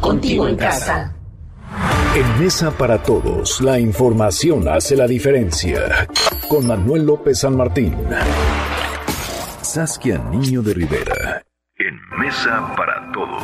contigo 0.00 0.48
en 0.48 0.56
casa. 0.56 1.14
En 2.14 2.40
Mesa 2.40 2.70
para 2.70 3.02
Todos, 3.02 3.60
la 3.60 3.80
información 3.80 4.68
hace 4.68 4.96
la 4.96 5.06
diferencia. 5.06 6.06
Con 6.48 6.66
Manuel 6.66 7.06
López 7.06 7.40
San 7.40 7.56
Martín. 7.56 7.96
Saskia 9.62 10.18
Niño 10.18 10.62
de 10.62 10.74
Rivera. 10.74 11.42
En 11.78 11.98
Mesa 12.18 12.74
para 12.76 13.10
Todos. 13.12 13.42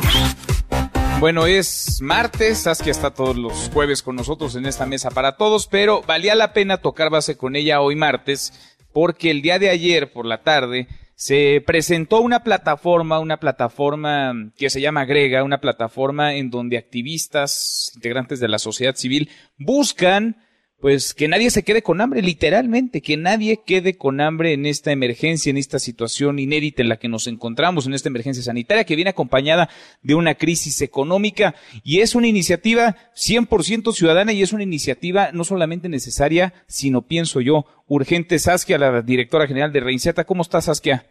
Bueno, 1.19 1.47
es 1.47 1.99
martes, 2.01 2.59
Saskia 2.59 2.91
está 2.91 3.11
todos 3.11 3.35
los 3.35 3.69
jueves 3.73 4.01
con 4.01 4.15
nosotros 4.15 4.55
en 4.55 4.65
esta 4.65 4.85
mesa 4.85 5.09
para 5.09 5.35
todos, 5.35 5.67
pero 5.67 6.01
valía 6.03 6.33
la 6.33 6.53
pena 6.53 6.77
tocar 6.77 7.09
base 7.09 7.35
con 7.35 7.57
ella 7.57 7.81
hoy 7.81 7.97
martes, 7.97 8.77
porque 8.93 9.29
el 9.31 9.41
día 9.41 9.59
de 9.59 9.69
ayer 9.69 10.13
por 10.13 10.25
la 10.25 10.43
tarde 10.43 10.87
se 11.19 11.61
presentó 11.67 12.21
una 12.21 12.45
plataforma, 12.45 13.19
una 13.19 13.41
plataforma 13.41 14.33
que 14.55 14.69
se 14.69 14.79
llama 14.79 15.03
Grega, 15.03 15.43
una 15.43 15.59
plataforma 15.59 16.35
en 16.35 16.49
donde 16.49 16.77
activistas, 16.77 17.91
integrantes 17.93 18.39
de 18.39 18.47
la 18.47 18.57
sociedad 18.57 18.95
civil, 18.95 19.29
buscan 19.57 20.37
pues 20.79 21.13
que 21.13 21.27
nadie 21.27 21.49
se 21.49 21.63
quede 21.63 21.81
con 21.81 21.99
hambre, 21.99 22.21
literalmente, 22.21 23.01
que 23.01 23.17
nadie 23.17 23.59
quede 23.65 23.97
con 23.97 24.21
hambre 24.21 24.53
en 24.53 24.65
esta 24.65 24.91
emergencia, 24.91 25.49
en 25.49 25.57
esta 25.57 25.77
situación 25.77 26.39
inédita 26.39 26.81
en 26.81 26.89
la 26.89 26.97
que 26.97 27.09
nos 27.09 27.27
encontramos, 27.27 27.85
en 27.85 27.93
esta 27.93 28.07
emergencia 28.07 28.43
sanitaria 28.43 28.85
que 28.85 28.95
viene 28.95 29.09
acompañada 29.09 29.67
de 30.01 30.15
una 30.15 30.35
crisis 30.35 30.81
económica 30.81 31.53
y 31.83 31.99
es 31.99 32.15
una 32.15 32.27
iniciativa 32.27 32.95
100% 33.13 33.91
ciudadana 33.91 34.31
y 34.31 34.41
es 34.41 34.53
una 34.53 34.63
iniciativa 34.63 35.31
no 35.33 35.43
solamente 35.43 35.89
necesaria, 35.89 36.53
sino 36.67 37.01
pienso 37.01 37.41
yo, 37.41 37.65
urgente. 37.87 38.39
Saskia, 38.39 38.77
la 38.77 39.01
directora 39.01 39.47
general 39.47 39.73
de 39.73 39.81
Reinceta, 39.81 40.23
¿cómo 40.23 40.43
estás, 40.43 40.65
Saskia? 40.65 41.03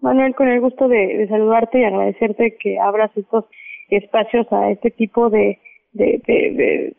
Manuel, 0.00 0.34
con 0.34 0.48
el 0.48 0.60
gusto 0.60 0.88
de, 0.88 1.26
saludarte 1.28 1.80
y 1.80 1.84
agradecerte 1.84 2.56
que 2.58 2.78
abras 2.78 3.10
estos 3.16 3.44
espacios 3.90 4.46
a 4.50 4.70
este 4.70 4.90
tipo 4.90 5.28
de, 5.28 5.58
de, 5.92 6.20
de 6.26 6.96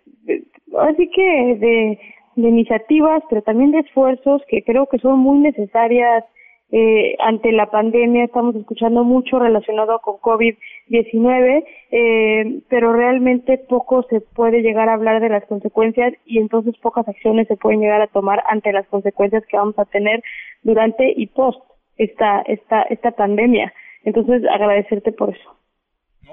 así 0.80 1.10
que 1.10 1.56
de, 1.56 2.00
iniciativas, 2.36 3.24
pero 3.30 3.42
también 3.42 3.72
de 3.72 3.80
esfuerzos 3.80 4.42
que 4.50 4.64
creo 4.64 4.88
que 4.88 5.00
son 5.00 5.20
muy 5.20 5.40
necesarias 5.40 6.26
eh, 6.72 7.16
ante 7.20 7.52
la 7.52 7.72
pandemia. 7.72 8.26
Estamos 8.26 8.56
escuchando 8.56 9.04
mucho 9.04 9.40
relacionado 9.40 10.00
con 10.00 10.16
COVID-19, 10.18 11.64
eh, 11.92 12.62
pero 12.68 12.92
realmente 12.94 13.58
poco 13.58 14.04
se 14.10 14.20
puede 14.20 14.62
llegar 14.62 14.90
a 14.90 14.96
hablar 14.96 15.22
de 15.22 15.30
las 15.30 15.46
consecuencias 15.46 16.14
y 16.26 16.40
entonces 16.40 16.76
pocas 16.80 17.08
acciones 17.08 17.48
se 17.48 17.56
pueden 17.56 17.80
llegar 17.80 18.02
a 18.02 18.08
tomar 18.08 18.44
ante 18.50 18.74
las 18.74 18.88
consecuencias 18.88 19.46
que 19.48 19.58
vamos 19.58 19.80
a 19.80 19.86
tener 19.86 20.22
durante 20.64 21.14
y 21.16 21.28
post 21.28 21.62
esta, 21.98 22.42
esta, 22.42 22.82
esta 22.84 23.12
pandemia. 23.12 23.74
Entonces, 24.04 24.44
agradecerte 24.50 25.12
por 25.12 25.30
eso. 25.30 25.56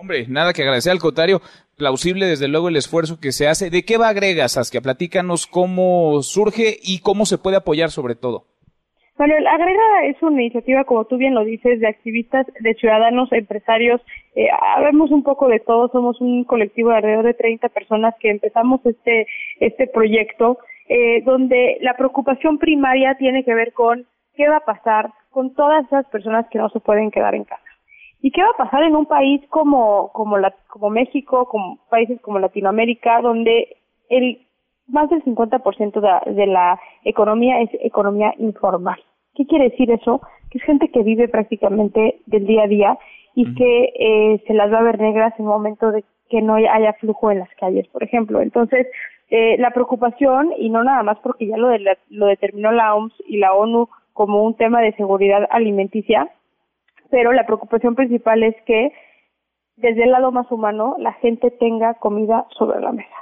Hombre, 0.02 0.26
nada 0.28 0.52
que 0.52 0.62
agradecer 0.62 0.90
al 0.90 0.98
contrario, 0.98 1.40
plausible 1.78 2.26
desde 2.26 2.48
luego 2.48 2.68
el 2.68 2.74
esfuerzo 2.74 3.20
que 3.20 3.30
se 3.30 3.46
hace. 3.46 3.70
¿De 3.70 3.84
qué 3.84 3.98
va 3.98 4.08
Agrega, 4.08 4.48
Saskia? 4.48 4.80
Platícanos 4.80 5.46
cómo 5.46 6.20
surge 6.22 6.74
y 6.82 6.98
cómo 7.02 7.24
se 7.24 7.38
puede 7.38 7.58
apoyar 7.58 7.90
sobre 7.90 8.16
todo. 8.16 8.42
Bueno, 9.16 9.36
el 9.36 9.46
Agrega 9.46 10.06
es 10.06 10.20
una 10.20 10.42
iniciativa, 10.42 10.82
como 10.82 11.04
tú 11.04 11.18
bien 11.18 11.34
lo 11.34 11.44
dices, 11.44 11.78
de 11.78 11.86
activistas, 11.86 12.48
de 12.58 12.74
ciudadanos, 12.74 13.30
empresarios. 13.30 14.00
Eh, 14.34 14.48
habemos 14.76 15.12
un 15.12 15.22
poco 15.22 15.46
de 15.46 15.60
todo, 15.60 15.86
somos 15.92 16.20
un 16.20 16.42
colectivo 16.42 16.90
de 16.90 16.96
alrededor 16.96 17.26
de 17.26 17.34
30 17.34 17.68
personas 17.68 18.12
que 18.18 18.30
empezamos 18.30 18.84
este, 18.84 19.28
este 19.60 19.86
proyecto, 19.86 20.58
eh, 20.88 21.22
donde 21.22 21.78
la 21.80 21.96
preocupación 21.96 22.58
primaria 22.58 23.14
tiene 23.20 23.44
que 23.44 23.54
ver 23.54 23.72
con 23.72 24.04
qué 24.34 24.48
va 24.48 24.56
a 24.56 24.64
pasar 24.64 25.12
con 25.30 25.54
todas 25.54 25.86
esas 25.86 26.06
personas 26.06 26.48
que 26.50 26.58
no 26.58 26.70
se 26.70 26.80
pueden 26.80 27.12
quedar 27.12 27.36
en 27.36 27.44
casa. 27.44 27.61
¿Y 28.22 28.30
qué 28.30 28.40
va 28.40 28.50
a 28.50 28.64
pasar 28.64 28.84
en 28.84 28.94
un 28.94 29.06
país 29.06 29.42
como, 29.48 30.12
como, 30.12 30.38
la, 30.38 30.54
como 30.68 30.90
México, 30.90 31.46
como 31.46 31.78
países 31.90 32.20
como 32.20 32.38
Latinoamérica, 32.38 33.20
donde 33.20 33.76
el 34.08 34.46
más 34.86 35.10
del 35.10 35.24
50% 35.24 36.00
de, 36.00 36.32
de 36.32 36.46
la 36.46 36.80
economía 37.04 37.60
es 37.60 37.70
economía 37.80 38.32
informal? 38.38 39.02
¿Qué 39.34 39.44
quiere 39.46 39.70
decir 39.70 39.90
eso? 39.90 40.20
Que 40.50 40.58
es 40.58 40.64
gente 40.64 40.88
que 40.88 41.02
vive 41.02 41.26
prácticamente 41.26 42.20
del 42.26 42.46
día 42.46 42.62
a 42.62 42.68
día 42.68 42.98
y 43.34 43.54
que 43.54 43.92
eh, 43.98 44.42
se 44.46 44.54
las 44.54 44.72
va 44.72 44.78
a 44.78 44.82
ver 44.82 45.00
negras 45.00 45.32
en 45.38 45.46
el 45.46 45.50
momento 45.50 45.90
de 45.90 46.04
que 46.28 46.42
no 46.42 46.54
haya 46.54 46.92
flujo 46.94 47.30
en 47.30 47.40
las 47.40 47.48
calles, 47.58 47.88
por 47.88 48.02
ejemplo. 48.02 48.40
Entonces, 48.40 48.86
eh, 49.30 49.56
la 49.58 49.70
preocupación, 49.70 50.52
y 50.58 50.68
no 50.68 50.84
nada 50.84 51.02
más 51.02 51.18
porque 51.20 51.46
ya 51.46 51.56
lo, 51.56 51.68
de 51.68 51.96
lo 52.10 52.26
determinó 52.26 52.70
la 52.70 52.94
OMS 52.94 53.14
y 53.26 53.38
la 53.38 53.54
ONU 53.54 53.88
como 54.12 54.44
un 54.44 54.54
tema 54.54 54.80
de 54.80 54.94
seguridad 54.94 55.48
alimenticia, 55.50 56.30
pero 57.12 57.34
la 57.34 57.44
preocupación 57.44 57.94
principal 57.94 58.43
es 58.43 58.56
que 58.64 58.90
desde 59.76 60.05
el 60.05 60.12
lado 60.12 60.32
más 60.32 60.51
humano 60.51 60.97
la 60.98 61.12
gente 61.12 61.51
tenga 61.51 61.93
comida 61.94 62.47
sobre 62.56 62.80
la 62.80 62.90
mesa. 62.90 63.14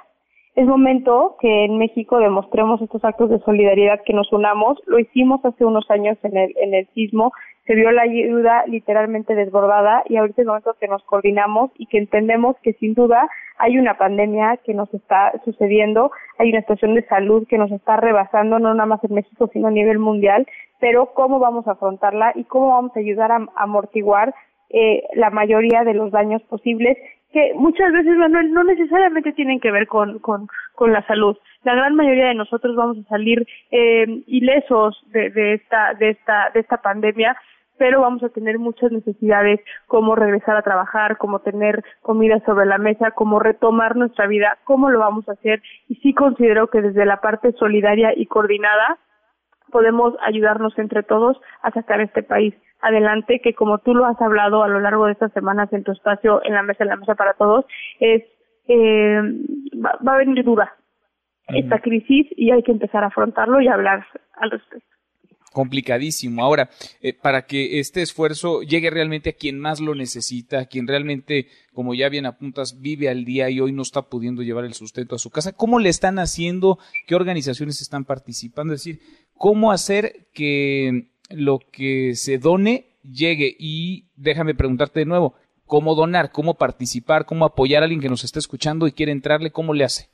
Es 0.54 0.64
momento 0.66 1.36
que 1.40 1.64
en 1.64 1.76
México 1.76 2.18
demostremos 2.18 2.80
estos 2.80 3.04
actos 3.04 3.30
de 3.30 3.40
solidaridad, 3.40 4.00
que 4.04 4.12
nos 4.12 4.32
unamos. 4.32 4.78
Lo 4.86 5.00
hicimos 5.00 5.44
hace 5.44 5.64
unos 5.64 5.90
años 5.90 6.16
en 6.22 6.36
el, 6.36 6.54
en 6.58 6.74
el 6.74 6.86
sismo, 6.94 7.32
se 7.66 7.74
vio 7.74 7.90
la 7.90 8.02
ayuda 8.02 8.64
literalmente 8.66 9.34
desbordada 9.34 10.02
y 10.08 10.16
ahorita 10.16 10.42
es 10.42 10.46
momento 10.46 10.76
que 10.80 10.88
nos 10.88 11.02
coordinamos 11.04 11.70
y 11.76 11.86
que 11.86 11.98
entendemos 11.98 12.56
que 12.62 12.72
sin 12.74 12.94
duda 12.94 13.28
hay 13.58 13.78
una 13.78 13.98
pandemia 13.98 14.58
que 14.64 14.74
nos 14.74 14.92
está 14.94 15.32
sucediendo, 15.44 16.10
hay 16.38 16.50
una 16.50 16.60
situación 16.60 16.94
de 16.94 17.06
salud 17.06 17.46
que 17.48 17.58
nos 17.58 17.70
está 17.70 17.96
rebasando, 17.96 18.58
no 18.58 18.72
nada 18.74 18.86
más 18.86 19.04
en 19.04 19.14
México, 19.14 19.48
sino 19.52 19.68
a 19.68 19.70
nivel 19.70 19.98
mundial, 19.98 20.46
pero 20.80 21.12
cómo 21.14 21.38
vamos 21.38 21.66
a 21.66 21.72
afrontarla 21.72 22.32
y 22.34 22.44
cómo 22.44 22.68
vamos 22.68 22.96
a 22.96 23.00
ayudar 23.00 23.30
a, 23.32 23.46
amortiguar 23.56 24.34
eh, 24.70 25.04
la 25.14 25.30
mayoría 25.30 25.84
de 25.84 25.94
los 25.94 26.10
daños 26.10 26.42
posibles 26.42 26.96
que 27.32 27.52
muchas 27.54 27.92
veces 27.92 28.16
Manuel 28.16 28.52
no 28.52 28.64
necesariamente 28.64 29.32
tienen 29.32 29.60
que 29.60 29.70
ver 29.70 29.86
con, 29.86 30.18
con, 30.18 30.48
con 30.74 30.92
la 30.92 31.06
salud. 31.06 31.36
La 31.62 31.74
gran 31.74 31.94
mayoría 31.94 32.26
de 32.26 32.34
nosotros 32.34 32.74
vamos 32.74 32.98
a 32.98 33.08
salir 33.08 33.46
eh, 33.70 34.22
ilesos 34.26 35.00
de, 35.12 35.30
de 35.30 35.54
esta 35.54 35.94
de 35.94 36.10
esta 36.10 36.50
de 36.52 36.60
esta 36.60 36.78
pandemia 36.78 37.36
pero 37.80 38.02
vamos 38.02 38.22
a 38.22 38.28
tener 38.28 38.58
muchas 38.58 38.92
necesidades 38.92 39.58
como 39.86 40.14
regresar 40.14 40.54
a 40.54 40.60
trabajar, 40.60 41.16
como 41.16 41.38
tener 41.38 41.82
comida 42.02 42.38
sobre 42.44 42.66
la 42.66 42.76
mesa, 42.76 43.12
como 43.12 43.38
retomar 43.38 43.96
nuestra 43.96 44.26
vida, 44.26 44.58
cómo 44.64 44.90
lo 44.90 44.98
vamos 44.98 45.26
a 45.30 45.32
hacer 45.32 45.62
y 45.88 45.94
sí 45.94 46.12
considero 46.12 46.66
que 46.66 46.82
desde 46.82 47.06
la 47.06 47.22
parte 47.22 47.52
solidaria 47.52 48.12
y 48.14 48.26
coordinada 48.26 48.98
podemos 49.70 50.14
ayudarnos 50.22 50.78
entre 50.78 51.02
todos 51.02 51.40
a 51.62 51.70
sacar 51.70 52.00
este 52.00 52.22
país 52.22 52.54
adelante, 52.80 53.40
que 53.42 53.54
como 53.54 53.78
tú 53.78 53.94
lo 53.94 54.06
has 54.06 54.20
hablado 54.20 54.62
a 54.62 54.68
lo 54.68 54.80
largo 54.80 55.06
de 55.06 55.12
estas 55.12 55.32
semanas 55.32 55.72
en 55.72 55.84
tu 55.84 55.92
espacio, 55.92 56.42
en 56.44 56.54
la 56.54 56.62
mesa, 56.62 56.84
en 56.84 56.90
la 56.90 56.96
mesa 56.96 57.14
para 57.14 57.34
todos, 57.34 57.64
es 57.98 58.22
eh, 58.68 59.20
va, 59.84 60.14
a 60.14 60.18
venir 60.18 60.44
dura 60.44 60.74
esta 61.48 61.80
crisis 61.80 62.28
y 62.36 62.52
hay 62.52 62.62
que 62.62 62.70
empezar 62.70 63.02
a 63.02 63.08
afrontarlo 63.08 63.60
y 63.60 63.66
hablar 63.66 64.06
al 64.34 64.52
respecto 64.52 64.90
complicadísimo. 65.52 66.42
Ahora, 66.42 66.70
eh, 67.00 67.12
para 67.12 67.46
que 67.46 67.80
este 67.80 68.02
esfuerzo 68.02 68.62
llegue 68.62 68.90
realmente 68.90 69.30
a 69.30 69.34
quien 69.34 69.58
más 69.58 69.80
lo 69.80 69.94
necesita, 69.94 70.60
a 70.60 70.64
quien 70.66 70.86
realmente, 70.86 71.48
como 71.72 71.94
ya 71.94 72.08
bien 72.08 72.26
apuntas, 72.26 72.80
vive 72.80 73.08
al 73.08 73.24
día 73.24 73.50
y 73.50 73.60
hoy 73.60 73.72
no 73.72 73.82
está 73.82 74.02
pudiendo 74.02 74.42
llevar 74.42 74.64
el 74.64 74.74
sustento 74.74 75.16
a 75.16 75.18
su 75.18 75.30
casa, 75.30 75.52
¿cómo 75.52 75.78
le 75.78 75.88
están 75.88 76.18
haciendo? 76.18 76.78
¿Qué 77.06 77.14
organizaciones 77.14 77.80
están 77.82 78.04
participando? 78.04 78.74
Es 78.74 78.84
decir, 78.84 79.00
¿cómo 79.40 79.72
hacer 79.72 80.26
que 80.34 81.06
lo 81.30 81.60
que 81.72 82.14
se 82.14 82.36
done 82.36 82.84
llegue? 83.02 83.56
Y 83.58 84.04
déjame 84.14 84.54
preguntarte 84.54 85.00
de 85.00 85.06
nuevo, 85.06 85.34
¿cómo 85.66 85.94
donar? 85.94 86.30
¿Cómo 86.30 86.58
participar? 86.58 87.24
¿Cómo 87.24 87.46
apoyar 87.46 87.82
a 87.82 87.84
alguien 87.84 88.02
que 88.02 88.10
nos 88.10 88.22
está 88.22 88.38
escuchando 88.38 88.86
y 88.86 88.92
quiere 88.92 89.12
entrarle? 89.12 89.50
¿Cómo 89.50 89.72
le 89.72 89.84
hace? 89.84 90.10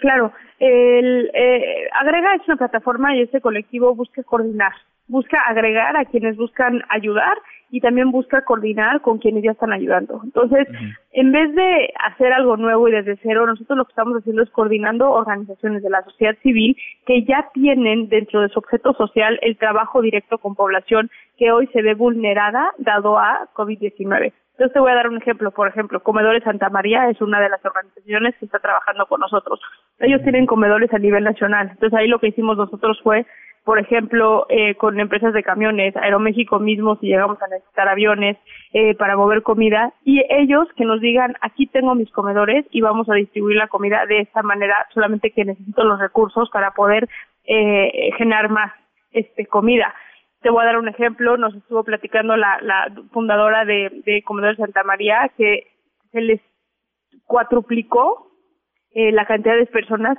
Claro, 0.00 0.34
el, 0.58 1.30
eh, 1.32 1.88
Agrega 1.98 2.34
es 2.34 2.46
una 2.48 2.58
plataforma 2.58 3.16
y 3.16 3.22
este 3.22 3.40
colectivo 3.40 3.94
busca 3.94 4.22
coordinar, 4.24 4.72
busca 5.08 5.40
agregar 5.48 5.96
a 5.96 6.04
quienes 6.04 6.36
buscan 6.36 6.82
ayudar 6.90 7.38
y 7.70 7.80
también 7.80 8.10
busca 8.10 8.44
coordinar 8.44 9.00
con 9.00 9.18
quienes 9.18 9.44
ya 9.44 9.52
están 9.52 9.72
ayudando. 9.72 10.20
Entonces, 10.24 10.66
en 11.12 11.32
vez 11.32 11.54
de 11.54 11.92
hacer 12.04 12.32
algo 12.32 12.56
nuevo 12.56 12.88
y 12.88 12.92
desde 12.92 13.18
cero, 13.22 13.46
nosotros 13.46 13.78
lo 13.78 13.84
que 13.84 13.92
estamos 13.92 14.18
haciendo 14.18 14.42
es 14.42 14.50
coordinando 14.50 15.10
organizaciones 15.10 15.82
de 15.82 15.90
la 15.90 16.02
sociedad 16.04 16.36
civil 16.42 16.76
que 17.06 17.24
ya 17.24 17.48
tienen 17.54 18.08
dentro 18.08 18.40
de 18.40 18.48
su 18.48 18.58
objeto 18.58 18.92
social 18.94 19.38
el 19.42 19.56
trabajo 19.56 20.02
directo 20.02 20.38
con 20.38 20.54
población 20.54 21.10
que 21.36 21.52
hoy 21.52 21.68
se 21.68 21.82
ve 21.82 21.94
vulnerada 21.94 22.72
dado 22.78 23.18
a 23.18 23.48
COVID-19. 23.54 24.32
Entonces 24.60 24.74
te 24.74 24.80
voy 24.80 24.92
a 24.92 24.96
dar 24.96 25.08
un 25.08 25.16
ejemplo. 25.16 25.50
Por 25.52 25.68
ejemplo, 25.68 26.02
Comedores 26.02 26.44
Santa 26.44 26.68
María 26.68 27.08
es 27.08 27.18
una 27.22 27.40
de 27.40 27.48
las 27.48 27.64
organizaciones 27.64 28.34
que 28.36 28.44
está 28.44 28.58
trabajando 28.58 29.06
con 29.06 29.20
nosotros. 29.20 29.58
Ellos 30.00 30.20
tienen 30.22 30.44
comedores 30.44 30.92
a 30.92 30.98
nivel 30.98 31.24
nacional. 31.24 31.70
Entonces 31.70 31.98
ahí 31.98 32.08
lo 32.08 32.18
que 32.18 32.28
hicimos 32.28 32.58
nosotros 32.58 33.00
fue, 33.02 33.24
por 33.64 33.78
ejemplo, 33.78 34.46
eh, 34.48 34.74
con 34.76 34.98
empresas 34.98 35.32
de 35.34 35.42
camiones, 35.42 35.96
Aeroméxico 35.96 36.58
mismo, 36.58 36.96
si 36.96 37.06
llegamos 37.06 37.40
a 37.42 37.48
necesitar 37.48 37.88
aviones 37.88 38.36
eh, 38.72 38.94
para 38.94 39.16
mover 39.16 39.42
comida, 39.42 39.92
y 40.04 40.24
ellos 40.30 40.66
que 40.76 40.84
nos 40.84 41.00
digan, 41.00 41.36
aquí 41.40 41.66
tengo 41.66 41.94
mis 41.94 42.10
comedores 42.10 42.64
y 42.70 42.80
vamos 42.80 43.08
a 43.10 43.14
distribuir 43.14 43.56
la 43.56 43.68
comida 43.68 44.06
de 44.06 44.20
esta 44.20 44.42
manera, 44.42 44.86
solamente 44.94 45.30
que 45.30 45.44
necesito 45.44 45.84
los 45.84 46.00
recursos 46.00 46.48
para 46.50 46.72
poder 46.72 47.08
eh, 47.44 48.10
generar 48.16 48.48
más 48.48 48.72
este 49.12 49.46
comida. 49.46 49.94
Te 50.40 50.50
voy 50.50 50.62
a 50.62 50.66
dar 50.66 50.78
un 50.78 50.88
ejemplo, 50.88 51.36
nos 51.36 51.54
estuvo 51.54 51.84
platicando 51.84 52.36
la, 52.36 52.58
la 52.62 52.90
fundadora 53.12 53.64
de, 53.66 54.02
de 54.06 54.22
Comedores 54.22 54.56
Santa 54.56 54.84
María 54.84 55.30
que 55.36 55.66
se 56.12 56.20
les 56.22 56.40
cuatruplicó 57.26 58.30
eh, 58.92 59.12
la 59.12 59.26
cantidad 59.26 59.56
de 59.56 59.66
personas 59.66 60.18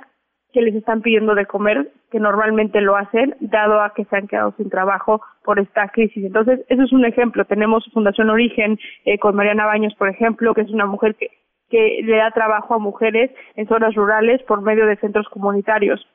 que 0.52 0.62
les 0.62 0.74
están 0.74 1.00
pidiendo 1.00 1.34
de 1.34 1.46
comer, 1.46 1.90
que 2.10 2.20
normalmente 2.20 2.80
lo 2.80 2.96
hacen, 2.96 3.34
dado 3.40 3.80
a 3.80 3.94
que 3.94 4.04
se 4.04 4.16
han 4.16 4.28
quedado 4.28 4.52
sin 4.56 4.68
trabajo 4.68 5.22
por 5.44 5.58
esta 5.58 5.88
crisis. 5.88 6.24
Entonces, 6.24 6.60
eso 6.68 6.82
es 6.82 6.92
un 6.92 7.04
ejemplo. 7.04 7.44
Tenemos 7.44 7.88
Fundación 7.92 8.30
Origen 8.30 8.78
eh, 9.04 9.18
con 9.18 9.34
Mariana 9.34 9.66
Baños, 9.66 9.94
por 9.94 10.08
ejemplo, 10.08 10.54
que 10.54 10.60
es 10.60 10.70
una 10.70 10.86
mujer 10.86 11.14
que, 11.14 11.28
que 11.70 12.00
le 12.04 12.16
da 12.16 12.30
trabajo 12.30 12.74
a 12.74 12.78
mujeres 12.78 13.30
en 13.56 13.66
zonas 13.66 13.94
rurales 13.94 14.42
por 14.42 14.60
medio 14.60 14.86
de 14.86 14.96
centros 14.96 15.28
comunitarios. 15.28 16.06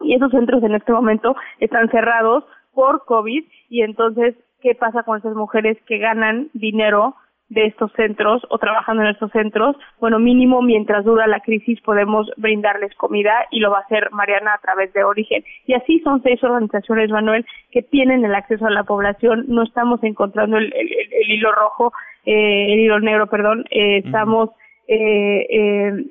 Y 0.00 0.14
esos 0.14 0.30
centros 0.30 0.62
en 0.62 0.74
este 0.74 0.92
momento 0.92 1.36
están 1.58 1.90
cerrados 1.90 2.44
por 2.74 3.04
COVID 3.04 3.44
y 3.68 3.82
entonces, 3.82 4.34
¿qué 4.60 4.74
pasa 4.74 5.02
con 5.02 5.18
esas 5.18 5.34
mujeres 5.34 5.78
que 5.86 5.98
ganan 5.98 6.48
dinero 6.52 7.14
de 7.48 7.66
estos 7.66 7.92
centros 7.92 8.42
o 8.50 8.58
trabajando 8.58 9.02
en 9.02 9.08
estos 9.08 9.30
centros? 9.30 9.76
Bueno, 10.00 10.18
mínimo 10.18 10.62
mientras 10.62 11.04
dura 11.04 11.26
la 11.26 11.40
crisis 11.40 11.80
podemos 11.80 12.30
brindarles 12.36 12.94
comida 12.96 13.32
y 13.50 13.60
lo 13.60 13.70
va 13.70 13.78
a 13.78 13.82
hacer 13.82 14.10
Mariana 14.12 14.54
a 14.54 14.58
través 14.58 14.92
de 14.92 15.04
Origen. 15.04 15.44
Y 15.66 15.74
así 15.74 16.00
son 16.00 16.22
seis 16.22 16.42
organizaciones, 16.42 17.10
Manuel, 17.10 17.46
que 17.70 17.82
tienen 17.82 18.24
el 18.24 18.34
acceso 18.34 18.66
a 18.66 18.70
la 18.70 18.84
población. 18.84 19.44
No 19.48 19.62
estamos 19.62 20.02
encontrando 20.02 20.58
el, 20.58 20.72
hilo 21.28 21.52
rojo, 21.52 21.92
eh, 22.24 22.72
el 22.72 22.80
hilo 22.80 23.00
negro, 23.00 23.28
perdón. 23.28 23.64
Eh, 23.70 23.98
estamos 24.04 24.50
eh, 24.88 25.46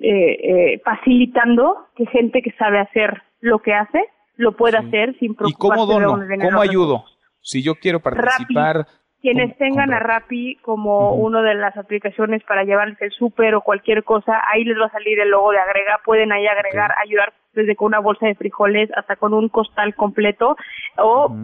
eh, 0.02 0.82
facilitando 0.84 1.88
que 1.96 2.06
gente 2.08 2.42
que 2.42 2.52
sabe 2.52 2.80
hacer 2.80 3.22
lo 3.42 3.60
que 3.60 3.74
hace 3.74 4.04
lo 4.38 4.58
pueda 4.58 4.80
hacer 4.80 5.18
sin 5.20 5.34
preocuparse 5.34 5.82
¿Y 5.82 5.86
cómo 5.86 5.86
dono? 5.86 6.20
¿Cómo 6.42 6.62
ayudo? 6.62 7.06
Si 7.42 7.64
yo 7.64 7.76
quiero 7.76 8.00
participar... 8.02 8.86
quienes 9.26 9.58
tengan 9.58 9.92
a 9.92 9.98
Rappi 9.98 10.58
como 10.58 11.16
una 11.16 11.42
de 11.42 11.56
las 11.56 11.76
aplicaciones 11.76 12.44
para 12.44 12.64
llevarles 12.64 13.02
el 13.02 13.10
súper 13.10 13.56
o 13.56 13.62
cualquier 13.62 14.04
cosa, 14.04 14.40
ahí 14.54 14.64
les 14.64 14.80
va 14.80 14.86
a 14.86 14.92
salir 14.92 15.20
el 15.20 15.30
logo 15.30 15.52
de 15.52 15.58
agrega, 15.58 16.00
pueden 16.06 16.32
ahí 16.32 16.46
agregar, 16.46 16.94
ayudar 17.04 17.34
desde 17.56 17.76
con 17.76 17.88
una 17.88 17.98
bolsa 17.98 18.28
de 18.28 18.36
frijoles 18.36 18.88
hasta 18.96 19.16
con 19.16 19.34
un 19.34 19.50
costal 19.50 19.96
completo 19.96 20.56
o 21.00 21.36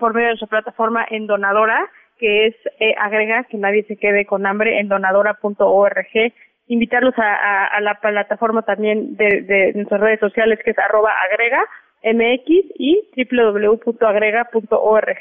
por 0.00 0.14
medio 0.14 0.30
de 0.30 0.36
su 0.36 0.48
plataforma 0.48 1.06
en 1.08 1.28
Donadora, 1.28 1.88
que 2.18 2.46
es 2.46 2.56
eh, 2.80 2.96
agrega 2.98 3.44
que 3.44 3.56
nadie 3.56 3.84
se 3.84 3.96
quede 3.96 4.26
con 4.26 4.44
hambre 4.44 4.80
en 4.80 4.88
donadora.org 4.88 6.32
invitarlos 6.66 7.14
a, 7.18 7.80
la 7.80 8.00
plataforma 8.00 8.62
también 8.62 9.16
de, 9.16 9.42
de, 9.42 9.74
nuestras 9.74 10.00
redes 10.00 10.18
sociales 10.18 10.58
que 10.64 10.72
es 10.72 10.78
arroba 10.80 11.12
agrega 11.30 11.64
MX 12.02 12.48
y 12.78 13.08
www.agrega.org. 13.30 15.18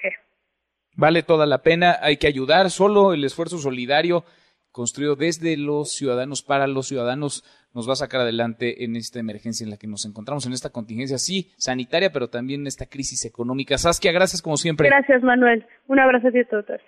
Vale 0.97 1.23
toda 1.23 1.45
la 1.45 1.61
pena, 1.61 1.97
hay 2.01 2.17
que 2.17 2.27
ayudar, 2.27 2.71
solo 2.71 3.13
el 3.13 3.23
esfuerzo 3.23 3.59
solidario 3.59 4.25
construido 4.71 5.15
desde 5.15 5.55
los 5.57 5.93
ciudadanos 5.93 6.43
para 6.43 6.67
los 6.67 6.87
ciudadanos 6.87 7.43
nos 7.73 7.87
va 7.87 7.93
a 7.93 7.97
sacar 7.97 8.21
adelante 8.21 8.83
en 8.83 8.95
esta 8.95 9.19
emergencia 9.19 9.63
en 9.63 9.69
la 9.69 9.77
que 9.77 9.85
nos 9.85 10.05
encontramos, 10.05 10.47
en 10.47 10.53
esta 10.53 10.71
contingencia, 10.71 11.19
sí, 11.19 11.51
sanitaria, 11.57 12.11
pero 12.11 12.29
también 12.29 12.61
en 12.61 12.67
esta 12.67 12.87
crisis 12.87 13.25
económica. 13.25 13.77
Saskia, 13.77 14.11
gracias 14.11 14.41
como 14.41 14.57
siempre. 14.57 14.89
Gracias, 14.89 15.21
Manuel. 15.21 15.65
Un 15.87 15.99
abrazo 15.99 16.27
a 16.27 16.43
todos. 16.49 16.81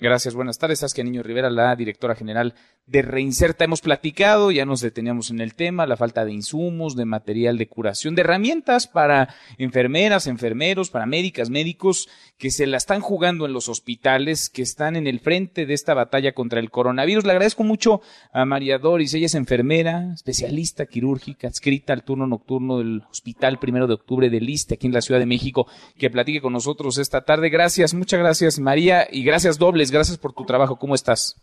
Gracias, 0.00 0.34
buenas 0.34 0.58
tardes. 0.58 0.80
Saskia 0.80 1.04
Niño 1.04 1.22
Rivera, 1.22 1.50
la 1.50 1.76
directora 1.76 2.16
general 2.16 2.54
de 2.86 3.00
Reinserta. 3.00 3.64
Hemos 3.64 3.80
platicado, 3.80 4.50
ya 4.50 4.66
nos 4.66 4.80
deteníamos 4.80 5.30
en 5.30 5.40
el 5.40 5.54
tema, 5.54 5.86
la 5.86 5.96
falta 5.96 6.24
de 6.24 6.32
insumos, 6.32 6.96
de 6.96 7.04
material 7.04 7.56
de 7.56 7.68
curación, 7.68 8.14
de 8.14 8.22
herramientas 8.22 8.86
para 8.86 9.34
enfermeras, 9.56 10.26
enfermeros, 10.26 10.90
para 10.90 11.06
médicas, 11.06 11.48
médicos 11.48 12.08
que 12.36 12.50
se 12.50 12.66
la 12.66 12.76
están 12.76 13.00
jugando 13.00 13.46
en 13.46 13.52
los 13.52 13.68
hospitales, 13.68 14.50
que 14.50 14.62
están 14.62 14.96
en 14.96 15.06
el 15.06 15.20
frente 15.20 15.64
de 15.64 15.74
esta 15.74 15.94
batalla 15.94 16.32
contra 16.32 16.60
el 16.60 16.70
coronavirus. 16.70 17.24
Le 17.24 17.30
agradezco 17.30 17.62
mucho 17.62 18.02
a 18.32 18.44
María 18.44 18.78
Doris, 18.78 19.14
ella 19.14 19.26
es 19.26 19.34
enfermera, 19.34 20.12
especialista 20.12 20.86
quirúrgica, 20.86 21.46
adscrita 21.46 21.92
al 21.92 22.02
turno 22.02 22.26
nocturno 22.26 22.78
del 22.78 23.02
Hospital 23.10 23.58
Primero 23.60 23.86
de 23.86 23.94
Octubre 23.94 24.28
de 24.28 24.40
Liste, 24.40 24.74
aquí 24.74 24.88
en 24.88 24.92
la 24.92 25.00
Ciudad 25.00 25.20
de 25.20 25.26
México, 25.26 25.68
que 25.96 26.10
platique 26.10 26.42
con 26.42 26.52
nosotros 26.52 26.98
esta 26.98 27.22
tarde. 27.24 27.48
Gracias, 27.48 27.94
muchas 27.94 28.18
gracias 28.18 28.58
María 28.58 29.06
y 29.10 29.22
gracias 29.22 29.58
dobles, 29.58 29.90
gracias 29.94 30.18
por 30.18 30.32
tu 30.32 30.44
trabajo. 30.44 30.76
¿Cómo 30.76 30.94
estás? 30.94 31.40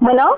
Bueno. 0.00 0.34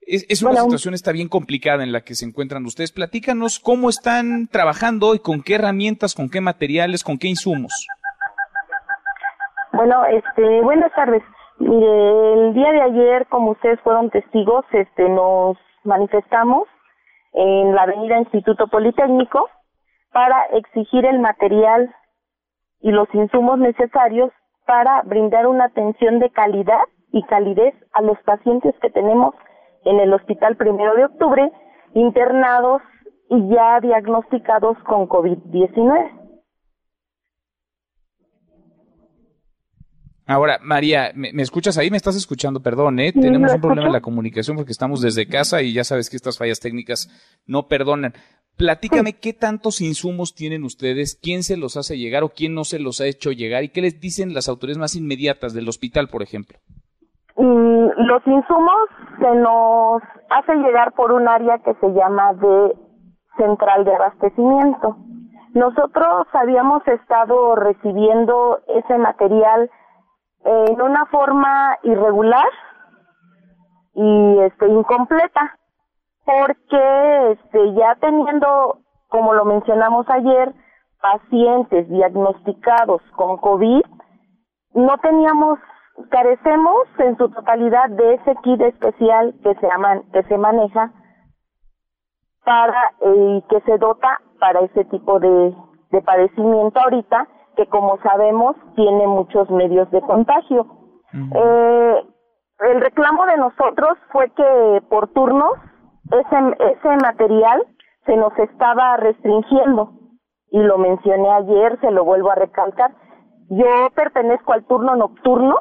Es, 0.00 0.40
una 0.42 0.60
situación 0.60 0.94
está 0.94 1.10
bien 1.10 1.28
complicada 1.28 1.82
en 1.82 1.90
la 1.90 2.02
que 2.02 2.14
se 2.14 2.24
encuentran 2.24 2.64
ustedes. 2.64 2.92
Platícanos 2.92 3.58
cómo 3.58 3.88
están 3.88 4.46
trabajando 4.46 5.16
y 5.16 5.18
con 5.18 5.42
qué 5.42 5.56
herramientas, 5.56 6.14
con 6.14 6.28
qué 6.28 6.40
materiales, 6.40 7.02
con 7.02 7.18
qué 7.18 7.26
insumos. 7.26 7.88
Bueno, 9.72 10.04
este, 10.06 10.60
buenas 10.62 10.92
tardes. 10.94 11.24
Mire, 11.58 12.32
el 12.34 12.54
día 12.54 12.70
de 12.70 12.82
ayer, 12.82 13.26
como 13.28 13.52
ustedes 13.52 13.80
fueron 13.80 14.10
testigos, 14.10 14.64
este, 14.70 15.08
nos 15.08 15.56
manifestamos 15.82 16.68
en 17.32 17.74
la 17.74 17.82
Avenida 17.82 18.18
Instituto 18.18 18.68
Politécnico 18.68 19.48
para 20.12 20.46
exigir 20.52 21.04
el 21.04 21.18
material 21.18 21.92
y 22.80 22.92
los 22.92 23.08
insumos 23.12 23.58
necesarios 23.58 24.30
para 24.66 25.02
brindar 25.02 25.46
una 25.46 25.66
atención 25.66 26.18
de 26.18 26.30
calidad 26.30 26.82
y 27.12 27.22
calidez 27.24 27.74
a 27.92 28.02
los 28.02 28.18
pacientes 28.24 28.74
que 28.80 28.90
tenemos 28.90 29.34
en 29.84 30.00
el 30.00 30.12
Hospital 30.12 30.56
Primero 30.56 30.94
de 30.94 31.04
Octubre 31.06 31.52
internados 31.94 32.82
y 33.30 33.48
ya 33.48 33.80
diagnosticados 33.80 34.76
con 34.84 35.08
COVID-19. 35.08 36.25
Ahora, 40.28 40.58
María, 40.60 41.12
¿me, 41.14 41.30
escuchas 41.40 41.78
ahí? 41.78 41.88
¿Me 41.88 41.96
estás 41.96 42.16
escuchando? 42.16 42.60
Perdón, 42.60 42.98
¿eh? 42.98 43.12
Tenemos 43.12 43.54
un 43.54 43.60
problema 43.60 43.86
en 43.86 43.92
la 43.92 44.00
comunicación 44.00 44.56
porque 44.56 44.72
estamos 44.72 45.00
desde 45.00 45.28
casa 45.28 45.62
y 45.62 45.72
ya 45.72 45.84
sabes 45.84 46.10
que 46.10 46.16
estas 46.16 46.36
fallas 46.36 46.58
técnicas 46.58 47.08
no 47.46 47.68
perdonan. 47.68 48.12
Platícame 48.56 49.12
qué 49.12 49.32
tantos 49.34 49.80
insumos 49.80 50.34
tienen 50.34 50.64
ustedes, 50.64 51.20
quién 51.22 51.44
se 51.44 51.56
los 51.56 51.76
hace 51.76 51.96
llegar 51.96 52.24
o 52.24 52.30
quién 52.30 52.54
no 52.54 52.64
se 52.64 52.80
los 52.80 53.00
ha 53.00 53.06
hecho 53.06 53.30
llegar 53.30 53.62
y 53.62 53.68
qué 53.68 53.82
les 53.82 54.00
dicen 54.00 54.34
las 54.34 54.48
autoridades 54.48 54.78
más 54.78 54.96
inmediatas 54.96 55.54
del 55.54 55.68
hospital, 55.68 56.08
por 56.08 56.22
ejemplo. 56.22 56.58
Mm, 57.36 57.86
los 57.96 58.26
insumos 58.26 58.88
se 59.20 59.32
nos 59.36 60.02
hace 60.30 60.54
llegar 60.56 60.92
por 60.94 61.12
un 61.12 61.28
área 61.28 61.58
que 61.58 61.74
se 61.74 61.86
llama 61.92 62.32
de 62.34 62.74
central 63.36 63.84
de 63.84 63.94
abastecimiento. 63.94 64.96
Nosotros 65.54 66.26
habíamos 66.32 66.86
estado 66.88 67.54
recibiendo 67.54 68.58
ese 68.66 68.98
material 68.98 69.70
en 70.46 70.80
una 70.80 71.06
forma 71.06 71.76
irregular 71.82 72.48
y 73.94 74.38
este 74.40 74.68
incompleta 74.68 75.58
porque 76.24 77.32
este 77.32 77.74
ya 77.74 77.96
teniendo 77.96 78.78
como 79.08 79.34
lo 79.34 79.44
mencionamos 79.44 80.08
ayer 80.08 80.54
pacientes 81.00 81.88
diagnosticados 81.88 83.02
con 83.16 83.38
COVID 83.38 83.82
no 84.74 84.98
teníamos 84.98 85.58
carecemos 86.10 86.86
en 86.98 87.16
su 87.16 87.28
totalidad 87.28 87.90
de 87.90 88.14
ese 88.14 88.36
kit 88.42 88.60
especial 88.60 89.34
que 89.42 89.52
se 89.56 89.68
que 90.12 90.22
se 90.24 90.38
maneja 90.38 90.92
para 92.44 92.92
y 93.00 93.42
que 93.48 93.60
se 93.62 93.78
dota 93.78 94.20
para 94.38 94.60
ese 94.60 94.84
tipo 94.84 95.18
de, 95.18 95.56
de 95.90 96.02
padecimiento 96.02 96.78
ahorita 96.78 97.26
que 97.56 97.66
como 97.66 97.98
sabemos 98.02 98.56
tiene 98.76 99.06
muchos 99.06 99.50
medios 99.50 99.90
de 99.90 100.00
contagio. 100.02 100.66
eh, 101.12 102.02
el 102.60 102.80
reclamo 102.80 103.26
de 103.26 103.36
nosotros 103.36 103.98
fue 104.10 104.30
que 104.30 104.82
por 104.88 105.08
turnos 105.08 105.52
ese, 106.10 106.36
ese 106.72 106.96
material 107.02 107.66
se 108.04 108.16
nos 108.16 108.36
estaba 108.38 108.96
restringiendo 108.96 109.92
y 110.50 110.60
lo 110.60 110.78
mencioné 110.78 111.28
ayer, 111.30 111.78
se 111.80 111.90
lo 111.90 112.04
vuelvo 112.04 112.30
a 112.30 112.36
recalcar. 112.36 112.92
Yo 113.48 113.90
pertenezco 113.94 114.52
al 114.52 114.64
turno 114.64 114.94
nocturno 114.96 115.56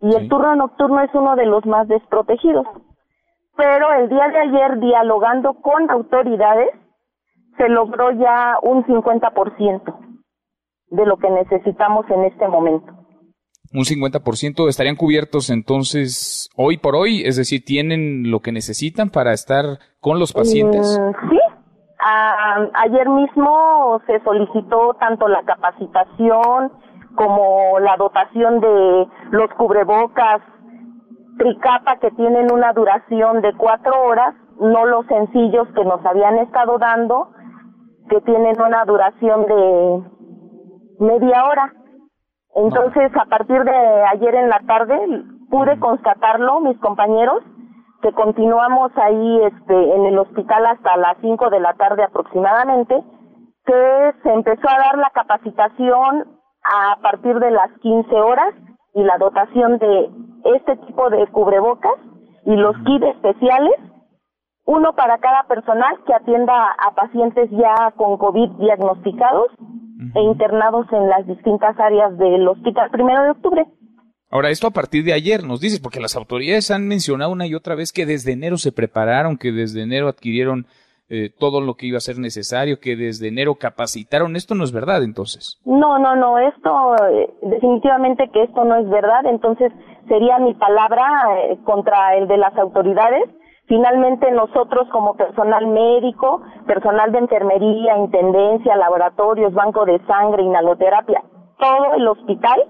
y 0.00 0.14
el 0.14 0.28
turno 0.28 0.54
nocturno 0.54 1.00
es 1.00 1.14
uno 1.14 1.36
de 1.36 1.46
los 1.46 1.64
más 1.66 1.88
desprotegidos. 1.88 2.66
Pero 3.56 3.92
el 3.92 4.08
día 4.08 4.28
de 4.28 4.38
ayer, 4.38 4.78
dialogando 4.80 5.54
con 5.54 5.90
autoridades, 5.90 6.70
se 7.56 7.68
logró 7.68 8.10
ya 8.12 8.58
un 8.62 8.84
50% 8.84 10.13
de 10.94 11.06
lo 11.06 11.16
que 11.16 11.30
necesitamos 11.30 12.06
en 12.10 12.24
este 12.24 12.48
momento. 12.48 12.92
Un 13.72 13.82
50% 13.82 14.68
estarían 14.68 14.94
cubiertos 14.94 15.50
entonces 15.50 16.48
hoy 16.56 16.78
por 16.78 16.94
hoy, 16.94 17.22
es 17.24 17.36
decir, 17.36 17.64
tienen 17.64 18.30
lo 18.30 18.40
que 18.40 18.52
necesitan 18.52 19.10
para 19.10 19.32
estar 19.32 19.64
con 20.00 20.20
los 20.20 20.32
pacientes. 20.32 20.98
Mm, 21.00 21.30
sí, 21.30 21.38
ayer 22.74 23.08
mismo 23.08 24.00
se 24.06 24.20
solicitó 24.22 24.94
tanto 25.00 25.26
la 25.26 25.42
capacitación 25.42 26.70
como 27.16 27.80
la 27.80 27.96
dotación 27.96 28.60
de 28.60 29.06
los 29.30 29.50
cubrebocas 29.56 30.40
tricapa 31.38 31.98
que 31.98 32.10
tienen 32.12 32.52
una 32.52 32.72
duración 32.72 33.40
de 33.40 33.52
cuatro 33.54 33.92
horas, 34.04 34.34
no 34.60 34.86
los 34.86 35.06
sencillos 35.06 35.66
que 35.74 35.84
nos 35.84 36.04
habían 36.06 36.38
estado 36.38 36.78
dando, 36.78 37.30
que 38.08 38.20
tienen 38.20 38.60
una 38.60 38.84
duración 38.84 39.46
de 39.46 40.13
media 40.98 41.44
hora. 41.44 41.72
Entonces, 42.56 43.10
a 43.16 43.24
partir 43.26 43.62
de 43.64 44.04
ayer 44.12 44.34
en 44.34 44.48
la 44.48 44.60
tarde, 44.60 44.96
pude 45.50 45.78
constatarlo, 45.78 46.60
mis 46.60 46.78
compañeros, 46.78 47.42
que 48.02 48.12
continuamos 48.12 48.92
ahí 48.96 49.40
este, 49.44 49.94
en 49.94 50.06
el 50.06 50.18
hospital 50.18 50.66
hasta 50.66 50.96
las 50.96 51.16
5 51.20 51.50
de 51.50 51.60
la 51.60 51.74
tarde 51.74 52.04
aproximadamente, 52.04 53.02
que 53.64 54.12
se 54.22 54.32
empezó 54.32 54.68
a 54.68 54.78
dar 54.78 54.98
la 54.98 55.10
capacitación 55.10 56.26
a 56.64 56.96
partir 57.00 57.38
de 57.40 57.50
las 57.50 57.70
15 57.80 58.14
horas 58.14 58.54
y 58.94 59.02
la 59.02 59.16
dotación 59.18 59.78
de 59.78 60.10
este 60.44 60.76
tipo 60.76 61.10
de 61.10 61.26
cubrebocas 61.28 61.94
y 62.44 62.54
los 62.56 62.76
kits 62.84 63.06
especiales, 63.06 63.74
uno 64.66 64.92
para 64.94 65.18
cada 65.18 65.44
personal 65.44 65.98
que 66.06 66.14
atienda 66.14 66.74
a 66.78 66.94
pacientes 66.94 67.50
ya 67.50 67.90
con 67.96 68.18
COVID 68.18 68.50
diagnosticados 68.58 69.48
e 70.14 70.20
internados 70.22 70.86
en 70.92 71.08
las 71.08 71.26
distintas 71.26 71.78
áreas 71.78 72.16
del 72.18 72.46
Hospital 72.48 72.90
Primero 72.90 73.22
de 73.22 73.30
Octubre. 73.30 73.66
Ahora, 74.30 74.50
esto 74.50 74.66
a 74.66 74.72
partir 74.72 75.04
de 75.04 75.12
ayer 75.12 75.44
nos 75.44 75.60
dices, 75.60 75.78
porque 75.78 76.00
las 76.00 76.16
autoridades 76.16 76.70
han 76.70 76.88
mencionado 76.88 77.30
una 77.30 77.46
y 77.46 77.54
otra 77.54 77.76
vez 77.76 77.92
que 77.92 78.04
desde 78.04 78.32
enero 78.32 78.56
se 78.56 78.72
prepararon, 78.72 79.38
que 79.38 79.52
desde 79.52 79.82
enero 79.82 80.08
adquirieron 80.08 80.66
eh, 81.08 81.30
todo 81.38 81.60
lo 81.60 81.74
que 81.74 81.86
iba 81.86 81.98
a 81.98 82.00
ser 82.00 82.18
necesario, 82.18 82.80
que 82.80 82.96
desde 82.96 83.28
enero 83.28 83.54
capacitaron. 83.56 84.36
Esto 84.36 84.54
no 84.54 84.64
es 84.64 84.72
verdad, 84.72 85.04
entonces. 85.04 85.60
No, 85.64 85.98
no, 85.98 86.16
no, 86.16 86.38
esto 86.38 86.96
eh, 87.12 87.30
definitivamente 87.42 88.30
que 88.32 88.42
esto 88.42 88.64
no 88.64 88.76
es 88.76 88.88
verdad, 88.88 89.26
entonces 89.26 89.70
sería 90.08 90.38
mi 90.38 90.54
palabra 90.54 91.04
eh, 91.50 91.58
contra 91.64 92.16
el 92.16 92.26
de 92.26 92.38
las 92.38 92.56
autoridades. 92.56 93.30
Finalmente 93.66 94.30
nosotros 94.30 94.88
como 94.90 95.14
personal 95.14 95.66
médico, 95.66 96.42
personal 96.66 97.12
de 97.12 97.18
enfermería, 97.18 97.96
intendencia, 97.96 98.76
laboratorios, 98.76 99.54
banco 99.54 99.86
de 99.86 99.98
sangre, 100.06 100.42
inhaloterapia, 100.42 101.22
todo 101.58 101.94
el 101.94 102.06
hospital, 102.06 102.62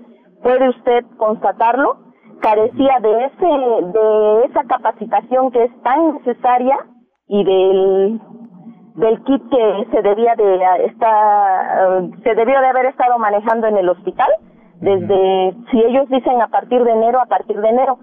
puede 0.43 0.69
usted 0.69 1.05
constatarlo, 1.17 1.97
carecía 2.41 2.99
de 3.01 3.25
ese 3.25 3.47
de 3.47 4.45
esa 4.45 4.65
capacitación 4.65 5.51
que 5.51 5.65
es 5.65 5.83
tan 5.83 6.15
necesaria 6.15 6.77
y 7.27 7.43
del 7.43 8.21
del 8.97 9.25
kit 9.25 9.43
que 9.51 9.87
se 9.91 10.03
debía 10.03 10.37
de 10.37 10.85
estar 10.87 12.03
se 12.23 12.35
debió 12.35 12.61
de 12.61 12.67
haber 12.67 12.87
estado 12.87 13.19
manejando 13.19 13.67
en 13.67 13.79
el 13.79 13.89
hospital 13.89 14.29
desde 14.81 15.55
si 15.71 15.81
ellos 15.83 16.09
dicen 16.11 16.41
a 16.43 16.49
partir 16.49 16.85
de 16.85 16.93
enero 16.93 17.21
a 17.21 17.27
partir 17.27 17.61
de 17.61 17.69
enero 17.69 17.99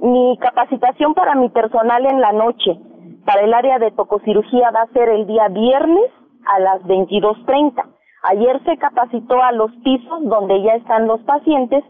mi 0.00 0.38
capacitación 0.40 1.14
para 1.14 1.34
mi 1.34 1.48
personal 1.48 2.04
en 2.06 2.20
la 2.20 2.32
noche 2.32 2.78
para 3.24 3.42
el 3.42 3.54
área 3.54 3.78
de 3.78 3.90
tococirugía 3.90 4.70
va 4.70 4.82
a 4.82 4.92
ser 4.92 5.08
el 5.08 5.26
día 5.26 5.48
viernes 5.48 6.10
a 6.46 6.60
las 6.60 6.82
22.30 6.82 7.94
Ayer 8.24 8.58
se 8.64 8.78
capacitó 8.78 9.42
a 9.42 9.52
los 9.52 9.70
pisos 9.84 10.22
donde 10.22 10.62
ya 10.62 10.76
están 10.76 11.06
los 11.06 11.20
pacientes 11.22 11.84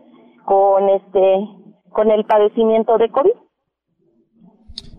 con 0.44 0.88
este 0.90 1.48
con 1.90 2.10
el 2.10 2.24
padecimiento 2.24 2.98
de 2.98 3.08
COVID. 3.08 3.30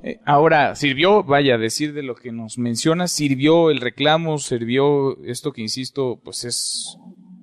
Eh, 0.03 0.19
ahora, 0.25 0.75
¿sirvió, 0.75 1.23
vaya, 1.23 1.57
decir 1.57 1.93
de 1.93 2.03
lo 2.03 2.15
que 2.15 2.31
nos 2.31 2.57
menciona, 2.57 3.07
sirvió 3.07 3.69
el 3.69 3.81
reclamo, 3.81 4.37
sirvió 4.37 5.21
esto 5.25 5.51
que 5.51 5.61
insisto, 5.61 6.21
pues 6.23 6.45
es 6.45 6.97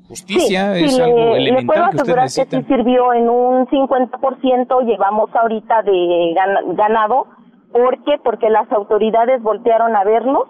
justicia, 0.08 0.76
es 0.76 0.98
algo 0.98 1.34
elemental 1.34 1.60
le 1.60 1.66
puedo 1.66 1.84
asegurar 1.84 2.24
que, 2.24 2.30
sí 2.30 2.62
sirvió 2.68 3.12
en 3.14 3.28
un 3.28 3.66
50%, 3.66 4.86
llevamos 4.86 5.30
ahorita 5.34 5.82
de 5.82 6.34
ganado, 6.74 7.26
¿por 7.72 8.02
qué? 8.04 8.18
Porque 8.22 8.50
las 8.50 8.70
autoridades 8.72 9.42
voltearon 9.42 9.96
a 9.96 10.04
vernos 10.04 10.44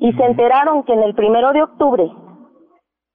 y 0.00 0.12
se 0.12 0.24
enteraron 0.24 0.84
que 0.84 0.92
en 0.92 1.02
el 1.02 1.14
primero 1.14 1.52
de 1.52 1.62
octubre, 1.62 2.10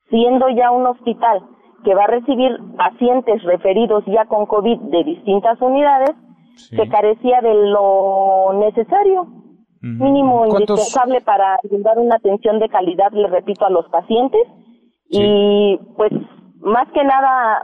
siendo 0.09 0.49
ya 0.49 0.71
un 0.71 0.85
hospital 0.87 1.43
que 1.83 1.95
va 1.95 2.03
a 2.05 2.07
recibir 2.07 2.57
pacientes 2.77 3.43
referidos 3.43 4.03
ya 4.07 4.25
con 4.25 4.45
COVID 4.45 4.79
de 4.79 5.03
distintas 5.03 5.61
unidades, 5.61 6.11
se 6.55 6.87
carecía 6.87 7.41
de 7.41 7.53
lo 7.53 8.53
necesario, 8.53 9.27
mínimo 9.81 10.45
indispensable 10.45 11.19
para 11.21 11.59
brindar 11.63 11.97
una 11.97 12.15
atención 12.15 12.59
de 12.59 12.69
calidad, 12.69 13.11
le 13.11 13.27
repito, 13.27 13.65
a 13.65 13.69
los 13.69 13.85
pacientes. 13.89 14.41
Y 15.13 15.79
pues 15.95 16.11
más 16.61 16.87
que 16.91 17.03
nada 17.03 17.63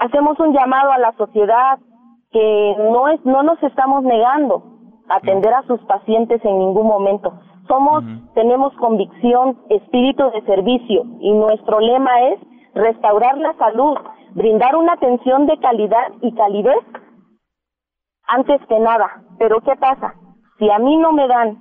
hacemos 0.00 0.38
un 0.40 0.52
llamado 0.52 0.90
a 0.90 0.98
la 0.98 1.12
sociedad 1.16 1.78
que 2.32 2.76
no 2.78 3.08
es 3.08 3.24
no 3.24 3.42
nos 3.44 3.62
estamos 3.62 4.02
negando 4.02 4.64
a 5.08 5.16
atender 5.16 5.54
a 5.54 5.62
sus 5.62 5.80
pacientes 5.82 6.44
en 6.44 6.58
ningún 6.58 6.88
momento. 6.88 7.32
Somos 7.68 8.02
tenemos 8.34 8.74
convicción, 8.74 9.60
espíritu 9.70 10.30
de 10.30 10.42
servicio 10.42 11.04
y 11.20 11.32
nuestro 11.32 11.78
lema 11.78 12.20
es 12.22 12.40
restaurar 12.74 13.38
la 13.38 13.54
salud, 13.54 13.96
brindar 14.34 14.74
una 14.74 14.94
atención 14.94 15.46
de 15.46 15.58
calidad 15.58 16.12
y 16.20 16.34
calidez 16.34 16.84
antes 18.26 18.60
que 18.68 18.80
nada. 18.80 19.22
Pero 19.38 19.60
¿qué 19.60 19.76
pasa? 19.76 20.14
Si 20.58 20.68
a 20.68 20.78
mí 20.78 20.96
no 20.96 21.12
me 21.12 21.28
dan 21.28 21.58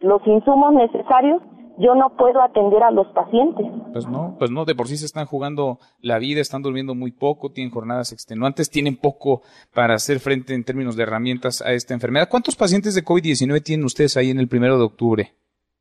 los 0.00 0.26
insumos 0.26 0.72
necesarios, 0.72 1.40
yo 1.78 1.94
no 1.94 2.10
puedo 2.10 2.42
atender 2.42 2.82
a 2.82 2.90
los 2.90 3.06
pacientes. 3.08 3.66
Pues 3.92 4.06
no, 4.08 4.34
pues 4.38 4.50
no, 4.50 4.64
de 4.64 4.74
por 4.74 4.88
sí 4.88 4.96
se 4.96 5.06
están 5.06 5.26
jugando 5.26 5.78
la 6.00 6.18
vida, 6.18 6.40
están 6.40 6.62
durmiendo 6.62 6.94
muy 6.94 7.12
poco, 7.12 7.50
tienen 7.50 7.72
jornadas 7.72 8.12
extenuantes, 8.12 8.70
tienen 8.70 8.96
poco 8.96 9.42
para 9.74 9.94
hacer 9.94 10.18
frente 10.18 10.54
en 10.54 10.64
términos 10.64 10.96
de 10.96 11.04
herramientas 11.04 11.62
a 11.62 11.72
esta 11.72 11.94
enfermedad. 11.94 12.28
¿Cuántos 12.30 12.56
pacientes 12.56 12.94
de 12.94 13.04
COVID-19 13.04 13.62
tienen 13.62 13.86
ustedes 13.86 14.16
ahí 14.16 14.30
en 14.30 14.40
el 14.40 14.48
primero 14.48 14.76
de 14.76 14.84
octubre? 14.84 15.32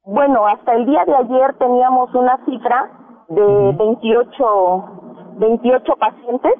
Bueno, 0.05 0.45
hasta 0.47 0.73
el 0.75 0.85
día 0.85 1.03
de 1.05 1.15
ayer 1.15 1.55
teníamos 1.57 2.13
una 2.13 2.37
cifra 2.45 2.91
de 3.29 3.75
28, 3.77 5.35
28 5.39 5.93
pacientes. 5.99 6.53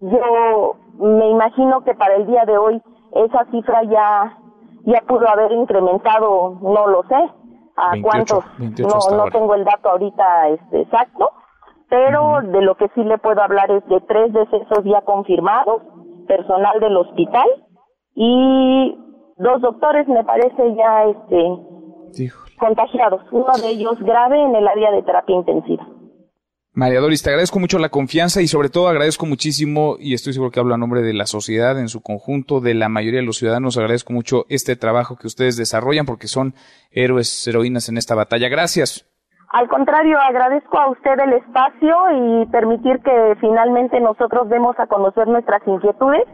Yo 0.00 0.76
me 0.98 1.28
imagino 1.30 1.82
que 1.84 1.94
para 1.94 2.16
el 2.16 2.26
día 2.26 2.44
de 2.46 2.56
hoy 2.56 2.80
esa 3.12 3.44
cifra 3.50 3.82
ya, 3.84 4.38
ya 4.84 5.00
pudo 5.06 5.28
haber 5.28 5.52
incrementado, 5.52 6.58
no 6.62 6.86
lo 6.86 7.02
sé, 7.08 7.45
a 7.76 7.92
cuántos, 8.02 8.44
no, 8.58 9.16
no 9.16 9.30
tengo 9.30 9.54
el 9.54 9.64
dato 9.64 9.90
ahorita 9.90 10.48
este, 10.48 10.82
exacto, 10.82 11.30
pero 11.88 12.40
de 12.42 12.62
lo 12.62 12.74
que 12.76 12.88
sí 12.94 13.04
le 13.04 13.18
puedo 13.18 13.42
hablar 13.42 13.70
es 13.70 13.86
de 13.86 14.00
tres 14.02 14.32
decesos 14.32 14.84
ya 14.84 15.02
confirmados, 15.02 15.82
personal 16.26 16.80
del 16.80 16.96
hospital 16.96 17.46
y 18.14 18.98
dos 19.36 19.60
doctores 19.60 20.08
me 20.08 20.24
parece 20.24 20.74
ya 20.74 21.04
este 21.04 21.52
contagiados, 22.58 23.20
uno 23.30 23.52
de 23.60 23.68
ellos 23.68 23.98
grave 24.00 24.42
en 24.42 24.56
el 24.56 24.66
área 24.66 24.90
de 24.90 25.02
terapia 25.02 25.36
intensiva. 25.36 25.86
María 26.76 27.00
Doris, 27.00 27.22
te 27.22 27.30
agradezco 27.30 27.58
mucho 27.58 27.78
la 27.78 27.88
confianza 27.88 28.42
y 28.42 28.48
sobre 28.48 28.68
todo 28.68 28.88
agradezco 28.88 29.24
muchísimo, 29.24 29.96
y 29.98 30.12
estoy 30.12 30.34
seguro 30.34 30.50
que 30.50 30.60
hablo 30.60 30.74
a 30.74 30.76
nombre 30.76 31.00
de 31.00 31.14
la 31.14 31.24
sociedad 31.24 31.80
en 31.80 31.88
su 31.88 32.02
conjunto, 32.02 32.60
de 32.60 32.74
la 32.74 32.90
mayoría 32.90 33.20
de 33.20 33.24
los 33.24 33.38
ciudadanos, 33.38 33.78
agradezco 33.78 34.12
mucho 34.12 34.44
este 34.50 34.76
trabajo 34.76 35.16
que 35.16 35.26
ustedes 35.26 35.56
desarrollan 35.56 36.04
porque 36.04 36.26
son 36.26 36.52
héroes, 36.90 37.48
heroínas 37.48 37.88
en 37.88 37.96
esta 37.96 38.14
batalla. 38.14 38.50
Gracias. 38.50 39.08
Al 39.54 39.68
contrario, 39.68 40.18
agradezco 40.20 40.78
a 40.78 40.90
usted 40.90 41.18
el 41.18 41.32
espacio 41.32 41.96
y 42.12 42.46
permitir 42.52 43.00
que 43.00 43.36
finalmente 43.40 43.98
nosotros 43.98 44.50
demos 44.50 44.78
a 44.78 44.86
conocer 44.86 45.28
nuestras 45.28 45.62
inquietudes. 45.66 46.28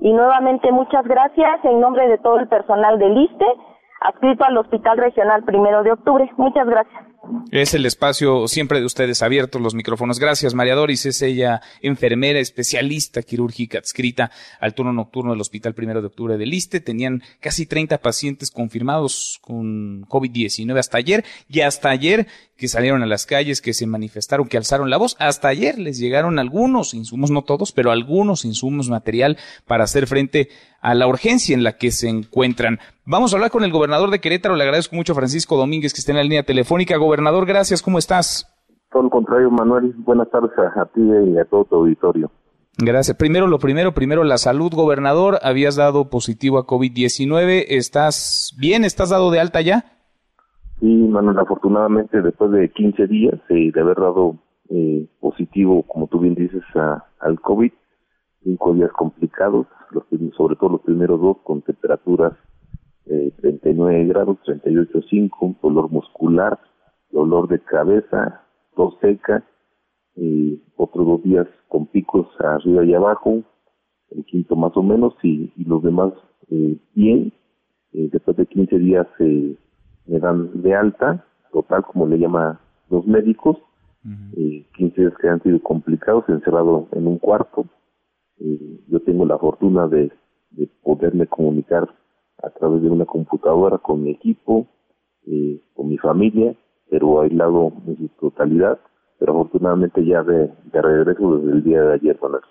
Y 0.00 0.12
nuevamente 0.12 0.70
muchas 0.70 1.04
gracias 1.04 1.64
en 1.64 1.80
nombre 1.80 2.06
de 2.06 2.18
todo 2.18 2.38
el 2.38 2.46
personal 2.46 2.96
del 3.00 3.18
ISTE, 3.18 3.46
adscrito 4.02 4.44
al 4.44 4.56
Hospital 4.56 4.98
Regional 4.98 5.42
Primero 5.42 5.82
de 5.82 5.90
Octubre. 5.90 6.30
Muchas 6.36 6.68
gracias. 6.68 7.10
Es 7.50 7.74
el 7.74 7.84
espacio 7.84 8.48
siempre 8.48 8.80
de 8.80 8.86
ustedes 8.86 9.22
abiertos, 9.22 9.60
los 9.60 9.74
micrófonos. 9.74 10.18
Gracias, 10.18 10.54
María 10.54 10.74
Doris. 10.74 11.04
Es 11.06 11.20
ella 11.20 11.60
enfermera 11.82 12.38
especialista 12.38 13.22
quirúrgica 13.22 13.78
adscrita 13.78 14.30
al 14.60 14.74
turno 14.74 14.92
nocturno 14.92 15.32
del 15.32 15.40
Hospital 15.40 15.74
Primero 15.74 16.00
de 16.00 16.06
Octubre 16.06 16.38
del 16.38 16.50
Liste. 16.50 16.80
Tenían 16.80 17.22
casi 17.40 17.66
30 17.66 17.98
pacientes 17.98 18.50
confirmados 18.50 19.38
con 19.42 20.06
COVID-19 20.06 20.78
hasta 20.78 20.98
ayer 20.98 21.24
y 21.48 21.60
hasta 21.60 21.90
ayer 21.90 22.26
que 22.56 22.68
salieron 22.68 23.02
a 23.02 23.06
las 23.06 23.24
calles, 23.24 23.62
que 23.62 23.72
se 23.72 23.86
manifestaron, 23.86 24.46
que 24.46 24.58
alzaron 24.58 24.90
la 24.90 24.98
voz. 24.98 25.16
Hasta 25.18 25.48
ayer 25.48 25.78
les 25.78 25.98
llegaron 25.98 26.38
algunos 26.38 26.92
insumos, 26.94 27.30
no 27.30 27.42
todos, 27.42 27.72
pero 27.72 27.90
algunos 27.90 28.44
insumos 28.44 28.90
material 28.90 29.38
para 29.66 29.84
hacer 29.84 30.06
frente 30.06 30.50
a 30.82 30.94
la 30.94 31.06
urgencia 31.06 31.54
en 31.54 31.64
la 31.64 31.78
que 31.78 31.90
se 31.90 32.08
encuentran. 32.08 32.78
Vamos 33.06 33.32
a 33.32 33.36
hablar 33.36 33.50
con 33.50 33.64
el 33.64 33.72
gobernador 33.72 34.10
de 34.10 34.20
Querétaro. 34.20 34.56
Le 34.56 34.64
agradezco 34.64 34.94
mucho 34.94 35.12
a 35.12 35.16
Francisco 35.16 35.56
Domínguez 35.56 35.92
que 35.92 36.00
esté 36.00 36.12
en 36.12 36.18
la 36.18 36.22
línea 36.22 36.42
telefónica. 36.42 36.96
Gracias. 37.46 37.82
¿Cómo 37.82 37.98
estás? 37.98 38.46
Todo 38.90 39.04
lo 39.04 39.10
contrario, 39.10 39.50
Manuel. 39.50 39.94
Buenas 39.98 40.30
tardes 40.30 40.50
a, 40.58 40.86
ti 40.86 41.00
y 41.00 41.38
a 41.38 41.44
todo 41.44 41.64
tu 41.64 41.76
auditorio. 41.76 42.30
Gracias. 42.78 43.16
Primero, 43.16 43.46
lo 43.46 43.58
primero, 43.58 43.92
primero 43.92 44.24
la 44.24 44.38
salud, 44.38 44.72
gobernador. 44.74 45.38
Habías 45.42 45.76
dado 45.76 46.10
positivo 46.10 46.58
a 46.58 46.66
COVID-19. 46.66 47.64
¿Estás 47.68 48.56
bien? 48.58 48.84
¿Estás 48.84 49.10
dado 49.10 49.30
de 49.30 49.40
alta 49.40 49.60
ya? 49.60 49.84
Sí, 50.80 50.86
Manuel, 50.86 51.38
afortunadamente 51.38 52.22
después 52.22 52.50
de 52.52 52.70
15 52.70 53.06
días 53.06 53.34
eh, 53.50 53.70
de 53.72 53.80
haber 53.80 53.96
dado 53.96 54.36
eh, 54.70 55.06
positivo, 55.20 55.82
como 55.82 56.06
tú 56.06 56.20
bien 56.20 56.34
dices, 56.34 56.62
al 57.20 57.40
COVID, 57.40 57.70
cinco 58.42 58.74
días 58.74 58.90
complicados, 58.92 59.66
los, 59.90 60.04
sobre 60.36 60.56
todo 60.56 60.70
los 60.70 60.80
primeros 60.80 61.20
dos 61.20 61.36
con 61.44 61.60
temperaturas 61.62 62.32
eh, 63.06 63.32
39 63.40 64.04
grados, 64.06 64.38
38.5, 64.46 65.56
dolor 65.60 65.90
muscular, 65.90 66.58
dolor 67.10 67.48
de 67.48 67.60
cabeza, 67.60 68.42
tos 68.76 68.94
seca, 69.00 69.44
otros 70.76 71.06
dos 71.06 71.22
días 71.22 71.46
con 71.68 71.86
picos 71.86 72.26
arriba 72.40 72.84
y 72.84 72.94
abajo, 72.94 73.42
el 74.10 74.24
quinto 74.24 74.56
más 74.56 74.76
o 74.76 74.82
menos, 74.82 75.14
y, 75.22 75.52
los 75.64 75.82
demás 75.82 76.12
eh, 76.50 76.76
bien. 76.94 77.32
Eh, 77.92 78.08
después 78.12 78.36
de 78.36 78.46
15 78.46 78.78
días 78.78 79.06
eh, 79.18 79.56
me 80.06 80.18
dan 80.18 80.62
de 80.62 80.74
alta, 80.74 81.24
total 81.52 81.84
como 81.84 82.06
le 82.06 82.18
llama 82.18 82.60
los 82.88 83.06
médicos, 83.06 83.56
15 84.76 85.00
días 85.00 85.12
que 85.20 85.28
han 85.28 85.42
sido 85.42 85.60
complicados, 85.60 86.24
encerrado 86.28 86.88
en 86.92 87.06
un 87.06 87.18
cuarto, 87.18 87.66
eh, 88.40 88.80
yo 88.88 89.00
tengo 89.00 89.26
la 89.26 89.38
fortuna 89.38 89.86
de, 89.86 90.10
poderme 90.82 91.26
comunicar 91.26 91.88
a 92.42 92.50
través 92.50 92.82
de 92.82 92.90
una 92.90 93.04
computadora 93.04 93.78
con 93.78 94.02
mi 94.02 94.10
equipo, 94.10 94.66
eh, 95.26 95.60
con 95.74 95.88
mi 95.88 95.98
familia, 95.98 96.56
pero 96.90 97.22
aislado 97.22 97.72
en 97.86 97.96
su 97.96 98.08
totalidad, 98.20 98.78
pero 99.18 99.32
afortunadamente 99.32 100.04
ya 100.04 100.22
de, 100.22 100.50
regreso 100.72 101.38
desde 101.38 101.52
el 101.52 101.64
día 101.64 101.82
de 101.82 101.94
ayer, 101.94 102.18
Manuel. 102.20 102.42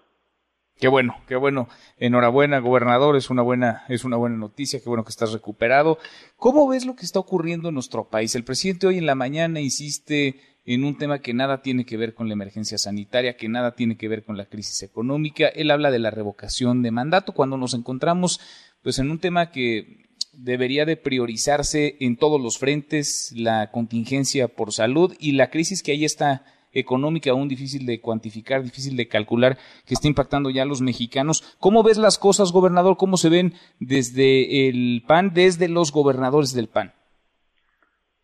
Qué 0.78 0.88
bueno, 0.88 1.16
qué 1.28 1.36
bueno. 1.36 1.68
Enhorabuena, 1.98 2.60
gobernador. 2.60 3.18
Es 3.18 3.30
una 3.30 3.42
buena, 3.42 3.84
es 3.90 4.06
una 4.06 4.16
buena 4.16 4.38
noticia. 4.38 4.80
Qué 4.82 4.88
bueno 4.88 5.04
que 5.04 5.10
estás 5.10 5.34
recuperado. 5.34 5.98
¿Cómo 6.38 6.70
ves 6.70 6.86
lo 6.86 6.96
que 6.96 7.06
está 7.06 7.20
ocurriendo 7.20 7.68
en 7.68 7.74
nuestro 7.74 8.06
país? 8.06 8.34
El 8.34 8.46
presidente 8.46 8.88
hoy 8.88 8.98
en 8.98 9.06
la 9.06 9.16
mañana 9.16 9.60
insiste 9.60 10.40
en 10.66 10.86
un 10.86 10.98
tema 10.98 11.20
que 11.20 11.34
nada 11.34 11.62
tiene 11.62 11.86
que 11.86 11.98
ver 11.98 12.14
con 12.14 12.28
la 12.30 12.34
emergencia 12.34 12.78
sanitaria, 12.78 13.36
que 13.36 13.50
nada 13.50 13.76
tiene 13.76 13.98
que 13.98 14.08
ver 14.08 14.24
con 14.24 14.38
la 14.38 14.46
crisis 14.46 14.82
económica. 14.84 15.48
Él 15.50 15.70
habla 15.70 15.92
de 15.92 16.00
la 16.00 16.12
revocación 16.12 16.82
de 16.82 16.92
mandato 16.92 17.34
cuando 17.34 17.58
nos 17.58 17.74
encontramos 17.74 18.40
pues 18.82 19.00
en 19.00 19.12
un 19.12 19.20
tema 19.20 19.52
que 19.52 20.09
debería 20.44 20.86
de 20.86 20.98
priorizarse 20.98 21.98
en 22.00 22.18
todos 22.18 22.42
los 22.42 22.58
frentes, 22.58 23.34
la 23.36 23.72
contingencia 23.72 24.48
por 24.48 24.72
salud 24.72 25.14
y 25.20 25.34
la 25.34 25.50
crisis 25.50 25.84
que 25.84 25.92
ahí 25.92 26.06
está 26.06 26.44
económica 26.72 27.32
aún 27.32 27.48
difícil 27.48 27.86
de 27.86 28.00
cuantificar, 28.00 28.64
difícil 28.64 28.96
de 28.96 29.08
calcular, 29.08 29.58
que 29.86 29.96
está 29.96 30.08
impactando 30.08 30.50
ya 30.50 30.64
a 30.64 30.66
los 30.66 30.82
mexicanos. 30.82 31.58
¿Cómo 31.60 31.84
ves 31.84 31.98
las 31.98 32.18
cosas, 32.18 32.52
gobernador? 32.52 32.96
¿Cómo 32.98 33.18
se 33.18 33.30
ven 33.30 33.54
desde 33.80 34.70
el 34.70 35.04
PAN, 35.08 35.32
desde 35.34 35.68
los 35.68 35.92
gobernadores 35.92 36.54
del 36.54 36.68
PAN? 36.68 36.94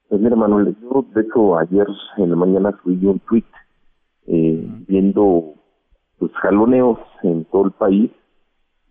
Pues 0.08 0.22
mira, 0.22 0.36
Manuel, 0.36 0.76
yo 0.82 1.06
de 1.14 1.22
hecho 1.22 1.58
ayer 1.58 1.88
en 2.18 2.30
la 2.30 2.36
mañana 2.36 2.80
subí 2.84 3.06
un 3.06 3.20
tweet 3.20 3.44
eh, 4.28 4.68
viendo 4.88 5.56
pues 6.20 6.32
jaloneos 6.34 7.00
en 7.24 7.46
todo 7.46 7.66
el 7.66 7.72
país 7.72 8.12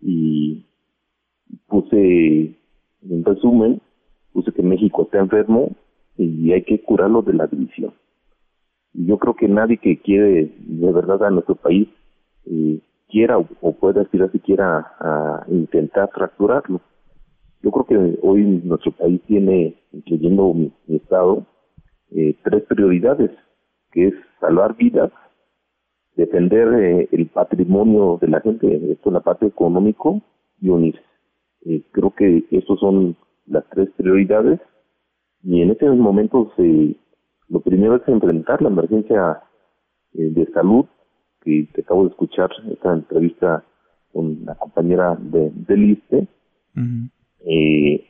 y 0.01 0.65
puse 1.67 2.59
en 3.09 3.23
resumen, 3.23 3.81
puse 4.33 4.51
que 4.51 4.63
México 4.63 5.03
está 5.03 5.19
enfermo 5.19 5.71
y 6.17 6.51
hay 6.51 6.63
que 6.63 6.81
curarlo 6.81 7.21
de 7.21 7.33
la 7.33 7.47
división. 7.47 7.93
yo 8.93 9.17
creo 9.17 9.35
que 9.35 9.49
nadie 9.49 9.77
que 9.77 9.99
quiere 9.99 10.53
de 10.57 10.91
verdad 10.91 11.23
a 11.23 11.29
nuestro 11.29 11.55
país 11.55 11.89
eh, 12.45 12.79
quiera 13.09 13.37
o, 13.37 13.73
pueda 13.73 14.01
aspirar 14.01 14.31
siquiera 14.31 14.93
a 14.99 15.45
intentar 15.47 16.09
fracturarlo. 16.13 16.81
Yo 17.61 17.71
creo 17.71 17.85
que 17.85 18.19
hoy 18.21 18.41
nuestro 18.63 18.91
país 18.91 19.21
tiene, 19.25 19.75
incluyendo 19.91 20.53
mi, 20.53 20.71
estado, 20.87 21.45
eh, 22.11 22.35
tres 22.43 22.63
prioridades, 22.63 23.31
que 23.91 24.07
es 24.07 24.13
salvar 24.39 24.75
vidas, 24.75 25.11
defender 26.15 26.67
eh, 26.73 27.09
el 27.11 27.27
patrimonio 27.27 28.17
de 28.21 28.27
la 28.27 28.41
gente, 28.41 28.67
esto 28.91 29.09
es 29.09 29.13
la 29.13 29.21
parte 29.21 29.47
económico 29.47 30.21
y 30.61 30.69
unirse. 30.69 31.01
Eh, 31.65 31.83
creo 31.91 32.11
que 32.11 32.45
estos 32.51 32.79
son 32.79 33.15
las 33.47 33.63
tres 33.69 33.89
prioridades. 33.97 34.59
Y 35.43 35.61
en 35.61 35.71
estos 35.71 35.95
momentos 35.97 36.49
eh, 36.57 36.95
lo 37.49 37.59
primero 37.59 37.95
es 37.95 38.07
enfrentar 38.07 38.61
la 38.61 38.69
emergencia 38.69 39.43
eh, 40.13 40.31
de 40.31 40.45
salud 40.51 40.85
que 41.41 41.67
te 41.73 41.81
acabo 41.81 42.03
de 42.03 42.09
escuchar 42.09 42.49
esta 42.71 42.93
entrevista 42.93 43.63
con 44.11 44.45
la 44.45 44.55
compañera 44.55 45.15
de, 45.19 45.51
del 45.53 45.91
ISTE 45.91 46.27
eh, 47.45 48.05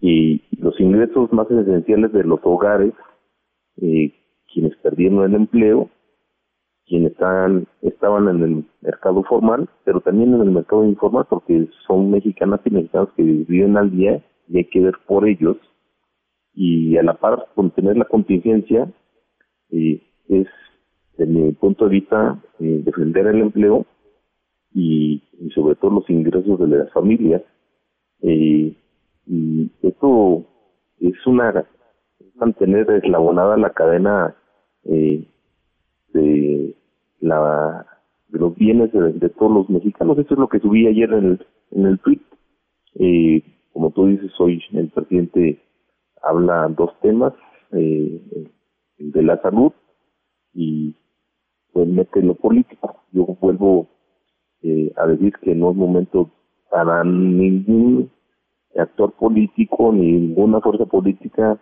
y 0.00 0.42
los 0.58 0.78
ingresos 0.78 1.32
más 1.32 1.50
esenciales 1.50 2.12
de 2.12 2.24
los 2.24 2.40
hogares 2.44 2.92
eh, 3.78 4.12
quienes 4.52 4.76
perdieron 4.76 5.24
el 5.24 5.34
empleo 5.34 5.90
quienes 6.86 7.12
están, 7.12 7.66
estaban 7.82 8.28
en 8.28 8.42
el 8.42 8.64
mercado 8.80 9.22
formal, 9.24 9.68
pero 9.84 10.00
también 10.00 10.34
en 10.34 10.40
el 10.40 10.50
mercado 10.50 10.84
informal, 10.84 11.26
porque 11.28 11.68
son 11.86 12.10
mexicanas 12.10 12.60
y 12.64 12.70
mexicanos 12.70 13.08
que 13.16 13.22
viven 13.22 13.76
al 13.76 13.90
día 13.90 14.22
y 14.48 14.58
hay 14.58 14.64
que 14.64 14.80
ver 14.80 14.94
por 15.06 15.28
ellos. 15.28 15.56
Y 16.54 16.96
a 16.96 17.02
la 17.02 17.14
par, 17.14 17.46
contener 17.54 17.96
la 17.96 18.04
contingencia 18.06 18.88
eh, 19.70 20.00
es, 20.28 20.46
desde 21.18 21.32
mi 21.32 21.52
punto 21.52 21.86
de 21.86 21.90
vista, 21.90 22.40
eh, 22.60 22.82
defender 22.84 23.26
el 23.26 23.40
empleo 23.40 23.84
y, 24.72 25.22
sobre 25.54 25.74
todo 25.74 25.90
los 25.90 26.10
ingresos 26.10 26.58
de 26.58 26.66
las 26.78 26.92
familias. 26.92 27.42
Eh, 28.22 28.74
y 29.26 29.70
esto 29.82 30.44
es 31.00 31.26
una 31.26 31.66
mantener 32.34 32.90
eslabonada 32.90 33.56
la 33.56 33.70
cadena 33.70 34.36
eh, 34.84 35.26
de 36.16 36.74
la 37.20 37.86
de 38.28 38.38
los 38.38 38.54
bienes 38.56 38.92
de, 38.92 39.28
todos 39.30 39.52
los 39.52 39.70
mexicanos. 39.70 40.18
Esto 40.18 40.34
es 40.34 40.40
lo 40.40 40.48
que 40.48 40.58
subí 40.58 40.86
ayer 40.86 41.12
en 41.12 41.24
el, 41.24 41.46
en 41.70 41.86
el 41.86 41.98
tweet. 42.00 42.20
Eh, 42.94 43.42
como 43.72 43.90
tú 43.90 44.06
dices, 44.06 44.32
hoy 44.38 44.62
el 44.72 44.88
presidente 44.88 45.60
habla 46.22 46.68
dos 46.68 46.90
temas, 47.02 47.32
eh, 47.72 48.20
de 48.98 49.22
la 49.22 49.40
salud 49.42 49.72
y 50.54 50.94
pues 51.72 51.86
mete 51.86 52.22
lo 52.22 52.34
político. 52.34 52.96
Yo 53.12 53.26
vuelvo 53.40 53.88
eh, 54.62 54.92
a 54.96 55.06
decir 55.06 55.34
que 55.42 55.54
no 55.54 55.70
es 55.70 55.76
momento 55.76 56.30
para 56.70 57.04
ningún 57.04 58.10
actor 58.76 59.12
político 59.12 59.92
ni 59.92 60.12
ninguna 60.12 60.60
fuerza 60.60 60.86
política 60.86 61.58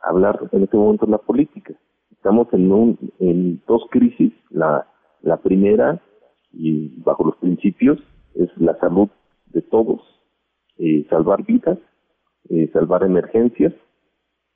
hablar 0.00 0.38
en 0.52 0.62
este 0.62 0.76
momento 0.76 1.06
de 1.06 1.12
la 1.12 1.18
política 1.18 1.74
estamos 2.16 2.48
en, 2.52 2.72
un, 2.72 2.98
en 3.18 3.62
dos 3.66 3.86
crisis. 3.90 4.32
La, 4.50 4.86
la 5.22 5.36
primera, 5.38 6.00
y 6.52 7.00
bajo 7.02 7.24
los 7.24 7.36
principios, 7.36 7.98
es 8.34 8.50
la 8.56 8.76
salud 8.78 9.08
de 9.46 9.62
todos, 9.62 10.00
eh, 10.78 11.06
salvar 11.08 11.44
vidas, 11.44 11.78
eh, 12.48 12.68
salvar 12.72 13.02
emergencias 13.04 13.72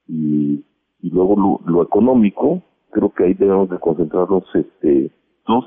y, 0.07 0.65
y 1.01 1.11
luego 1.11 1.61
lo, 1.65 1.83
económico, 1.83 2.63
creo 2.91 3.13
que 3.13 3.25
ahí 3.25 3.35
debemos 3.35 3.71
de 3.71 3.79
concentrarnos 3.79 4.45
este, 4.55 5.11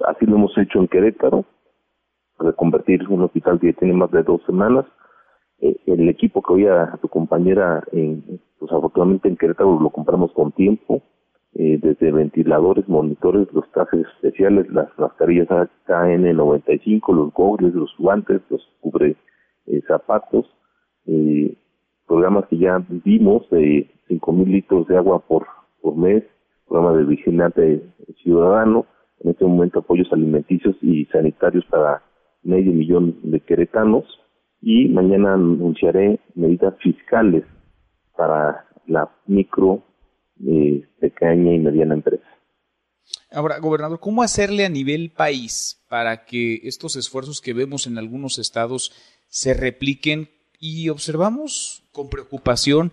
así 0.08 0.26
lo 0.26 0.36
hemos 0.36 0.58
hecho 0.58 0.80
en 0.80 0.88
Querétaro, 0.88 1.46
reconvertir 2.40 3.08
un 3.10 3.22
hospital 3.22 3.60
que 3.60 3.74
tiene 3.74 3.94
más 3.94 4.12
de 4.12 4.24
dos 4.24 4.42
semanas. 4.46 4.86
Eh, 5.60 5.76
el 5.88 6.08
equipo 6.10 6.42
que 6.42 6.54
hoy 6.54 6.68
a, 6.68 6.98
tu 7.02 7.08
compañera, 7.08 7.84
en, 7.92 8.40
pues 8.60 8.72
afortunadamente 8.72 9.30
en 9.30 9.38
Querétaro 9.38 9.80
lo 9.80 9.90
compramos 9.90 10.32
con 10.34 10.52
tiempo, 10.52 11.02
eh, 11.56 11.80
desde 11.82 12.12
ventiladores, 12.12 12.88
monitores, 12.88 13.48
los 13.54 13.70
trajes 13.72 14.06
especiales, 14.16 14.68
las 14.70 14.88
mascarillas 14.98 15.48
KN95, 15.88 17.14
los 17.14 17.34
gogles, 17.34 17.74
los 17.76 17.94
guantes, 17.98 18.42
los 18.50 18.62
cubre 18.82 19.16
eh, 19.68 19.82
zapatos, 19.88 20.46
eh, 21.06 21.56
programas 22.08 22.48
que 22.48 22.58
ya 22.58 22.84
vimos 22.88 23.48
de 23.52 23.90
cinco 24.08 24.32
mil 24.34 24.52
litros 24.52 24.88
de 24.88 24.98
agua 24.98 25.20
por, 25.20 25.46
por 25.82 25.96
mes, 25.96 26.24
programa 26.68 26.98
de 26.98 27.06
vigilante 27.06 27.84
ciudadano, 28.24 28.86
en 29.20 29.32
este 29.32 29.46
momento 29.46 29.80
apoyos 29.80 30.12
alimenticios 30.12 30.76
y 30.82 31.06
sanitarios 31.06 31.66
para 31.66 32.02
medio 32.42 32.74
millón 32.74 33.16
de 33.24 33.40
queretanos 33.40 34.06
y 34.62 34.90
mañana 34.90 35.34
anunciaré 35.34 36.20
medidas 36.36 36.76
fiscales 36.80 37.44
para 38.18 38.66
la 38.88 39.10
micro 39.28 39.84
eh, 40.46 40.88
pequeña 41.00 41.54
y 41.54 41.60
mediana 41.60 41.94
empresa. 41.96 42.24
Ahora, 43.32 43.60
gobernador, 43.60 44.00
¿cómo 44.00 44.24
hacerle 44.24 44.66
a 44.66 44.70
nivel 44.70 45.12
país 45.12 45.84
para 45.90 46.26
que 46.26 46.62
estos 46.64 46.96
esfuerzos 46.96 47.42
que 47.42 47.54
vemos 47.54 47.88
en 47.88 47.98
algunos 47.98 48.38
estados 48.38 48.92
se 49.28 49.54
repliquen 49.54 50.30
y 50.60 50.90
observamos 50.90 51.84
con 51.92 52.10
preocupación 52.10 52.92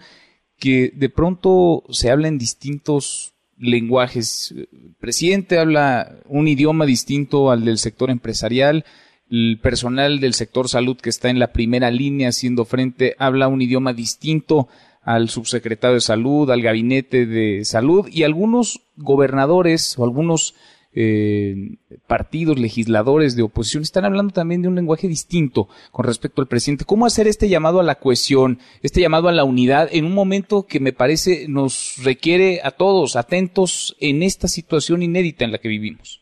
que 0.58 0.92
de 0.94 1.08
pronto 1.08 1.84
se 1.90 2.10
habla 2.10 2.28
en 2.28 2.38
distintos 2.38 3.34
lenguajes. 3.60 4.52
El 4.52 4.94
presidente 4.98 5.58
habla 5.58 6.20
un 6.26 6.48
idioma 6.48 6.86
distinto 6.86 7.50
al 7.50 7.64
del 7.64 7.78
sector 7.78 8.10
empresarial, 8.10 8.84
el 9.30 9.60
personal 9.62 10.18
del 10.18 10.34
sector 10.34 10.68
salud 10.68 10.96
que 10.96 11.10
está 11.10 11.30
en 11.30 11.38
la 11.38 11.52
primera 11.52 11.90
línea 11.90 12.30
haciendo 12.30 12.64
frente 12.64 13.14
habla 13.18 13.48
un 13.48 13.62
idioma 13.62 13.92
distinto 13.92 14.68
al 15.02 15.28
subsecretario 15.28 15.94
de 15.94 16.00
salud, 16.00 16.50
al 16.50 16.62
gabinete 16.62 17.26
de 17.26 17.64
salud 17.64 18.06
y 18.10 18.24
algunos 18.24 18.80
gobernadores 18.96 19.98
o 19.98 20.04
algunos 20.04 20.54
eh, 20.92 21.76
partidos, 22.08 22.58
legisladores 22.58 23.36
de 23.36 23.42
oposición 23.42 23.82
están 23.82 24.04
hablando 24.04 24.32
también 24.32 24.62
de 24.62 24.68
un 24.68 24.74
lenguaje 24.74 25.06
distinto 25.06 25.68
con 25.92 26.04
respecto 26.04 26.42
al 26.42 26.48
presidente. 26.48 26.84
¿Cómo 26.84 27.06
hacer 27.06 27.28
este 27.28 27.48
llamado 27.48 27.80
a 27.80 27.84
la 27.84 27.94
cohesión, 27.94 28.58
este 28.82 29.00
llamado 29.00 29.28
a 29.28 29.32
la 29.32 29.44
unidad 29.44 29.88
en 29.92 30.04
un 30.04 30.14
momento 30.14 30.66
que 30.68 30.80
me 30.80 30.92
parece 30.92 31.46
nos 31.48 31.96
requiere 32.04 32.60
a 32.64 32.72
todos 32.72 33.16
atentos 33.16 33.96
en 34.00 34.22
esta 34.22 34.48
situación 34.48 35.02
inédita 35.02 35.44
en 35.44 35.52
la 35.52 35.58
que 35.58 35.68
vivimos? 35.68 36.20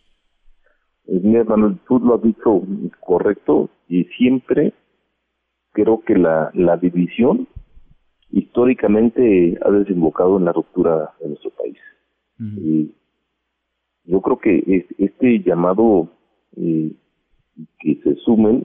Eh, 1.07 1.19
mi 1.23 1.37
hermano, 1.37 1.79
tú 1.89 1.99
lo 1.99 2.17
has 2.17 2.23
dicho 2.23 2.63
correcto 3.01 3.71
y 3.89 4.05
siempre 4.19 4.75
creo 5.73 6.03
que 6.07 6.15
la 6.15 6.77
división 6.77 7.49
históricamente 8.31 9.59
ha 9.65 9.71
desembocado 9.71 10.39
en 10.39 10.45
la 10.45 10.53
ruptura 10.53 11.13
de 11.21 11.29
nuestro 11.29 11.51
país. 11.51 11.79
y 12.41 12.95
yo 14.05 14.23
creo 14.23 14.39
que 14.39 14.87
este 14.97 15.43
llamado 15.43 16.09
eh, 16.57 16.93
que 17.81 18.01
se 18.03 18.15
sumen 18.17 18.65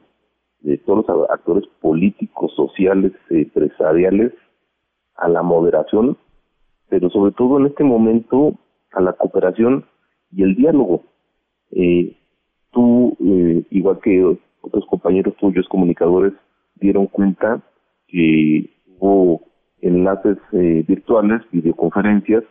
de 0.62 0.78
todos 0.78 1.06
los 1.08 1.30
actores 1.30 1.66
políticos, 1.82 2.54
sociales, 2.56 3.12
empresariales 3.30 4.32
a 5.16 5.28
la 5.28 5.44
moderación, 5.44 6.18
pero 6.90 7.10
sobre 7.10 7.34
todo 7.34 7.60
en 7.60 7.68
este 7.68 7.84
momento 7.84 8.58
a 8.94 9.02
la 9.02 9.14
cooperación 9.14 9.86
y 10.32 10.44
el 10.44 10.56
diálogo. 10.56 11.04
Eh, 11.72 12.16
tú, 12.72 13.18
eh, 13.20 13.64
igual 13.72 14.00
que 14.02 14.24
otros 14.62 14.86
compañeros 14.86 15.36
tuyos 15.38 15.68
comunicadores, 15.68 16.34
dieron 16.76 17.08
cuenta 17.08 17.62
que 18.08 18.70
hubo 19.00 19.42
enlaces 19.84 20.38
eh, 20.54 20.84
virtuales, 20.88 21.42
videoconferencias 21.52 22.44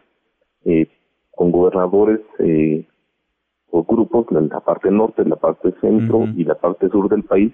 eh, 0.65 0.87
con 1.31 1.51
gobernadores 1.51 2.21
eh, 2.39 2.87
o 3.71 3.85
grupos 3.85 4.27
la 4.31 4.61
parte 4.61 4.91
norte, 4.91 5.25
la 5.25 5.37
parte 5.37 5.73
centro 5.81 6.27
y 6.37 6.45
la 6.45 6.55
parte 6.55 6.89
sur 6.91 7.09
del 7.09 7.25
país. 7.25 7.53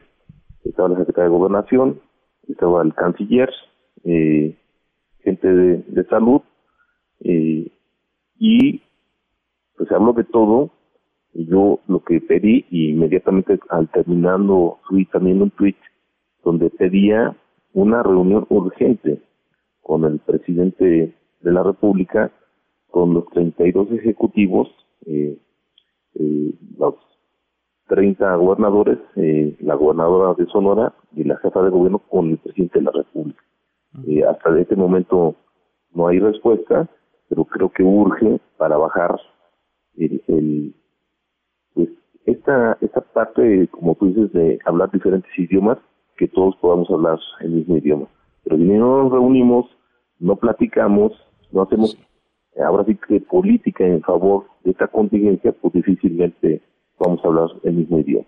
Estaba 0.64 0.88
la 0.88 0.98
Secretaría 0.98 1.30
de 1.30 1.36
Gobernación, 1.36 2.00
estaba 2.48 2.82
el 2.82 2.92
canciller, 2.94 3.50
eh, 4.05 4.56
gente 5.20 5.48
de, 5.48 5.76
de 5.86 6.05
salud 6.05 6.40
eh, 7.20 7.70
y 8.38 8.82
pues 9.76 9.88
se 9.88 9.94
habló 9.94 10.12
de 10.12 10.24
todo. 10.24 10.70
Y 11.34 11.46
yo 11.46 11.78
lo 11.86 12.02
que 12.02 12.20
pedí, 12.20 12.64
y 12.70 12.90
inmediatamente 12.90 13.60
al 13.68 13.88
terminando 13.90 14.78
fui 14.88 15.05
también 15.06 15.40
un 15.40 15.50
tweet 15.50 15.76
donde 16.42 16.68
pedía 16.70 17.36
una 17.74 18.02
reunión 18.02 18.44
urgente 18.48 19.20
con 19.89 20.05
el 20.05 20.19
presidente 20.19 21.15
de 21.40 21.51
la 21.51 21.62
República, 21.62 22.31
con 22.90 23.15
los 23.15 23.24
32 23.31 23.90
ejecutivos, 23.93 24.69
eh, 25.06 25.39
eh, 26.15 26.52
los 26.77 26.94
30 27.86 28.36
gobernadores, 28.36 28.98
eh, 29.16 29.56
la 29.60 29.77
gobernadora 29.77 30.35
de 30.35 30.44
Sonora 30.52 30.93
y 31.16 31.24
la 31.24 31.39
jefa 31.39 31.62
de 31.62 31.70
gobierno 31.70 32.01
con 32.01 32.28
el 32.28 32.36
presidente 32.36 32.81
de 32.81 32.85
la 32.85 32.90
República. 32.90 33.43
Eh, 34.06 34.24
hasta 34.24 34.60
este 34.60 34.77
momento 34.77 35.36
no 35.94 36.09
hay 36.09 36.19
respuesta, 36.19 36.86
pero 37.31 37.47
creo 37.47 37.70
que 37.70 37.82
urge 37.82 38.40
para 38.59 38.77
bajar 38.77 39.19
el, 39.97 40.23
el 40.27 40.74
pues 41.73 41.89
esta, 42.27 42.77
esta 42.82 43.01
parte, 43.01 43.66
como 43.69 43.94
tú 43.94 44.09
dices, 44.09 44.31
de 44.35 44.59
hablar 44.66 44.90
diferentes 44.90 45.32
idiomas, 45.39 45.78
que 46.19 46.28
todos 46.28 46.56
podamos 46.56 46.90
hablar 46.90 47.19
el 47.40 47.52
mismo 47.52 47.78
idioma. 47.78 48.06
Pero 48.44 48.59
si 48.59 48.65
no 48.65 49.05
nos 49.05 49.12
reunimos, 49.12 49.77
no 50.19 50.36
platicamos, 50.36 51.12
no 51.53 51.62
hacemos 51.62 51.97
ahora 52.65 52.85
sí 52.85 52.99
que 53.07 53.20
política 53.20 53.85
en 53.85 54.03
favor 54.03 54.47
de 54.65 54.73
esta 54.73 54.89
contingencia, 54.89 55.53
pues 55.53 55.74
difícilmente 55.74 56.62
vamos 56.99 57.20
a 57.24 57.28
hablar 57.28 57.49
el 57.65 57.74
mismo 57.74 58.01
idioma. 58.01 58.27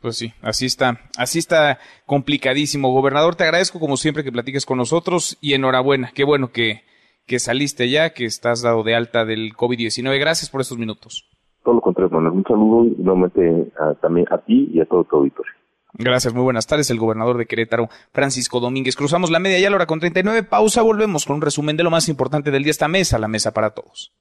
Pues 0.00 0.16
sí, 0.16 0.32
así 0.42 0.66
está, 0.66 1.00
así 1.18 1.38
está 1.40 1.78
complicadísimo. 2.06 2.92
Gobernador, 2.92 3.34
te 3.34 3.44
agradezco 3.44 3.80
como 3.80 3.96
siempre 3.96 4.22
que 4.22 4.32
platiques 4.32 4.64
con 4.64 4.78
nosotros 4.78 5.36
y 5.40 5.54
enhorabuena, 5.54 6.10
qué 6.14 6.24
bueno 6.24 6.52
que, 6.52 6.82
que 7.26 7.40
saliste 7.40 7.90
ya, 7.90 8.10
que 8.10 8.24
estás 8.24 8.62
dado 8.62 8.84
de 8.84 8.94
alta 8.94 9.24
del 9.24 9.54
COVID-19. 9.54 10.18
Gracias 10.20 10.50
por 10.50 10.60
estos 10.60 10.78
minutos. 10.78 11.28
Todo 11.64 11.74
lo 11.74 11.80
contrario, 11.80 12.14
Manuel. 12.14 12.32
Un 12.32 12.44
saludo 12.44 12.94
nuevamente 12.98 13.72
también 14.00 14.26
a 14.30 14.38
ti 14.38 14.70
y 14.72 14.80
a 14.80 14.86
todo 14.86 15.02
tu 15.04 15.16
auditorio. 15.16 15.52
Gracias, 15.94 16.34
muy 16.34 16.42
buenas 16.42 16.66
tardes. 16.66 16.90
El 16.90 16.98
gobernador 16.98 17.38
de 17.38 17.46
Querétaro, 17.46 17.88
Francisco 18.12 18.60
Domínguez. 18.60 18.96
Cruzamos 18.96 19.30
la 19.30 19.38
media 19.38 19.58
ya 19.58 19.68
a 19.68 19.70
la 19.70 19.76
hora 19.76 19.86
con 19.86 20.00
39. 20.00 20.42
Pausa, 20.44 20.82
volvemos 20.82 21.24
con 21.24 21.36
un 21.36 21.42
resumen 21.42 21.76
de 21.76 21.82
lo 21.82 21.90
más 21.90 22.08
importante 22.08 22.50
del 22.50 22.62
día. 22.62 22.70
Esta 22.70 22.88
mesa, 22.88 23.18
la 23.18 23.28
mesa 23.28 23.52
para 23.52 23.70
todos. 23.70 24.12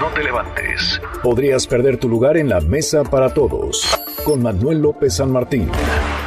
No 0.00 0.08
te 0.14 0.22
levantes. 0.22 1.00
Podrías 1.22 1.66
perder 1.66 1.98
tu 1.98 2.08
lugar 2.08 2.36
en 2.36 2.48
la 2.48 2.60
mesa 2.60 3.04
para 3.04 3.32
todos. 3.32 3.98
Con 4.24 4.42
Manuel 4.42 4.80
López 4.80 5.16
San 5.16 5.32
Martín. 5.32 5.70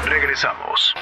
Regresamos. 0.05 0.93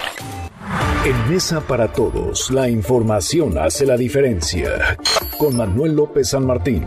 En 1.06 1.30
Mesa 1.30 1.62
para 1.62 1.88
Todos, 1.94 2.52
la 2.52 2.70
información 2.70 3.58
hace 3.58 3.86
la 3.86 3.96
diferencia. 3.96 4.98
Con 5.38 5.56
Manuel 5.56 5.96
López 5.96 6.30
San 6.30 6.46
Martín. 6.46 6.86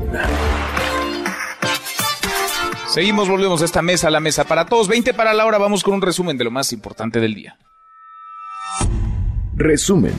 Seguimos, 2.92 3.26
volvemos 3.26 3.62
a 3.62 3.64
esta 3.64 3.80
mesa, 3.80 4.10
la 4.10 4.20
mesa 4.20 4.44
para 4.44 4.66
todos. 4.66 4.86
20 4.86 5.14
para 5.14 5.32
la 5.32 5.46
hora, 5.46 5.56
vamos 5.56 5.82
con 5.82 5.94
un 5.94 6.02
resumen 6.02 6.36
de 6.36 6.44
lo 6.44 6.50
más 6.50 6.74
importante 6.74 7.20
del 7.20 7.34
día. 7.34 7.56
Resumen. 9.62 10.12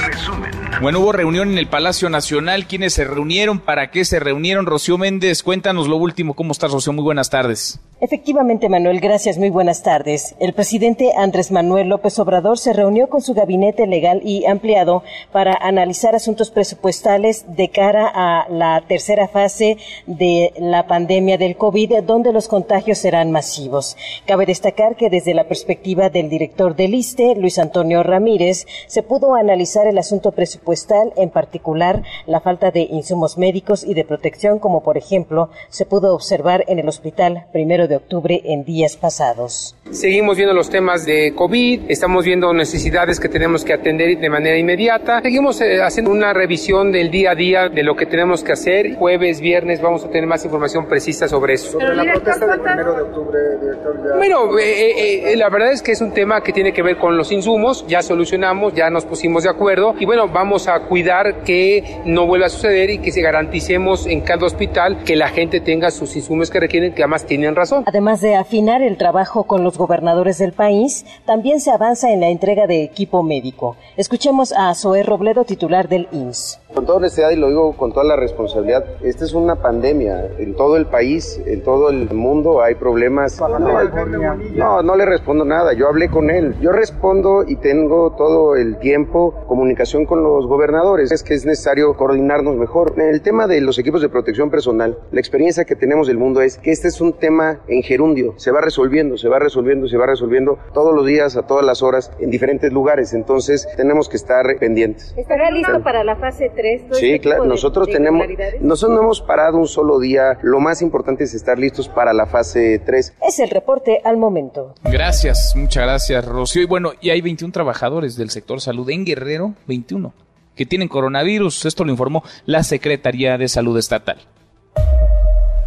Resumen. 0.00 0.52
Bueno, 0.80 1.00
hubo 1.00 1.10
reunión 1.10 1.50
en 1.50 1.58
el 1.58 1.66
Palacio 1.66 2.08
Nacional. 2.08 2.66
¿Quiénes 2.66 2.92
se 2.92 3.04
reunieron? 3.04 3.58
¿Para 3.58 3.90
qué 3.90 4.04
se 4.04 4.20
reunieron? 4.20 4.66
Rocío 4.66 4.96
Méndez, 4.96 5.42
cuéntanos 5.42 5.88
lo 5.88 5.96
último. 5.96 6.34
¿Cómo 6.34 6.52
estás, 6.52 6.70
Rocío? 6.70 6.92
Muy 6.92 7.02
buenas 7.02 7.30
tardes. 7.30 7.80
Efectivamente, 7.98 8.68
Manuel, 8.68 9.00
gracias. 9.00 9.38
Muy 9.38 9.48
buenas 9.48 9.82
tardes. 9.82 10.34
El 10.38 10.52
presidente 10.52 11.14
Andrés 11.16 11.50
Manuel 11.50 11.88
López 11.88 12.18
Obrador 12.18 12.58
se 12.58 12.74
reunió 12.74 13.08
con 13.08 13.22
su 13.22 13.32
gabinete 13.32 13.86
legal 13.86 14.20
y 14.22 14.44
ampliado 14.44 15.02
para 15.32 15.54
analizar 15.54 16.14
asuntos 16.14 16.50
presupuestales 16.50 17.46
de 17.56 17.70
cara 17.70 18.06
a 18.14 18.46
la 18.50 18.84
tercera 18.86 19.28
fase 19.28 19.78
de 20.06 20.52
la 20.58 20.86
pandemia 20.86 21.38
del 21.38 21.56
COVID, 21.56 22.02
donde 22.02 22.34
los 22.34 22.48
contagios 22.48 22.98
serán 22.98 23.32
masivos. 23.32 23.96
Cabe 24.26 24.44
destacar 24.44 24.96
que 24.96 25.08
desde 25.08 25.32
la 25.32 25.48
perspectiva 25.48 26.10
del 26.10 26.28
director 26.28 26.76
del 26.76 26.94
ISTE, 26.94 27.34
Luis 27.34 27.58
Antonio 27.58 28.02
Ramírez, 28.02 28.66
se 28.86 29.02
pudo 29.02 29.34
analizar 29.34 29.86
el 29.86 29.98
asunto 29.98 30.32
presupuestal, 30.32 31.12
en 31.16 31.30
particular 31.30 32.02
la 32.26 32.40
falta 32.40 32.70
de 32.70 32.80
insumos 32.80 33.38
médicos 33.38 33.84
y 33.84 33.94
de 33.94 34.04
protección, 34.04 34.58
como 34.58 34.82
por 34.82 34.96
ejemplo 34.96 35.50
se 35.68 35.86
pudo 35.86 36.14
observar 36.14 36.64
en 36.68 36.78
el 36.78 36.88
hospital 36.88 37.46
primero 37.52 37.88
de 37.88 37.96
octubre 37.96 38.40
en 38.44 38.64
días 38.64 38.96
pasados. 38.96 39.74
Seguimos 39.90 40.36
viendo 40.36 40.52
los 40.52 40.68
temas 40.68 41.06
de 41.06 41.32
COVID, 41.34 41.82
estamos 41.88 42.24
viendo 42.24 42.52
necesidades 42.52 43.20
que 43.20 43.28
tenemos 43.28 43.64
que 43.64 43.72
atender 43.72 44.18
de 44.18 44.28
manera 44.28 44.58
inmediata. 44.58 45.20
Seguimos 45.22 45.60
eh, 45.60 45.80
haciendo 45.80 46.10
una 46.10 46.32
revisión 46.32 46.90
del 46.90 47.10
día 47.10 47.30
a 47.30 47.34
día 47.34 47.68
de 47.68 47.82
lo 47.82 47.94
que 47.94 48.06
tenemos 48.06 48.42
que 48.42 48.52
hacer. 48.52 48.96
Jueves, 48.96 49.40
viernes 49.40 49.80
vamos 49.80 50.04
a 50.04 50.08
tener 50.08 50.26
más 50.26 50.44
información 50.44 50.86
precisa 50.86 51.28
sobre 51.28 51.54
eso. 51.54 51.72
Sobre 51.72 51.94
la 51.94 52.02
protesta 52.04 52.46
del 52.46 52.60
primero 52.60 52.94
de 52.94 53.02
octubre, 53.02 53.38
director. 53.60 53.96
Ya... 54.04 54.16
Bueno, 54.16 54.58
eh, 54.58 55.32
eh, 55.32 55.36
la 55.36 55.48
verdad 55.48 55.72
es 55.72 55.82
que 55.82 55.92
es 55.92 56.00
un 56.00 56.12
tema 56.12 56.42
que 56.42 56.52
tiene 56.52 56.72
que 56.72 56.82
ver 56.82 56.96
con 56.96 57.16
los 57.16 57.30
insumos. 57.30 57.86
Ya 57.86 58.02
solucionamos, 58.02 58.55
ya 58.74 58.90
nos 58.90 59.04
pusimos 59.04 59.44
de 59.44 59.50
acuerdo 59.50 59.94
y 59.98 60.06
bueno, 60.06 60.28
vamos 60.28 60.68
a 60.68 60.80
cuidar 60.80 61.42
que 61.44 62.00
no 62.04 62.26
vuelva 62.26 62.46
a 62.46 62.48
suceder 62.48 62.90
y 62.90 62.98
que 62.98 63.12
se 63.12 63.20
garanticemos 63.20 64.06
en 64.06 64.20
cada 64.20 64.46
hospital 64.46 65.04
que 65.04 65.16
la 65.16 65.28
gente 65.28 65.60
tenga 65.60 65.90
sus 65.90 66.16
insumos 66.16 66.50
que 66.50 66.60
requieren, 66.60 66.94
que 66.94 67.02
además 67.02 67.26
tienen 67.26 67.54
razón. 67.54 67.84
Además 67.86 68.20
de 68.20 68.34
afinar 68.34 68.82
el 68.82 68.96
trabajo 68.96 69.44
con 69.44 69.64
los 69.64 69.78
gobernadores 69.78 70.38
del 70.38 70.52
país, 70.52 71.04
también 71.24 71.60
se 71.60 71.70
avanza 71.70 72.10
en 72.10 72.20
la 72.20 72.28
entrega 72.28 72.66
de 72.66 72.82
equipo 72.82 73.22
médico. 73.22 73.76
Escuchemos 73.96 74.52
a 74.52 74.74
Zoé 74.74 75.02
Robledo, 75.02 75.44
titular 75.44 75.88
del 75.88 76.08
IMSS. 76.12 76.60
Con 76.76 76.84
toda 76.84 76.98
honestidad 76.98 77.30
y 77.30 77.36
lo 77.36 77.48
digo 77.48 77.74
con 77.74 77.90
toda 77.94 78.04
la 78.04 78.16
responsabilidad, 78.16 78.84
esta 79.02 79.24
es 79.24 79.32
una 79.32 79.62
pandemia 79.62 80.26
en 80.36 80.54
todo 80.54 80.76
el 80.76 80.84
país, 80.84 81.40
en 81.46 81.62
todo 81.62 81.88
el 81.88 82.10
mundo 82.10 82.60
hay 82.60 82.74
problemas. 82.74 83.40
No, 83.40 83.58
no, 83.58 84.82
no 84.82 84.94
le 84.94 85.06
respondo 85.06 85.46
nada, 85.46 85.72
yo 85.72 85.88
hablé 85.88 86.10
con 86.10 86.28
él. 86.28 86.54
Yo 86.60 86.72
respondo 86.72 87.44
y 87.48 87.56
tengo 87.56 88.10
todo 88.10 88.56
el 88.56 88.78
tiempo 88.78 89.42
comunicación 89.48 90.04
con 90.04 90.22
los 90.22 90.46
gobernadores. 90.46 91.12
Es 91.12 91.22
que 91.22 91.32
es 91.32 91.46
necesario 91.46 91.96
coordinarnos 91.96 92.56
mejor. 92.56 92.92
En 92.98 93.08
el 93.08 93.22
tema 93.22 93.46
de 93.46 93.62
los 93.62 93.78
equipos 93.78 94.02
de 94.02 94.10
protección 94.10 94.50
personal, 94.50 94.98
la 95.12 95.20
experiencia 95.20 95.64
que 95.64 95.76
tenemos 95.76 96.08
del 96.08 96.18
mundo 96.18 96.42
es 96.42 96.58
que 96.58 96.72
este 96.72 96.88
es 96.88 97.00
un 97.00 97.14
tema 97.14 97.60
en 97.68 97.82
gerundio, 97.82 98.34
se 98.36 98.50
va 98.50 98.60
resolviendo, 98.60 99.16
se 99.16 99.30
va 99.30 99.38
resolviendo, 99.38 99.88
se 99.88 99.96
va 99.96 100.04
resolviendo 100.04 100.58
todos 100.74 100.94
los 100.94 101.06
días, 101.06 101.38
a 101.38 101.46
todas 101.46 101.64
las 101.64 101.82
horas, 101.82 102.12
en 102.18 102.28
diferentes 102.28 102.70
lugares. 102.70 103.14
Entonces 103.14 103.66
tenemos 103.78 104.10
que 104.10 104.18
estar 104.18 104.44
pendientes. 104.58 105.14
¿Estará 105.16 105.50
listo 105.50 105.82
para 105.82 106.04
la 106.04 106.16
fase 106.16 106.50
3? 106.54 106.65
Sí, 106.92 107.12
este 107.12 107.20
claro, 107.20 107.44
nosotros 107.44 107.88
tenemos, 107.88 108.26
nosotros 108.60 108.96
no 108.96 109.02
hemos 109.02 109.20
parado 109.20 109.58
un 109.58 109.68
solo 109.68 109.98
día. 109.98 110.38
Lo 110.42 110.60
más 110.60 110.82
importante 110.82 111.24
es 111.24 111.34
estar 111.34 111.58
listos 111.58 111.88
para 111.88 112.12
la 112.12 112.26
fase 112.26 112.80
3. 112.84 113.14
Es 113.26 113.38
el 113.38 113.50
reporte 113.50 114.00
al 114.04 114.16
momento. 114.16 114.74
Gracias, 114.84 115.54
muchas 115.56 115.84
gracias, 115.84 116.24
Rocío. 116.24 116.62
Y 116.62 116.66
bueno, 116.66 116.92
y 117.00 117.10
hay 117.10 117.20
21 117.20 117.52
trabajadores 117.52 118.16
del 118.16 118.30
sector 118.30 118.60
salud 118.60 118.88
en 118.90 119.04
Guerrero, 119.04 119.54
21, 119.66 120.12
que 120.54 120.66
tienen 120.66 120.88
coronavirus. 120.88 121.66
Esto 121.66 121.84
lo 121.84 121.90
informó 121.90 122.22
la 122.44 122.62
Secretaría 122.62 123.38
de 123.38 123.48
Salud 123.48 123.78
Estatal. 123.78 124.18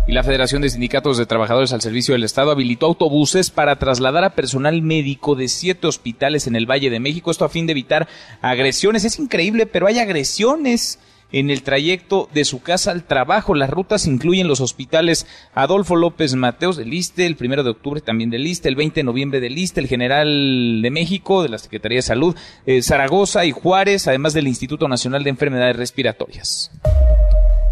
Y 0.10 0.12
la 0.12 0.24
Federación 0.24 0.64
de 0.64 0.72
Sindicatos 0.72 1.20
de 1.20 1.28
Trabajadores 1.28 1.72
al 1.72 1.82
Servicio 1.82 2.16
del 2.16 2.24
Estado 2.24 2.50
habilitó 2.50 2.88
autobuses 2.88 3.52
para 3.52 3.78
trasladar 3.78 4.24
a 4.24 4.34
personal 4.34 4.82
médico 4.82 5.36
de 5.36 5.48
siete 5.48 5.86
hospitales 5.86 6.48
en 6.48 6.56
el 6.56 6.66
Valle 6.66 6.90
de 6.90 7.00
México. 7.00 7.30
Esto 7.30 7.46
a 7.46 7.50
fin 7.50 7.68
de 7.68 7.74
evitar 7.74 8.08
agresiones. 8.42 9.06
Es 9.06 9.20
increíble, 9.20 9.68
pero 9.68 9.86
hay 9.86 10.00
agresiones 10.00 10.98
en 11.32 11.52
el 11.52 11.62
trayecto 11.62 12.28
de 12.34 12.44
su 12.44 12.60
casa 12.64 12.90
al 12.90 13.04
trabajo. 13.04 13.54
Las 13.54 13.70
rutas 13.70 14.08
incluyen 14.08 14.48
los 14.48 14.62
hospitales 14.62 15.28
Adolfo 15.54 15.96
López 15.96 16.34
Mateos 16.34 16.78
del 16.78 16.92
ISTE, 16.92 17.28
el 17.28 17.36
primero 17.36 17.64
de 17.64 17.70
octubre 17.70 18.02
también 18.02 18.32
del 18.32 18.48
ISTE, 18.48 18.68
el 18.68 18.76
20 18.78 19.02
de 19.02 19.04
noviembre 19.04 19.40
del 19.40 19.60
ISTE, 19.60 19.82
el 19.82 19.88
General 19.88 20.82
de 20.82 20.90
México 20.90 21.44
de 21.44 21.50
la 21.50 21.60
Secretaría 21.60 22.00
de 22.00 22.02
Salud, 22.02 22.36
eh, 22.66 22.82
Zaragoza 22.82 23.46
y 23.46 23.52
Juárez, 23.52 24.08
además 24.08 24.34
del 24.34 24.48
Instituto 24.48 24.88
Nacional 24.88 25.24
de 25.24 25.30
Enfermedades 25.30 25.76
Respiratorias. 25.76 26.72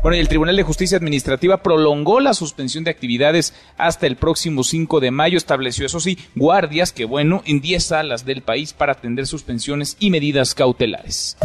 Bueno, 0.04 0.16
y 0.16 0.20
el 0.20 0.28
Tribunal 0.28 0.56
de 0.56 0.64
Justicia 0.64 0.98
Administrativa 0.98 1.64
prolongó 1.64 2.20
la 2.20 2.34
suspensión 2.34 2.84
de 2.84 2.92
actividades 2.92 3.54
hasta 3.78 4.06
el 4.06 4.16
próximo 4.16 4.64
5 4.64 5.00
de 5.00 5.12
mayo. 5.12 5.38
Estableció, 5.38 5.86
eso 5.86 6.00
sí, 6.00 6.18
guardias, 6.36 6.92
que 6.92 7.06
bueno, 7.06 7.42
en 7.46 7.62
10 7.62 7.84
salas 7.84 8.26
del 8.26 8.42
país 8.42 8.74
para 8.74 8.94
atender 8.94 9.26
suspensiones 9.26 9.98
y 10.00 10.12
medidas 10.12 10.54
cautelares. 10.54 11.36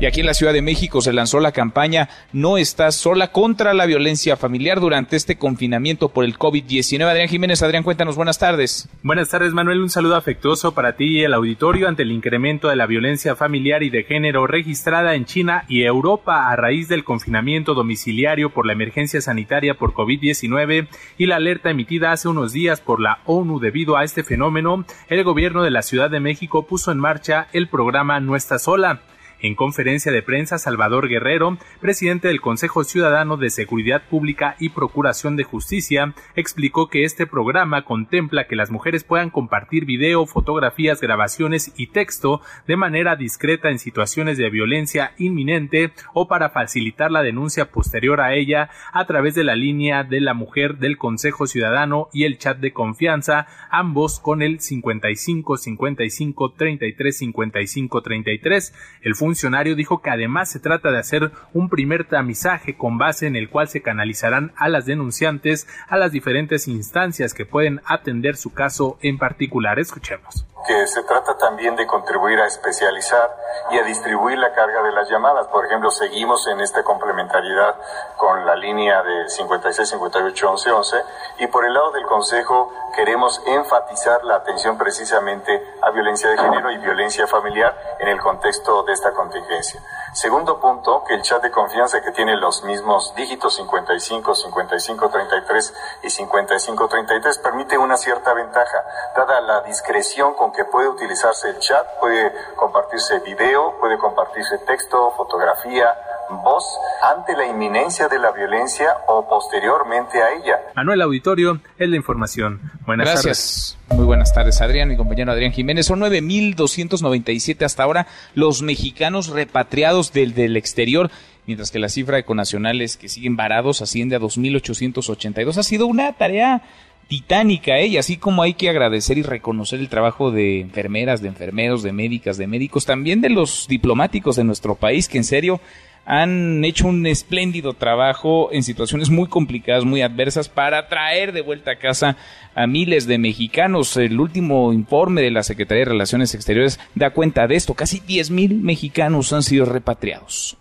Y 0.00 0.06
aquí 0.06 0.20
en 0.20 0.26
la 0.26 0.34
Ciudad 0.34 0.52
de 0.52 0.62
México 0.62 1.00
se 1.00 1.12
lanzó 1.12 1.40
la 1.40 1.50
campaña 1.50 2.08
No 2.32 2.56
estás 2.56 2.94
sola 2.94 3.32
contra 3.32 3.74
la 3.74 3.84
violencia 3.84 4.36
familiar 4.36 4.78
durante 4.78 5.16
este 5.16 5.38
confinamiento 5.38 6.10
por 6.10 6.24
el 6.24 6.38
COVID-19. 6.38 7.02
Adrián 7.02 7.26
Jiménez, 7.26 7.64
Adrián, 7.64 7.82
cuéntanos, 7.82 8.14
buenas 8.14 8.38
tardes. 8.38 8.88
Buenas 9.02 9.28
tardes, 9.28 9.52
Manuel. 9.54 9.80
Un 9.80 9.90
saludo 9.90 10.14
afectuoso 10.14 10.72
para 10.72 10.94
ti 10.94 11.18
y 11.18 11.24
el 11.24 11.34
auditorio 11.34 11.88
ante 11.88 12.04
el 12.04 12.12
incremento 12.12 12.68
de 12.68 12.76
la 12.76 12.86
violencia 12.86 13.34
familiar 13.34 13.82
y 13.82 13.90
de 13.90 14.04
género 14.04 14.46
registrada 14.46 15.16
en 15.16 15.24
China 15.24 15.64
y 15.66 15.82
Europa 15.82 16.48
a 16.48 16.54
raíz 16.54 16.86
del 16.86 17.02
confinamiento 17.02 17.74
domiciliario 17.74 18.50
por 18.50 18.66
la 18.66 18.74
emergencia 18.74 19.20
sanitaria 19.20 19.74
por 19.74 19.94
COVID-19 19.94 20.86
y 21.18 21.26
la 21.26 21.36
alerta 21.36 21.70
emitida 21.70 22.12
hace 22.12 22.28
unos 22.28 22.52
días 22.52 22.80
por 22.80 23.00
la 23.00 23.18
ONU 23.26 23.58
debido 23.58 23.96
a 23.96 24.04
este 24.04 24.22
fenómeno. 24.22 24.84
El 25.08 25.24
gobierno 25.24 25.64
de 25.64 25.72
la 25.72 25.82
Ciudad 25.82 26.08
de 26.08 26.20
México 26.20 26.68
puso 26.68 26.92
en 26.92 26.98
marcha 26.98 27.48
el 27.52 27.66
programa 27.66 28.20
No 28.20 28.36
estás 28.36 28.62
sola. 28.62 29.02
En 29.40 29.54
conferencia 29.54 30.10
de 30.10 30.20
prensa, 30.20 30.58
Salvador 30.58 31.06
Guerrero, 31.06 31.58
presidente 31.80 32.26
del 32.26 32.40
Consejo 32.40 32.82
Ciudadano 32.82 33.36
de 33.36 33.50
Seguridad 33.50 34.02
Pública 34.10 34.56
y 34.58 34.70
Procuración 34.70 35.36
de 35.36 35.44
Justicia, 35.44 36.12
explicó 36.34 36.88
que 36.88 37.04
este 37.04 37.24
programa 37.24 37.84
contempla 37.84 38.48
que 38.48 38.56
las 38.56 38.72
mujeres 38.72 39.04
puedan 39.04 39.30
compartir 39.30 39.84
video, 39.84 40.26
fotografías, 40.26 41.00
grabaciones 41.00 41.72
y 41.76 41.86
texto 41.86 42.40
de 42.66 42.76
manera 42.76 43.14
discreta 43.14 43.70
en 43.70 43.78
situaciones 43.78 44.38
de 44.38 44.50
violencia 44.50 45.12
inminente 45.18 45.92
o 46.14 46.26
para 46.26 46.50
facilitar 46.50 47.12
la 47.12 47.22
denuncia 47.22 47.70
posterior 47.70 48.20
a 48.20 48.34
ella 48.34 48.70
a 48.92 49.06
través 49.06 49.36
de 49.36 49.44
la 49.44 49.54
línea 49.54 50.02
de 50.02 50.20
la 50.20 50.34
mujer 50.34 50.78
del 50.78 50.98
Consejo 50.98 51.46
Ciudadano 51.46 52.08
y 52.12 52.24
el 52.24 52.38
chat 52.38 52.58
de 52.58 52.72
confianza, 52.72 53.46
ambos 53.70 54.18
con 54.18 54.42
el 54.42 54.58
55 54.58 55.56
55 55.58 56.54
33 56.54 57.18
55 57.18 58.02
33. 58.02 58.74
El 59.02 59.14
funcionario 59.28 59.76
dijo 59.76 60.00
que 60.00 60.08
además 60.08 60.48
se 60.48 60.58
trata 60.58 60.90
de 60.90 60.98
hacer 60.98 61.32
un 61.52 61.68
primer 61.68 62.08
tamizaje 62.08 62.78
con 62.78 62.96
base 62.96 63.26
en 63.26 63.36
el 63.36 63.50
cual 63.50 63.68
se 63.68 63.82
canalizarán 63.82 64.52
a 64.56 64.70
las 64.70 64.86
denunciantes 64.86 65.68
a 65.86 65.98
las 65.98 66.12
diferentes 66.12 66.66
instancias 66.66 67.34
que 67.34 67.44
pueden 67.44 67.82
atender 67.84 68.38
su 68.38 68.54
caso 68.54 68.96
en 69.02 69.18
particular. 69.18 69.78
Escuchemos 69.78 70.46
que 70.68 70.86
se 70.86 71.02
trata 71.04 71.36
también 71.38 71.76
de 71.76 71.86
contribuir 71.86 72.38
a 72.40 72.46
especializar 72.46 73.34
y 73.70 73.78
a 73.78 73.84
distribuir 73.84 74.38
la 74.38 74.52
carga 74.52 74.82
de 74.82 74.92
las 74.92 75.08
llamadas. 75.08 75.46
Por 75.46 75.64
ejemplo, 75.64 75.90
seguimos 75.90 76.46
en 76.48 76.60
esta 76.60 76.82
complementariedad 76.82 77.76
con 78.16 78.44
la 78.44 78.54
línea 78.56 79.02
de 79.02 79.28
56, 79.28 79.88
58, 79.88 80.50
11, 80.50 80.70
11 80.70 80.96
y 81.38 81.46
por 81.46 81.64
el 81.64 81.72
lado 81.72 81.92
del 81.92 82.04
Consejo 82.04 82.70
queremos 82.94 83.40
enfatizar 83.46 84.22
la 84.24 84.36
atención 84.36 84.76
precisamente 84.76 85.62
a 85.80 85.90
violencia 85.90 86.28
de 86.28 86.36
género 86.36 86.70
y 86.70 86.78
violencia 86.78 87.26
familiar 87.26 87.74
en 88.00 88.08
el 88.08 88.20
contexto 88.20 88.82
de 88.82 88.92
esta 88.92 89.12
contingencia. 89.18 89.82
Segundo 90.12 90.60
punto, 90.60 91.02
que 91.04 91.14
el 91.14 91.22
chat 91.22 91.42
de 91.42 91.50
confianza 91.50 92.00
que 92.00 92.12
tiene 92.12 92.36
los 92.36 92.62
mismos 92.62 93.12
dígitos 93.16 93.56
55, 93.56 94.32
55, 94.32 95.10
33 95.10 95.74
y 96.04 96.10
55, 96.10 96.88
33 96.88 97.38
permite 97.38 97.76
una 97.76 97.96
cierta 97.96 98.32
ventaja, 98.32 98.84
dada 99.16 99.40
la 99.40 99.60
discreción 99.62 100.34
con 100.34 100.52
que 100.52 100.64
puede 100.64 100.88
utilizarse 100.88 101.50
el 101.50 101.58
chat, 101.58 101.84
puede 101.98 102.32
compartirse 102.54 103.18
video, 103.20 103.76
puede 103.80 103.98
compartirse 103.98 104.58
texto, 104.58 105.10
fotografía, 105.16 105.96
voz 106.30 106.64
ante 107.02 107.36
la 107.36 107.46
inminencia 107.46 108.08
de 108.08 108.18
la 108.18 108.32
violencia 108.32 108.86
o 109.06 109.28
posteriormente 109.28 110.22
a 110.22 110.34
ella. 110.34 110.60
Manuel 110.74 111.02
Auditorio 111.02 111.60
es 111.78 111.88
la 111.88 111.96
información. 111.96 112.60
Buenas 112.86 113.08
Gracias. 113.10 113.78
Muy 113.90 114.04
buenas 114.04 114.32
tardes, 114.32 114.60
Adrián, 114.60 114.88
mi 114.88 114.96
compañero 114.96 115.32
Adrián 115.32 115.52
Jiménez. 115.52 115.86
Son 115.86 116.00
9.297 116.00 117.64
hasta 117.64 117.82
ahora 117.82 118.06
los 118.34 118.62
mexicanos 118.62 119.28
repatriados 119.28 120.12
del, 120.12 120.34
del 120.34 120.56
exterior 120.56 121.10
mientras 121.46 121.70
que 121.70 121.78
la 121.78 121.88
cifra 121.88 122.16
de 122.16 122.24
conacionales 122.24 122.98
que 122.98 123.08
siguen 123.08 123.34
varados 123.34 123.80
asciende 123.80 124.14
a 124.14 124.20
2.882. 124.20 125.56
Ha 125.56 125.62
sido 125.62 125.86
una 125.86 126.12
tarea 126.12 126.62
titánica, 127.08 127.78
¿eh? 127.78 127.86
Y 127.86 127.96
así 127.96 128.18
como 128.18 128.42
hay 128.42 128.52
que 128.52 128.68
agradecer 128.68 129.16
y 129.16 129.22
reconocer 129.22 129.80
el 129.80 129.88
trabajo 129.88 130.30
de 130.30 130.60
enfermeras, 130.60 131.22
de 131.22 131.28
enfermeros, 131.28 131.82
de 131.82 131.92
médicas, 131.92 132.36
de 132.36 132.46
médicos, 132.46 132.84
también 132.84 133.22
de 133.22 133.30
los 133.30 133.66
diplomáticos 133.66 134.36
de 134.36 134.44
nuestro 134.44 134.74
país, 134.74 135.08
que 135.08 135.16
en 135.16 135.24
serio 135.24 135.60
han 136.08 136.64
hecho 136.64 136.88
un 136.88 137.06
espléndido 137.06 137.74
trabajo 137.74 138.48
en 138.50 138.62
situaciones 138.62 139.10
muy 139.10 139.28
complicadas, 139.28 139.84
muy 139.84 140.00
adversas, 140.00 140.48
para 140.48 140.88
traer 140.88 141.32
de 141.32 141.42
vuelta 141.42 141.72
a 141.72 141.78
casa 141.78 142.16
a 142.54 142.66
miles 142.66 143.06
de 143.06 143.18
mexicanos. 143.18 143.94
El 143.98 144.18
último 144.18 144.72
informe 144.72 145.20
de 145.20 145.30
la 145.30 145.42
Secretaría 145.42 145.84
de 145.84 145.90
Relaciones 145.90 146.34
Exteriores 146.34 146.80
da 146.94 147.10
cuenta 147.10 147.46
de 147.46 147.56
esto. 147.56 147.74
Casi 147.74 148.00
10.000 148.00 148.58
mexicanos 148.58 149.34
han 149.34 149.42
sido 149.42 149.66
repatriados. 149.66 150.56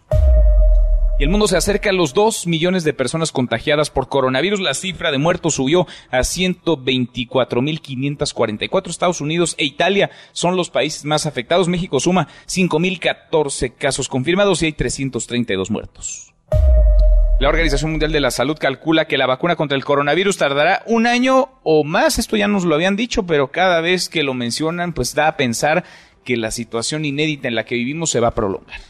Y 1.19 1.23
el 1.23 1.29
mundo 1.29 1.47
se 1.47 1.57
acerca 1.57 1.89
a 1.89 1.93
los 1.93 2.13
2 2.13 2.45
millones 2.45 2.83
de 2.83 2.93
personas 2.93 3.31
contagiadas 3.31 3.89
por 3.89 4.07
coronavirus. 4.07 4.59
La 4.59 4.75
cifra 4.75 5.11
de 5.11 5.17
muertos 5.17 5.55
subió 5.55 5.87
a 6.11 6.19
124.544. 6.19 8.89
Estados 8.89 9.19
Unidos 9.19 9.55
e 9.57 9.65
Italia 9.65 10.11
son 10.31 10.55
los 10.55 10.69
países 10.69 11.05
más 11.05 11.25
afectados. 11.25 11.69
México 11.69 11.99
suma 11.99 12.27
5.014 12.47 13.73
casos 13.75 14.09
confirmados 14.09 14.61
y 14.61 14.67
hay 14.67 14.73
332 14.73 15.71
muertos. 15.71 16.35
La 17.39 17.49
Organización 17.49 17.89
Mundial 17.91 18.11
de 18.11 18.19
la 18.19 18.29
Salud 18.29 18.57
calcula 18.59 19.05
que 19.05 19.17
la 19.17 19.25
vacuna 19.25 19.55
contra 19.55 19.75
el 19.75 19.85
coronavirus 19.85 20.37
tardará 20.37 20.83
un 20.85 21.07
año 21.07 21.49
o 21.63 21.83
más. 21.83 22.19
Esto 22.19 22.37
ya 22.37 22.47
nos 22.47 22.63
lo 22.63 22.75
habían 22.75 22.95
dicho, 22.95 23.25
pero 23.25 23.51
cada 23.51 23.81
vez 23.81 24.07
que 24.07 24.21
lo 24.21 24.35
mencionan, 24.35 24.93
pues 24.93 25.15
da 25.15 25.29
a 25.29 25.37
pensar 25.37 25.83
que 26.23 26.37
la 26.37 26.51
situación 26.51 27.05
inédita 27.05 27.47
en 27.47 27.55
la 27.55 27.65
que 27.65 27.73
vivimos 27.73 28.11
se 28.11 28.19
va 28.19 28.27
a 28.27 28.35
prolongar. 28.35 28.81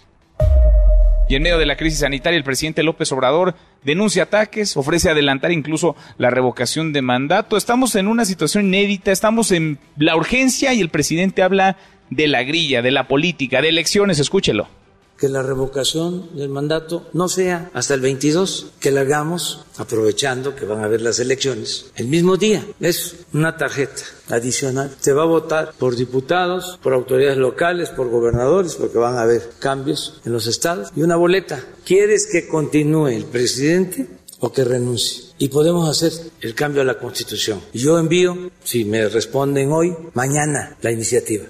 Y 1.29 1.35
en 1.35 1.43
medio 1.43 1.57
de 1.57 1.65
la 1.65 1.75
crisis 1.75 1.99
sanitaria, 1.99 2.37
el 2.37 2.43
presidente 2.45 2.83
López 2.83 3.11
Obrador 3.11 3.55
denuncia 3.83 4.23
ataques, 4.23 4.77
ofrece 4.77 5.09
adelantar 5.09 5.51
incluso 5.51 5.95
la 6.17 6.29
revocación 6.29 6.93
de 6.93 7.01
mandato. 7.01 7.57
Estamos 7.57 7.95
en 7.95 8.07
una 8.07 8.23
situación 8.23 8.67
inédita, 8.67 9.11
estamos 9.11 9.51
en 9.51 9.77
la 9.97 10.15
urgencia 10.15 10.73
y 10.73 10.79
el 10.79 10.89
presidente 10.89 11.43
habla 11.43 11.75
de 12.09 12.27
la 12.27 12.43
grilla, 12.43 12.81
de 12.81 12.91
la 12.91 13.09
política, 13.09 13.61
de 13.61 13.69
elecciones. 13.69 14.19
Escúchelo 14.19 14.69
que 15.18 15.30
la 15.30 15.41
revocación 15.41 16.35
del 16.35 16.49
mandato 16.49 17.07
no 17.14 17.27
sea 17.27 17.72
hasta 17.73 17.94
el 17.94 18.02
22, 18.02 18.73
que 18.80 18.91
la 18.91 19.02
hagamos 19.02 19.65
aprovechando 19.77 20.56
que 20.56 20.65
van 20.65 20.81
a 20.81 20.85
haber 20.85 21.02
las 21.02 21.19
elecciones 21.19 21.91
el 21.95 22.07
mismo 22.07 22.38
día. 22.38 22.65
Es 22.80 23.15
una 23.34 23.57
tarjeta 23.57 24.03
adicional. 24.30 24.95
Se 24.99 25.14
va 25.14 25.23
a 25.23 25.27
votar 25.27 25.73
por 25.77 25.95
diputados, 25.95 26.80
por 26.81 26.94
autoridades 26.94 27.38
locales, 27.38 27.89
por 27.89 28.10
gobernadores, 28.10 28.76
porque 28.76 28.98
van 28.98 29.18
a 29.18 29.22
haber 29.22 29.49
cambios 29.60 30.22
en 30.26 30.34
los 30.34 30.48
estados. 30.48 30.89
Y 30.95 31.02
una 31.02 31.15
boleta. 31.15 31.64
¿Quieres 31.85 32.27
que 32.31 32.48
continúe 32.48 33.07
el 33.07 33.26
presidente 33.26 34.07
o 34.39 34.52
que 34.52 34.64
renuncie? 34.64 35.26
Y 35.39 35.49
podemos 35.49 35.89
hacer 35.89 36.11
el 36.41 36.56
cambio 36.56 36.81
a 36.81 36.85
la 36.85 36.98
constitución. 36.98 37.61
Yo 37.73 37.98
envío, 37.99 38.52
si 38.64 38.85
me 38.85 39.07
responden 39.07 39.72
hoy, 39.72 39.95
mañana 40.14 40.77
la 40.81 40.91
iniciativa. 40.91 41.45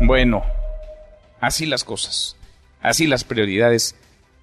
Bueno, 0.00 0.42
así 1.40 1.66
las 1.66 1.84
cosas. 1.84 2.37
Así 2.88 3.06
las 3.06 3.24
prioridades, 3.24 3.96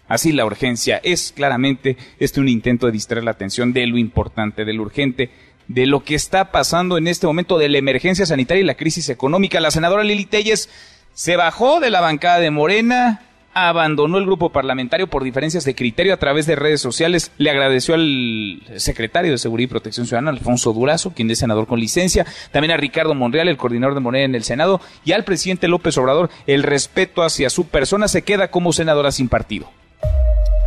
así 0.07 0.31
la 0.31 0.45
urgencia. 0.45 1.01
Es 1.03 1.33
claramente 1.35 1.97
este 2.19 2.39
un 2.39 2.47
intento 2.47 2.85
de 2.85 2.91
distraer 2.91 3.23
la 3.23 3.31
atención 3.31 3.73
de 3.73 3.87
lo 3.87 3.97
importante, 3.97 4.65
de 4.65 4.73
lo 4.73 4.83
urgente, 4.83 5.31
de 5.67 5.87
lo 5.87 6.03
que 6.03 6.13
está 6.13 6.51
pasando 6.51 6.97
en 6.97 7.07
este 7.07 7.25
momento 7.25 7.57
de 7.57 7.69
la 7.69 7.79
emergencia 7.79 8.25
sanitaria 8.25 8.61
y 8.61 8.65
la 8.65 8.75
crisis 8.75 9.09
económica. 9.09 9.59
La 9.59 9.71
senadora 9.71 10.03
Lili 10.03 10.25
Telles 10.25 10.69
se 11.13 11.35
bajó 11.37 11.79
de 11.79 11.89
la 11.89 12.01
bancada 12.01 12.39
de 12.39 12.51
Morena, 12.51 13.23
abandonó 13.55 14.17
el 14.17 14.25
grupo 14.25 14.49
parlamentario 14.49 15.07
por 15.07 15.23
diferencias 15.23 15.63
de 15.63 15.75
criterio 15.75 16.13
a 16.13 16.17
través 16.17 16.45
de 16.45 16.57
redes 16.57 16.81
sociales. 16.81 17.31
Le 17.37 17.49
agradeció 17.49 17.95
al 17.95 18.61
secretario 18.75 19.31
de 19.31 19.37
Seguridad 19.37 19.69
y 19.69 19.71
Protección 19.71 20.05
Ciudadana, 20.05 20.31
Alfonso 20.31 20.73
Durazo, 20.73 21.13
quien 21.13 21.31
es 21.31 21.39
senador 21.39 21.65
con 21.65 21.79
licencia, 21.79 22.25
también 22.51 22.71
a 22.71 22.77
Ricardo 22.77 23.15
Monreal, 23.15 23.47
el 23.47 23.57
coordinador 23.57 23.95
de 23.95 24.01
Morena 24.01 24.25
en 24.25 24.35
el 24.35 24.43
Senado, 24.43 24.81
y 25.05 25.13
al 25.13 25.23
presidente 25.23 25.69
López 25.69 25.97
Obrador, 25.97 26.29
el 26.47 26.63
respeto 26.63 27.23
hacia 27.23 27.49
su 27.49 27.67
persona 27.67 28.09
se 28.09 28.23
queda 28.23 28.49
como 28.49 28.73
senadora 28.73 29.11
sin 29.11 29.29
partido. 29.29 29.71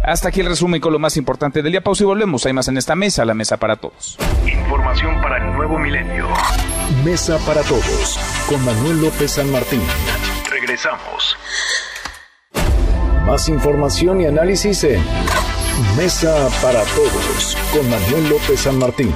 Hasta 0.03 0.29
aquí 0.29 0.41
el 0.41 0.47
resumen 0.47 0.81
con 0.81 0.93
lo 0.93 0.99
más 0.99 1.19
importante 1.19 1.61
del 1.61 1.73
día. 1.73 1.83
Pausa 1.83 2.05
y 2.05 2.07
volvemos. 2.07 2.47
Hay 2.47 2.55
más 2.55 2.69
en 2.69 2.79
esta 2.79 2.95
mesa, 2.95 3.27
la 3.27 3.35
mesa 3.35 3.59
para 3.59 3.77
todos. 3.77 4.17
Información 4.47 5.21
para 5.21 5.37
el 5.37 5.55
nuevo 5.55 5.79
milenio. 5.79 6.27
Mesa 7.05 7.37
para 7.45 7.61
todos 7.63 8.19
con 8.49 8.65
Manuel 8.65 9.03
López 9.03 9.33
San 9.33 9.51
Martín. 9.53 9.83
Regresamos. 10.51 11.37
Más 13.29 13.47
información 13.51 14.23
y 14.23 14.25
análisis 14.25 14.85
en 14.85 15.03
Mesa 15.99 16.49
para 16.63 16.83
Todos 16.85 17.59
con 17.75 17.91
Manuel 17.91 18.31
López 18.31 18.59
San 18.59 18.79
Martín. 18.79 19.13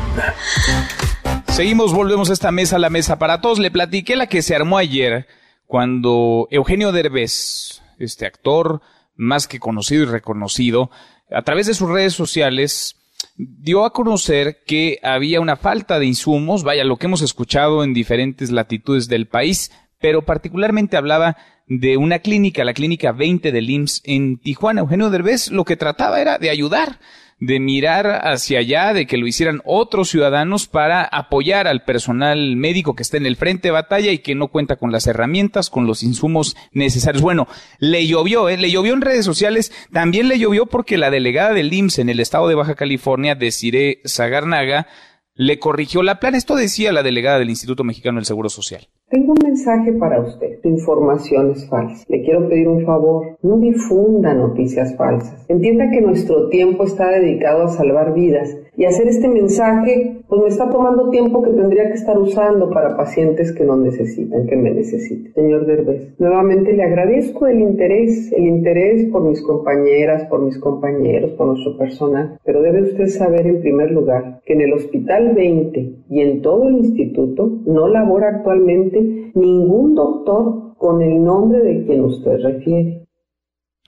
Seguimos, 1.49 1.95
volvemos 1.95 2.29
a 2.29 2.35
esta 2.35 2.53
mesa, 2.53 2.79
la 2.79 2.91
mesa 2.91 3.19
para 3.19 3.41
todos. 3.41 3.59
Le 3.59 3.71
platiqué 3.71 4.15
la 4.15 4.27
que 4.27 4.43
se 4.43 4.55
armó 4.55 4.77
ayer 4.77 5.29
cuando 5.67 6.47
Eugenio 6.51 6.93
Derbez, 6.93 7.81
este 7.99 8.27
actor 8.27 8.83
más 9.17 9.49
que 9.49 9.59
conocido 9.59 10.03
y 10.03 10.07
reconocido, 10.07 10.91
a 11.31 11.41
través 11.41 11.67
de 11.67 11.73
sus 11.73 11.89
redes 11.89 12.13
sociales 12.13 12.97
dio 13.39 13.87
a 13.87 13.95
conocer 13.95 14.59
que 14.67 14.99
había 15.03 15.41
una 15.41 15.57
falta 15.57 15.99
de 15.99 16.05
insumos, 16.05 16.65
vaya, 16.65 16.85
lo 16.85 16.99
que 16.99 17.07
hemos 17.07 17.23
escuchado 17.23 17.83
en 17.83 17.95
diferentes 17.95 18.51
latitudes 18.51 19.09
del 19.09 19.27
país, 19.27 19.73
pero 19.99 20.21
particularmente 20.21 20.99
hablaba 20.99 21.39
de 21.67 21.97
una 21.97 22.19
clínica, 22.19 22.65
la 22.65 22.75
clínica 22.75 23.13
20 23.13 23.53
del 23.53 23.71
IMSS 23.71 24.03
en 24.05 24.39
Tijuana. 24.39 24.81
Eugenio 24.81 25.11
Derbez 25.11 25.51
lo 25.51 25.65
que 25.65 25.77
trataba 25.77 26.21
era 26.21 26.39
de 26.39 26.51
ayudar, 26.51 26.99
de 27.39 27.59
mirar 27.59 28.07
hacia 28.25 28.61
allá, 28.61 28.93
de 28.93 29.07
que 29.07 29.17
lo 29.17 29.27
hicieran 29.27 29.63
otros 29.65 30.11
ciudadanos 30.11 30.69
para 30.69 31.03
apoyar 31.03 31.67
al 31.67 31.85
personal 31.85 32.57
médico 32.57 32.95
que 32.95 33.03
está 33.03 33.17
en 33.17 33.27
el 33.27 33.37
frente 33.37 33.69
de 33.69 33.73
batalla 33.73 34.13
y 34.13 34.19
que 34.19 34.35
no 34.35 34.49
cuenta 34.49 34.77
con 34.77 34.93
las 34.93 35.07
herramientas, 35.07 35.69
con 35.69 35.87
los 35.87 36.03
insumos 36.03 36.57
necesarios. 36.71 37.21
Bueno, 37.21 37.49
le 37.79 38.07
llovió, 38.07 38.49
¿eh? 38.49 38.59
le 38.59 38.71
llovió 38.71 38.95
en 38.95 39.01
redes 39.01 39.25
sociales, 39.25 39.73
también 39.93 40.29
le 40.29 40.39
llovió 40.39 40.67
porque 40.67 40.99
la 40.99 41.11
delegada 41.11 41.53
del 41.53 41.73
IMSS 41.73 41.99
en 41.99 42.09
el 42.11 42.21
estado 42.21 42.47
de 42.47 42.55
Baja 42.55 42.77
California, 42.77 43.35
Desiree 43.35 44.03
Zagarnaga, 44.07 44.87
le 45.35 45.59
corrigió 45.59 46.03
la 46.03 46.21
plan. 46.21 46.35
Esto 46.35 46.55
decía 46.55 46.93
la 46.93 47.03
delegada 47.03 47.39
del 47.39 47.51
Instituto 47.51 47.85
Mexicano 47.85 48.19
del 48.19 48.27
Seguro 48.27 48.51
Social. 48.51 48.89
Tengo 49.13 49.35
un 49.35 49.45
mensaje 49.45 49.93
para 49.93 50.23
usted. 50.23 50.59
Tu 50.63 50.71
información 50.71 51.51
es 51.51 51.69
falsa. 51.69 52.03
Le 52.09 52.23
quiero 52.23 52.49
pedir 52.49 52.67
un 52.67 52.83
favor. 52.87 53.37
No 53.43 53.59
difunda 53.59 54.33
noticias 54.33 54.97
falsas. 54.97 55.45
Entienda 55.51 55.91
que 55.91 56.01
nuestro 56.01 56.49
tiempo 56.49 56.85
está 56.85 57.11
dedicado 57.11 57.65
a 57.65 57.69
salvar 57.69 58.15
vidas 58.15 58.57
y 58.77 58.85
hacer 58.85 59.09
este 59.09 59.29
mensaje 59.29 60.23
pues 60.29 60.41
me 60.41 60.49
está 60.49 60.71
tomando 60.71 61.11
tiempo 61.11 61.43
que 61.43 61.51
tendría 61.51 61.89
que 61.89 61.95
estar 61.95 62.19
usando 62.19 62.71
para 62.71 62.97
pacientes 62.97 63.53
que 63.53 63.65
no 63.65 63.77
necesitan, 63.77 64.47
que 64.47 64.57
me 64.57 64.71
necesiten. 64.71 65.33
Señor 65.35 65.67
Derbez, 65.67 66.19
nuevamente 66.19 66.73
le 66.73 66.83
agradezco 66.83 67.47
el 67.47 67.61
interés, 67.61 68.33
el 68.33 68.45
interés 68.45 69.11
por 69.11 69.25
mis 69.25 69.43
compañeras, 69.43 70.25
por 70.25 70.41
mis 70.41 70.59
compañeros, 70.59 71.33
por 71.33 71.49
nuestro 71.49 71.77
personal, 71.77 72.39
pero 72.45 72.63
debe 72.63 72.83
usted 72.83 73.09
saber 73.09 73.47
en 73.47 73.61
primer 73.61 73.91
lugar 73.91 74.41
que 74.47 74.55
en 74.55 74.63
el 74.63 74.73
Hospital 74.73 75.35
20 75.35 75.95
y 76.09 76.21
en 76.21 76.41
todo 76.41 76.69
el 76.69 76.79
instituto 76.79 77.61
no 77.67 77.89
labora 77.89 78.29
actualmente 78.37 79.33
ningún 79.35 79.95
doctor 79.95 80.77
con 80.79 81.03
el 81.03 81.23
nombre 81.23 81.61
de 81.61 81.85
quien 81.85 82.01
usted 82.01 82.41
refiere. 82.43 83.02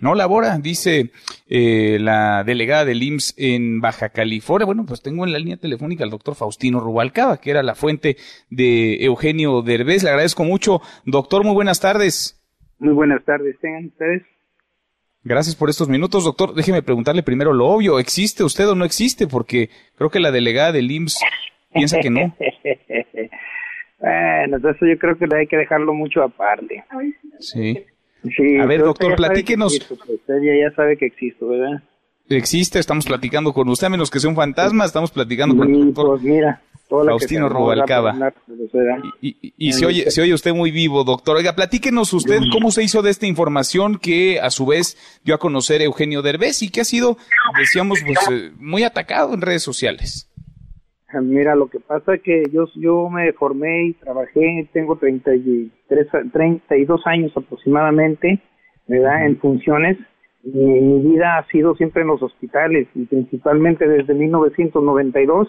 No 0.04 0.14
labora, 0.14 0.58
dice 0.58 1.12
eh, 1.48 1.96
la 1.98 2.44
delegada 2.44 2.84
del 2.84 3.02
IMSS 3.02 3.36
en 3.38 3.80
Baja 3.80 4.10
California. 4.10 4.66
Bueno, 4.66 4.84
pues 4.86 5.00
tengo 5.00 5.24
en 5.24 5.32
la 5.32 5.38
línea 5.38 5.56
telefónica 5.56 6.04
al 6.04 6.10
doctor 6.10 6.34
Faustino 6.34 6.78
Rubalcaba, 6.78 7.40
que 7.40 7.50
era 7.50 7.62
la 7.62 7.74
fuente 7.74 8.18
de 8.50 9.02
Eugenio 9.02 9.62
Derbez. 9.62 10.02
Le 10.02 10.10
agradezco 10.10 10.44
mucho. 10.44 10.82
Doctor, 11.06 11.42
muy 11.42 11.54
buenas 11.54 11.80
tardes. 11.80 12.38
Muy 12.78 12.92
buenas 12.92 13.24
tardes, 13.24 13.58
tengan 13.60 13.86
ustedes. 13.86 14.24
Gracias 15.22 15.56
por 15.56 15.70
estos 15.70 15.88
minutos, 15.88 16.24
doctor. 16.24 16.54
Déjeme 16.54 16.82
preguntarle 16.82 17.22
primero 17.22 17.54
lo 17.54 17.68
obvio. 17.68 17.98
¿Existe 17.98 18.44
usted 18.44 18.68
o 18.68 18.74
no 18.74 18.84
existe? 18.84 19.26
Porque 19.26 19.70
creo 19.96 20.10
que 20.10 20.20
la 20.20 20.30
delegada 20.30 20.72
del 20.72 20.90
IMSS 20.90 21.20
piensa 21.72 21.98
que 22.00 22.10
no. 22.10 22.20
bueno, 24.00 24.56
entonces 24.56 24.86
yo 24.86 24.98
creo 24.98 25.16
que 25.16 25.34
hay 25.34 25.46
que 25.46 25.56
dejarlo 25.56 25.94
mucho 25.94 26.22
aparte. 26.22 26.84
Sí 27.40 27.86
a 28.60 28.66
ver, 28.66 28.82
doctor, 28.82 29.16
platíquenos. 29.16 29.74
usted 29.74 30.34
ya, 30.42 30.74
sabe 30.74 30.96
que 30.96 31.06
existo, 31.06 31.48
¿verdad? 31.48 31.82
Existe, 32.28 32.78
estamos 32.78 33.04
platicando 33.04 33.52
con 33.52 33.68
usted, 33.68 33.86
a 33.86 33.90
menos 33.90 34.10
que 34.10 34.18
sea 34.18 34.30
un 34.30 34.36
fantasma, 34.36 34.86
estamos 34.86 35.10
platicando 35.10 35.56
con 35.56 35.68
el 35.68 35.86
doctor 35.86 36.06
pues 36.06 36.22
mira, 36.22 36.62
Faustino 36.88 37.48
Rubalcaba. 37.48 38.32
Y, 39.20 39.52
y, 39.58 39.72
se, 39.72 39.84
oye, 39.84 40.10
se 40.10 40.22
oye 40.22 40.32
usted 40.32 40.54
muy 40.54 40.70
vivo, 40.70 41.04
doctor. 41.04 41.36
Oiga, 41.36 41.54
platíquenos 41.54 42.12
usted 42.12 42.40
cómo 42.50 42.70
se 42.70 42.82
hizo 42.82 43.02
de 43.02 43.10
esta 43.10 43.26
información 43.26 43.98
que 43.98 44.40
a 44.40 44.50
su 44.50 44.66
vez 44.66 44.96
dio 45.22 45.34
a 45.34 45.38
conocer 45.38 45.82
Eugenio 45.82 46.22
Derbez 46.22 46.62
y 46.62 46.70
que 46.70 46.80
ha 46.80 46.84
sido, 46.84 47.18
decíamos, 47.58 48.00
pues, 48.06 48.18
eh, 48.30 48.52
muy 48.58 48.84
atacado 48.84 49.34
en 49.34 49.42
redes 49.42 49.62
sociales. 49.62 50.30
Mira, 51.22 51.54
lo 51.54 51.68
que 51.68 51.80
pasa 51.80 52.14
es 52.14 52.22
que 52.22 52.44
yo, 52.52 52.66
yo 52.74 53.08
me 53.08 53.32
formé 53.32 53.86
y 53.86 53.92
trabajé, 53.94 54.68
tengo 54.72 54.96
33, 54.96 56.08
32 56.32 57.06
años 57.06 57.32
aproximadamente, 57.36 58.40
¿verdad? 58.86 59.26
En 59.26 59.38
funciones. 59.38 59.98
Mi, 60.42 60.80
mi 60.80 61.10
vida 61.10 61.38
ha 61.38 61.46
sido 61.48 61.74
siempre 61.74 62.02
en 62.02 62.08
los 62.08 62.22
hospitales 62.22 62.88
y 62.94 63.04
principalmente 63.06 63.88
desde 63.88 64.14
1992. 64.14 65.48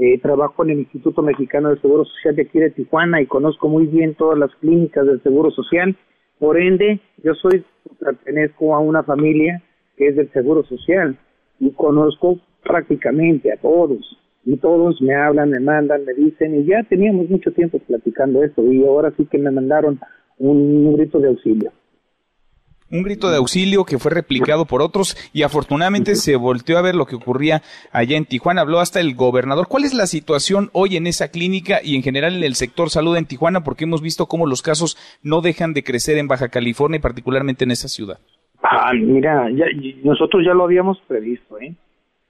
Eh, 0.00 0.18
trabajo 0.20 0.62
en 0.62 0.70
el 0.70 0.78
Instituto 0.80 1.22
Mexicano 1.22 1.70
del 1.70 1.80
Seguro 1.80 2.04
Social 2.04 2.36
de 2.36 2.42
aquí 2.42 2.60
de 2.60 2.70
Tijuana 2.70 3.20
y 3.20 3.26
conozco 3.26 3.68
muy 3.68 3.86
bien 3.86 4.14
todas 4.14 4.38
las 4.38 4.54
clínicas 4.56 5.04
del 5.06 5.20
Seguro 5.22 5.50
Social. 5.50 5.96
Por 6.38 6.60
ende, 6.60 7.00
yo 7.24 7.34
soy, 7.34 7.64
pertenezco 7.98 8.76
a 8.76 8.78
una 8.78 9.02
familia 9.02 9.60
que 9.96 10.08
es 10.08 10.16
del 10.16 10.30
Seguro 10.32 10.62
Social 10.64 11.18
y 11.58 11.72
conozco 11.72 12.38
prácticamente 12.62 13.52
a 13.52 13.56
todos 13.56 14.18
y 14.48 14.56
todos 14.56 15.02
me 15.02 15.14
hablan, 15.14 15.50
me 15.50 15.60
mandan, 15.60 16.06
me 16.06 16.14
dicen, 16.14 16.58
y 16.58 16.64
ya 16.64 16.82
teníamos 16.84 17.28
mucho 17.28 17.52
tiempo 17.52 17.78
platicando 17.80 18.42
esto, 18.42 18.62
y 18.72 18.82
ahora 18.82 19.12
sí 19.14 19.26
que 19.30 19.36
me 19.36 19.50
mandaron 19.50 20.00
un, 20.38 20.96
grito 20.96 21.18
de 21.18 21.28
auxilio. 21.28 21.70
Un 22.90 23.02
grito 23.02 23.28
de 23.28 23.36
auxilio 23.36 23.84
que 23.84 23.98
fue 23.98 24.10
replicado 24.10 24.64
por 24.64 24.80
otros 24.80 25.14
y 25.34 25.42
afortunadamente 25.42 26.14
se 26.14 26.36
volteó 26.36 26.78
a 26.78 26.82
ver 26.82 26.94
lo 26.94 27.04
que 27.04 27.16
ocurría 27.16 27.60
allá 27.92 28.16
en 28.16 28.24
Tijuana. 28.24 28.62
Habló 28.62 28.80
hasta 28.80 29.00
el 29.00 29.14
gobernador. 29.14 29.68
¿Cuál 29.68 29.84
es 29.84 29.92
la 29.92 30.06
situación 30.06 30.70
hoy 30.72 30.96
en 30.96 31.06
esa 31.06 31.28
clínica 31.30 31.80
y 31.84 31.96
en 31.96 32.02
general 32.02 32.34
en 32.34 32.44
el 32.44 32.54
sector 32.54 32.88
salud 32.88 33.18
en 33.18 33.26
Tijuana? 33.26 33.62
Porque 33.62 33.84
hemos 33.84 34.00
visto 34.00 34.24
cómo 34.24 34.46
los 34.46 34.62
casos 34.62 34.96
no 35.22 35.42
dejan 35.42 35.74
de 35.74 35.84
crecer 35.84 36.16
en 36.16 36.28
Baja 36.28 36.48
California 36.48 36.96
y 36.96 37.02
particularmente 37.02 37.64
en 37.64 37.72
esa 37.72 37.88
ciudad. 37.88 38.20
Ah, 38.62 38.94
mira, 38.94 39.50
ya, 39.50 39.66
nosotros 40.02 40.42
ya 40.46 40.54
lo 40.54 40.64
habíamos 40.64 40.98
previsto, 41.06 41.60
¿eh? 41.60 41.74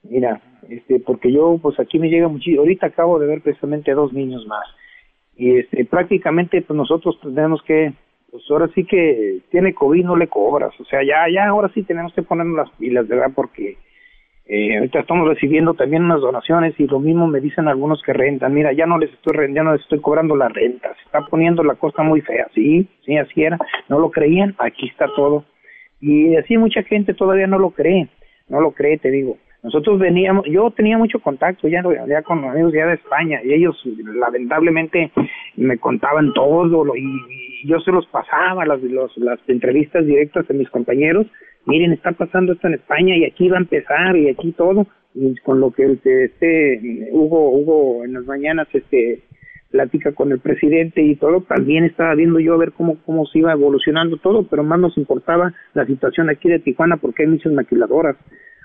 Mira, 0.03 0.41
este, 0.69 0.99
porque 0.99 1.31
yo, 1.31 1.57
pues 1.61 1.79
aquí 1.79 1.99
me 1.99 2.09
llega 2.09 2.27
muchísimo. 2.27 2.61
Ahorita 2.61 2.87
acabo 2.87 3.19
de 3.19 3.27
ver 3.27 3.41
precisamente 3.41 3.91
dos 3.91 4.13
niños 4.13 4.45
más. 4.47 4.65
Y 5.35 5.57
este, 5.57 5.85
prácticamente, 5.85 6.61
pues 6.61 6.75
nosotros 6.75 7.19
tenemos 7.21 7.61
que, 7.63 7.93
pues 8.31 8.43
ahora 8.49 8.69
sí 8.75 8.85
que 8.85 9.39
tiene 9.51 9.73
COVID, 9.73 10.05
no 10.05 10.15
le 10.15 10.27
cobras. 10.27 10.77
O 10.79 10.85
sea, 10.85 11.03
ya, 11.03 11.25
ya, 11.33 11.47
ahora 11.47 11.71
sí 11.73 11.83
tenemos 11.83 12.13
que 12.13 12.23
ponernos 12.23 12.57
las 12.57 12.77
pilas, 12.77 13.07
¿verdad? 13.07 13.31
Porque 13.33 13.77
eh, 14.45 14.77
ahorita 14.77 15.01
estamos 15.01 15.27
recibiendo 15.27 15.75
también 15.75 16.03
unas 16.03 16.21
donaciones 16.21 16.73
y 16.79 16.87
lo 16.87 16.99
mismo 16.99 17.27
me 17.27 17.39
dicen 17.39 17.67
algunos 17.67 18.01
que 18.01 18.13
rentan. 18.13 18.53
Mira, 18.53 18.73
ya 18.73 18.85
no 18.85 18.97
les 18.97 19.11
estoy 19.13 19.53
ya 19.53 19.63
no 19.63 19.73
les 19.73 19.81
estoy 19.81 20.01
cobrando 20.01 20.35
la 20.35 20.49
renta. 20.49 20.93
Se 20.95 21.03
está 21.03 21.21
poniendo 21.21 21.63
la 21.63 21.75
cosa 21.75 22.03
muy 22.03 22.21
fea. 22.21 22.47
Sí, 22.53 22.87
sí, 23.05 23.15
así 23.15 23.43
era. 23.43 23.57
No 23.89 23.99
lo 23.99 24.09
creían. 24.09 24.55
Aquí 24.57 24.87
está 24.87 25.07
todo. 25.15 25.45
Y 26.01 26.35
así 26.35 26.57
mucha 26.57 26.81
gente 26.83 27.13
todavía 27.13 27.47
no 27.47 27.59
lo 27.59 27.69
cree. 27.69 28.07
No 28.47 28.59
lo 28.59 28.71
cree, 28.71 28.97
te 28.97 29.11
digo. 29.11 29.37
Nosotros 29.61 29.99
veníamos, 29.99 30.45
yo 30.45 30.71
tenía 30.71 30.97
mucho 30.97 31.19
contacto 31.19 31.67
ya, 31.67 31.83
con 32.23 32.45
amigos 32.45 32.73
ya 32.73 32.87
de 32.87 32.93
España 32.93 33.41
y 33.43 33.53
ellos 33.53 33.75
lamentablemente 34.15 35.11
me 35.57 35.77
contaban 35.77 36.33
todo 36.33 36.85
lo, 36.85 36.95
y, 36.95 37.03
yo 37.65 37.79
se 37.81 37.91
los 37.91 38.05
pasaba 38.07 38.65
las, 38.65 38.79
las 39.17 39.39
entrevistas 39.47 40.05
directas 40.05 40.47
de 40.47 40.53
mis 40.53 40.69
compañeros. 40.69 41.27
Miren, 41.65 41.91
está 41.91 42.13
pasando 42.13 42.53
esto 42.53 42.67
en 42.67 42.75
España 42.75 43.17
y 43.17 43.25
aquí 43.25 43.49
va 43.49 43.57
a 43.57 43.61
empezar 43.61 44.15
y 44.15 44.29
aquí 44.29 44.53
todo. 44.53 44.87
Y 45.13 45.35
con 45.39 45.59
lo 45.59 45.71
que 45.71 45.91
este, 45.91 46.25
este 46.25 47.09
Hugo, 47.11 47.49
Hugo 47.49 48.05
en 48.05 48.13
las 48.13 48.25
mañanas 48.25 48.67
este 48.71 49.23
plática 49.71 50.13
con 50.13 50.31
el 50.31 50.39
presidente 50.39 51.01
y 51.01 51.15
todo, 51.15 51.41
también 51.41 51.83
estaba 51.83 52.15
viendo 52.15 52.39
yo 52.39 52.53
a 52.53 52.57
ver 52.57 52.71
cómo, 52.71 52.97
cómo 53.05 53.25
se 53.27 53.39
iba 53.39 53.51
evolucionando 53.51 54.17
todo, 54.17 54.47
pero 54.47 54.63
más 54.63 54.79
nos 54.79 54.97
importaba 54.97 55.53
la 55.73 55.85
situación 55.85 56.29
aquí 56.29 56.49
de 56.49 56.59
Tijuana 56.59 56.97
porque 56.97 57.23
hay 57.23 57.29
muchas 57.29 57.53
maquiladoras 57.53 58.15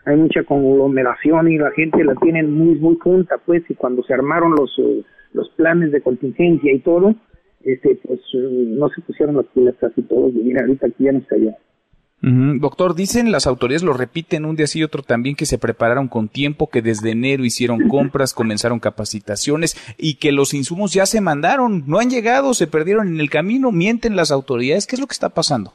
hay 0.05 0.17
mucha 0.17 0.45
conglomeración 0.45 1.51
y 1.51 1.59
la 1.59 1.71
gente 1.73 2.05
la 2.05 2.15
tiene 2.17 2.43
muy 2.43 2.77
muy 2.77 2.97
junta 2.97 3.37
pues 3.45 3.63
y 3.69 3.75
cuando 3.75 4.03
se 4.03 4.15
armaron 4.15 4.55
los 4.55 4.71
eh, 4.79 5.03
los 5.33 5.49
planes 5.51 5.93
de 5.93 6.01
contingencia 6.01 6.73
y 6.73 6.81
todo 6.81 7.15
este 7.63 7.99
pues 8.07 8.21
eh, 8.35 8.65
no 8.69 8.89
se 8.91 9.01
pusieron 9.03 9.37
las 9.37 9.47
pilas 9.47 9.75
casi 9.81 10.03
todos 10.03 10.33
y 10.35 10.39
mira 10.39 10.61
ahorita 10.63 10.87
aquí 10.87 11.05
ya 11.05 11.13
no 11.13 11.19
está 11.19 11.37
ya 11.37 11.57
Doctor, 12.27 12.95
dicen 12.95 13.31
las 13.33 13.47
autoridades, 13.47 13.83
lo 13.83 13.93
repiten 13.93 14.47
un 14.47 14.57
día 14.57 14.67
sí 14.67 14.79
y 14.79 14.83
otro 14.83 15.03
también, 15.03 15.37
que 15.37 15.45
se 15.45 15.59
prepararon 15.59 16.09
con 16.09 16.29
tiempo, 16.29 16.71
que 16.71 16.81
desde 16.81 17.11
enero 17.11 17.45
hicieron 17.45 17.87
compras, 17.89 18.33
comenzaron 18.33 18.81
capacitaciones 18.81 19.77
y 19.99 20.15
que 20.15 20.33
los 20.33 20.55
insumos 20.55 20.95
ya 20.95 21.05
se 21.05 21.21
mandaron, 21.21 21.85
no 21.87 21.99
han 21.99 22.09
llegado, 22.09 22.55
se 22.55 22.67
perdieron 22.67 23.09
en 23.09 23.21
el 23.21 23.29
camino, 23.29 23.73
mienten 23.73 24.17
las 24.17 24.33
autoridades. 24.33 24.87
¿Qué 24.87 24.97
es 24.97 25.01
lo 25.01 25.07
que 25.07 25.13
está 25.13 25.35
pasando? 25.35 25.75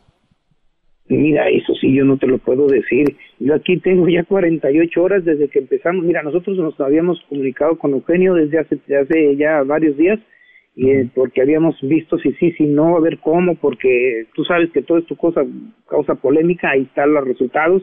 Mira, 1.08 1.48
eso 1.50 1.74
sí, 1.80 1.94
yo 1.94 2.04
no 2.04 2.18
te 2.18 2.26
lo 2.26 2.40
puedo 2.40 2.66
decir. 2.66 3.16
Yo 3.40 3.56
aquí 3.56 3.78
tengo 3.78 4.08
ya 4.10 4.24
48 4.26 5.02
horas 5.02 5.24
desde 5.24 5.48
que 5.48 5.60
empezamos. 5.60 6.04
Mira, 6.04 6.22
nosotros 6.24 6.58
nos 6.58 6.80
habíamos 6.82 7.22
comunicado 7.30 7.78
con 7.78 7.94
Eugenio 7.94 8.34
desde 8.34 8.60
hace, 8.60 8.78
hace 8.96 9.38
ya 9.38 9.64
varios 9.64 9.96
días, 9.96 10.20
y, 10.76 10.90
eh, 10.92 11.10
porque 11.16 11.42
habíamos 11.42 11.80
visto 11.82 12.18
si 12.20 12.34
sí, 12.34 12.52
si 12.52 12.66
no, 12.66 12.98
a 12.98 13.00
ver 13.00 13.18
cómo, 13.20 13.56
porque 13.56 14.26
tú 14.36 14.44
sabes 14.44 14.70
que 14.72 14.82
todo 14.82 14.98
esto 14.98 15.16
cosa 15.16 15.46
causa 15.88 16.16
polémica, 16.16 16.72
ahí 16.72 16.84
están 16.84 17.14
los 17.14 17.26
resultados. 17.26 17.82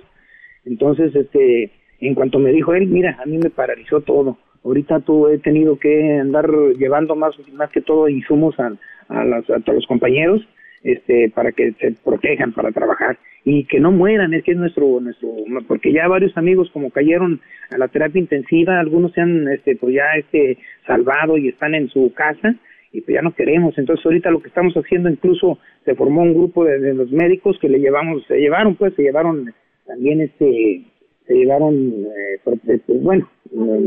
Entonces, 0.66 1.14
este, 1.14 1.70
en 2.00 2.14
cuanto 2.14 2.38
me 2.38 2.52
dijo 2.52 2.74
él, 2.74 2.86
mira, 2.86 3.18
a 3.22 3.24
mí 3.24 3.38
me 3.38 3.50
paralizó 3.50 4.02
todo. 4.02 4.36
Ahorita 4.62 5.00
tú 5.00 5.28
he 5.28 5.38
tenido 5.38 5.78
que 5.78 6.18
andar 6.18 6.50
llevando 6.78 7.16
más, 7.16 7.34
más 7.52 7.70
que 7.70 7.80
todo 7.80 8.08
insumos 8.10 8.58
a, 8.60 8.72
a, 9.08 9.24
las, 9.24 9.48
a 9.48 9.72
los 9.72 9.86
compañeros 9.86 10.46
este, 10.86 11.30
para 11.34 11.50
que 11.50 11.72
se 11.72 11.96
protejan 12.04 12.52
para 12.52 12.70
trabajar 12.70 13.18
y 13.44 13.64
que 13.64 13.80
no 13.80 13.90
mueran, 13.90 14.32
es 14.34 14.44
que 14.44 14.52
es 14.52 14.56
nuestro, 14.56 15.00
nuestro, 15.00 15.28
porque 15.66 15.92
ya 15.92 16.06
varios 16.06 16.36
amigos 16.36 16.70
como 16.72 16.90
cayeron 16.90 17.40
a 17.70 17.78
la 17.78 17.88
terapia 17.88 18.20
intensiva, 18.20 18.78
algunos 18.78 19.12
se 19.12 19.20
han, 19.20 19.48
este, 19.48 19.74
pues 19.74 19.96
ya, 19.96 20.04
este, 20.16 20.58
salvado 20.86 21.38
y 21.38 21.48
están 21.48 21.74
en 21.74 21.88
su 21.88 22.12
casa 22.14 22.54
y 22.92 23.00
pues 23.00 23.16
ya 23.16 23.22
no 23.22 23.34
queremos, 23.34 23.76
entonces 23.78 24.06
ahorita 24.06 24.30
lo 24.30 24.40
que 24.40 24.48
estamos 24.48 24.74
haciendo 24.74 25.10
incluso 25.10 25.58
se 25.84 25.96
formó 25.96 26.22
un 26.22 26.34
grupo 26.34 26.64
de, 26.64 26.94
los 26.94 27.10
médicos 27.10 27.58
que 27.60 27.68
le 27.68 27.80
llevamos, 27.80 28.24
se 28.28 28.38
llevaron 28.38 28.76
pues, 28.76 28.94
se 28.94 29.02
llevaron 29.02 29.52
también 29.86 30.20
este, 30.20 30.84
se 31.26 31.34
llevaron, 31.34 31.74
eh, 31.74 32.40
pues, 32.44 32.60
bueno, 32.86 33.28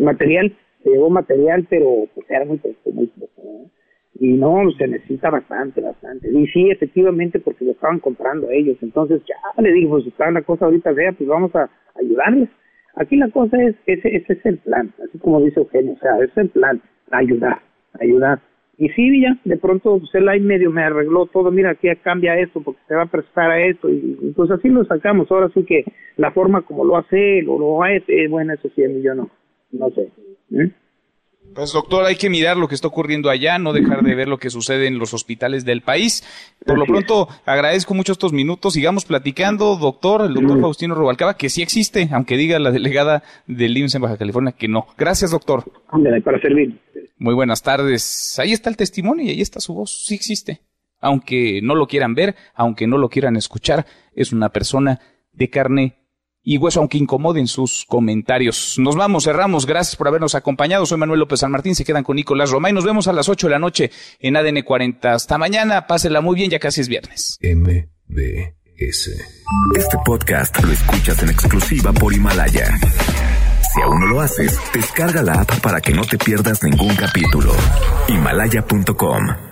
material, 0.02 0.54
se 0.84 0.90
llevó 0.90 1.10
material, 1.10 1.66
pero 1.70 2.08
pues 2.14 2.30
era 2.30 2.44
muy, 2.44 2.60
muy, 2.86 3.10
muy 3.16 3.70
y 4.16 4.34
no, 4.34 4.70
se 4.78 4.88
necesita 4.88 5.30
bastante, 5.30 5.82
bastante. 5.82 6.30
Y 6.32 6.48
sí, 6.48 6.70
efectivamente, 6.70 7.40
porque 7.40 7.66
lo 7.66 7.72
estaban 7.72 8.00
comprando 8.00 8.50
ellos. 8.50 8.78
Entonces 8.82 9.22
ya 9.28 9.62
le 9.62 9.72
digo, 9.72 9.92
pues 9.92 10.08
está 10.08 10.30
la 10.32 10.42
cosa 10.42 10.66
ahorita 10.66 10.92
vea, 10.92 11.12
pues 11.14 11.30
vamos 11.30 11.56
a 11.56 11.70
ayudarles. 11.96 12.50
Aquí 12.96 13.16
la 13.16 13.30
cosa 13.30 13.62
es, 13.62 13.76
ese, 13.86 14.16
ese 14.16 14.34
es 14.34 14.46
el 14.46 14.58
plan, 14.58 14.94
así 15.08 15.18
como 15.20 15.42
dice 15.42 15.60
Eugenio, 15.60 15.94
o 15.94 16.00
sea, 16.00 16.16
ese 16.18 16.26
es 16.26 16.38
el 16.38 16.50
plan, 16.50 16.82
ayudar, 17.12 17.60
ayudar. 18.00 18.42
Y 18.78 18.90
sí, 18.90 19.22
ya, 19.22 19.38
de 19.44 19.58
pronto, 19.58 20.00
pues 20.00 20.14
él 20.16 20.28
ahí 20.28 20.40
medio 20.40 20.72
me 20.72 20.84
arregló 20.84 21.26
todo, 21.26 21.52
mira, 21.52 21.72
aquí 21.72 21.88
cambia 22.02 22.40
esto, 22.40 22.62
porque 22.62 22.80
se 22.88 22.96
va 22.96 23.04
a 23.04 23.12
prestar 23.12 23.52
a 23.52 23.62
esto, 23.62 23.90
y, 23.90 24.34
pues 24.36 24.50
así 24.52 24.70
lo 24.70 24.84
sacamos. 24.86 25.30
Ahora 25.32 25.50
sí 25.54 25.64
que 25.66 25.84
la 26.18 26.32
forma 26.32 26.62
como 26.62 26.84
lo 26.84 26.98
hace 26.98 27.40
él, 27.40 27.50
o 27.50 27.60
lo 27.60 27.84
hace, 27.84 28.28
bueno, 28.30 28.54
eso 28.54 28.70
sí, 28.76 28.82
yo 29.02 29.14
no, 29.16 29.30
no 29.72 29.90
sé. 29.92 30.10
¿eh? 30.52 30.72
Pues 31.54 31.74
doctor, 31.74 32.06
hay 32.06 32.16
que 32.16 32.30
mirar 32.30 32.58
lo 32.58 32.68
que 32.68 32.76
está 32.76 32.88
ocurriendo 32.88 33.30
allá, 33.30 33.58
no 33.58 33.74
dejar 33.74 34.04
de 34.04 34.16
ver 34.16 34.28
lo 34.28 34.38
que 34.38 34.50
sucede 34.50 34.88
en 34.88 35.00
los 35.00 35.14
hospitales 35.14 35.66
del 35.66 35.82
país. 35.82 36.24
Por 36.66 36.78
lo 36.78 36.86
pronto, 36.86 37.28
agradezco 37.46 37.94
mucho 37.94 38.12
estos 38.14 38.34
minutos. 38.34 38.74
Sigamos 38.74 39.06
platicando, 39.06 39.76
doctor, 39.76 40.22
el 40.22 40.34
doctor 40.34 40.62
Faustino 40.62 40.96
Rubalcaba, 40.96 41.36
que 41.36 41.50
sí 41.50 41.62
existe, 41.62 42.10
aunque 42.12 42.38
diga 42.38 42.60
la 42.60 42.72
delegada 42.72 43.24
del 43.48 43.78
IMSS 43.78 43.96
en 43.96 44.02
Baja 44.02 44.18
California 44.18 44.54
que 44.54 44.68
no. 44.68 44.88
Gracias, 44.98 45.32
doctor. 45.32 45.64
para 46.24 46.40
servir. 46.40 46.80
Muy 47.18 47.34
buenas 47.34 47.62
tardes. 47.62 48.38
Ahí 48.40 48.54
está 48.54 48.70
el 48.70 48.78
testimonio 48.78 49.26
y 49.26 49.30
ahí 49.30 49.42
está 49.42 49.60
su 49.60 49.74
voz. 49.74 50.06
Sí 50.06 50.16
existe. 50.16 50.62
Aunque 51.02 51.62
no 51.64 51.76
lo 51.76 51.88
quieran 51.88 52.14
ver, 52.14 52.36
aunque 52.54 52.88
no 52.88 52.98
lo 52.98 53.10
quieran 53.10 53.36
escuchar, 53.36 53.86
es 54.14 54.32
una 54.34 54.50
persona 54.50 55.00
de 55.34 55.50
carne 55.50 55.99
y 56.44 56.58
hueso, 56.58 56.80
aunque 56.80 56.98
incomoden 56.98 57.48
sus 57.48 57.86
comentarios. 57.88 58.76
Nos 58.78 58.96
vamos, 58.96 59.26
cerramos. 59.26 59.66
Gracias 59.66 59.96
por 59.96 60.08
habernos 60.08 60.36
acompañado. 60.36 60.86
Soy 60.86 60.98
Manuel 60.98 61.20
López 61.20 61.42
San 61.42 61.52
Martín. 61.52 61.76
Se 61.76 61.86
quedan 61.86 62.04
con 62.04 62.16
Nicolás 62.16 62.52
Roma 62.52 62.70
y 62.70 62.74
nos 62.74 62.86
vemos 62.86 63.08
a 63.08 63.14
las 63.14 63.30
8 63.30 63.48
de 63.48 63.52
la 63.52 63.60
noche 63.60 63.92
en 64.20 64.38
ADN 64.38 64.62
40. 64.64 65.14
Hasta 65.14 65.38
mañana. 65.38 65.88
Pásela 65.88 66.22
muy 66.22 66.36
bien, 66.36 66.50
ya 66.50 66.60
casi 66.60 66.82
es 66.82 66.88
viernes. 66.88 67.38
MBS. 67.42 69.10
Este 69.76 69.98
podcast 70.06 70.64
lo 70.64 70.72
escuchas 70.72 71.22
en 71.24 71.30
exclusiva 71.30 71.92
por 71.92 72.14
Himalaya. 72.14 72.78
Si 73.74 73.82
aún 73.82 74.00
no 74.00 74.08
lo 74.08 74.22
haces, 74.22 74.58
descarga 74.74 75.22
la 75.22 75.42
app 75.42 75.60
para 75.60 75.82
que 75.82 75.94
no 75.94 76.04
te 76.04 76.18
pierdas 76.18 76.64
ningún 76.64 76.96
capítulo. 76.96 77.54
Himalaya.com 78.08 79.49